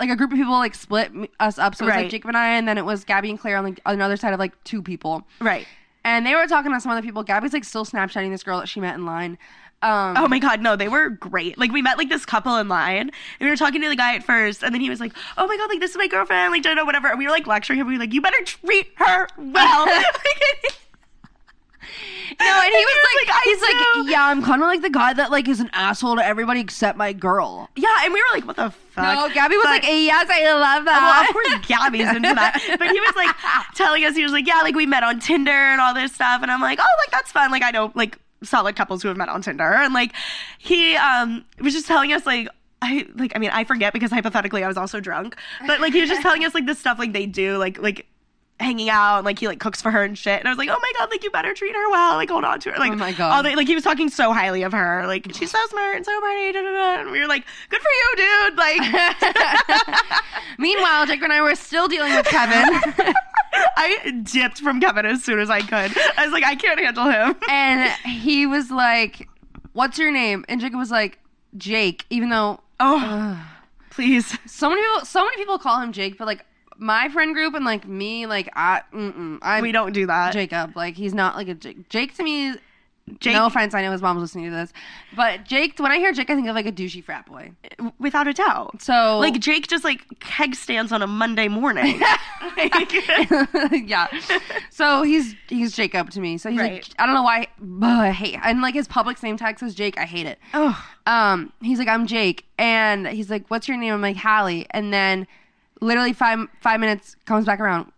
like 0.00 0.10
a 0.10 0.16
group 0.16 0.30
of 0.32 0.38
people 0.38 0.52
like 0.52 0.74
split 0.74 1.10
us 1.40 1.58
up. 1.58 1.74
So 1.74 1.84
it 1.84 1.86
was 1.86 1.94
like 1.94 2.02
Right. 2.04 2.10
Jacob 2.10 2.28
and 2.28 2.36
I, 2.36 2.50
and 2.56 2.66
then 2.68 2.78
it 2.78 2.84
was 2.84 3.04
Gabby 3.04 3.30
and 3.30 3.38
Claire 3.38 3.56
on 3.58 3.64
like 3.64 3.80
on 3.86 3.98
the 3.98 4.04
other 4.04 4.16
side 4.16 4.32
of 4.32 4.38
like 4.38 4.52
two 4.64 4.82
people. 4.82 5.26
right. 5.40 5.66
And 6.04 6.24
they 6.24 6.34
were 6.34 6.46
talking 6.46 6.72
to 6.72 6.80
some 6.80 6.90
other 6.92 7.02
people. 7.02 7.22
Gabby's 7.22 7.52
like 7.52 7.64
still 7.64 7.84
Snapchatting 7.84 8.30
this 8.30 8.42
girl 8.42 8.60
that 8.60 8.68
she 8.68 8.80
met 8.80 8.94
in 8.94 9.04
line. 9.04 9.36
Um, 9.82 10.14
Oh 10.16 10.26
my 10.26 10.38
god, 10.38 10.60
no, 10.60 10.74
they 10.74 10.88
were 10.88 11.08
great. 11.10 11.58
Like 11.58 11.70
we 11.70 11.82
met 11.82 11.98
like 11.98 12.08
this 12.08 12.24
couple 12.24 12.56
in 12.56 12.66
line, 12.68 13.10
and 13.10 13.12
we 13.40 13.48
were 13.48 13.56
talking 13.56 13.80
to 13.82 13.88
the 13.88 13.94
guy 13.96 14.14
at 14.16 14.24
first, 14.24 14.62
and 14.62 14.72
then 14.74 14.80
he 14.80 14.88
was 14.90 15.00
like, 15.00 15.12
"Oh 15.36 15.46
my 15.46 15.56
god, 15.56 15.68
like 15.68 15.80
this 15.80 15.90
is 15.92 15.96
my 15.98 16.06
girlfriend," 16.08 16.50
like 16.52 16.62
don't 16.62 16.76
know 16.76 16.84
whatever. 16.84 17.08
And 17.08 17.18
we 17.18 17.26
were 17.26 17.30
like 17.30 17.46
lecturing 17.46 17.78
him. 17.80 17.86
We 17.86 17.92
were 17.94 17.98
like, 18.00 18.12
"You 18.14 18.20
better 18.22 18.42
treat 18.44 18.88
her 18.96 19.28
well." 19.36 19.86
No, 22.40 22.60
and 22.64 22.72
he 22.72 22.84
was 22.84 22.96
like, 23.16 23.28
like, 23.34 23.42
he's 23.44 23.60
know." 23.60 24.02
like, 24.02 24.10
yeah, 24.12 24.24
I'm 24.26 24.42
kind 24.42 24.62
of 24.62 24.66
like 24.68 24.82
the 24.82 24.90
guy 24.90 25.12
that 25.12 25.30
like 25.30 25.48
is 25.48 25.58
an 25.60 25.70
asshole 25.72 26.16
to 26.16 26.24
everybody 26.24 26.60
except 26.60 26.96
my 26.96 27.12
girl. 27.12 27.68
yeah, 27.76 27.88
and 28.04 28.12
we 28.14 28.20
were 28.20 28.26
like, 28.32 28.46
"What 28.46 28.56
the 28.56 28.70
fuck?" 28.70 29.04
No, 29.04 29.28
Gabby 29.34 29.56
was 29.56 29.64
But- 29.64 29.70
like, 29.70 29.84
yes, 29.84 30.28
I 30.30 30.52
love 30.52 30.84
that. 30.84 31.00
Well, 31.00 31.22
of 31.24 31.32
course, 31.32 31.66
Gabby's 31.66 32.08
into 32.08 32.34
that. 32.34 32.54
But 32.78 32.90
he 32.90 33.00
was 33.00 33.16
like 33.16 33.34
telling 33.74 34.04
us, 34.04 34.14
he 34.14 34.22
was 34.22 34.32
like, 34.32 34.46
yeah, 34.46 34.60
like 34.62 34.74
we 34.76 34.86
met 34.86 35.02
on 35.02 35.18
Tinder 35.20 35.50
and 35.50 35.80
all 35.80 35.94
this 35.94 36.12
stuff. 36.14 36.42
And 36.42 36.50
I'm 36.50 36.60
like, 36.60 36.78
oh, 36.80 36.96
like 37.00 37.10
that's 37.10 37.32
fun. 37.32 37.50
Like 37.50 37.62
I 37.62 37.70
know 37.72 37.90
like 37.94 38.18
solid 38.44 38.76
couples 38.76 39.02
who 39.02 39.08
have 39.08 39.16
met 39.16 39.28
on 39.28 39.42
Tinder. 39.42 39.64
And 39.74 39.92
like 39.92 40.12
he 40.58 40.94
um 40.96 41.44
was 41.60 41.74
just 41.74 41.86
telling 41.88 42.12
us 42.12 42.24
like 42.24 42.48
I 42.82 43.04
like 43.16 43.32
I 43.34 43.40
mean 43.40 43.50
I 43.52 43.64
forget 43.64 43.92
because 43.92 44.12
hypothetically 44.12 44.62
I 44.62 44.68
was 44.68 44.76
also 44.76 45.00
drunk. 45.00 45.34
But 45.66 45.80
like 45.80 45.92
he 45.92 46.00
was 46.00 46.08
just 46.08 46.22
telling 46.22 46.44
us 46.44 46.54
like 46.54 46.66
this 46.66 46.78
stuff 46.78 47.00
like 47.00 47.12
they 47.12 47.26
do 47.26 47.56
like 47.56 47.78
like 47.82 48.06
hanging 48.60 48.90
out 48.90 49.18
and 49.18 49.24
like 49.24 49.38
he 49.38 49.46
like 49.46 49.60
cooks 49.60 49.80
for 49.80 49.90
her 49.90 50.02
and 50.02 50.18
shit. 50.18 50.38
And 50.38 50.48
I 50.48 50.50
was 50.50 50.58
like, 50.58 50.68
oh 50.68 50.78
my 50.80 50.92
god, 50.98 51.10
like 51.10 51.22
you 51.22 51.30
better 51.30 51.54
treat 51.54 51.74
her 51.76 51.90
well, 51.90 52.16
like 52.16 52.28
hold 52.28 52.44
on 52.44 52.58
to 52.60 52.72
her. 52.72 52.78
Like 52.78 52.92
Oh 52.92 52.96
my 52.96 53.12
God. 53.12 53.32
all 53.32 53.42
the, 53.42 53.54
like 53.56 53.68
he 53.68 53.74
was 53.74 53.84
talking 53.84 54.08
so 54.08 54.32
highly 54.32 54.62
of 54.62 54.72
her, 54.72 55.06
like 55.06 55.26
she's 55.34 55.50
so 55.50 55.58
smart 55.68 55.96
and 55.96 56.04
so 56.04 56.20
pretty. 56.20 56.52
Da, 56.52 56.62
da, 56.62 56.70
da. 56.72 57.00
And 57.02 57.10
we 57.12 57.20
were 57.20 57.26
like, 57.28 57.44
good 57.68 57.80
for 57.80 57.88
you, 57.88 58.16
dude. 58.16 58.56
Like 58.56 60.04
Meanwhile, 60.58 61.06
Jake 61.06 61.22
and 61.22 61.32
I 61.32 61.40
were 61.42 61.54
still 61.54 61.88
dealing 61.88 62.14
with 62.14 62.26
Kevin. 62.26 62.68
I 63.76 64.20
dipped 64.24 64.58
from 64.58 64.80
Kevin 64.80 65.06
as 65.06 65.22
soon 65.24 65.38
as 65.38 65.50
I 65.50 65.60
could. 65.60 65.96
I 66.16 66.24
was 66.24 66.32
like, 66.32 66.44
I 66.44 66.54
can't 66.54 66.78
handle 66.80 67.08
him. 67.10 67.36
and 67.48 67.90
he 68.04 68.46
was 68.46 68.70
like, 68.70 69.28
"What's 69.72 69.98
your 69.98 70.10
name?" 70.12 70.44
And 70.48 70.60
Jacob 70.60 70.78
was 70.78 70.90
like, 70.90 71.18
"Jake," 71.56 72.04
even 72.10 72.28
though 72.30 72.60
Oh, 72.80 73.40
please. 73.90 74.36
so 74.46 74.68
many 74.68 74.80
people, 74.82 75.04
so 75.06 75.24
many 75.24 75.36
people 75.36 75.58
call 75.58 75.80
him 75.80 75.92
Jake, 75.92 76.18
but 76.18 76.26
like 76.26 76.44
my 76.78 77.08
friend 77.08 77.34
group 77.34 77.54
and 77.54 77.64
like 77.64 77.86
me, 77.86 78.26
like 78.26 78.48
I, 78.54 78.82
mm-mm, 78.94 79.38
I 79.42 79.60
We 79.60 79.72
don't 79.72 79.92
do 79.92 80.06
that. 80.06 80.32
Jacob. 80.32 80.76
Like 80.76 80.94
he's 80.96 81.14
not 81.14 81.36
like 81.36 81.48
a 81.48 81.54
Jake. 81.54 81.88
Jake 81.88 82.14
to 82.16 82.22
me. 82.22 82.54
Jake- 83.20 83.32
no 83.34 83.46
offense, 83.46 83.72
I 83.72 83.80
know 83.80 83.90
his 83.92 84.02
mom's 84.02 84.20
listening 84.20 84.44
to 84.44 84.50
this, 84.50 84.70
but 85.16 85.46
Jake. 85.46 85.78
When 85.78 85.90
I 85.90 85.96
hear 85.96 86.12
Jake, 86.12 86.28
I 86.28 86.34
think 86.34 86.46
of 86.46 86.54
like 86.54 86.66
a 86.66 86.72
douchey 86.72 87.02
frat 87.02 87.24
boy. 87.24 87.52
Without 87.98 88.28
a 88.28 88.34
doubt. 88.34 88.82
So 88.82 89.18
Like 89.18 89.40
Jake 89.40 89.66
just 89.66 89.82
like 89.82 90.04
keg 90.20 90.54
stands 90.54 90.92
on 90.92 91.00
a 91.00 91.06
Monday 91.06 91.48
morning. 91.48 92.02
Yeah. 93.72 94.08
So 94.70 95.02
he's 95.02 95.34
he's 95.48 95.72
Jacob 95.74 96.10
to 96.10 96.20
me. 96.20 96.38
So 96.38 96.50
he's 96.50 96.58
Right. 96.60 96.72
like 96.72 96.84
I 96.98 97.06
don't 97.06 97.14
know 97.14 97.22
why 97.22 97.48
ugh, 97.60 97.82
I 97.82 98.10
hate 98.10 98.38
and 98.42 98.60
like 98.60 98.74
his 98.74 98.86
Publix 98.88 99.22
name 99.22 99.36
tag 99.36 99.58
says 99.58 99.74
Jake. 99.74 99.98
I 99.98 100.04
hate 100.04 100.26
it. 100.26 100.38
oh, 100.54 100.78
Um, 101.06 101.52
he's 101.62 101.78
like 101.78 101.88
I'm 101.88 102.06
Jake, 102.06 102.44
and 102.58 103.06
he's 103.08 103.30
like, 103.30 103.46
"What's 103.48 103.68
your 103.68 103.76
name?" 103.76 103.94
I'm 103.94 104.02
like 104.02 104.16
Hallie, 104.16 104.66
and 104.70 104.92
then 104.92 105.26
literally 105.80 106.12
five 106.12 106.38
five 106.60 106.80
minutes 106.80 107.16
comes 107.26 107.44
back 107.44 107.60
around. 107.60 107.92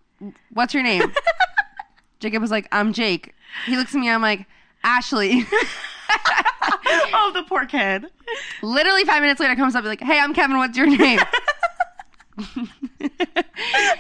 What's 0.53 0.75
your 0.75 0.83
name? 0.83 1.13
Jacob 2.21 2.43
was 2.43 2.51
like, 2.51 2.69
"I'm 2.73 2.93
Jake." 2.93 3.35
He 3.67 3.77
looks 3.77 3.95
at 3.95 4.01
me. 4.01 4.11
I'm 4.11 4.23
like, 4.23 4.47
Ashley. 4.85 5.45
oh, 7.13 7.31
the 7.35 7.43
poor 7.49 7.67
kid. 7.67 8.07
literally 8.63 9.05
five 9.05 9.23
minutes 9.23 9.41
later 9.41 9.57
comes 9.57 9.75
up 9.75 9.85
like, 9.85 10.01
"Hey, 10.01 10.19
I'm 10.19 10.35
Kevin. 10.35 10.57
What's 10.57 10.77
your 10.77 10.87
name?" 10.87 11.21
I 12.39 12.45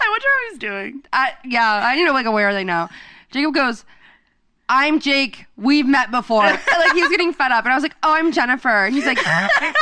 wonder 0.08 0.26
how 0.28 0.50
he's 0.50 0.58
doing. 0.58 1.02
I, 1.12 1.32
yeah, 1.44 1.82
I 1.84 1.96
need 1.96 2.06
to 2.06 2.12
like, 2.12 2.26
where 2.26 2.48
are 2.48 2.54
they 2.54 2.64
now? 2.64 2.88
Jacob 3.30 3.54
goes, 3.54 3.84
I'm 4.68 5.00
Jake. 5.00 5.46
We've 5.56 5.86
met 5.86 6.10
before. 6.10 6.44
like 6.44 6.92
he 6.94 7.02
was 7.02 7.10
getting 7.10 7.32
fed 7.32 7.50
up, 7.52 7.64
and 7.64 7.72
I 7.72 7.76
was 7.76 7.82
like, 7.82 7.96
"Oh, 8.02 8.14
I'm 8.14 8.30
Jennifer." 8.32 8.88
He's 8.90 9.04
like, 9.04 9.18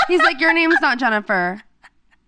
"He's 0.08 0.22
like, 0.22 0.40
your 0.40 0.52
name's 0.54 0.80
not 0.80 0.98
Jennifer." 0.98 1.62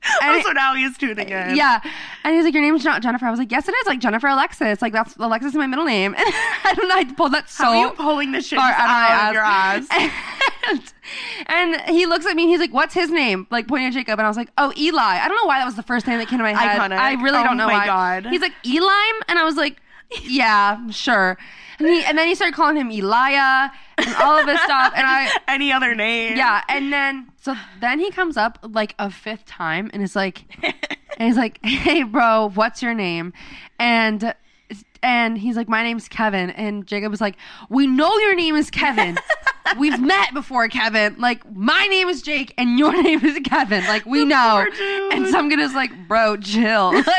And 0.22 0.36
Oh, 0.36 0.42
so 0.42 0.52
now 0.52 0.74
he's 0.74 0.96
tuning 0.96 1.28
in. 1.28 1.56
yeah, 1.56 1.80
and 2.24 2.34
he's 2.34 2.44
like, 2.44 2.54
"Your 2.54 2.62
name's 2.62 2.84
not 2.84 3.02
Jennifer." 3.02 3.26
I 3.26 3.30
was 3.30 3.38
like, 3.38 3.50
"Yes, 3.52 3.68
it 3.68 3.74
is. 3.74 3.86
Like 3.86 4.00
Jennifer 4.00 4.28
Alexis. 4.28 4.80
Like 4.80 4.92
that's 4.94 5.14
Alexis 5.16 5.50
is 5.52 5.56
my 5.56 5.66
middle 5.66 5.84
name." 5.84 6.14
And 6.18 6.26
I 6.26 6.74
don't 6.74 6.88
know. 6.88 6.94
I 6.94 7.04
pulled 7.04 7.32
that 7.34 7.50
so 7.50 7.64
How 7.64 7.70
are 7.72 7.76
you 7.86 7.90
pulling 7.92 8.32
this 8.32 8.46
shit 8.46 8.58
out 8.58 8.72
of 8.72 8.78
my 8.78 9.08
out 9.10 9.28
of 9.28 9.34
your 9.34 9.42
ass? 9.44 9.86
And, 11.48 11.74
and 11.74 11.80
he 11.90 12.06
looks 12.06 12.24
at 12.26 12.36
me 12.36 12.44
and 12.44 12.50
he's 12.50 12.60
like, 12.60 12.72
"What's 12.72 12.94
his 12.94 13.10
name?" 13.10 13.46
Like 13.50 13.66
pointing 13.66 13.88
at 13.88 13.92
Jacob, 13.94 14.18
and 14.18 14.26
I 14.26 14.28
was 14.28 14.36
like, 14.36 14.50
"Oh, 14.56 14.72
Eli." 14.76 15.02
I 15.02 15.26
don't 15.26 15.36
know 15.36 15.46
why 15.48 15.58
that 15.58 15.64
was 15.64 15.74
the 15.74 15.82
first 15.82 16.06
name 16.06 16.18
that 16.18 16.28
came 16.28 16.38
to 16.38 16.44
my 16.44 16.54
head. 16.54 16.78
Iconic. 16.78 16.98
I 16.98 17.14
really 17.22 17.38
Oh 17.38 17.44
don't 17.44 17.56
know 17.56 17.66
my 17.66 17.72
why. 17.74 18.20
God. 18.20 18.26
He's 18.30 18.40
like 18.40 18.52
Elime, 18.64 19.20
and 19.28 19.38
I 19.38 19.44
was 19.44 19.56
like, 19.56 19.76
"Yeah, 20.22 20.88
sure." 20.90 21.36
And 21.78 21.88
he 21.88 22.04
and 22.04 22.18
then 22.18 22.28
he 22.28 22.34
started 22.34 22.54
calling 22.54 22.76
him 22.76 22.90
Elia 22.90 23.72
and 23.98 24.14
all 24.16 24.38
of 24.38 24.46
this 24.46 24.60
stuff, 24.62 24.92
and 24.94 25.06
I 25.06 25.30
Any 25.48 25.72
other 25.72 25.94
name? 25.94 26.36
yeah, 26.36 26.62
and 26.68 26.92
then 26.92 27.28
so 27.40 27.54
then 27.80 27.98
he 28.00 28.10
comes 28.10 28.36
up 28.36 28.58
like 28.62 28.94
a 28.98 29.10
fifth 29.10 29.46
time 29.46 29.90
and 29.94 30.02
is 30.02 30.14
like, 30.14 30.44
and 30.62 31.26
he's 31.28 31.36
like, 31.36 31.58
"Hey, 31.64 32.02
bro, 32.02 32.50
what's 32.54 32.82
your 32.82 32.94
name?" 32.94 33.32
And 33.78 34.34
and 35.02 35.38
he's 35.38 35.56
like, 35.56 35.68
"My 35.68 35.82
name's 35.82 36.08
Kevin." 36.08 36.50
And 36.50 36.86
Jacob 36.86 37.10
was 37.10 37.20
like, 37.20 37.36
"We 37.70 37.86
know 37.86 38.14
your 38.18 38.34
name 38.34 38.56
is 38.56 38.70
Kevin. 38.70 39.16
We've 39.78 40.00
met 40.00 40.34
before, 40.34 40.68
Kevin. 40.68 41.16
Like, 41.18 41.50
my 41.54 41.86
name 41.88 42.08
is 42.08 42.22
Jake, 42.22 42.52
and 42.58 42.78
your 42.78 42.92
name 43.02 43.24
is 43.24 43.38
Kevin. 43.44 43.84
Like, 43.84 44.04
we 44.06 44.24
know." 44.24 44.64
poor 44.66 44.70
dude. 44.76 45.12
And 45.12 45.26
some 45.28 45.48
kid 45.50 45.58
is 45.58 45.74
like, 45.74 45.90
"Bro, 46.08 46.38
chill." 46.38 46.92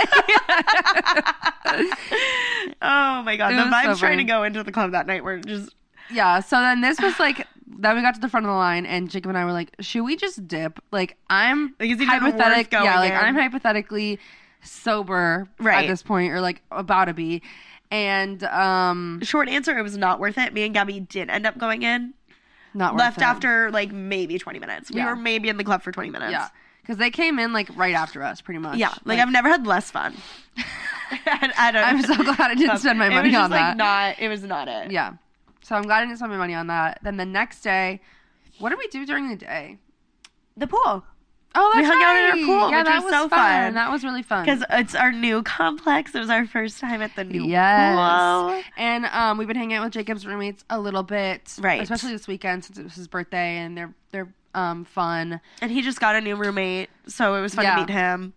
Oh 2.83 3.21
my 3.23 3.35
god, 3.37 3.53
It 3.53 3.57
the 3.57 3.63
was 3.63 3.71
so 3.83 3.89
vibes 3.89 3.99
trying 3.99 4.17
to 4.17 4.23
go 4.23 4.43
into 4.43 4.63
the 4.63 4.71
club 4.71 4.91
that 4.91 5.07
night 5.07 5.23
were 5.23 5.39
just. 5.39 5.73
Yeah, 6.11 6.39
so 6.39 6.59
then 6.59 6.81
this 6.81 6.99
was 6.99 7.19
like 7.19 7.47
then 7.67 7.95
we 7.95 8.01
got 8.01 8.15
to 8.15 8.19
the 8.21 8.27
front 8.27 8.45
of 8.45 8.49
the 8.49 8.55
line 8.55 8.85
and 8.85 9.09
Jacob 9.09 9.29
and 9.29 9.37
I 9.37 9.45
were 9.45 9.53
like, 9.53 9.73
should 9.79 10.03
we 10.03 10.15
just 10.17 10.47
dip? 10.47 10.79
Like 10.91 11.17
I'm 11.29 11.73
Like, 11.79 11.89
is 11.91 12.01
it 12.01 12.07
hypothetic 12.07 12.71
yeah, 12.73 12.99
like 12.99 13.11
in? 13.11 13.17
I'm 13.17 13.35
hypothetically 13.35 14.19
sober 14.61 15.47
Right. 15.59 15.85
at 15.85 15.89
this 15.89 16.03
point 16.03 16.33
or 16.33 16.41
like 16.41 16.61
about 16.71 17.05
to 17.05 17.13
be. 17.13 17.41
And 17.89 18.43
um 18.43 19.21
Short 19.23 19.47
answer, 19.47 19.77
it 19.77 19.81
was 19.83 19.97
not 19.97 20.19
worth 20.19 20.37
it. 20.37 20.53
Me 20.53 20.63
and 20.63 20.73
Gabby 20.73 20.99
did 20.99 21.29
end 21.29 21.45
up 21.47 21.57
going 21.57 21.83
in. 21.83 22.13
Not 22.73 22.95
Left 22.95 23.17
it. 23.19 23.21
like 23.21 23.73
like 23.73 23.91
maybe 23.91 24.37
20 24.37 24.59
minutes. 24.59 24.91
We 24.91 24.97
Yeah. 24.97 25.09
were 25.09 25.15
maybe 25.15 25.49
in 25.49 25.57
the 25.57 25.63
club 25.63 25.81
for 25.81 25.91
20 25.91 26.09
minutes. 26.09 26.31
Yeah. 26.31 26.49
Because 26.81 26.97
they 26.97 27.11
came 27.11 27.37
in 27.39 27.53
like 27.53 27.69
right 27.77 27.93
after 27.93 28.23
us, 28.23 28.41
pretty 28.41 28.59
much. 28.59 28.77
Yeah, 28.77 28.93
like, 29.05 29.19
I've 29.19 29.29
never 29.31 29.49
had 29.49 29.67
less 29.67 29.91
fun. 29.91 30.15
I, 30.57 31.51
I 31.57 31.71
don't. 31.71 31.83
I'm 31.83 32.01
so 32.01 32.15
glad 32.23 32.39
I 32.39 32.55
didn't 32.55 32.79
spend 32.79 32.97
my 32.97 33.09
money 33.09 33.35
on 33.35 33.51
like, 33.51 33.59
that. 33.59 33.77
Not. 33.77 34.19
It 34.19 34.27
was 34.29 34.43
not 34.43 34.67
it. 34.67 34.91
Yeah. 34.91 35.13
So 35.61 35.75
I'm 35.75 35.83
glad 35.83 35.99
I 36.01 36.05
didn't 36.05 36.17
spend 36.17 36.31
my 36.31 36.37
money 36.39 36.55
on 36.55 36.67
that. 36.67 36.99
Then 37.03 37.17
the 37.17 37.25
next 37.25 37.61
day, 37.61 38.01
what 38.57 38.69
did 38.69 38.79
we 38.79 38.87
do 38.87 39.05
during 39.05 39.29
the 39.29 39.35
day? 39.35 39.77
The 40.57 40.65
pool. 40.67 41.05
Oh, 41.53 41.71
We 41.75 41.81
that's 41.81 41.93
hung 41.93 42.01
out 42.03 42.15
in 42.15 42.29
our 42.41 42.45
pool, 42.47 42.69
yeah, 42.71 42.77
which 42.77 42.85
that 42.87 42.95
was 42.95 43.03
was 43.05 43.13
so 43.13 43.29
fun. 43.29 43.39
fun. 43.39 43.73
That 43.73 43.91
was 43.91 44.03
really 44.05 44.23
fun. 44.23 44.45
Because 44.45 44.63
it's 44.69 44.95
our 44.95 45.11
new 45.11 45.43
complex. 45.43 46.15
It 46.15 46.19
was 46.19 46.29
our 46.29 46.45
first 46.47 46.79
time 46.79 47.01
at 47.01 47.15
the 47.15 47.23
new 47.25 47.43
Yes. 47.45 47.95
pool. 47.95 48.61
And 48.77 49.05
um, 49.07 49.37
we've 49.37 49.47
been 49.47 49.57
hanging 49.57 49.75
out 49.75 49.83
with 49.83 49.93
Jacob's 49.93 50.25
roommates 50.25 50.63
a 50.69 50.79
little 50.79 51.03
bit, 51.03 51.53
Right. 51.59 51.81
Especially 51.81 52.11
this 52.13 52.27
weekend 52.27 52.63
since 52.63 52.77
it 52.77 52.83
was 52.83 52.93
his 52.95 53.07
birthday, 53.07 53.57
and 53.57 53.77
they're 53.77 53.93
they're 54.11 54.33
um 54.55 54.85
fun. 54.85 55.41
And 55.61 55.71
he 55.71 55.81
just 55.81 55.99
got 55.99 56.15
a 56.15 56.21
new 56.21 56.35
roommate, 56.35 56.89
so 57.07 57.35
it 57.35 57.41
was 57.41 57.53
fun 57.53 57.65
Yeah. 57.65 57.75
to 57.75 57.81
meet 57.81 57.89
him. 57.89 58.33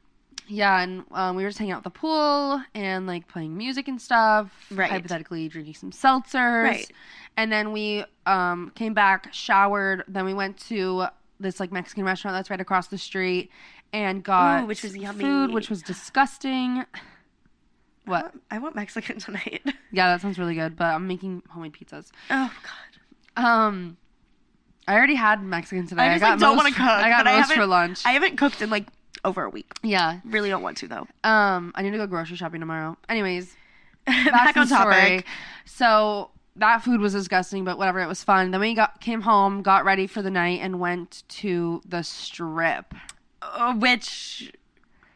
Yeah, 0.47 0.81
and 0.83 1.05
um, 1.13 1.37
we 1.37 1.43
were 1.45 1.49
just 1.49 1.59
hanging 1.59 1.73
out 1.73 1.79
at 1.79 1.85
the 1.85 1.91
pool 1.91 2.63
and 2.75 3.07
like 3.07 3.29
playing 3.29 3.57
music 3.57 3.89
and 3.89 4.01
stuff. 4.03 4.51
Right. 4.71 4.91
Hypothetically 4.91 5.49
drinking 5.49 5.75
some 5.75 5.91
seltzers. 5.91 6.65
Right. 6.65 6.91
And 7.37 7.51
then 7.53 7.73
we 7.73 8.05
um 8.27 8.73
came 8.75 8.93
back, 8.93 9.29
showered, 9.33 10.03
then 10.09 10.25
we 10.25 10.35
went 10.35 10.57
to 10.69 11.07
this 11.41 11.61
like 11.61 11.73
Mexican 11.73 12.05
restaurant 12.05 12.37
that's 12.37 12.51
right 12.51 12.61
across 12.61 12.89
the 12.89 12.99
street 12.99 13.51
and 13.93 14.23
got 14.23 14.63
Ooh, 14.63 14.67
which 14.67 14.83
was 14.83 14.97
yummy. 14.97 15.23
food, 15.25 15.51
which 15.53 15.69
was 15.71 15.83
disgusting. 15.83 16.85
What? 18.07 18.33
I 18.51 18.59
want 18.59 18.75
Mexican 18.77 19.19
tonight. 19.19 19.63
Yeah, 19.93 20.09
that 20.09 20.21
sounds 20.23 20.41
really 20.41 20.57
good, 20.57 20.75
but 20.77 20.87
I'm 20.87 21.07
making 21.07 21.45
homemade 21.49 21.73
pizzas. 21.75 22.11
Oh 22.29 22.53
God. 23.37 23.45
Um, 23.45 23.97
I 24.89 24.97
already 24.97 25.15
had 25.15 25.41
Mexican 25.41 25.87
today. 25.87 26.03
I 26.03 26.09
just 26.15 26.21
got 26.21 26.31
like, 26.31 26.41
don't 26.41 26.57
want 26.57 26.67
to 26.67 26.75
cook. 26.75 26.83
I 26.91 27.09
got 27.09 27.25
but 27.25 27.33
I 27.33 27.39
most 27.41 27.53
for 27.53 27.65
lunch. 27.65 28.05
I 28.05 28.11
haven't 28.11 28.37
cooked 28.37 28.61
in 28.61 28.71
like 28.71 28.89
over 29.25 29.45
a 29.45 29.51
week. 29.51 29.71
yeah. 29.85 30.19
Really 30.25 30.49
don't 30.51 30.63
want 30.63 30.79
to 30.79 30.89
though. 30.89 31.07
Um, 31.23 31.71
I 31.77 31.83
need 31.83 31.93
to 31.93 31.97
go 31.97 32.09
grocery 32.09 32.37
shopping 32.37 32.59
tomorrow. 32.59 32.97
Anyways, 33.09 33.55
Back 34.07 34.33
back 34.33 34.57
on 34.57 34.67
to 34.67 34.69
the 34.75 34.81
story. 34.81 34.95
topic. 34.95 35.27
So 35.65 36.31
that 36.57 36.83
food 36.83 37.01
was 37.01 37.13
disgusting, 37.13 37.65
but 37.65 37.79
whatever. 37.79 38.01
It 38.01 38.07
was 38.07 38.23
fun. 38.23 38.51
Then 38.51 38.61
we 38.61 38.75
got 38.75 39.01
came 39.01 39.23
home, 39.23 39.63
got 39.63 39.85
ready 39.85 40.07
for 40.07 40.23
the 40.23 40.31
night, 40.31 40.61
and 40.63 40.79
went 40.81 41.25
to 41.29 41.83
the 41.87 42.03
strip. 42.03 42.95
Uh, 43.43 43.75
which, 43.75 44.53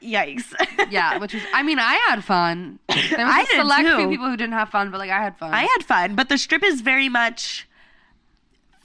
yikes. 0.02 0.52
Yeah, 0.90 1.18
which 1.18 1.34
was. 1.34 1.42
I 1.52 1.62
mean, 1.62 1.78
I 1.78 1.94
had 2.08 2.24
fun. 2.24 2.78
There 2.88 2.96
was 3.26 3.34
I 3.34 3.42
a 3.42 3.46
did 3.46 3.56
select 3.56 3.88
few 3.88 4.08
people 4.08 4.28
who 4.30 4.36
didn't 4.36 4.54
have 4.54 4.70
fun, 4.70 4.90
but 4.90 4.98
like 4.98 5.10
I 5.10 5.22
had 5.22 5.36
fun. 5.36 5.52
I 5.52 5.62
had 5.62 5.84
fun, 5.84 6.14
but 6.14 6.28
the 6.28 6.38
strip 6.38 6.62
is 6.64 6.80
very 6.80 7.08
much 7.08 7.68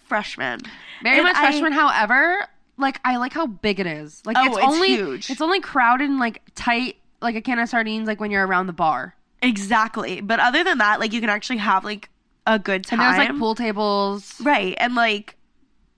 freshman. 0.06 0.60
Very 1.02 1.18
And 1.18 1.24
much 1.24 1.36
I- 1.36 1.42
freshman. 1.50 1.72
However, 1.72 2.48
like 2.78 3.00
I 3.06 3.18
like 3.18 3.34
how 3.34 3.48
big 3.48 3.80
it 3.80 3.88
is. 3.88 4.22
Like 4.26 4.38
Oh, 4.38 4.46
it's, 4.48 4.58
it's 4.58 4.66
only 4.66 4.88
huge. 4.90 5.30
it's 5.30 5.42
only 5.42 5.60
crowded 5.60 6.10
and 6.10 6.20
like 6.20 6.42
tight, 6.56 6.98
like 7.22 7.36
a 7.36 7.42
can 7.42 7.60
of 7.60 7.70
sardines. 7.70 8.08
Like 8.08 8.20
when 8.20 8.32
you're 8.32 8.46
around 8.46 8.68
the 8.68 8.74
bar, 8.74 9.16
Exactly. 9.42 10.22
But 10.22 10.40
other 10.40 10.64
than 10.64 10.78
that, 10.80 11.00
like 11.00 11.12
you 11.14 11.20
can 11.22 11.30
actually 11.30 11.58
have 11.58 11.84
like 11.84 12.10
a 12.48 12.60
good 12.60 12.84
time. 12.86 13.00
and 13.00 13.18
there's 13.20 13.30
like 13.30 13.40
pool 13.40 13.56
tables. 13.56 14.34
Right. 14.42 14.76
And 14.78 14.96
like 14.96 15.36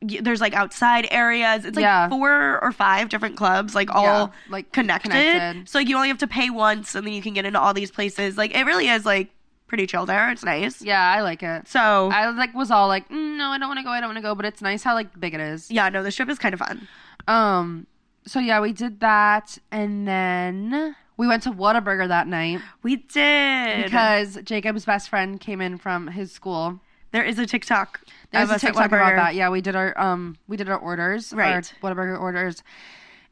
there's 0.01 0.41
like 0.41 0.53
outside 0.53 1.07
areas. 1.09 1.65
It's 1.65 1.75
like 1.75 1.83
Yeah. 1.83 2.09
four 2.09 2.59
or 2.63 2.71
five 2.71 3.09
different 3.09 3.37
clubs, 3.37 3.73
like 3.73 3.89
all 3.93 4.03
Yeah, 4.03 4.27
like, 4.49 4.71
connected. 4.71 5.09
connected. 5.11 5.69
So 5.69 5.79
like 5.79 5.87
you 5.89 5.95
only 5.95 6.09
have 6.09 6.19
to 6.19 6.27
pay 6.27 6.49
once 6.49 6.93
and 6.95 7.05
then 7.07 7.13
you 7.13 7.21
can 7.21 7.33
get 7.33 7.45
into 7.45 7.59
all 7.59 7.73
these 7.73 7.89
places. 7.91 8.37
Like 8.37 8.53
it 8.55 8.63
really 8.65 8.87
is 8.87 9.05
like 9.05 9.29
pretty 9.67 9.87
chill 9.87 10.05
there. 10.05 10.29
It's 10.29 10.43
nice. 10.43 10.81
Yeah, 10.81 11.01
I 11.01 11.21
like 11.21 11.41
it. 11.41 11.67
So 11.67 12.09
I 12.11 12.29
like 12.29 12.53
was 12.53 12.69
all 12.69 12.87
like, 12.87 13.09
mm, 13.09 13.37
no, 13.37 13.49
I 13.49 13.57
don't 13.57 13.67
want 13.69 13.79
to 13.79 13.83
go. 13.83 13.89
I 13.89 13.99
don't 13.99 14.09
want 14.09 14.17
to 14.17 14.21
go. 14.21 14.35
But 14.35 14.45
it's 14.45 14.61
nice 14.61 14.83
how 14.83 14.93
like 14.93 15.19
big 15.19 15.33
it 15.33 15.39
is. 15.39 15.71
yeah, 15.71 15.89
no, 15.89 16.03
the 16.03 16.11
strip 16.11 16.29
is 16.29 16.37
kind 16.37 16.53
of 16.53 16.59
fun. 16.59 16.87
Um. 17.27 17.87
So 18.27 18.39
yeah, 18.39 18.59
we 18.59 18.73
did 18.73 18.99
that, 19.01 19.57
and 19.71 20.07
then 20.07 20.95
we 21.17 21.27
went 21.27 21.43
to 21.43 21.51
Whataburger 21.51 22.07
that 22.07 22.27
night 22.27 22.61
We 22.83 22.97
did 22.97 23.83
because 23.85 24.37
Jacob's 24.43 24.85
best 24.85 25.09
friend 25.09 25.39
came 25.39 25.61
in 25.61 25.77
from 25.77 26.07
his 26.07 26.31
school. 26.31 26.79
there 27.11 27.23
is 27.23 27.39
a 27.39 27.45
TikTok. 27.45 28.01
There's 28.31 28.43
of 28.45 28.49
a 28.51 28.53
us 28.55 28.63
at 28.63 28.67
TikTok 28.67 28.87
about 28.87 29.13
Whataburger. 29.13 29.15
that. 29.17 29.35
Yeah, 29.35 29.49
we 29.49 29.61
did 29.61 29.75
our 29.75 29.97
um 29.99 30.37
we 30.47 30.57
did 30.57 30.69
our 30.69 30.77
orders, 30.77 31.33
Right. 31.33 31.53
Our 31.53 31.61
Whataburger 31.95 32.19
orders, 32.19 32.63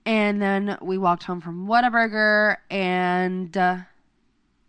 and 0.05 0.41
then 0.41 0.77
we 0.81 0.97
walked 0.97 1.23
home 1.23 1.41
from 1.41 1.67
Whataburger, 1.67 2.57
and 2.69 3.55
uh, 3.57 3.77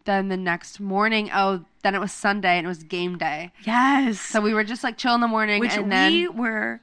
then 0.04 0.28
the 0.28 0.36
next 0.36 0.80
morning, 0.80 1.30
oh, 1.34 1.64
then 1.82 1.94
it 1.94 1.98
was 2.00 2.12
Sunday 2.12 2.56
and 2.58 2.66
it 2.66 2.68
was 2.68 2.82
game 2.82 3.16
day. 3.18 3.52
Yes. 3.64 4.20
So 4.20 4.40
we 4.40 4.52
were 4.54 4.64
just 4.64 4.82
like 4.84 4.96
chill 4.98 5.14
in 5.14 5.20
the 5.20 5.28
morning, 5.28 5.60
which 5.60 5.72
and 5.76 5.90
then 5.90 6.12
we 6.12 6.28
were 6.28 6.80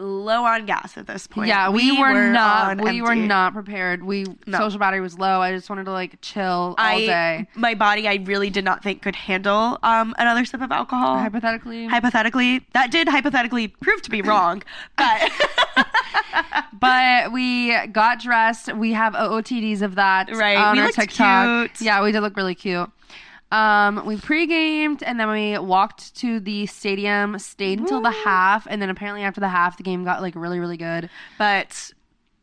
low 0.00 0.44
on 0.44 0.66
gas 0.66 0.96
at 0.96 1.06
this 1.06 1.26
point. 1.26 1.48
yeah, 1.48 1.68
we, 1.70 1.92
were, 1.98 2.30
not. 2.32 2.78
on 2.78 2.84
We 2.84 3.02
were 3.02 3.14
not 3.14 3.52
prepared. 3.52 4.02
We 4.02 4.24
No. 4.46 4.58
social 4.58 4.78
battery 4.78 5.00
was 5.00 5.18
low. 5.18 5.40
I 5.40 5.52
just 5.54 5.68
wanted 5.70 5.84
to 5.84 5.92
like 5.92 6.18
chill 6.22 6.42
all 6.42 6.74
I 6.78 7.06
day. 7.06 7.46
my 7.54 7.74
body 7.74 8.08
I 8.08 8.14
really 8.24 8.50
did 8.50 8.64
not 8.64 8.82
think 8.82 9.02
could 9.02 9.14
handle 9.16 9.78
um 9.82 10.14
another 10.18 10.44
sip 10.44 10.60
of 10.62 10.72
alcohol. 10.72 11.18
Hypothetically, 11.18 11.86
hypothetically, 11.86 12.66
that 12.72 12.90
did 12.90 13.08
hypothetically 13.08 13.68
prove 13.68 14.02
to 14.02 14.10
be 14.10 14.22
wrong, 14.22 14.62
but 14.96 15.30
but 16.72 17.32
we 17.32 17.76
got 17.88 18.20
dressed. 18.20 18.72
We 18.74 18.92
have 18.92 19.14
OOTDs 19.14 19.82
of 19.82 19.94
that 19.96 20.30
Right, 20.34 20.56
on 20.56 20.76
we 20.76 20.82
our 20.82 20.90
TikTok. 20.90 21.74
cute. 21.74 21.80
Yeah, 21.86 22.02
we 22.02 22.12
did 22.12 22.20
look 22.20 22.36
really 22.36 22.54
cute. 22.54 22.90
Um, 23.52 24.06
we 24.06 24.16
pre-gamed 24.16 25.02
and 25.02 25.18
then 25.18 25.28
we 25.28 25.58
walked 25.58 26.14
to 26.16 26.38
the 26.40 26.66
stadium, 26.66 27.38
stayed 27.38 27.80
until 27.80 28.00
the 28.00 28.10
half, 28.12 28.66
and 28.70 28.80
then 28.80 28.90
apparently 28.90 29.22
after 29.22 29.40
the 29.40 29.48
half, 29.48 29.76
the 29.76 29.82
game 29.82 30.04
got 30.04 30.22
like 30.22 30.34
really, 30.36 30.60
really 30.60 30.76
good. 30.76 31.10
but 31.38 31.92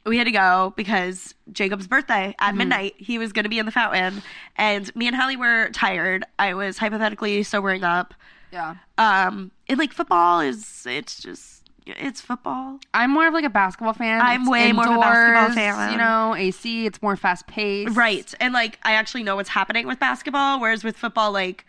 we 0.05 0.17
had 0.17 0.23
to 0.23 0.31
go 0.31 0.73
because 0.77 1.35
Jacob's 1.51 1.85
birthday 1.87 2.33
at 2.39 2.49
Mm-hmm. 2.49 2.57
midnight. 2.59 2.93
He 2.97 3.17
was 3.17 3.33
going 3.33 3.43
to 3.43 3.49
be 3.49 3.59
in 3.59 3.65
the 3.65 3.73
fountain, 3.73 4.21
and 4.55 4.93
me 4.95 5.07
and 5.07 5.15
Hallie 5.15 5.35
were 5.35 5.69
tired. 5.71 6.25
I 6.39 6.53
was 6.53 6.77
hypothetically 6.77 7.43
sobering 7.43 7.83
up. 7.83 8.13
Yeah, 8.51 8.75
Um, 8.97 9.51
and 9.67 9.77
like 9.77 9.91
football 9.91 10.39
is, 10.39 10.85
it's 10.89 11.21
just 11.21 11.56
it's 11.97 12.21
football. 12.21 12.79
I'm 12.93 13.11
more 13.11 13.27
of 13.27 13.33
like 13.33 13.45
a 13.45 13.49
basketball 13.49 13.93
fan. 13.93 14.21
I'm 14.21 14.41
It's 14.41 14.49
way 14.49 14.71
more 14.71 14.87
of 14.87 14.95
a 14.95 14.99
basketball 14.99 15.55
fan. 15.55 15.91
You 15.91 15.97
know, 15.97 16.35
AC. 16.35 16.85
It's 16.85 17.01
more 17.01 17.15
fast 17.15 17.47
paced. 17.47 17.95
Right. 17.95 18.33
And 18.39 18.53
like 18.53 18.79
I 18.83 18.93
actually 18.93 19.23
know 19.23 19.35
what's 19.35 19.49
happening 19.49 19.87
with 19.87 19.99
basketball, 19.99 20.59
whereas 20.59 20.83
with 20.83 20.97
football, 20.97 21.31
like 21.31 21.65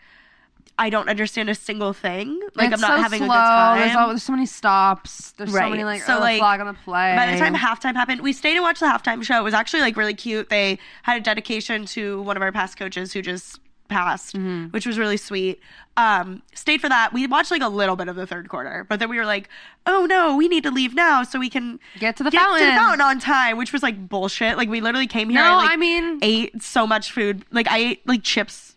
I 0.79 0.89
don't 0.89 1.09
understand 1.09 1.49
a 1.49 1.55
single 1.55 1.91
thing. 1.91 2.39
Like 2.55 2.71
it's 2.71 2.81
I'm 2.81 2.89
not 2.89 2.97
so 2.97 3.03
having 3.03 3.19
slow. 3.19 3.27
a 3.27 3.29
good 3.29 3.33
time. 3.35 3.79
There's, 3.79 3.95
all, 3.97 4.07
there's 4.07 4.23
so 4.23 4.31
many 4.31 4.45
stops. 4.45 5.31
There's 5.31 5.51
so 5.51 5.69
many 5.69 5.83
like 5.83 6.01
So, 6.01 6.17
oh, 6.17 6.19
like, 6.21 6.39
flag 6.39 6.61
on 6.61 6.67
the 6.67 6.73
play. 6.73 7.15
By 7.17 7.31
the 7.31 7.37
time 7.37 7.53
halftime 7.53 7.95
happened, 7.95 8.21
we 8.21 8.31
stayed 8.31 8.55
and 8.55 8.61
watched 8.63 8.79
the 8.79 8.85
halftime 8.85 9.21
show. 9.21 9.37
It 9.39 9.43
was 9.43 9.53
actually 9.53 9.81
like 9.81 9.97
really 9.97 10.13
cute. 10.13 10.49
They 10.49 10.79
had 11.03 11.17
a 11.17 11.21
dedication 11.21 11.85
to 11.87 12.21
one 12.21 12.37
of 12.37 12.43
our 12.43 12.53
past 12.53 12.77
coaches 12.77 13.11
who 13.11 13.21
just 13.21 13.59
passed, 13.89 14.35
Mm-hmm. 14.35 14.67
which 14.67 14.85
was 14.85 14.97
really 14.97 15.17
sweet. 15.17 15.59
Um, 15.97 16.41
stayed 16.55 16.79
for 16.79 16.87
that. 16.87 17.11
We 17.11 17.27
watched 17.27 17.51
like 17.51 17.61
a 17.61 17.67
little 17.67 17.97
bit 17.97 18.07
of 18.07 18.15
the 18.15 18.25
third 18.25 18.47
quarter, 18.47 18.85
but 18.87 18.99
then 18.99 19.09
we 19.09 19.17
were 19.17 19.25
like, 19.25 19.49
"Oh 19.85 20.05
no, 20.05 20.37
we 20.37 20.47
need 20.47 20.63
to 20.63 20.71
leave 20.71 20.93
now 20.95 21.23
so 21.23 21.37
we 21.39 21.49
can 21.49 21.79
Get 21.99 22.15
to 22.17 22.23
the 22.23 22.29
get 22.31 22.39
to 22.39 22.45
fountain. 22.45 22.67
the 22.69 22.73
fountain 22.75 23.01
on 23.01 23.19
time," 23.19 23.57
which 23.57 23.73
was 23.73 23.83
like 23.83 24.07
bullshit. 24.07 24.55
Like 24.55 24.69
we 24.69 24.79
literally 24.79 25.07
came 25.07 25.29
here. 25.29 25.41
No, 25.41 25.47
and, 25.47 25.55
like, 25.57 25.71
I 25.71 25.75
mean- 25.75 26.19
ate 26.21 26.63
so 26.63 26.87
much 26.87 27.11
food. 27.11 27.43
Like 27.51 27.67
I 27.69 27.77
ate 27.79 28.07
like 28.07 28.23
chips. 28.23 28.75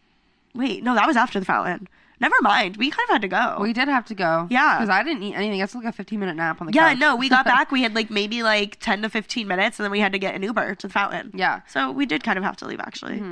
Wait, 0.55 0.83
no, 0.83 0.95
that 0.97 1.07
was 1.07 1.17
after 1.17 1.39
the 1.39 1.47
fountain. 1.47 1.87
Never 2.21 2.37
mind. 2.41 2.77
We 2.77 2.89
kind 2.91 3.05
of 3.09 3.15
had 3.15 3.23
to 3.23 3.29
go. 3.29 3.57
we 3.61 3.73
did 3.73 3.89
have 3.89 4.05
to 4.07 4.15
go. 4.15 4.47
Yeah. 4.49 4.77
because 4.79 4.89
I 4.91 5.03
didn't 5.03 5.25
eat 5.25 5.35
anything. 5.35 5.59
It's 5.61 5.75
like 5.75 5.85
a 5.87 5.91
15 5.93 6.21
minute 6.21 6.37
nap 6.37 6.61
on 6.61 6.69
the 6.69 6.73
yeah, 6.73 6.91
couch. 6.91 6.99
no, 7.01 7.17
we 7.17 7.29
got 7.29 7.45
back. 7.55 7.73
We 7.73 7.83
had 7.83 7.95
like 7.97 8.11
maybe 8.11 8.43
like 8.45 8.79
10 8.79 9.03
to 9.03 9.09
15 9.09 9.49
minutes, 9.49 9.79
and 9.81 9.85
then 9.85 9.91
we 9.91 9.99
had 10.01 10.13
to 10.13 10.21
get 10.21 10.35
an 10.37 10.43
Uber 10.45 10.75
to 10.77 10.87
the 10.87 10.93
fountain. 10.93 11.33
Yeah. 11.35 11.63
So 11.69 11.91
we 11.91 12.07
did 12.07 12.23
kind 12.23 12.37
of 12.39 12.45
have 12.45 12.57
to 12.59 12.67
leave, 12.67 12.79
actually. 12.81 13.23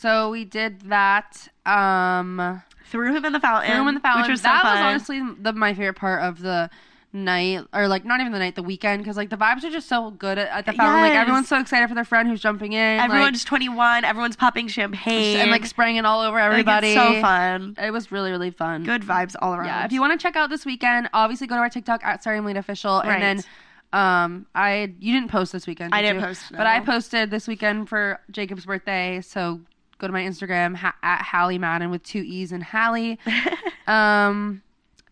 So 0.00 0.30
we 0.30 0.44
did 0.44 0.80
that. 0.82 1.48
Um, 1.66 2.62
Threw 2.86 3.14
him 3.14 3.24
in 3.24 3.32
the 3.32 3.40
fountain. 3.40 3.70
threw 3.70 3.82
him 3.82 3.88
in 3.88 3.94
the 3.94 4.00
fountain. 4.00 4.22
Which 4.22 4.30
was 4.30 4.40
so 4.40 4.48
that 4.48 4.64
was 4.64 4.80
honestly 4.80 5.22
the, 5.40 5.52
my 5.52 5.74
favorite 5.74 5.94
part 5.94 6.22
of 6.22 6.40
the 6.40 6.68
night, 7.12 7.64
or 7.72 7.86
like 7.86 8.04
not 8.04 8.20
even 8.20 8.32
the 8.32 8.38
night, 8.38 8.54
the 8.56 8.62
weekend, 8.62 9.02
because 9.02 9.16
like 9.16 9.30
the 9.30 9.36
vibes 9.36 9.62
are 9.62 9.70
just 9.70 9.88
so 9.88 10.10
good 10.10 10.38
at, 10.38 10.48
at 10.48 10.66
the 10.66 10.72
fountain. 10.72 11.02
Like 11.02 11.12
everyone's 11.14 11.48
so 11.48 11.60
excited 11.60 11.88
for 11.88 11.94
their 11.94 12.04
friend 12.04 12.28
who's 12.28 12.40
jumping 12.40 12.72
in. 12.72 12.96
like, 12.98 13.04
Everyone's 13.10 13.44
21. 13.44 14.04
Everyone's 14.04 14.36
popping 14.36 14.66
champagne. 14.68 15.36
and 15.36 15.50
like 15.50 15.66
spraying 15.66 15.96
it 15.96 16.04
all 16.04 16.20
over 16.22 16.36
Like, 16.38 16.46
everybody. 16.50 16.88
it's 16.92 17.00
so 17.00 17.20
fun. 17.20 17.76
It 17.80 17.90
was 17.92 18.10
really 18.10 18.30
really 18.30 18.50
fun. 18.50 18.82
Good 18.84 19.02
vibes 19.02 19.36
all 19.40 19.54
around. 19.54 19.66
Yeah, 19.66 19.84
if 19.84 19.92
you 19.92 20.00
want 20.00 20.18
to 20.18 20.22
check 20.22 20.34
out 20.34 20.50
this 20.50 20.64
weekend, 20.64 21.10
obviously 21.12 21.46
go 21.46 21.54
to 21.56 21.60
our 21.60 21.68
TikTok 21.70 22.02
at 22.04 22.24
Sorry 22.24 22.38
Official, 22.56 23.02
Right. 23.04 23.22
and 23.22 23.22
then 23.22 23.44
um, 23.92 24.46
I 24.54 24.94
you 24.98 25.12
didn't 25.12 25.30
post 25.30 25.52
this 25.52 25.66
weekend. 25.66 25.94
I 25.94 26.00
did 26.02 26.08
didn't 26.08 26.20
you? 26.22 26.26
post, 26.28 26.44
but 26.52 26.66
I 26.66 26.80
posted 26.80 27.30
this 27.30 27.46
weekend 27.46 27.88
for 27.88 28.20
Jacob's 28.30 28.64
birthday. 28.66 29.20
So 29.20 29.60
go 30.00 30.06
to 30.06 30.12
my 30.12 30.22
Instagram 30.22 30.74
ha- 30.76 30.96
at 31.02 31.22
Hallie 31.22 31.58
Madden 31.58 31.90
with 31.90 32.02
two 32.02 32.22
e's 32.26 32.50
and 32.52 32.62
Hallie. 32.62 33.18
um, 33.86 34.62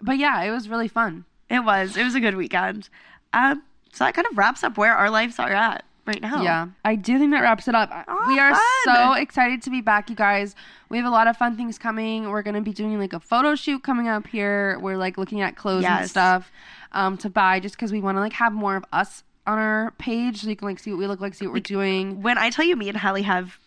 but 0.00 0.18
yeah, 0.18 0.42
it 0.42 0.50
was 0.50 0.68
really 0.68 0.88
fun. 0.88 1.24
It 1.48 1.60
was. 1.60 1.96
It 1.96 2.04
was 2.04 2.14
a 2.14 2.20
good 2.20 2.36
weekend. 2.36 2.88
Um, 3.32 3.62
so 3.92 4.04
that 4.04 4.14
kind 4.14 4.26
of 4.30 4.36
wraps 4.36 4.64
up 4.64 4.76
where 4.76 4.94
our 4.94 5.10
lives 5.10 5.38
are 5.38 5.52
at 5.52 5.84
right 6.06 6.20
now. 6.20 6.42
Yeah, 6.42 6.68
I 6.84 6.94
do 6.94 7.18
think 7.18 7.30
that 7.32 7.40
wraps 7.40 7.68
it 7.68 7.74
up. 7.74 7.90
Oh, 8.08 8.24
we 8.28 8.38
are 8.38 8.54
fun. 8.54 8.62
so 8.84 9.12
excited 9.12 9.62
to 9.62 9.70
be 9.70 9.80
back, 9.80 10.10
you 10.10 10.16
guys. 10.16 10.54
We 10.88 10.96
have 10.96 11.06
a 11.06 11.10
lot 11.10 11.26
of 11.26 11.36
fun 11.36 11.56
things 11.56 11.78
coming. 11.78 12.28
We're 12.30 12.42
gonna 12.42 12.62
be 12.62 12.72
doing 12.72 12.98
like 12.98 13.12
a 13.12 13.20
photo 13.20 13.54
shoot 13.54 13.82
coming 13.82 14.08
up 14.08 14.26
here. 14.26 14.78
We're 14.80 14.96
like 14.96 15.18
looking 15.18 15.40
at 15.40 15.56
clothes 15.56 15.84
and 15.84 16.08
stuff 16.08 16.50
um, 16.92 17.16
to 17.18 17.30
buy, 17.30 17.60
just 17.60 17.76
because 17.76 17.92
we 17.92 18.00
want 18.00 18.16
to 18.16 18.20
like 18.20 18.32
have 18.34 18.52
more 18.52 18.76
of 18.76 18.84
us 18.92 19.22
on 19.46 19.58
our 19.58 19.92
page, 19.92 20.42
so 20.42 20.48
you 20.48 20.56
can 20.56 20.68
like 20.68 20.78
see 20.78 20.90
what 20.90 20.98
we 20.98 21.06
look 21.06 21.20
like, 21.20 21.34
see 21.34 21.46
what 21.46 21.54
we're 21.54 21.60
doing. 21.60 22.22
When 22.22 22.38
I 22.38 22.50
tell 22.50 22.64
you, 22.64 22.76
me 22.76 22.88
and 22.88 22.98
Hallie 22.98 23.22
have 23.22 23.58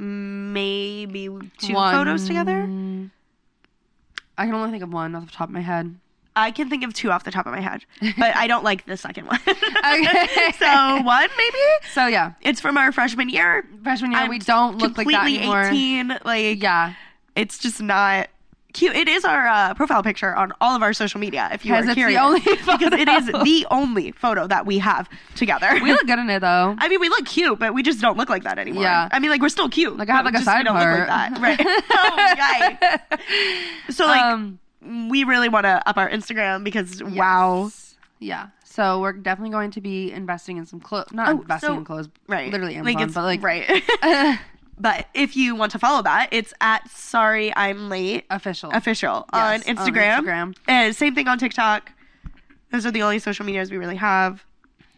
maybe 0.00 1.28
two 1.58 1.74
One- 1.74 1.92
photos 1.94 2.26
together. 2.26 2.60
I 4.38 4.46
can 4.46 4.54
only 4.54 4.70
think 4.70 4.82
of 4.82 4.92
one 4.92 5.14
off 5.14 5.26
the 5.26 5.32
top 5.32 5.48
of 5.48 5.54
my 5.54 5.60
head. 5.60 5.96
I 6.36 6.52
can 6.52 6.70
think 6.70 6.84
of 6.84 6.94
two 6.94 7.10
off 7.10 7.24
the 7.24 7.30
top 7.30 7.46
of 7.46 7.52
my 7.52 7.60
head, 7.60 7.84
but 8.16 8.34
I 8.34 8.46
don't 8.46 8.64
like 8.64 8.86
the 8.86 8.96
second 8.96 9.26
one. 9.26 9.40
Okay. 9.46 10.52
so 10.58 11.02
one 11.02 11.28
maybe. 11.36 11.58
So 11.92 12.06
yeah, 12.06 12.32
It's 12.42 12.60
from 12.60 12.76
our 12.76 12.92
freshman 12.92 13.28
year. 13.28 13.66
freshman 13.82 14.12
year 14.12 14.20
I'm 14.20 14.28
we 14.30 14.38
don't 14.38 14.78
look 14.78 14.96
like 14.96 15.06
that 15.08 15.14
completely 15.24 15.38
anymore. 15.38 15.62
18. 15.64 16.18
Like, 16.24 16.62
Yeah, 16.62 16.94
it's 17.34 17.58
just 17.58 17.80
not 17.82 18.28
cute. 18.72 18.94
It 18.96 19.08
is 19.08 19.24
our 19.24 19.46
uh, 19.46 19.74
profile 19.74 20.02
picture 20.02 20.34
on 20.34 20.52
all 20.60 20.74
of 20.76 20.82
our 20.82 20.92
social 20.92 21.20
media. 21.20 21.48
If 21.52 21.64
you 21.64 21.74
are 21.74 21.82
it's 21.84 21.94
curious, 21.94 22.18
the 22.18 22.24
only 22.24 22.40
because 22.78 22.92
it 22.92 23.08
is 23.08 23.26
photo. 23.26 23.44
the 23.44 23.66
only 23.70 24.12
photo 24.12 24.46
that 24.46 24.66
we 24.66 24.78
have 24.78 25.08
together. 25.34 25.68
we 25.82 25.92
look 25.92 26.06
good 26.06 26.18
in 26.18 26.30
it 26.30 26.40
though. 26.40 26.74
I 26.78 26.88
mean, 26.88 27.00
we 27.00 27.08
look 27.08 27.26
cute, 27.26 27.58
but 27.58 27.74
we 27.74 27.82
just 27.82 28.00
don't 28.00 28.16
look 28.16 28.28
like 28.28 28.44
that 28.44 28.58
anymore. 28.58 28.82
Yeah. 28.82 29.08
I 29.12 29.18
mean, 29.18 29.30
like 29.30 29.40
we're 29.42 29.48
still 29.48 29.68
cute. 29.68 29.96
Like, 29.96 30.08
I 30.10 30.16
have, 30.16 30.24
like, 30.24 30.34
a 30.34 30.38
just 30.38 30.46
we 30.46 30.52
side 30.52 30.64
don't 30.64 30.76
look 30.76 31.08
like 31.08 31.08
that, 31.08 31.38
right? 31.40 31.60
oh. 33.88 33.92
So 33.92 34.06
like, 34.06 34.22
Um, 34.22 34.58
we 35.10 35.24
really 35.24 35.48
want 35.48 35.64
to 35.64 35.86
up 35.88 35.96
our 35.98 36.08
Instagram 36.08 36.64
because 36.64 37.02
wow, 37.02 37.70
Yeah. 38.18 38.48
So 38.64 39.00
we're 39.00 39.12
definitely 39.14 39.50
going 39.50 39.72
to 39.72 39.80
be 39.80 40.12
investing 40.12 40.56
in 40.56 40.64
some 40.64 40.78
clothes. 40.80 41.12
Not 41.12 41.28
Oh, 41.28 41.40
investing 41.40 41.68
so- 41.68 41.76
in 41.76 41.84
clothes. 41.84 42.08
right? 42.28 42.50
Literally 42.52 42.76
Amazon, 42.76 43.02
it's 43.02 43.14
but 43.14 43.24
like 43.24 43.42
right. 43.42 43.82
but 44.80 45.06
if 45.14 45.36
you 45.36 45.54
want 45.54 45.72
to 45.72 45.78
follow 45.78 46.02
that, 46.02 46.28
it's 46.32 46.52
at 46.60 46.88
Sorry 46.90 47.54
I'm 47.56 47.88
Late 47.88 48.24
official. 48.30 48.70
official 48.72 49.26
Yes, 49.32 49.66
on 49.68 49.76
on 49.76 49.76
Instagram. 49.76 50.20
Instagram. 50.24 50.56
And 50.66 50.96
same 50.96 51.14
thing 51.14 51.28
on 51.28 51.38
TikTok. 51.38 51.92
Those 52.72 52.86
are 52.86 52.90
the 52.90 53.02
only 53.02 53.18
social 53.18 53.44
medias 53.44 53.70
we 53.70 53.76
really 53.78 53.96
have. 53.96 54.44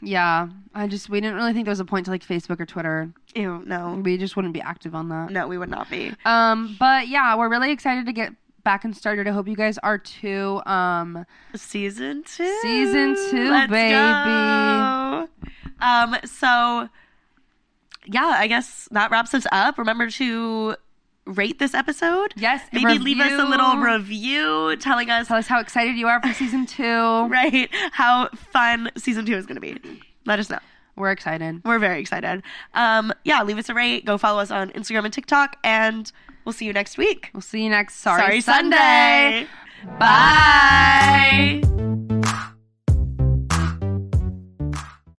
Yeah. 0.01 0.49
I 0.75 0.87
just 0.87 1.09
we 1.11 1.21
didn't 1.21 1.37
really 1.37 1.53
think 1.53 1.65
there 1.67 1.73
was 1.73 1.81
a 1.81 1.85
point 1.85 2.07
to 2.07 2.11
like 2.11 2.25
Facebook 2.27 2.61
or 2.61 2.67
Twitter. 2.67 3.11
Ew, 3.35 3.63
no, 3.67 4.01
We 4.05 4.17
just 4.19 4.37
wouldn't 4.37 4.55
be 4.55 4.61
active 4.61 4.95
on 4.95 5.09
that. 5.11 5.31
no, 5.31 5.47
we 5.49 5.57
would 5.59 5.69
not 5.71 5.89
be. 5.91 6.13
Um, 6.25 6.77
but 6.79 7.09
yeah, 7.09 7.35
we're 7.37 7.49
really 7.49 7.71
excited 7.71 8.07
to 8.07 8.13
get 8.13 8.33
back 8.65 8.85
and 8.85 8.97
started. 8.97 9.27
I 9.27 9.33
hope 9.33 9.49
you 9.49 9.57
guys 9.57 9.79
are 9.79 9.99
too. 9.99 10.61
Um, 10.67 11.25
Season 11.55 12.23
two. 12.25 12.59
Season 12.63 13.17
two, 13.31 13.51
baby. 13.69 13.91
go. 13.91 15.29
Um. 15.81 16.17
So, 16.25 16.89
yeah, 18.07 18.35
I 18.39 18.47
guess 18.47 18.89
that 18.93 19.11
wraps 19.11 19.35
us 19.35 19.47
up. 19.53 19.79
Remember 19.79 20.09
to 20.11 20.77
rate 21.27 21.59
this 21.59 21.73
episode. 21.75 22.35
Yes, 22.37 22.63
Maybe 22.73 22.99
leave 22.99 23.21
us 23.21 23.33
a 23.33 23.45
little 23.45 23.77
review. 23.77 24.67
review 24.67 24.77
telling 24.79 25.09
us 25.11 25.29
tell 25.29 25.37
us 25.37 25.47
how 25.47 25.61
excited 25.61 25.97
you 25.97 26.09
are 26.09 26.21
for 26.21 26.33
season 26.35 26.67
two. 26.67 26.83
right 27.29 27.69
how 27.93 28.29
fun 28.53 28.91
season 28.97 29.25
two 29.25 29.37
is 29.37 29.47
going 29.47 29.55
to 29.55 29.61
be. 29.61 30.01
Let 30.27 30.39
us 30.39 30.51
know. 30.51 30.59
We're 30.97 31.11
excited. 31.13 31.63
We're 31.65 31.79
very 31.79 32.01
excited. 32.01 32.43
Um. 32.75 33.13
Yeah. 33.25 33.43
Leave 33.45 33.59
us 33.59 33.69
a 33.69 33.75
rate. 33.75 34.05
Go 34.05 34.19
follow 34.19 34.41
us 34.41 34.51
on 34.51 34.71
Instagram 34.71 35.05
and 35.05 35.13
TikTok, 35.13 35.57
and 35.65 36.11
we'll 36.45 36.53
see 36.53 36.67
you 36.67 36.73
next 36.73 36.99
week. 36.99 37.31
We'll 37.33 37.41
see 37.41 37.63
you 37.65 37.71
next 37.71 37.97
Sorry, 37.97 38.21
Sorry 38.21 38.41
Sunday. 38.41 39.47
Sunday. 39.87 39.99
Bye. 39.99 41.92